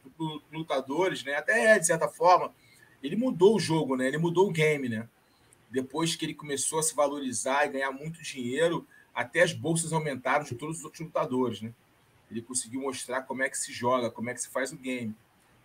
lutadores, 0.52 1.24
né, 1.24 1.36
até 1.36 1.76
é, 1.76 1.78
de 1.78 1.86
certa 1.86 2.08
forma, 2.08 2.52
ele 3.02 3.16
mudou 3.16 3.56
o 3.56 3.60
jogo, 3.60 3.96
né, 3.96 4.08
ele 4.08 4.18
mudou 4.18 4.48
o 4.48 4.52
game, 4.52 4.88
né. 4.88 5.08
Depois 5.70 6.16
que 6.16 6.26
ele 6.26 6.34
começou 6.34 6.78
a 6.78 6.82
se 6.82 6.94
valorizar 6.94 7.66
e 7.66 7.72
ganhar 7.72 7.92
muito 7.92 8.22
dinheiro, 8.22 8.86
até 9.14 9.42
as 9.42 9.52
bolsas 9.52 9.92
aumentaram 9.92 10.44
de 10.44 10.54
todos 10.54 10.78
os 10.78 10.84
outros 10.84 11.00
lutadores, 11.00 11.62
né. 11.62 11.72
Ele 12.30 12.42
conseguiu 12.42 12.82
mostrar 12.82 13.22
como 13.22 13.42
é 13.42 13.48
que 13.48 13.56
se 13.56 13.72
joga, 13.72 14.10
como 14.10 14.28
é 14.28 14.34
que 14.34 14.42
se 14.42 14.48
faz 14.48 14.70
o 14.70 14.76
game. 14.76 15.14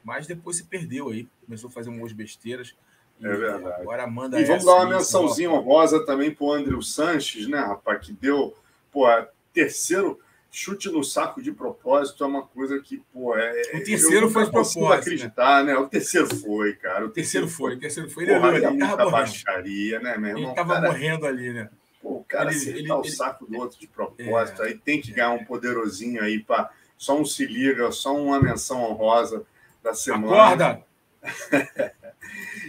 Mas 0.04 0.28
depois 0.28 0.58
se 0.58 0.64
perdeu 0.64 1.10
aí, 1.10 1.28
começou 1.46 1.70
a 1.70 1.72
fazer 1.72 1.90
umas 1.90 2.14
besteiras. 2.14 2.76
É 3.22 3.28
verdade. 3.28 3.82
Agora 3.82 4.08
manda 4.08 4.40
E 4.40 4.44
vamos 4.44 4.66
dar 4.66 4.76
uma 4.76 4.98
mençãozinha 4.98 5.52
honrosa 5.52 6.06
também 6.06 6.32
para 6.32 6.46
o 6.46 6.54
André 6.54 6.76
Sanches, 6.82 7.48
né, 7.48 7.60
rapaz, 7.60 8.06
que 8.06 8.14
deu, 8.14 8.56
pô, 8.92 9.06
terceiro 9.54 10.20
chute 10.54 10.88
no 10.92 11.04
saco 11.04 11.42
de 11.42 11.52
propósito 11.52 12.24
é 12.24 12.28
uma 12.28 12.44
coisa 12.44 12.80
que, 12.80 13.04
pô, 13.12 13.36
é. 13.36 13.62
O 13.74 13.84
terceiro 13.84 14.30
foi 14.30 14.46
de 14.46 14.52
propósito. 14.52 14.88
Né? 14.88 14.96
acreditar, 14.96 15.64
né? 15.64 15.74
né? 15.74 15.80
O 15.80 15.88
terceiro 15.88 16.36
foi, 16.36 16.74
cara. 16.74 17.06
O 17.06 17.10
terceiro, 17.10 17.48
foi, 17.48 17.76
o 17.76 17.80
terceiro 17.80 18.08
foi. 18.10 18.24
Ele, 18.24 18.36
porra, 18.36 18.56
ele, 18.56 18.66
ele 18.68 18.78
tava 18.78 19.10
baixaria, 19.10 20.00
né, 20.00 20.16
meu 20.16 20.30
irmão? 20.30 20.44
Ele 20.44 20.56
tava 20.56 20.76
cara, 20.76 20.88
morrendo 20.88 21.26
ali, 21.26 21.52
né? 21.52 21.70
Pô, 22.00 22.18
o 22.18 22.24
cara 22.24 22.52
ele, 22.52 22.60
acertar 22.60 22.80
ele, 22.82 22.94
o 22.94 23.04
saco 23.04 23.48
do 23.48 23.58
outro 23.58 23.80
de 23.80 23.88
propósito, 23.88 24.62
é, 24.62 24.68
aí 24.68 24.78
tem 24.78 25.02
que 25.02 25.12
ganhar 25.12 25.32
um 25.32 25.44
poderosinho 25.44 26.22
aí 26.22 26.40
para 26.40 26.70
só 26.96 27.20
um 27.20 27.26
se 27.26 27.48
liga, 27.48 27.92
só 27.92 28.16
uma 28.16 28.40
menção 28.40 28.84
honrosa 28.84 29.44
da 29.82 29.96
semana. 29.96 30.36
Acorda! 30.36 30.84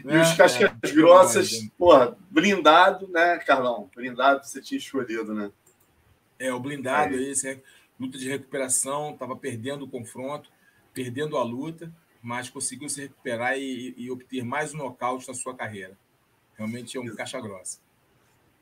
E 0.05 0.17
os 0.19 0.33
é, 0.33 0.37
cascas 0.37 0.71
é, 0.83 0.93
grossas, 0.93 1.53
é, 1.53 1.69
porra, 1.79 2.17
blindado, 2.31 3.09
né, 3.09 3.39
Carlão? 3.39 3.91
Blindado 3.95 4.45
você 4.45 4.61
tinha 4.61 4.79
escolhido, 4.79 5.33
né? 5.33 5.51
É, 6.39 6.53
o 6.53 6.61
blindado 6.61 7.15
aí, 7.15 7.31
esse, 7.31 7.63
luta 7.99 8.19
de 8.19 8.29
recuperação, 8.29 9.13
estava 9.13 9.35
perdendo 9.35 9.87
o 9.87 9.89
confronto, 9.89 10.51
perdendo 10.93 11.39
a 11.39 11.43
luta, 11.43 11.91
mas 12.23 12.51
conseguiu 12.51 12.89
se 12.89 13.03
recuperar 13.03 13.57
e, 13.59 13.95
e, 13.97 14.11
obter 14.11 14.45
mais 14.45 14.75
um 14.75 14.79
nocaute 14.79 15.27
na 15.27 15.35
sua 15.35 15.55
carreira. 15.55 15.97
Realmente 16.57 16.97
é 16.99 17.01
um 17.01 17.15
caixa 17.15 17.41
grossa. 17.41 17.79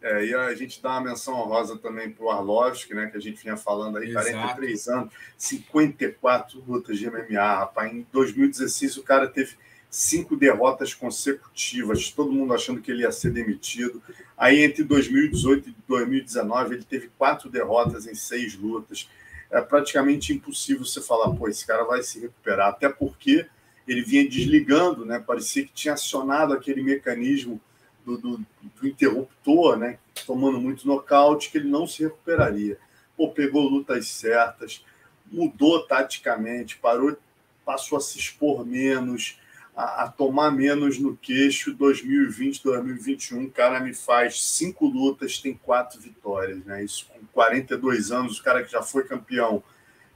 É, 0.00 0.24
e 0.24 0.34
a 0.34 0.54
gente 0.54 0.82
dá 0.82 0.90
uma 0.92 1.10
menção 1.10 1.34
honrosa 1.34 1.78
também 1.78 2.10
para 2.10 2.24
o 2.24 2.30
Arlovski, 2.30 2.94
né, 2.94 3.06
que 3.06 3.16
a 3.16 3.20
gente 3.20 3.40
vinha 3.40 3.56
falando 3.56 3.98
aí, 3.98 4.10
Exato. 4.10 4.30
43 4.32 4.88
anos, 4.88 5.14
54 5.36 6.64
lutas 6.66 6.98
de 6.98 7.08
MMA, 7.08 7.54
rapaz. 7.58 7.92
Em 7.92 8.06
2016 8.12 8.96
o 8.96 9.02
cara 9.02 9.28
teve 9.28 9.56
cinco 9.92 10.34
derrotas 10.34 10.94
consecutivas, 10.94 12.10
todo 12.10 12.32
mundo 12.32 12.54
achando 12.54 12.80
que 12.80 12.90
ele 12.90 13.02
ia 13.02 13.12
ser 13.12 13.30
demitido. 13.30 14.02
Aí, 14.38 14.64
entre 14.64 14.82
2018 14.82 15.68
e 15.68 15.74
2019, 15.86 16.76
ele 16.76 16.82
teve 16.82 17.10
quatro 17.18 17.50
derrotas 17.50 18.06
em 18.06 18.14
seis 18.14 18.56
lutas. 18.56 19.06
É 19.50 19.60
praticamente 19.60 20.32
impossível 20.32 20.86
você 20.86 21.02
falar, 21.02 21.30
pô, 21.36 21.46
esse 21.46 21.66
cara 21.66 21.84
vai 21.84 22.02
se 22.02 22.18
recuperar, 22.18 22.68
até 22.68 22.88
porque 22.88 23.46
ele 23.86 24.00
vinha 24.00 24.26
desligando, 24.26 25.04
né? 25.04 25.18
Parecia 25.18 25.62
que 25.62 25.72
tinha 25.74 25.92
acionado 25.92 26.54
aquele 26.54 26.82
mecanismo 26.82 27.60
do, 28.02 28.16
do, 28.16 28.46
do 28.62 28.88
interruptor, 28.88 29.76
né? 29.76 29.98
Tomando 30.26 30.58
muito 30.58 30.88
nocaute, 30.88 31.50
que 31.50 31.58
ele 31.58 31.68
não 31.68 31.86
se 31.86 32.02
recuperaria. 32.02 32.78
Pô, 33.14 33.28
pegou 33.28 33.68
lutas 33.68 34.08
certas, 34.08 34.82
mudou 35.30 35.86
taticamente, 35.86 36.78
parou, 36.78 37.14
passou 37.62 37.98
a 37.98 38.00
se 38.00 38.18
expor 38.18 38.64
menos, 38.64 39.38
a, 39.74 40.04
a, 40.04 40.08
tomar 40.08 40.50
menos 40.50 40.98
no 40.98 41.16
queixo. 41.16 41.74
2020, 41.74 42.62
2021, 42.62 43.44
o 43.44 43.50
cara 43.50 43.80
me 43.80 43.94
faz 43.94 44.42
cinco 44.42 44.86
lutas, 44.86 45.38
tem 45.38 45.54
quatro 45.54 46.00
vitórias, 46.00 46.64
né? 46.64 46.84
Isso 46.84 47.06
com 47.06 47.24
42 47.32 48.10
anos, 48.10 48.38
o 48.38 48.42
cara 48.42 48.62
que 48.62 48.72
já 48.72 48.82
foi 48.82 49.04
campeão 49.04 49.62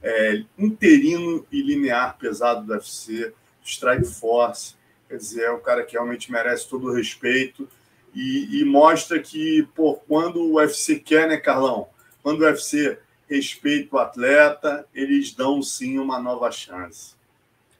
é, 0.01 0.43
interino 0.57 1.45
e 1.51 1.61
linear 1.61 2.17
pesado 2.17 2.65
do 2.65 2.73
UFC, 2.73 3.33
Strike 3.63 4.05
Force. 4.05 4.75
Quer 5.07 5.17
dizer, 5.17 5.43
é 5.43 5.51
um 5.51 5.59
cara 5.59 5.83
que 5.83 5.93
realmente 5.93 6.31
merece 6.31 6.69
todo 6.69 6.87
o 6.87 6.93
respeito 6.93 7.67
e, 8.13 8.61
e 8.61 8.65
mostra 8.65 9.19
que, 9.19 9.67
pô, 9.75 9.95
quando 9.95 10.41
o 10.41 10.55
UFC 10.55 10.99
quer, 10.99 11.27
né, 11.27 11.37
Carlão? 11.37 11.87
Quando 12.21 12.41
o 12.41 12.45
UFC 12.45 12.99
respeita 13.29 13.95
o 13.95 13.99
atleta, 13.99 14.87
eles 14.93 15.33
dão 15.33 15.61
sim 15.61 15.99
uma 15.99 16.19
nova 16.19 16.51
chance. 16.51 17.16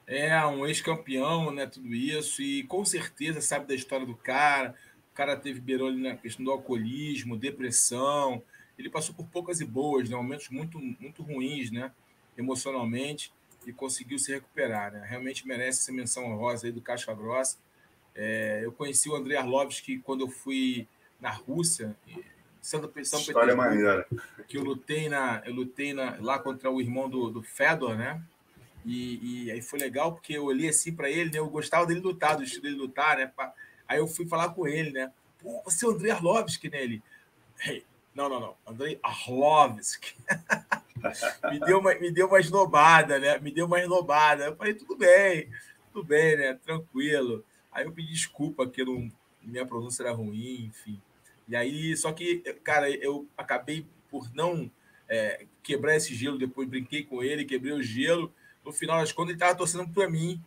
É, 0.08 0.44
um 0.46 0.66
ex-campeão, 0.66 1.52
né? 1.52 1.68
Tudo 1.68 1.94
isso, 1.94 2.42
e 2.42 2.64
com 2.64 2.86
certeza 2.86 3.42
sabe 3.42 3.68
da 3.68 3.76
história 3.76 4.06
do 4.06 4.16
cara. 4.16 4.74
O 5.12 5.16
cara 5.16 5.36
teve 5.36 5.60
beirou 5.60 5.90
ali 5.90 6.02
na 6.02 6.16
questão 6.16 6.46
do 6.46 6.52
alcoolismo, 6.52 7.36
depressão. 7.36 8.42
Ele 8.80 8.90
passou 8.90 9.14
por 9.14 9.26
poucas 9.26 9.60
e 9.60 9.66
boas, 9.66 10.10
né? 10.10 10.16
Momentos 10.16 10.48
muito, 10.50 10.80
muito 10.80 11.22
ruins, 11.22 11.72
né? 11.72 11.92
Emocionalmente, 12.38 13.34
e 13.66 13.74
conseguiu 13.74 14.18
se 14.18 14.32
recuperar, 14.32 14.94
né? 14.94 15.06
Realmente 15.06 15.46
merece 15.46 15.82
essa 15.82 15.92
menção 15.92 16.26
honrosa 16.26 16.68
aí 16.68 16.72
do 16.72 16.82
Caixa 16.82 17.14
Grossa. 17.14 17.58
É, 18.16 18.62
eu 18.64 18.72
conheci 18.72 19.10
o 19.10 19.16
Andrei 19.16 19.36
Arlovski 19.36 20.00
quando 20.00 20.22
eu 20.22 20.30
fui 20.30 20.88
na 21.20 21.32
Rússia, 21.32 21.98
São 22.62 22.82
História 23.20 23.56
maneira. 23.56 24.08
Que 24.48 24.58
eu 24.58 24.64
lutei, 24.64 25.10
na, 25.10 25.42
eu 25.46 25.54
lutei 25.54 25.94
na, 25.94 26.18
lá 26.22 26.40
contra 26.40 26.72
o 26.72 26.80
irmão 26.80 27.10
do, 27.10 27.30
do 27.30 27.44
Fedor, 27.44 27.96
né? 27.96 28.22
E, 28.88 29.48
e, 29.48 29.52
aí 29.52 29.62
foi 29.62 29.80
legal, 29.80 30.14
porque 30.14 30.32
eu 30.32 30.46
olhei 30.46 30.70
assim 30.70 30.94
para 30.94 31.10
ele, 31.10 31.30
né? 31.30 31.40
Eu 31.40 31.50
gostava 31.50 31.86
dele 31.86 32.00
lutar, 32.00 32.38
do 32.38 32.44
estilo 32.44 32.64
dele 32.64 32.78
lutar, 32.78 33.18
né? 33.18 33.30
Aí 33.86 34.00
eu 34.00 34.08
fui 34.08 34.26
falar 34.26 34.50
com 34.50 34.66
ele, 34.66 34.92
né? 34.92 35.12
Pô, 35.40 35.62
você 35.66 35.86
é 35.86 35.90
o 35.90 35.92
Andrei 35.92 36.10
Arlovski, 36.10 36.70
né? 36.70 36.82
Ele. 36.82 37.04
Hey, 37.60 37.84
não, 38.16 38.30
não, 38.30 38.40
não. 38.40 38.56
Andrei 38.66 38.98
Arlovski. 39.04 40.16
me, 41.52 41.60
deu 41.60 41.80
uma, 41.80 41.96
me 41.96 42.12
deu 42.12 42.28
uma 42.28 42.40
esnobada, 42.40 43.20
né? 43.20 43.38
Me 43.40 43.52
deu 43.52 43.66
uma 43.66 43.82
esnobada. 43.82 44.46
Eu 44.46 44.56
falei, 44.56 44.74
tudo 44.74 44.96
bem, 44.96 45.52
tudo 45.92 46.08
bem, 46.08 46.38
né? 46.38 46.54
Tranquilo. 46.66 47.44
Aí 47.70 47.84
eu 47.84 47.92
pedi 47.92 48.14
desculpa 48.14 48.66
que 48.70 48.86
não, 48.86 49.12
minha 49.44 49.66
pronúncia 49.66 50.02
era 50.02 50.14
ruim, 50.14 50.66
enfim. 50.66 51.02
E 51.46 51.58
aí, 51.58 51.96
só 51.98 52.14
que, 52.14 52.38
cara, 52.64 52.90
eu 52.90 53.28
acabei 53.38 53.86
por 54.10 54.34
não 54.34 54.72
é, 55.10 55.46
quebrar 55.62 55.98
esse 55.98 56.16
gelo, 56.16 56.38
depois 56.38 56.70
brinquei 56.70 57.04
com 57.04 57.22
ele, 57.22 57.44
quebrei 57.44 57.74
o 57.74 57.84
gelo. 57.84 58.34
No 58.68 58.74
final 58.74 59.00
das 59.00 59.14
contas, 59.14 59.30
ele 59.30 59.38
estava 59.38 59.56
torcendo 59.56 59.88
para 59.88 60.10
mim, 60.10 60.44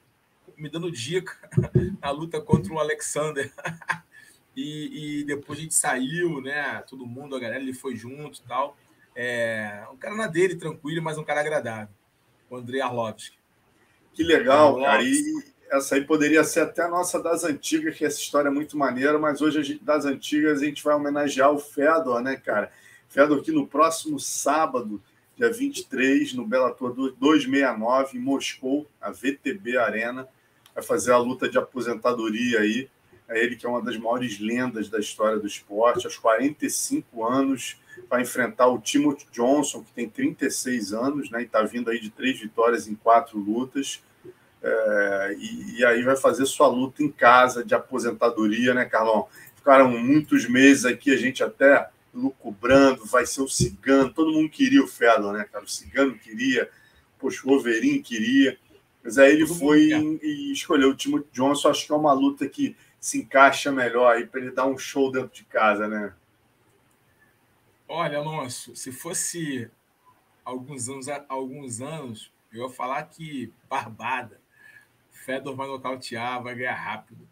me 0.54 0.68
dando 0.68 0.92
dica 0.92 1.32
na 2.02 2.10
luta 2.10 2.38
contra 2.38 2.70
o 2.70 2.78
Alexander. 2.78 3.50
e, 4.54 5.20
e, 5.20 5.24
depois 5.24 5.58
a 5.58 5.62
gente 5.62 5.72
saiu, 5.72 6.42
né? 6.42 6.84
Todo 6.86 7.06
mundo, 7.06 7.34
a 7.34 7.40
galera, 7.40 7.62
ele 7.62 7.72
foi 7.72 7.96
junto 7.96 8.40
e 8.40 8.42
tal. 8.46 8.76
É, 9.16 9.86
um 9.90 9.96
cara 9.96 10.14
na 10.14 10.26
dele, 10.26 10.56
tranquilo, 10.56 11.02
mas 11.02 11.16
um 11.16 11.24
cara 11.24 11.40
agradável. 11.40 11.88
O 12.50 12.56
André 12.56 12.82
Arlovski. 12.82 13.38
Que 14.12 14.22
legal, 14.22 14.78
cara. 14.78 15.02
E 15.02 15.42
essa 15.70 15.94
aí 15.94 16.04
poderia 16.04 16.44
ser 16.44 16.60
até 16.60 16.82
a 16.82 16.88
nossa 16.88 17.22
das 17.22 17.42
antigas, 17.42 17.96
que 17.96 18.04
essa 18.04 18.20
história 18.20 18.48
é 18.48 18.52
muito 18.52 18.76
maneira, 18.76 19.18
mas 19.18 19.40
hoje 19.40 19.62
gente, 19.62 19.82
das 19.82 20.04
antigas 20.04 20.60
a 20.60 20.66
gente 20.66 20.84
vai 20.84 20.94
homenagear 20.94 21.50
o 21.50 21.58
Fedor, 21.58 22.20
né, 22.20 22.36
cara? 22.36 22.70
Fedor 23.08 23.42
que 23.42 23.50
no 23.50 23.66
próximo 23.66 24.20
sábado, 24.20 25.02
dia 25.40 25.50
23, 25.50 26.34
no 26.34 26.46
Bellator 26.46 26.92
269, 26.92 28.18
em 28.18 28.20
Moscou, 28.20 28.86
a 29.00 29.10
VTB 29.10 29.78
Arena, 29.78 30.28
vai 30.74 30.84
fazer 30.84 31.12
a 31.12 31.16
luta 31.16 31.48
de 31.48 31.56
aposentadoria 31.56 32.60
aí. 32.60 32.90
É 33.26 33.42
ele 33.42 33.56
que 33.56 33.64
é 33.64 33.68
uma 33.68 33.80
das 33.80 33.96
maiores 33.96 34.38
lendas 34.38 34.90
da 34.90 34.98
história 34.98 35.38
do 35.38 35.46
esporte, 35.46 36.04
aos 36.04 36.18
45 36.18 37.24
anos, 37.24 37.80
vai 38.08 38.20
enfrentar 38.20 38.66
o 38.66 38.78
Timothy 38.78 39.26
Johnson, 39.32 39.82
que 39.82 39.92
tem 39.92 40.10
36 40.10 40.92
anos, 40.92 41.30
né, 41.30 41.40
e 41.40 41.44
está 41.44 41.62
vindo 41.62 41.88
aí 41.88 41.98
de 41.98 42.10
três 42.10 42.38
vitórias 42.38 42.86
em 42.86 42.94
quatro 42.94 43.38
lutas. 43.38 44.02
É, 44.62 45.36
e, 45.38 45.78
e, 45.78 45.84
aí 45.86 46.02
vai 46.02 46.16
fazer 46.16 46.44
sua 46.44 46.66
luta 46.66 47.02
em 47.02 47.10
casa 47.10 47.64
de 47.64 47.74
aposentadoria, 47.74 48.74
né, 48.74 48.84
Carlão? 48.84 49.26
Ficaram 49.56 49.88
muitos 49.88 50.46
meses 50.46 50.84
aqui, 50.84 51.10
a 51.10 51.16
gente 51.16 51.42
até 51.42 51.88
lucubrando, 52.12 53.04
vai 53.06 53.24
ser 53.26 53.42
o 53.42 53.48
Cigano, 53.48 54.12
todo 54.12 54.32
mundo 54.32 54.50
queria 54.50 54.82
o 54.82 54.88
Fedor, 54.88 55.32
né, 55.32 55.44
cara? 55.44 55.64
O 55.64 55.68
Cigano 55.68 56.18
queria, 56.18 56.70
poxa, 57.18 57.42
o 57.44 57.52
Overin 57.52 58.02
queria, 58.02 58.58
mas 59.02 59.16
aí 59.18 59.32
ele 59.32 59.46
foi 59.46 59.90
e 60.22 60.52
escolheu 60.52 60.90
o 60.90 60.96
Timothy 60.96 61.28
Johnson, 61.32 61.68
acho 61.68 61.86
que 61.86 61.92
é 61.92 61.96
uma 61.96 62.12
luta 62.12 62.48
que 62.48 62.76
se 63.00 63.18
encaixa 63.18 63.72
melhor 63.72 64.14
aí 64.14 64.26
para 64.26 64.40
ele 64.40 64.50
dar 64.50 64.66
um 64.66 64.76
show 64.76 65.10
dentro 65.10 65.34
de 65.34 65.44
casa, 65.44 65.88
né? 65.88 66.12
Olha, 67.88 68.18
Alonso, 68.18 68.76
se 68.76 68.92
fosse 68.92 69.70
alguns 70.44 70.88
anos, 70.88 71.06
alguns 71.28 71.80
anos, 71.80 72.30
eu 72.52 72.64
ia 72.64 72.70
falar 72.70 73.02
que 73.04 73.52
barbada. 73.68 74.40
Fedor 75.10 75.56
vai 75.56 75.66
nocautear, 75.66 76.42
vai 76.42 76.54
ganhar 76.54 76.74
rápido. 76.74 77.28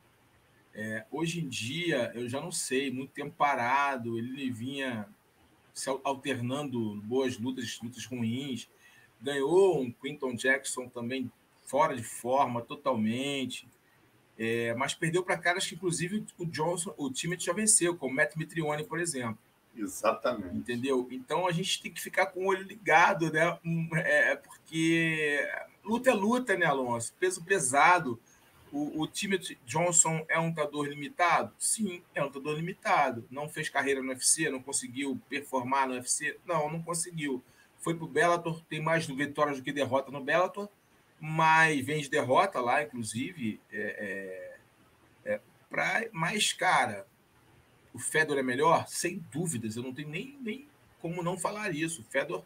É, 0.81 1.05
hoje 1.11 1.41
em 1.41 1.49
dia, 1.49 2.13
eu 2.15 2.29
já 2.29 2.41
não 2.41 2.53
sei, 2.53 2.89
muito 2.89 3.11
tempo 3.11 3.35
parado, 3.37 4.17
ele 4.17 4.49
vinha 4.49 5.09
se 5.75 5.91
alternando 6.05 6.95
boas 7.03 7.37
lutas, 7.37 7.81
lutas 7.83 8.05
ruins. 8.05 8.69
Ganhou 9.21 9.81
um 9.81 9.91
Quinton 9.91 10.37
Jackson 10.37 10.89
também 10.89 11.29
fora 11.67 11.97
de 11.97 12.05
forma 12.05 12.63
totalmente. 12.63 13.67
É, 14.39 14.73
mas 14.75 14.95
perdeu 14.95 15.25
para 15.25 15.37
caras 15.37 15.67
que, 15.67 15.75
inclusive, 15.75 16.25
o 16.39 16.47
Johnson, 16.47 16.95
o 16.97 17.11
time 17.11 17.37
já 17.37 17.53
venceu, 17.53 17.97
como 17.97 18.13
o 18.13 18.17
Matt 18.17 18.37
Mitrione, 18.37 18.85
por 18.85 19.01
exemplo. 19.01 19.39
Exatamente. 19.77 20.59
Entendeu? 20.59 21.09
Então 21.11 21.49
a 21.49 21.51
gente 21.51 21.83
tem 21.83 21.91
que 21.91 22.01
ficar 22.01 22.27
com 22.27 22.45
o 22.45 22.47
olho 22.47 22.63
ligado, 22.63 23.33
né? 23.33 23.59
É, 23.97 24.37
porque 24.37 25.45
luta 25.85 26.11
é 26.11 26.15
luta, 26.15 26.57
né, 26.57 26.67
Alonso? 26.67 27.13
Peso 27.19 27.43
pesado. 27.43 28.21
O, 28.73 29.03
o 29.03 29.07
time 29.07 29.39
Johnson 29.65 30.25
é 30.29 30.39
um 30.39 30.49
lutador 30.49 30.87
limitado? 30.87 31.53
Sim, 31.59 32.03
é 32.15 32.23
um 32.23 32.27
lutador 32.27 32.57
limitado. 32.57 33.27
Não 33.31 33.49
fez 33.49 33.69
carreira 33.69 34.03
no 34.03 34.11
UFC, 34.11 34.51
não 34.51 34.63
conseguiu 34.63 35.21
performar 35.29 35.89
no 35.89 35.95
UFC? 35.95 36.39
Não, 36.47 36.71
não 36.71 36.83
conseguiu. 36.83 37.43
Foi 37.79 37.95
pro 37.95 38.07
Bellator, 38.07 38.63
tem 38.65 38.81
mais 38.81 39.07
vitórias 39.07 39.59
do 39.59 39.63
que 39.63 39.73
derrota 39.73 40.11
no 40.11 40.23
Bellator, 40.23 40.69
mas 41.21 41.85
vem 41.85 42.01
de 42.01 42.11
derrota 42.11 42.61
lá, 42.61 42.83
inclusive. 42.83 43.61
É, 43.73 44.59
é, 45.25 45.33
é 45.35 45.41
pra, 45.71 46.07
mas, 46.13 46.53
cara, 46.53 47.07
o 47.93 47.99
Fedor 47.99 48.39
é 48.39 48.43
melhor? 48.43 48.87
Sem 48.89 49.25
dúvidas, 49.33 49.77
eu 49.77 49.83
não 49.83 49.95
tenho 49.95 50.09
nem, 50.09 50.37
nem 50.41 50.69
como 51.01 51.23
não 51.23 51.39
falar 51.39 51.75
isso. 51.75 52.03
O 52.03 52.05
Fedor, 52.05 52.45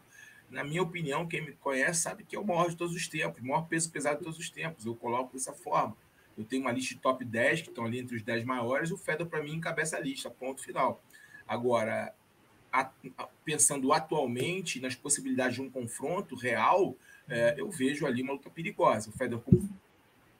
na 0.49 0.63
minha 0.63 0.81
opinião, 0.81 1.27
quem 1.27 1.41
me 1.41 1.53
conhece 1.53 2.01
sabe 2.01 2.23
que 2.23 2.35
é 2.35 2.39
o 2.39 2.45
maior 2.45 2.69
de 2.69 2.75
todos 2.75 2.95
os 2.95 3.07
tempos, 3.07 3.41
o 3.41 3.45
maior 3.45 3.67
peso 3.67 3.91
pesado 3.91 4.19
de 4.19 4.23
todos 4.23 4.39
os 4.39 4.49
tempos. 4.49 4.85
Eu 4.85 4.95
coloco 4.95 5.33
dessa 5.33 5.53
forma. 5.53 5.97
Eu 6.37 6.43
tenho 6.43 6.61
uma 6.61 6.71
lista 6.71 6.95
de 6.95 7.01
top 7.01 7.23
10, 7.23 7.61
que 7.61 7.69
estão 7.69 7.85
ali 7.85 7.99
entre 7.99 8.15
os 8.15 8.23
10 8.23 8.43
maiores, 8.43 8.91
o 8.91 8.97
Fedor, 8.97 9.27
para 9.27 9.41
mim, 9.41 9.53
encabeça 9.53 9.97
a 9.97 9.99
lista, 9.99 10.29
ponto 10.29 10.61
final. 10.61 11.01
Agora, 11.47 12.13
a, 12.71 12.89
a, 13.17 13.27
pensando 13.45 13.93
atualmente 13.93 14.79
nas 14.79 14.95
possibilidades 14.95 15.55
de 15.55 15.61
um 15.61 15.69
confronto 15.69 16.35
real, 16.35 16.95
é, 17.29 17.55
eu 17.57 17.69
vejo 17.69 18.05
ali 18.05 18.21
uma 18.21 18.33
luta 18.33 18.49
perigosa. 18.49 19.09
O 19.09 19.13
Fedor 19.13 19.41
como 19.41 19.69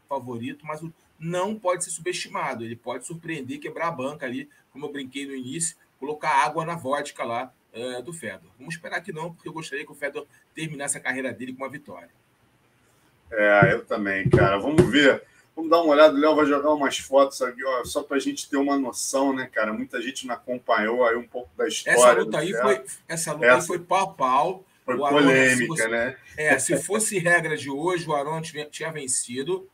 favorito, 0.10 0.66
mas 0.66 0.82
o, 0.82 0.94
não 1.20 1.58
pode 1.58 1.84
ser 1.84 1.92
subestimado. 1.92 2.64
Ele 2.64 2.76
pode 2.76 3.06
surpreender, 3.06 3.60
quebrar 3.60 3.88
a 3.88 3.92
banca 3.92 4.26
ali, 4.26 4.50
como 4.72 4.86
eu 4.86 4.92
brinquei 4.92 5.26
no 5.26 5.36
início, 5.36 5.78
colocar 6.00 6.44
água 6.44 6.66
na 6.66 6.76
vodka 6.76 7.24
lá 7.24 7.54
uh, 7.74 8.02
do 8.02 8.14
Fedor. 8.14 8.50
Vamos 8.58 8.76
esperar 8.76 9.02
que 9.02 9.12
não, 9.12 9.34
porque 9.34 9.48
eu 9.48 9.54
gostaria 9.54 9.86
que 9.86 9.92
o 9.92 9.96
Fedor 9.96 10.26
terminasse 10.54 10.98
a 10.98 11.02
carreira 11.02 11.32
dele 11.32 11.54
com 11.54 11.64
uma 11.64 11.70
vitória. 11.70 12.10
É, 13.32 13.74
eu 13.74 13.86
também, 13.86 14.30
cara. 14.30 14.58
Vamos 14.58 14.90
ver. 14.92 15.24
Vamos 15.56 15.70
dar 15.70 15.82
uma 15.82 15.94
olhada. 15.94 16.16
O 16.16 16.20
Léo 16.20 16.36
vai 16.36 16.46
jogar 16.46 16.74
umas 16.74 16.98
fotos 16.98 17.42
aqui, 17.42 17.64
ó, 17.64 17.86
só 17.86 18.04
para 18.04 18.18
a 18.18 18.20
gente 18.20 18.50
ter 18.50 18.58
uma 18.58 18.78
noção, 18.78 19.34
né, 19.34 19.48
cara? 19.52 19.72
Muita 19.72 20.02
gente 20.02 20.26
não 20.26 20.34
acompanhou 20.34 21.06
aí 21.06 21.16
um 21.16 21.28
pouco 21.28 21.50
da 21.56 21.68
história. 21.68 21.98
Essa 21.98 22.14
luta 22.14 22.38
aí 22.40 22.52
foi, 22.54 22.84
essa 23.08 23.34
luta 23.34 23.46
essa... 23.46 23.56
Aí 23.58 23.62
foi 23.68 23.80
pau 23.80 24.10
a 24.10 24.14
pau. 24.14 24.66
Foi 24.86 24.98
polêmica, 24.98 25.68
fosse, 25.68 25.88
né? 25.88 26.18
É, 26.36 26.60
se 26.60 26.76
fosse 26.84 27.18
regra 27.18 27.56
de 27.56 27.70
hoje, 27.70 28.06
o 28.06 28.14
Arão 28.14 28.42
tinha 28.42 28.92
vencido. 28.92 29.70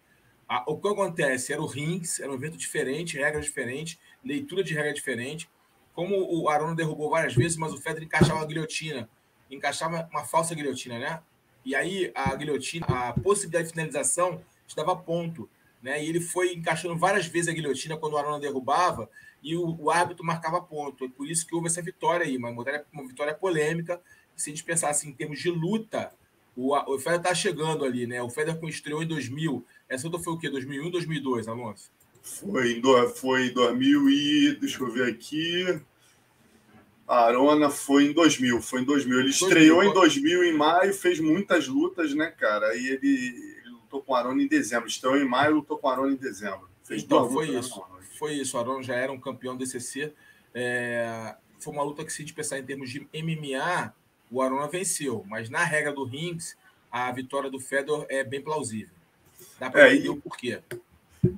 O 0.67 0.77
que 0.77 0.87
acontece? 0.87 1.51
Era 1.51 1.61
o 1.61 1.65
rings, 1.65 2.19
era 2.19 2.31
um 2.31 2.35
evento 2.35 2.57
diferente, 2.57 3.17
regras 3.17 3.45
diferentes, 3.45 3.97
leitura 4.23 4.63
de 4.63 4.73
regra 4.73 4.93
diferente. 4.93 5.49
Como 5.93 6.15
o 6.15 6.47
Arona 6.47 6.75
derrubou 6.75 7.09
várias 7.09 7.33
vezes, 7.33 7.57
mas 7.57 7.73
o 7.73 7.77
Federer 7.77 8.03
encaixava 8.03 8.41
a 8.41 8.45
guilhotina, 8.45 9.09
encaixava 9.49 10.07
uma 10.11 10.23
falsa 10.23 10.53
guilhotina, 10.53 10.99
né? 10.99 11.21
E 11.65 11.75
aí 11.75 12.11
a 12.13 12.35
guilhotina, 12.35 12.85
a 12.87 13.13
possibilidade 13.13 13.67
de 13.67 13.73
finalização 13.73 14.41
estava 14.67 14.95
ponto, 14.95 15.49
né? 15.81 16.03
E 16.03 16.09
ele 16.09 16.19
foi 16.19 16.53
encaixando 16.53 16.97
várias 16.97 17.25
vezes 17.25 17.49
a 17.49 17.53
guilhotina 17.53 17.97
quando 17.97 18.13
o 18.13 18.17
Arona 18.17 18.39
derrubava 18.39 19.09
e 19.41 19.55
o, 19.55 19.75
o 19.79 19.89
árbitro 19.89 20.25
marcava 20.25 20.61
ponto. 20.61 21.05
É 21.05 21.09
por 21.09 21.27
isso 21.27 21.45
que 21.45 21.55
houve 21.55 21.67
essa 21.67 21.81
vitória 21.81 22.25
aí, 22.25 22.37
uma 22.37 22.51
vitória, 22.51 22.85
uma 22.91 23.07
vitória 23.07 23.33
polêmica. 23.33 24.01
Se 24.35 24.49
a 24.49 24.53
gente 24.53 24.63
pensar 24.63 24.89
assim, 24.89 25.09
em 25.09 25.13
termos 25.13 25.39
de 25.39 25.49
luta, 25.49 26.11
o, 26.55 26.75
o 26.75 26.97
Federer 26.97 27.19
está 27.19 27.33
chegando 27.33 27.85
ali, 27.85 28.05
né? 28.05 28.21
O 28.21 28.29
Federer 28.29 28.59
estreou 28.65 29.01
em 29.01 29.07
2000, 29.07 29.65
essa 29.87 30.07
outra 30.07 30.21
foi 30.21 30.33
o 30.33 30.37
quê? 30.37 30.49
2001, 30.49 30.91
2002, 30.91 31.47
Alonso? 31.47 31.91
Foi 32.21 32.73
em, 32.73 32.81
foi 33.15 33.47
em 33.47 33.53
2000 33.53 34.09
e... 34.09 34.57
Deixa 34.59 34.83
eu 34.83 34.91
ver 34.91 35.09
aqui... 35.09 35.81
A 37.07 37.25
Arona 37.25 37.71
foi 37.71 38.05
em 38.05 38.13
2000, 38.13 38.61
foi 38.61 38.81
em 38.81 38.83
2000. 38.83 39.19
Ele 39.19 39.29
2000, 39.31 39.47
estreou 39.47 39.83
em 39.83 39.91
2000 39.91 40.43
em 40.43 40.53
maio, 40.53 40.93
fez 40.93 41.19
muitas 41.19 41.67
lutas, 41.67 42.13
né, 42.13 42.27
cara? 42.27 42.67
Aí 42.67 42.87
ele 42.87 43.58
lutou 43.89 44.03
com 44.03 44.13
a 44.13 44.19
Arona 44.19 44.41
em 44.41 44.47
dezembro. 44.47 44.87
Estreou 44.87 45.17
em 45.17 45.27
maio, 45.27 45.55
lutou 45.55 45.77
com 45.77 45.89
a 45.89 45.93
Arona 45.93 46.13
em 46.13 46.17
dezembro. 46.17 46.69
Fez 46.83 47.03
então, 47.03 47.29
foi 47.29 47.47
lutas, 47.47 47.65
isso. 47.65 47.79
Né? 47.79 48.05
Foi 48.17 48.33
isso. 48.33 48.57
A 48.57 48.61
Arona 48.61 48.83
já 48.83 48.95
era 48.95 49.11
um 49.11 49.19
campeão 49.19 49.57
DCC. 49.57 50.13
É... 50.53 51.35
Foi 51.59 51.73
uma 51.73 51.83
luta 51.83 52.05
que, 52.05 52.13
se 52.13 52.21
a 52.21 52.25
gente 52.25 52.33
pensar 52.33 52.59
em 52.59 52.63
termos 52.63 52.89
de 52.89 53.01
MMA, 53.13 53.93
o 54.31 54.41
Arona 54.41 54.67
venceu. 54.67 55.25
Mas 55.27 55.49
na 55.49 55.63
regra 55.63 55.91
do 55.91 56.05
rings, 56.05 56.55
a 56.91 57.11
vitória 57.11 57.49
do 57.49 57.59
Fedor 57.59 58.05
é 58.09 58.23
bem 58.23 58.41
plausível. 58.41 58.93
Dá 59.59 59.69
para 59.69 59.87
é, 59.87 59.93
entender 59.93 60.07
e... 60.07 60.09
o 60.09 60.17
porquê. 60.21 60.61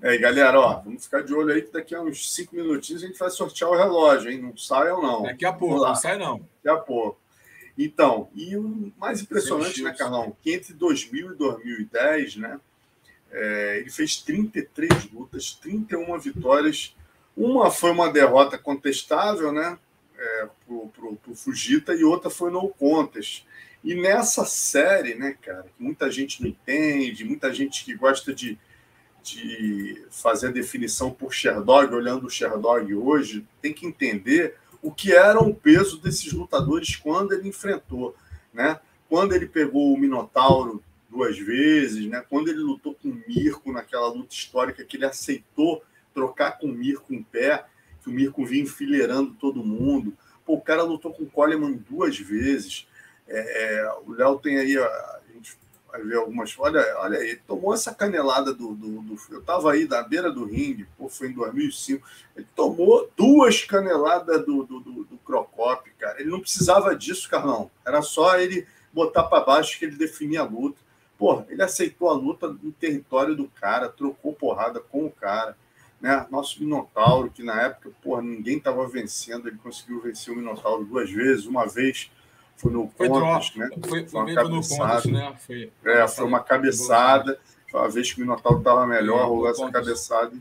É, 0.04 0.14
e 0.14 0.18
galera, 0.20 0.60
ó, 0.60 0.80
vamos 0.80 1.06
ficar 1.06 1.24
de 1.24 1.34
olho 1.34 1.52
aí 1.52 1.64
que 1.64 1.72
daqui 1.72 1.96
a 1.96 2.02
uns 2.02 2.32
cinco 2.32 2.56
minutinhos 2.56 3.04
a 3.04 3.08
gente 3.08 3.18
vai 3.18 3.32
sortear 3.32 3.72
o 3.72 3.76
relógio, 3.76 4.30
hein? 4.30 4.40
Não 4.40 4.56
sai 4.56 4.92
ou 4.92 5.02
não. 5.02 5.24
Daqui 5.24 5.44
a 5.44 5.52
pouco, 5.52 5.84
não 5.84 5.96
sai 5.96 6.20
não. 6.20 6.38
Daqui 6.64 6.70
a 6.70 6.78
pouco. 6.78 7.21
Então, 7.78 8.30
e 8.34 8.56
o 8.56 8.92
mais 8.98 9.22
impressionante, 9.22 9.82
né, 9.82 9.94
Carlão? 9.94 10.36
Que 10.42 10.54
entre 10.54 10.74
2000 10.74 11.34
e 11.34 11.36
2010, 11.36 12.36
né? 12.38 12.60
É, 13.32 13.78
ele 13.80 13.90
fez 13.90 14.18
33 14.18 15.12
lutas, 15.12 15.54
31 15.54 16.20
vitórias. 16.20 16.96
Uma 17.36 17.72
foi 17.72 17.92
uma 17.92 18.12
derrota 18.12 18.58
contestável, 18.58 19.52
né? 19.52 19.78
É, 20.18 20.50
pro, 20.66 20.88
pro, 20.90 21.16
pro 21.16 21.36
Fujita, 21.36 21.96
e 21.96 22.04
outra 22.04 22.30
foi 22.30 22.52
no 22.52 22.70
contest. 22.70 23.46
E 23.84 23.96
nessa 23.96 24.46
série, 24.46 25.16
né, 25.16 25.36
cara, 25.42 25.64
que 25.64 25.84
muita 25.84 26.12
gente 26.12 26.42
não 26.42 26.50
entende, 26.50 27.26
muita 27.26 27.52
gente 27.52 27.84
que 27.84 27.96
gosta 27.96 28.34
de 28.34 28.60
de 29.24 30.04
fazer 30.10 30.48
a 30.48 30.52
definição 30.52 31.12
por 31.12 31.34
Sherdog, 31.34 31.94
olhando 31.94 32.26
o 32.26 32.30
Sherdog 32.30 32.94
hoje, 32.96 33.46
tem 33.62 33.74
que 33.74 33.86
entender 33.86 34.58
o 34.82 34.92
que 34.92 35.14
era 35.14 35.40
o 35.40 35.54
peso 35.54 36.00
desses 36.00 36.32
lutadores 36.34 36.96
quando 36.96 37.34
ele 37.34 37.48
enfrentou, 37.48 38.16
né? 38.54 38.80
Quando 39.08 39.34
ele 39.34 39.46
pegou 39.46 39.94
o 39.94 39.98
Minotauro 39.98 40.84
duas 41.10 41.38
vezes, 41.38 42.06
né? 42.08 42.24
Quando 42.30 42.50
ele 42.50 42.60
lutou 42.60 42.96
com 42.96 43.10
o 43.10 43.22
Mirko 43.28 43.72
naquela 43.72 44.08
luta 44.08 44.34
histórica 44.34 44.84
que 44.84 44.98
ele 44.98 45.06
aceitou 45.06 45.84
trocar 46.14 46.58
com 46.58 46.68
o 46.68 46.74
Mirko 46.74 47.14
em 47.14 47.22
pé, 47.22 47.66
que 48.02 48.10
o 48.10 48.14
Mirko 48.14 48.46
vinha 48.46 48.64
enfileirando 48.64 49.36
todo 49.40 49.64
mundo. 49.64 50.14
Pô, 50.46 50.56
o 50.56 50.62
cara 50.62 50.84
lutou 50.84 51.14
com 51.14 51.24
o 51.24 51.30
Coleman 51.30 51.74
duas 51.90 52.18
vezes. 52.18 52.88
É, 53.28 53.82
é 53.84 53.94
o 54.06 54.12
Léo 54.14 54.40
tem 54.40 54.58
aí 54.58 54.76
vai 55.92 56.02
ver 56.02 56.16
algumas. 56.16 56.56
Olha, 56.58 56.82
olha 57.00 57.20
aí, 57.20 57.36
tomou 57.36 57.74
essa 57.74 57.94
canelada 57.94 58.54
do. 58.54 58.74
do, 58.74 59.02
do 59.02 59.18
eu 59.30 59.40
estava 59.40 59.72
aí 59.72 59.88
na 59.88 60.02
beira 60.02 60.32
do 60.32 60.46
ringue, 60.46 60.88
pô, 60.98 61.10
foi 61.10 61.28
em 61.28 61.34
2005. 61.34 62.08
Ele 62.36 62.48
tomou 62.56 63.10
duas 63.16 63.64
caneladas 63.64 64.46
do, 64.46 64.64
do, 64.64 64.80
do, 64.80 65.04
do 65.04 65.18
Crocop, 65.18 65.90
cara. 66.00 66.22
Ele 66.22 66.30
não 66.30 66.40
precisava 66.40 66.96
disso, 66.96 67.30
Carlão. 67.30 67.70
Era 67.86 68.02
só 68.02 68.38
ele 68.40 68.66
botar 68.94 69.24
para 69.24 69.44
baixo 69.44 69.78
que 69.78 69.86
ele 69.86 69.96
definia 69.96 70.42
a 70.42 70.46
luta. 70.46 70.80
Pô, 71.18 71.44
ele 71.50 71.62
aceitou 71.62 72.10
a 72.10 72.14
luta 72.14 72.48
no 72.48 72.72
território 72.72 73.36
do 73.36 73.48
cara, 73.48 73.90
trocou 73.90 74.34
porrada 74.34 74.80
com 74.80 75.06
o 75.06 75.12
cara. 75.12 75.56
Né? 76.00 76.26
Nosso 76.32 76.60
Minotauro, 76.60 77.30
que 77.30 77.44
na 77.44 77.62
época, 77.62 77.92
porra, 78.02 78.24
ninguém 78.24 78.58
estava 78.58 78.88
vencendo, 78.88 79.48
ele 79.48 79.58
conseguiu 79.58 80.02
vencer 80.02 80.34
o 80.34 80.38
Minotauro 80.38 80.84
duas 80.84 81.12
vezes, 81.12 81.46
uma 81.46 81.68
vez 81.68 82.10
foi 82.58 82.72
no 82.72 82.92
foi 82.96 83.10
né? 83.10 83.70
Foi, 83.88 84.08
foi 84.08 84.22
uma 84.22 84.36
cabeçada. 84.36 85.12
Né? 85.12 85.36
Foi, 85.40 85.72
é, 85.86 86.08
foi 86.08 86.26
uma 86.26 86.40
cabeçada. 86.40 87.40
Foi 87.70 87.80
uma 87.80 87.90
vez 87.90 88.14
que 88.14 88.20
o 88.20 88.22
Minotauro 88.22 88.60
estava 88.60 88.86
melhor, 88.86 89.28
rolou 89.28 89.50
essa 89.50 89.70
cabeçada. 89.72 90.34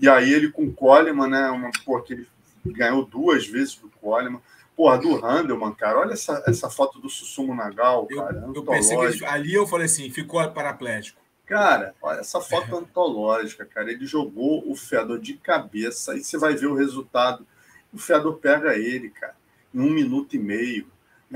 E 0.00 0.08
aí 0.08 0.32
ele 0.32 0.50
com 0.50 0.64
o 0.64 0.72
Coleman, 0.72 1.28
né? 1.28 1.50
Uma, 1.50 1.70
porque 1.84 2.14
ele 2.14 2.26
ganhou 2.64 3.04
duas 3.04 3.46
vezes 3.46 3.74
do 3.74 3.88
Coleman. 4.00 4.40
Porra, 4.76 4.98
do 4.98 5.14
Handelman, 5.24 5.72
cara. 5.72 6.00
Olha 6.00 6.12
essa, 6.12 6.42
essa 6.46 6.68
foto 6.68 6.98
do 6.98 7.08
Susumu 7.08 7.54
Nagal, 7.54 8.06
cara. 8.06 8.44
Eu, 8.46 8.54
eu 8.54 8.62
pensei 8.62 8.96
que 9.12 9.24
ali 9.24 9.54
eu 9.54 9.66
falei 9.66 9.86
assim, 9.86 10.10
ficou 10.10 10.46
paraplégico. 10.50 11.20
Cara, 11.46 11.94
olha 12.02 12.20
essa 12.20 12.40
foto 12.42 12.74
é. 12.74 12.78
antológica, 12.78 13.64
cara. 13.64 13.90
Ele 13.90 14.04
jogou 14.06 14.70
o 14.70 14.74
Fedor 14.74 15.18
de 15.18 15.34
cabeça 15.34 16.14
e 16.14 16.22
você 16.22 16.36
vai 16.36 16.54
ver 16.54 16.66
o 16.66 16.74
resultado. 16.74 17.46
O 17.92 17.98
Fedor 17.98 18.34
pega 18.34 18.76
ele, 18.76 19.08
cara, 19.10 19.34
em 19.74 19.80
um 19.80 19.90
minuto 19.90 20.36
e 20.36 20.38
meio 20.38 20.86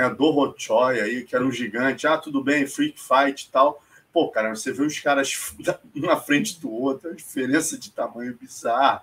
né, 0.00 0.08
do 0.08 0.30
Rochoi 0.30 1.00
aí, 1.00 1.24
que 1.24 1.36
era 1.36 1.44
um 1.44 1.52
gigante, 1.52 2.06
ah, 2.06 2.16
tudo 2.16 2.42
bem, 2.42 2.66
freak 2.66 2.98
fight 2.98 3.46
e 3.46 3.50
tal. 3.50 3.82
Pô, 4.12 4.28
cara, 4.28 4.54
você 4.54 4.72
vê 4.72 4.82
os 4.82 4.98
caras 4.98 5.52
na 5.94 6.16
frente 6.16 6.58
do 6.58 6.70
outro, 6.70 7.10
a 7.10 7.14
diferença 7.14 7.78
de 7.78 7.90
tamanho 7.90 8.36
bizarra. 8.40 9.02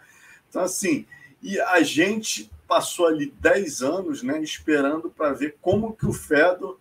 Então, 0.49 0.64
assim, 0.64 1.06
e 1.41 1.60
a 1.60 1.82
gente 1.82 2.52
passou 2.68 3.06
ali 3.06 3.34
10 3.40 3.84
anos, 3.84 4.24
né, 4.24 4.41
esperando 4.41 5.10
para 5.10 5.34
ver 5.34 5.56
como 5.61 5.94
que 5.94 6.06
o 6.06 6.11
Fedor 6.11 6.80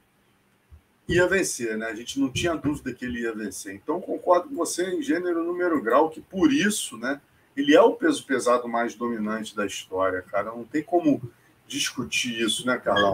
ia 1.07 1.29
vencer, 1.29 1.77
né? 1.77 1.87
A 1.87 1.95
gente 1.95 2.19
não 2.19 2.29
tinha 2.29 2.57
dúvida 2.57 2.93
que 2.93 3.05
ele 3.05 3.21
ia 3.21 3.33
vencer. 3.33 3.75
Então, 3.75 4.01
concordo 4.01 4.49
com 4.49 4.57
você 4.57 4.91
em 4.91 5.03
gênero, 5.03 5.45
número, 5.45 5.81
grau, 5.81 6.11
que 6.11 6.21
por 6.21 6.53
isso, 6.53 6.97
né, 6.97 7.21
ele 7.57 7.77
é 7.77 7.81
o 7.81 7.95
peso 7.95 8.27
pesado 8.27 8.67
mais 8.67 8.95
dominante 8.95 9.55
da 9.55 9.65
história, 9.65 10.21
cara. 10.23 10.51
Não 10.51 10.65
tem 10.65 10.83
como 10.83 11.23
discutir 11.67 12.41
isso, 12.41 12.67
né, 12.67 12.79
Carlão? 12.79 13.13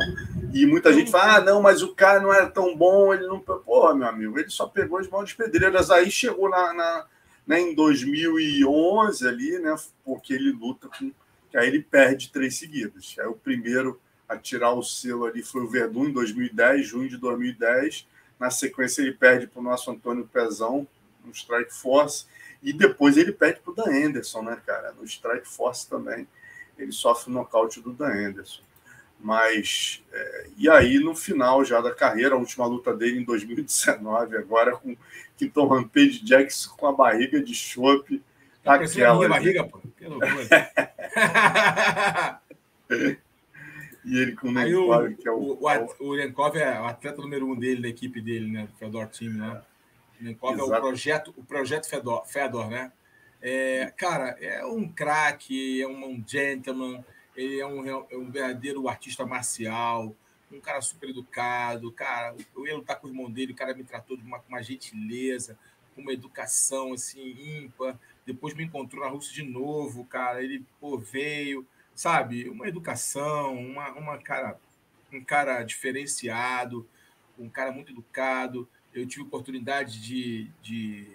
E 0.53 0.67
muita 0.67 0.93
gente 0.93 1.11
fala, 1.11 1.37
ah, 1.37 1.41
não, 1.41 1.63
mas 1.63 1.83
o 1.83 1.95
cara 1.95 2.21
não 2.21 2.33
era 2.33 2.49
tão 2.49 2.77
bom, 2.77 3.13
ele 3.13 3.27
não. 3.27 3.41
Porra, 3.41 3.95
meu 3.95 4.07
amigo, 4.07 4.39
ele 4.39 4.51
só 4.51 4.67
pegou 4.67 4.99
as 4.99 5.09
mãos 5.09 5.29
de 5.29 5.37
pedreiras. 5.37 5.91
Aí 5.91 6.11
chegou 6.11 6.49
na, 6.49 6.73
na 6.75 7.07
né, 7.47 7.61
em 7.61 7.75
2011 7.75 9.27
ali, 9.27 9.59
né, 9.59 9.75
porque 10.05 10.35
ele 10.35 10.53
luta 10.53 10.89
com. 10.89 11.11
Aí 11.55 11.69
ele 11.69 11.83
perde 11.83 12.31
três 12.31 12.57
seguidas. 12.59 13.15
Aí 13.19 13.27
o 13.27 13.35
primeiro 13.35 14.01
a 14.29 14.39
tirar 14.39 14.73
o 14.73 14.83
selo 14.83 15.27
ali 15.27 15.43
foi 15.43 15.63
o 15.63 15.69
Verdun 15.69 16.07
em 16.07 16.13
2010, 16.13 16.87
junho 16.87 17.09
de 17.09 17.19
2010. 17.19 18.07
Na 18.41 18.51
sequência, 18.51 19.03
ele 19.03 19.13
perde 19.13 19.47
para 19.47 19.61
o 19.61 19.63
nosso 19.63 19.91
Antônio 19.91 20.29
Pezão 20.33 20.87
no 21.25 21.31
Strike 21.31 21.73
Force. 21.73 22.25
E 22.63 22.73
depois 22.73 23.17
ele 23.17 23.33
perde 23.33 23.61
para 23.61 23.73
o 23.73 23.75
Dan 23.75 24.07
Anderson, 24.07 24.43
né, 24.43 24.59
cara? 24.65 24.93
No 24.93 25.05
Strike 25.05 25.47
Force 25.47 25.89
também 25.89 26.27
ele 26.83 26.93
sofre 26.93 27.31
o 27.31 27.35
nocaute 27.35 27.81
do 27.81 27.93
Dan 27.93 28.29
Anderson. 28.29 28.63
Mas, 29.19 30.03
é, 30.13 30.47
e 30.57 30.69
aí 30.69 30.99
no 30.99 31.15
final 31.15 31.65
já 31.65 31.81
da 31.81 31.95
carreira, 31.95 32.35
a 32.35 32.39
última 32.39 32.67
luta 32.67 32.93
dele 32.93 33.21
em 33.21 33.25
2019, 33.25 34.37
agora 34.37 34.77
com 34.77 34.97
Quinton 35.37 35.69
Rampage 35.69 36.25
Jackson 36.25 36.75
com 36.77 36.89
a 36.89 36.93
barriga 36.93 37.41
de 37.41 37.55
chope. 37.55 38.21
Tá 38.65 38.75
aquela. 38.75 39.17
Minha 39.17 39.29
barriga, 39.29 39.65
pô. 39.65 39.81
Que 39.97 40.07
loucura. 40.07 40.71
e 44.05 44.19
ele 44.19 44.35
com 44.35 44.49
o 44.49 44.53
Nenkov, 44.53 45.15
que 45.15 45.29
é 45.29 45.33
o. 45.33 45.37
O, 45.37 45.67
o, 46.01 46.11
o 46.11 46.17
Nenkov 46.17 46.57
é 46.57 46.81
o 46.81 46.87
atleta 46.87 47.23
número 47.23 47.47
um 47.47 47.57
dele, 47.57 47.83
da 47.83 47.89
equipe 47.89 48.21
dele, 48.21 48.51
né? 48.51 48.67
Do 48.67 48.77
Fedor 48.77 49.07
Team, 49.09 49.35
né? 49.35 49.63
O 50.21 50.25
Nenkov 50.25 50.59
é 50.59 50.63
o 50.63 50.81
projeto, 50.81 51.35
o 51.37 51.45
projeto 51.45 51.89
Fedor, 51.89 52.27
Fedor 52.27 52.69
né? 52.69 52.91
É, 53.45 53.93
cara, 53.97 54.37
é 54.41 54.65
um 54.65 54.89
craque, 54.89 55.83
é 55.83 55.89
um 55.89 56.23
gentleman, 56.25 57.05
ele 57.35 57.59
é 57.59 57.67
um, 57.67 57.85
é 57.85 58.17
um 58.17 58.31
verdadeiro 58.31 58.89
artista 58.89 59.27
marcial, 59.27 60.15
um 60.51 60.61
cara 60.61 60.81
super 60.81 61.11
educado, 61.11 61.91
cara. 61.91 62.37
Eu 62.55 62.67
ia 62.67 62.77
lutar 62.77 63.01
com 63.01 63.09
o 63.09 63.11
irmão 63.11 63.29
dele, 63.29 63.53
o 63.53 63.57
cara 63.57 63.75
me 63.75 63.83
tratou 63.83 64.17
de 64.17 64.25
uma, 64.25 64.41
uma 64.49 64.63
gentileza, 64.63 65.59
com 65.93 66.03
uma 66.03 66.13
educação 66.13 66.93
assim 66.93 67.65
ímpar. 67.65 67.99
Depois 68.25 68.55
me 68.55 68.63
encontrou 68.63 69.05
na 69.05 69.11
Rússia 69.11 69.33
de 69.33 69.43
novo, 69.43 70.05
cara. 70.05 70.41
Ele 70.41 70.65
pô, 70.81 70.97
veio, 70.97 71.67
sabe? 71.97 72.49
Uma 72.49 72.69
educação, 72.69 73.59
uma, 73.59 73.91
uma 73.93 74.19
cara, 74.19 74.57
um 75.13 75.25
cara 75.25 75.65
diferenciado, 75.65 76.89
um 77.37 77.49
cara 77.49 77.73
muito 77.73 77.91
educado. 77.91 78.69
Eu 78.95 79.05
tive 79.05 79.23
oportunidade 79.23 80.01
de, 80.01 80.49
de 80.63 81.09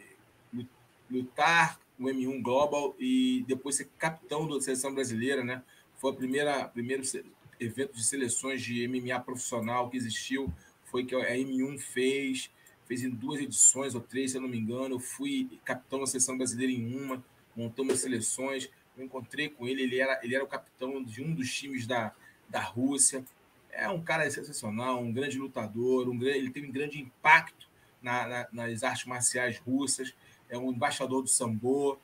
lutar 1.10 1.80
o 2.00 2.04
M1 2.04 2.42
Global 2.42 2.96
e 3.00 3.44
depois 3.48 3.76
ser 3.76 3.90
capitão 3.98 4.48
da 4.48 4.62
seleção 4.62 4.94
brasileira, 4.94 5.44
né? 5.44 5.64
Foi 5.98 6.12
a 6.12 6.16
primeira 6.16 6.68
primeiro 6.68 7.04
evento 7.60 7.94
de 7.94 8.04
seleções 8.04 8.62
de 8.62 8.88
MMA 8.88 9.20
profissional 9.20 9.90
que 9.90 9.98
existiu, 9.98 10.54
foi 10.86 11.06
que 11.06 11.16
a 11.16 11.36
M1 11.36 11.80
fez, 11.80 12.52
fez 12.86 13.04
em 13.04 13.10
duas 13.10 13.42
edições 13.42 13.96
ou 13.96 14.02
três, 14.02 14.32
se 14.32 14.38
eu 14.38 14.42
não 14.42 14.50
me 14.50 14.58
engano. 14.58 14.96
Eu 14.96 15.00
fui 15.00 15.60
capitão 15.66 16.00
da 16.00 16.06
seleção 16.06 16.38
brasileira 16.38 16.72
em 16.72 16.96
uma, 16.96 17.24
montamos 17.56 17.96
as 17.96 18.00
seleções. 18.00 18.70
Eu 18.98 19.04
encontrei 19.04 19.50
com 19.50 19.68
ele, 19.68 19.84
ele 19.84 20.00
era, 20.00 20.20
ele 20.24 20.36
era 20.36 20.44
o 20.44 20.48
capitão 20.48 21.04
de 21.04 21.22
um 21.22 21.34
dos 21.34 21.54
times 21.54 21.86
da, 21.86 22.14
da 22.48 22.62
Rússia. 22.62 23.24
É 23.72 23.90
um 23.90 24.02
cara 24.02 24.30
sensacional, 24.30 25.02
um 25.02 25.12
grande 25.12 25.38
lutador, 25.38 26.10
um 26.10 26.24
ele 26.24 26.50
tem 26.50 26.66
um 26.66 26.72
grande 26.72 27.00
impacto 27.00 27.68
na, 28.02 28.28
na, 28.28 28.48
nas 28.52 28.84
artes 28.84 29.06
marciais 29.06 29.58
russas 29.60 30.14
é 30.50 30.58
um 30.58 30.72
embaixador 30.72 31.22
do 31.22 31.28
Sambo. 31.28 32.00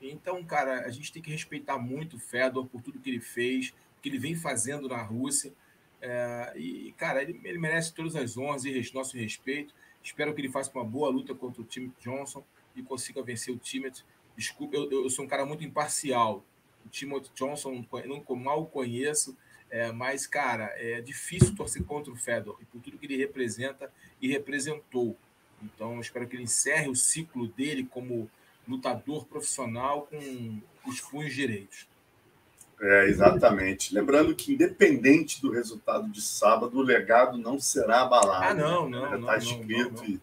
Então, 0.00 0.42
cara, 0.44 0.86
a 0.86 0.90
gente 0.90 1.12
tem 1.12 1.22
que 1.22 1.30
respeitar 1.30 1.78
muito 1.78 2.16
o 2.16 2.20
Fedor 2.20 2.66
por 2.66 2.80
tudo 2.80 3.00
que 3.00 3.10
ele 3.10 3.20
fez, 3.20 3.74
que 4.00 4.08
ele 4.08 4.18
vem 4.18 4.34
fazendo 4.34 4.88
na 4.88 5.02
Rússia. 5.02 5.52
É, 6.00 6.52
e, 6.56 6.92
cara, 6.96 7.22
ele, 7.22 7.40
ele, 7.44 7.58
merece 7.58 7.92
todas 7.92 8.14
as 8.14 8.36
honras 8.36 8.64
e 8.64 8.94
nosso 8.94 9.16
respeito. 9.16 9.74
Espero 10.02 10.32
que 10.32 10.40
ele 10.40 10.48
faça 10.48 10.70
uma 10.72 10.84
boa 10.84 11.08
luta 11.10 11.34
contra 11.34 11.60
o 11.60 11.64
time 11.64 11.92
Johnson 12.00 12.44
e 12.76 12.82
consiga 12.82 13.22
vencer 13.22 13.52
o 13.52 13.58
time. 13.58 13.90
Desculpa, 14.36 14.76
eu, 14.76 14.90
eu, 14.90 15.10
sou 15.10 15.24
um 15.24 15.28
cara 15.28 15.44
muito 15.44 15.64
imparcial. 15.64 16.44
O 16.86 16.88
Timothy 16.88 17.30
Johnson, 17.34 17.84
não, 18.06 18.36
mal 18.36 18.66
conheço. 18.66 19.36
É, 19.70 19.92
mas, 19.92 20.26
cara, 20.26 20.72
é 20.76 21.00
difícil 21.00 21.54
torcer 21.54 21.84
contra 21.84 22.12
o 22.12 22.16
Fedor 22.16 22.56
e 22.60 22.64
por 22.64 22.80
tudo 22.80 22.96
que 22.96 23.06
ele 23.06 23.16
representa 23.16 23.92
e 24.20 24.28
representou. 24.28 25.16
Então, 25.62 26.00
espero 26.00 26.26
que 26.26 26.36
ele 26.36 26.44
encerre 26.44 26.88
o 26.88 26.94
ciclo 26.94 27.48
dele 27.48 27.86
como 27.90 28.30
lutador 28.66 29.24
profissional 29.26 30.02
com 30.02 30.60
os 30.86 31.00
punhos 31.00 31.34
direitos. 31.34 31.88
É, 32.80 33.06
exatamente. 33.06 33.92
Lembrando 33.92 34.34
que, 34.34 34.52
independente 34.52 35.42
do 35.42 35.50
resultado 35.50 36.08
de 36.08 36.22
sábado, 36.22 36.78
o 36.78 36.82
legado 36.82 37.36
não 37.36 37.58
será 37.58 38.02
abalado. 38.02 38.44
Ah, 38.44 38.54
não, 38.54 38.88
não. 38.88 39.18
Está 39.18 39.36
escrito 39.36 40.02
não, 40.02 40.08
não. 40.08 40.20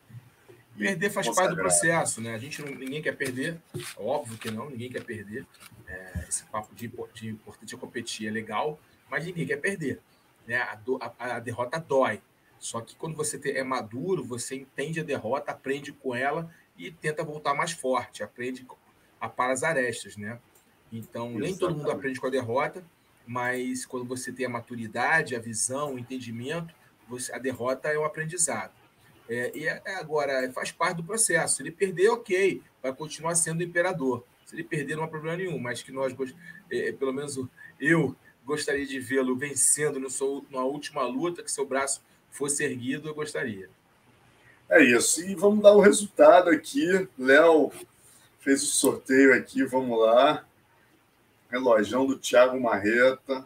E, 0.78 0.80
Perder 0.80 1.10
faz 1.10 1.30
parte 1.30 1.52
do 1.52 1.56
processo, 1.56 2.22
né? 2.22 2.34
A 2.34 2.38
gente 2.38 2.62
não, 2.62 2.70
ninguém 2.70 3.02
quer 3.02 3.16
perder, 3.16 3.57
óbvio 3.98 4.38
que 4.38 4.52
não, 4.52 4.70
ninguém 4.70 4.91
quer 4.91 5.03
perder. 5.03 5.45
É, 5.88 6.26
esse 6.28 6.44
papo 6.45 6.76
de, 6.76 6.91
de 7.14 7.30
importante 7.30 7.74
é 7.74 7.78
competir 7.78 8.28
é 8.28 8.32
legal, 8.32 8.78
mas 9.10 9.26
ninguém 9.26 9.45
quer 9.45 9.57
perder. 9.57 10.02
Né? 10.45 10.57
A, 10.57 10.76
do, 10.76 10.99
a, 11.02 11.36
a 11.36 11.40
derrota 11.40 11.80
dói. 11.80 12.22
Só 12.60 12.82
que 12.82 12.95
quando 12.95 13.15
você 13.15 13.40
é 13.52 13.64
maduro, 13.64 14.23
você 14.23 14.56
entende 14.56 14.99
a 14.99 15.03
derrota, 15.03 15.52
aprende 15.52 15.91
com 15.91 16.15
ela 16.15 16.49
e 16.77 16.91
tenta 16.91 17.23
voltar 17.23 17.53
mais 17.53 17.72
forte, 17.72 18.23
aprende 18.23 18.65
a 19.19 19.30
para 19.30 19.53
as 19.53 19.64
arestas, 19.64 20.18
né? 20.18 20.40
Então, 20.91 21.27
Exatamente. 21.27 21.49
nem 21.49 21.57
todo 21.57 21.76
mundo 21.76 21.91
aprende 21.91 22.19
com 22.19 22.27
a 22.27 22.30
derrota, 22.30 22.84
mas 23.26 23.86
quando 23.86 24.06
você 24.06 24.32
tem 24.32 24.45
a 24.45 24.49
maturidade, 24.49 25.36
a 25.36 25.40
visão, 25.40 25.95
o 25.95 25.99
entendimento, 25.99 26.73
você, 27.07 27.34
a 27.34 27.38
derrota 27.38 27.90
é 27.90 27.99
um 27.99 28.06
aprendizado. 28.06 28.73
É, 29.27 29.52
e 29.56 29.68
é, 29.68 29.82
agora, 29.95 30.52
faz 30.52 30.72
parte 30.72 30.98
do 30.98 31.03
processo. 31.03 31.57
Se 31.57 31.64
ele 31.64 31.72
perder, 31.72 32.10
ok, 32.10 32.61
vai 32.82 32.94
continuar 32.94 33.36
sendo 33.36 33.64
imperador. 33.64 34.23
Se 34.45 34.56
ele 34.56 34.64
perder, 34.64 34.95
não 34.95 35.03
há 35.03 35.07
problema 35.07 35.38
nenhum, 35.38 35.57
mas 35.57 35.82
que 35.82 35.91
nós, 35.91 36.15
é, 36.72 36.91
pelo 36.91 37.11
menos 37.11 37.40
eu, 37.80 38.15
gostaria 38.45 38.86
de 38.86 38.99
vê-lo 38.99 39.36
vencendo 39.36 39.99
no 39.99 40.10
seu, 40.10 40.45
na 40.52 40.64
última 40.64 41.02
luta, 41.03 41.41
que 41.41 41.52
seu 41.52 41.65
braço 41.65 42.02
fosse 42.36 42.64
erguido, 42.64 43.07
eu 43.07 43.16
gostaria. 43.16 43.70
É 44.70 44.84
isso. 44.84 45.22
E 45.22 45.36
vamos 45.36 45.64
dar 45.64 45.74
o 45.74 45.80
resultado 45.80 46.49
aqui. 46.49 47.07
Léo 47.18 47.72
fez 48.40 48.64
o 48.64 48.68
sorteio 48.68 49.34
aqui, 49.34 49.64
vamos 49.64 49.99
lá. 49.99 50.45
Relojão 51.49 52.06
do 52.06 52.18
Thiago 52.18 52.60
Marreta. 52.60 53.45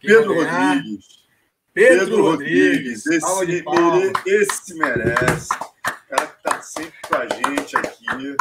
Pedro 0.00 0.34
Rodrigues. 0.34 1.24
Pedro, 1.72 1.98
Pedro 1.98 2.22
Rodrigues. 2.22 3.06
Esse, 3.06 3.64
esse 4.26 4.74
merece. 4.74 5.48
O 5.52 6.08
cara 6.08 6.26
que 6.26 6.36
está 6.36 6.62
sempre 6.62 6.98
com 7.08 7.16
a 7.16 7.26
gente 7.26 7.76
aqui, 7.76 8.36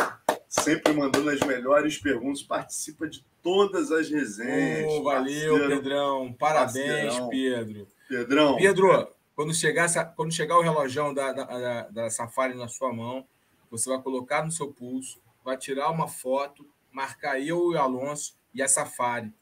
sempre 0.48 0.94
mandando 0.94 1.30
as 1.32 1.40
melhores 1.40 1.98
perguntas, 1.98 2.44
participa 2.44 3.08
de 3.08 3.26
todas 3.42 3.92
as 3.92 4.10
resenhas. 4.10 4.86
Oh, 4.88 5.04
valeu, 5.04 5.58
parceiro, 5.58 5.68
Pedrão. 5.68 6.34
Parabéns, 6.34 7.06
parceirão. 7.16 7.30
Pedro. 7.30 7.88
Pedrão. 8.08 8.58
Pedro, 8.58 9.08
quando 9.36 9.54
chegar, 9.54 10.16
quando 10.16 10.32
chegar 10.32 10.58
o 10.58 10.62
relojão 10.62 11.14
da, 11.14 11.32
da, 11.32 11.44
da, 11.46 11.82
da 11.90 12.10
Safari 12.10 12.56
na 12.56 12.68
sua 12.68 12.94
mão, 12.94 13.28
você 13.70 13.90
vai 13.90 14.02
colocar 14.02 14.44
no 14.44 14.52
seu 14.52 14.72
pulso, 14.72 15.22
vai 15.44 15.58
tirar 15.58 15.90
uma 15.90 16.08
foto, 16.08 16.68
marcar 16.92 17.40
eu 17.40 17.72
e 17.72 17.76
o 17.76 17.80
Alonso 17.80 18.38
e 18.54 18.62
a 18.62 18.68
Safari, 18.68 19.34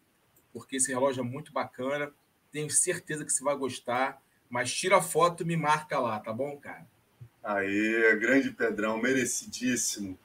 porque 0.53 0.77
esse 0.77 0.91
relógio 0.91 1.22
é 1.22 1.26
muito 1.26 1.51
bacana. 1.51 2.11
Tenho 2.51 2.69
certeza 2.69 3.26
que 3.26 3.31
você 3.31 3.43
vai 3.43 3.55
gostar, 3.55 4.22
mas 4.49 4.73
tira 4.73 4.97
a 4.97 5.01
foto 5.01 5.43
e 5.43 5.45
me 5.45 5.57
marca 5.57 5.99
lá, 5.99 6.19
tá 6.19 6.31
bom, 6.31 6.57
cara? 6.57 6.88
Aí, 7.43 8.18
grande 8.19 8.51
Pedrão, 8.51 8.97
merecidíssimo. 8.97 10.18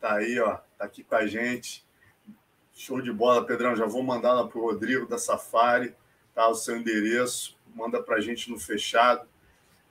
Tá 0.00 0.14
aí, 0.14 0.38
ó, 0.40 0.56
tá 0.78 0.84
aqui 0.84 1.04
com 1.04 1.14
a 1.14 1.26
gente. 1.26 1.86
Show 2.74 3.00
de 3.00 3.12
bola, 3.12 3.46
Pedrão. 3.46 3.76
Já 3.76 3.86
vou 3.86 4.02
mandar 4.02 4.34
lá 4.34 4.46
pro 4.46 4.60
Rodrigo 4.60 5.06
da 5.06 5.16
Safari, 5.16 5.94
tá? 6.34 6.48
O 6.48 6.54
seu 6.54 6.76
endereço, 6.76 7.55
manda 7.76 8.02
pra 8.02 8.20
gente 8.20 8.50
no 8.50 8.58
fechado. 8.58 9.28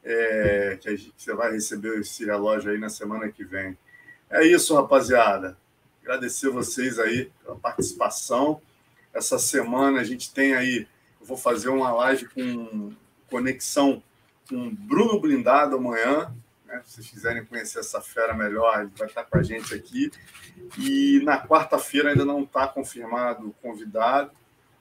É, 0.04 0.78
que, 0.82 0.98
gente, 0.98 1.12
que 1.12 1.24
você 1.24 1.34
vai 1.34 1.52
receber 1.52 2.00
esse 2.00 2.26
relógio 2.26 2.72
aí 2.72 2.78
na 2.78 2.90
semana 2.90 3.32
que 3.32 3.44
vem. 3.44 3.78
É 4.30 4.44
isso, 4.44 4.76
rapaziada. 4.76 5.58
Agradecer 6.02 6.50
vocês 6.50 7.00
aí 7.00 7.32
pela 7.44 7.56
participação. 7.56 8.62
Essa 9.14 9.40
semana 9.40 10.02
a 10.02 10.04
gente 10.04 10.34
tem 10.34 10.54
aí, 10.54 10.88
eu 11.22 11.26
vou 11.26 11.38
fazer 11.38 11.70
uma 11.70 11.92
live 11.92 12.28
com 12.28 12.92
conexão 13.30 14.04
com 14.48 14.74
Bruno 14.76 15.20
Blindado 15.20 15.78
amanhã. 15.78 16.34
Né? 16.66 16.82
Se 16.86 16.96
vocês 16.96 17.10
quiserem 17.10 17.46
conhecer 17.46 17.80
essa 17.80 18.02
fera 18.02 18.34
melhor, 18.34 18.82
ele 18.82 18.92
vai 18.96 19.08
estar 19.08 19.24
com 19.24 19.38
a 19.38 19.44
gente 19.44 19.74
aqui. 19.74 20.12
E 20.78 21.20
na 21.24 21.42
quarta-feira 21.42 22.10
ainda 22.10 22.26
não 22.26 22.44
está 22.44 22.68
confirmado 22.68 23.48
o 23.48 23.54
convidado. 23.54 24.32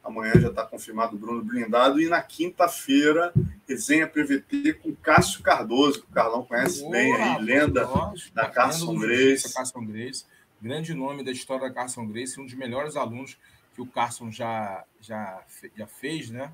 Amanhã 0.04 0.34
já 0.38 0.48
está 0.48 0.64
confirmado 0.64 1.16
o 1.16 1.18
Bruno 1.18 1.42
Blindado. 1.42 2.00
E 2.00 2.08
na 2.08 2.20
quinta-feira, 2.20 3.32
resenha 3.66 4.06
PVT 4.06 4.74
com 4.74 4.94
Cássio 4.94 5.42
Cardoso, 5.42 6.02
que 6.02 6.10
o 6.10 6.14
Carlão 6.14 6.44
conhece 6.44 6.80
Boa, 6.80 6.92
bem 6.92 7.14
aí, 7.14 7.42
lenda 7.42 7.88
da 8.34 8.48
Carson 8.48 8.94
Grace. 8.98 9.54
Carson 9.54 9.84
Grace 9.86 10.24
grande 10.64 10.94
nome 10.94 11.22
da 11.22 11.30
história 11.30 11.68
da 11.68 11.74
Carson 11.74 12.06
Grace, 12.06 12.40
um 12.40 12.46
dos 12.46 12.54
melhores 12.54 12.96
alunos 12.96 13.36
que 13.74 13.82
o 13.82 13.86
Carson 13.86 14.30
já, 14.30 14.82
já, 14.98 15.42
já 15.76 15.86
fez, 15.86 16.30
né? 16.30 16.50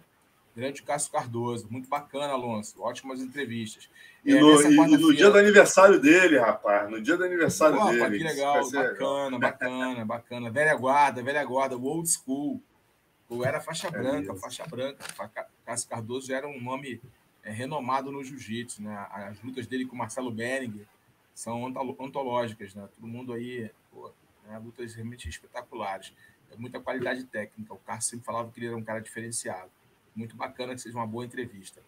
Grande 0.57 0.83
Cássio 0.83 1.13
Cardoso, 1.13 1.69
muito 1.71 1.89
bacana, 1.89 2.33
Alonso. 2.33 2.83
Ótimas 2.83 3.21
entrevistas. 3.21 3.89
E, 4.25 4.33
é, 4.35 4.41
no, 4.41 4.61
e 4.61 4.97
no, 4.99 5.15
dia 5.15 5.31
do 5.31 5.39
aniversário 5.39 6.01
dele, 6.01 6.39
rapaz. 6.39 6.91
No 6.91 7.01
dia 7.01 7.17
do 7.17 7.23
aniversário 7.23 7.77
Opa, 7.77 7.93
dele. 7.93 8.19
Que 8.19 8.25
legal, 8.25 8.69
bacana, 8.69 9.39
bacana, 9.39 10.05
bacana. 10.05 10.51
Velha 10.51 10.75
guarda, 10.75 11.23
velha 11.23 11.45
guarda, 11.45 11.77
old 11.77 12.09
school. 12.11 12.61
Ou 13.31 13.45
era 13.45 13.61
faixa 13.61 13.89
branca, 13.89 14.33
isso. 14.33 14.41
faixa 14.41 14.67
branca. 14.67 15.05
Cássio 15.65 15.89
Cardoso 15.89 16.35
era 16.35 16.49
um 16.49 16.61
nome 16.61 17.01
é, 17.45 17.53
renomado 17.53 18.11
no 18.11 18.25
jiu-jitsu, 18.25 18.83
né? 18.83 19.07
As 19.11 19.41
lutas 19.41 19.69
dele 19.69 19.87
com 19.87 19.95
Marcelo 19.95 20.33
Beringer 20.33 20.85
são 21.33 21.63
ontológicas, 21.63 22.75
né? 22.75 22.89
Todo 22.97 23.07
mundo 23.07 23.33
aí 23.33 23.71
pô, 23.93 24.11
né? 24.45 24.59
lutas 24.59 24.95
realmente 24.95 25.29
espetaculares. 25.29 26.13
É 26.51 26.57
muita 26.57 26.81
qualidade 26.81 27.23
técnica. 27.25 27.73
O 27.73 27.79
Carlos 27.79 28.07
sempre 28.07 28.27
falava 28.27 28.51
que 28.51 28.59
ele 28.59 28.67
era 28.67 28.77
um 28.77 28.83
cara 28.83 29.01
diferenciado. 29.01 29.71
Muito 30.15 30.35
bacana 30.35 30.75
que 30.75 30.81
seja 30.81 30.99
uma 30.99 31.07
boa 31.07 31.25
entrevista. 31.25 31.81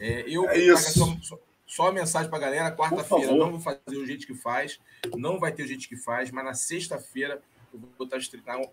É, 0.00 0.24
eu 0.28 0.48
é 0.48 0.76
só, 0.76 1.16
só, 1.22 1.38
só 1.64 1.88
a 1.88 1.92
mensagem 1.92 2.28
para 2.28 2.38
a 2.38 2.42
galera: 2.42 2.76
quarta-feira 2.76 3.32
não 3.36 3.52
vou 3.52 3.60
fazer 3.60 3.96
o 3.96 4.04
jeito 4.04 4.26
que 4.26 4.34
faz, 4.34 4.80
não 5.16 5.38
vai 5.38 5.52
ter 5.52 5.62
o 5.62 5.66
jeito 5.66 5.88
que 5.88 5.96
faz, 5.96 6.32
mas 6.32 6.44
na 6.44 6.54
sexta-feira 6.54 7.40
eu 7.74 7.80
vou 7.96 8.06
estar 8.06 8.20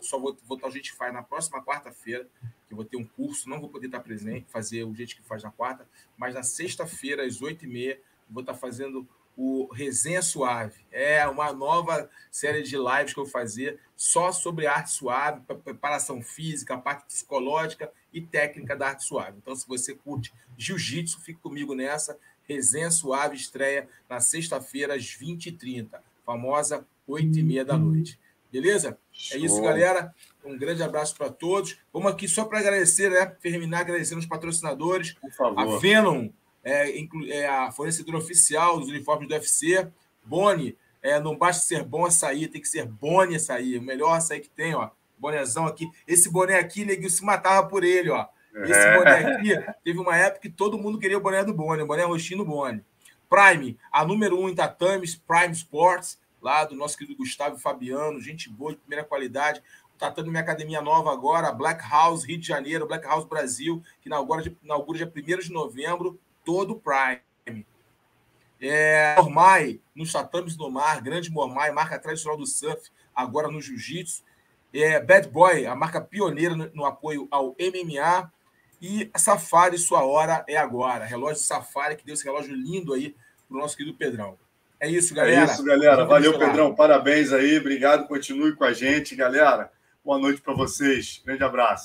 só 0.02 0.20
vou, 0.20 0.38
vou 0.46 0.58
estar 0.58 0.68
o 0.68 0.72
que 0.72 0.94
faz 0.94 1.14
na 1.14 1.24
próxima 1.24 1.64
quarta-feira, 1.64 2.28
que 2.68 2.74
eu 2.74 2.76
vou 2.76 2.86
ter 2.86 2.98
um 2.98 3.06
curso, 3.06 3.50
não 3.50 3.60
vou 3.60 3.70
poder 3.70 3.88
estar 3.88 4.00
presente, 4.00 4.50
fazer 4.50 4.84
o 4.84 4.94
jeito 4.94 5.16
que 5.16 5.22
faz 5.24 5.44
na 5.44 5.52
quarta, 5.52 5.88
mas 6.18 6.34
na 6.34 6.44
sexta-feira, 6.44 7.26
às 7.26 7.42
oito 7.42 7.66
e 7.66 7.68
meia, 7.68 8.00
vou 8.30 8.42
estar 8.42 8.54
fazendo 8.54 9.08
o 9.42 9.72
Resenha 9.72 10.22
Suave. 10.22 10.86
É 10.92 11.26
uma 11.26 11.54
nova 11.54 12.10
série 12.30 12.62
de 12.62 12.76
lives 12.76 13.14
que 13.14 13.20
eu 13.20 13.24
vou 13.24 13.32
fazer 13.32 13.80
só 13.96 14.34
sobre 14.34 14.68
arte 14.68 14.92
suave, 14.92 15.42
preparação 15.64 16.22
física, 16.22 16.78
parte 16.78 17.06
psicológica 17.06 17.90
e 18.14 18.20
técnica 18.20 18.76
da 18.76 18.90
arte 18.90 19.06
suave. 19.06 19.38
Então, 19.38 19.56
se 19.56 19.66
você 19.66 19.96
curte 19.96 20.34
jiu-jitsu, 20.58 21.22
fique 21.22 21.40
comigo 21.40 21.74
nessa. 21.74 22.20
Resenha 22.44 22.92
Suave 22.92 23.38
estreia 23.38 23.88
na 24.10 24.20
sexta-feira, 24.20 24.96
às 24.96 25.04
20h30, 25.04 26.02
famosa 26.26 26.86
8h30 27.08 27.64
da 27.64 27.78
noite. 27.78 28.20
Beleza? 28.52 28.98
Show. 29.12 29.38
É 29.38 29.42
isso, 29.42 29.62
galera. 29.62 30.14
Um 30.44 30.58
grande 30.58 30.82
abraço 30.82 31.16
para 31.16 31.30
todos. 31.30 31.78
Vamos 31.94 32.12
aqui 32.12 32.28
só 32.28 32.46
para 32.46 32.60
agradecer, 32.60 33.12
né? 33.12 33.26
Terminar 33.26 33.82
agradecendo 33.82 34.20
os 34.20 34.26
patrocinadores. 34.26 35.14
Por 35.14 35.32
favor. 35.32 35.60
A 35.60 35.80
Venom, 35.80 36.30
é, 36.64 37.06
é 37.30 37.48
a 37.48 37.72
fornecedora 37.72 38.18
oficial 38.18 38.80
dos 38.80 38.90
uniformes 38.90 39.28
do 39.28 39.34
UFC. 39.34 39.88
Boni, 40.24 40.78
é, 41.02 41.20
não 41.20 41.38
basta 41.38 41.66
ser 41.66 41.84
bom 41.84 42.06
açaí, 42.06 42.48
tem 42.48 42.62
que 42.62 42.68
ser 42.68 42.86
Boni 42.86 43.36
açaí, 43.36 43.78
o 43.78 43.82
melhor 43.82 44.14
açaí 44.14 44.40
que 44.40 44.50
tem, 44.50 44.76
ó. 44.76 44.90
Bonezão 45.18 45.66
aqui. 45.66 45.90
Esse 46.08 46.30
boné 46.30 46.58
aqui, 46.58 46.86
neguinho 46.86 47.10
se 47.10 47.24
matava 47.24 47.68
por 47.68 47.84
ele, 47.84 48.10
ó. 48.10 48.26
Esse 48.56 48.74
é. 48.74 48.98
boné 48.98 49.12
aqui, 49.12 49.74
teve 49.84 50.00
uma 50.00 50.16
época 50.16 50.42
que 50.42 50.50
todo 50.50 50.78
mundo 50.78 50.98
queria 50.98 51.18
o 51.18 51.22
boné 51.22 51.44
do 51.44 51.54
Boni, 51.54 51.84
o 51.84 51.88
boné 51.88 52.04
roxinho 52.04 52.40
do 52.40 52.46
Boni. 52.46 52.84
Prime, 53.30 53.78
a 53.92 54.06
número 54.06 54.40
um 54.40 54.50
em 54.50 54.56
tatames, 54.56 55.16
Prime 55.16 55.54
Sports, 55.54 56.20
lá 56.42 56.66
do 56.66 56.76
nosso 56.76 56.98
querido 56.98 57.18
Gustavo 57.18 57.58
Fabiano, 57.58 58.20
gente 58.22 58.50
boa, 58.50 58.72
de 58.72 58.78
primeira 58.78 59.04
qualidade. 59.04 59.62
Tatame 59.98 60.30
minha 60.30 60.42
academia 60.42 60.82
nova 60.82 61.12
agora, 61.12 61.52
Black 61.52 61.84
House, 61.90 62.24
Rio 62.24 62.40
de 62.40 62.48
Janeiro, 62.48 62.88
Black 62.88 63.06
House 63.06 63.26
Brasil, 63.26 63.84
que 64.02 64.08
inaugura, 64.08 64.56
inaugura 64.64 64.98
dia 64.98 65.14
1 65.14 65.40
de 65.40 65.52
novembro 65.52 66.18
todo 66.46 66.76
Prime. 66.80 67.66
É, 68.62 69.16
Mormai, 69.16 69.80
nos 69.96 70.12
tatames 70.12 70.56
do 70.56 70.70
mar, 70.70 71.02
grande 71.02 71.30
Mormai, 71.30 71.72
marca 71.72 71.98
tradicional 71.98 72.38
do 72.38 72.46
surf, 72.46 72.90
agora 73.16 73.50
no 73.50 73.62
jiu-jitsu. 73.62 74.24
É, 74.74 75.00
Bad 75.00 75.30
Boy, 75.30 75.66
a 75.66 75.76
marca 75.76 76.02
pioneira 76.02 76.56
no, 76.56 76.70
no, 76.74 76.86
apoio 76.86 77.28
ao 77.32 77.56
MMA. 77.60 78.32
E 78.82 79.12
Safari, 79.18 79.78
sua 79.78 80.06
hora 80.06 80.46
é 80.48 80.56
agora. 80.56 81.06
Relógio 81.06 81.44
Safari, 81.44 81.96
que 81.96 82.06
deu 82.06 82.14
esse 82.14 82.24
relógio 82.24 82.56
lindo 82.56 82.94
aí 82.94 83.16
para 83.48 83.58
o 83.58 83.60
nosso 83.60 83.76
querido 83.76 83.98
Pedrão. 83.98 84.38
É 84.80 84.90
isso, 84.90 85.14
galera. 85.14 85.42
É 85.42 85.46
isso, 85.46 85.64
galera. 85.64 86.06
Valeu, 86.06 86.38
Pedrão. 86.38 86.74
Parabéns 86.74 87.34
aí. 87.34 87.58
Obrigado. 87.58 88.08
Continue 88.08 88.56
com 88.56 88.64
a 88.64 88.72
gente, 88.72 89.16
galera. 89.16 89.72
Boa 90.04 90.18
noite 90.18 90.42
para 90.42 90.54
vocês. 90.54 91.22
Grande 91.26 91.44
abraço. 91.44 91.78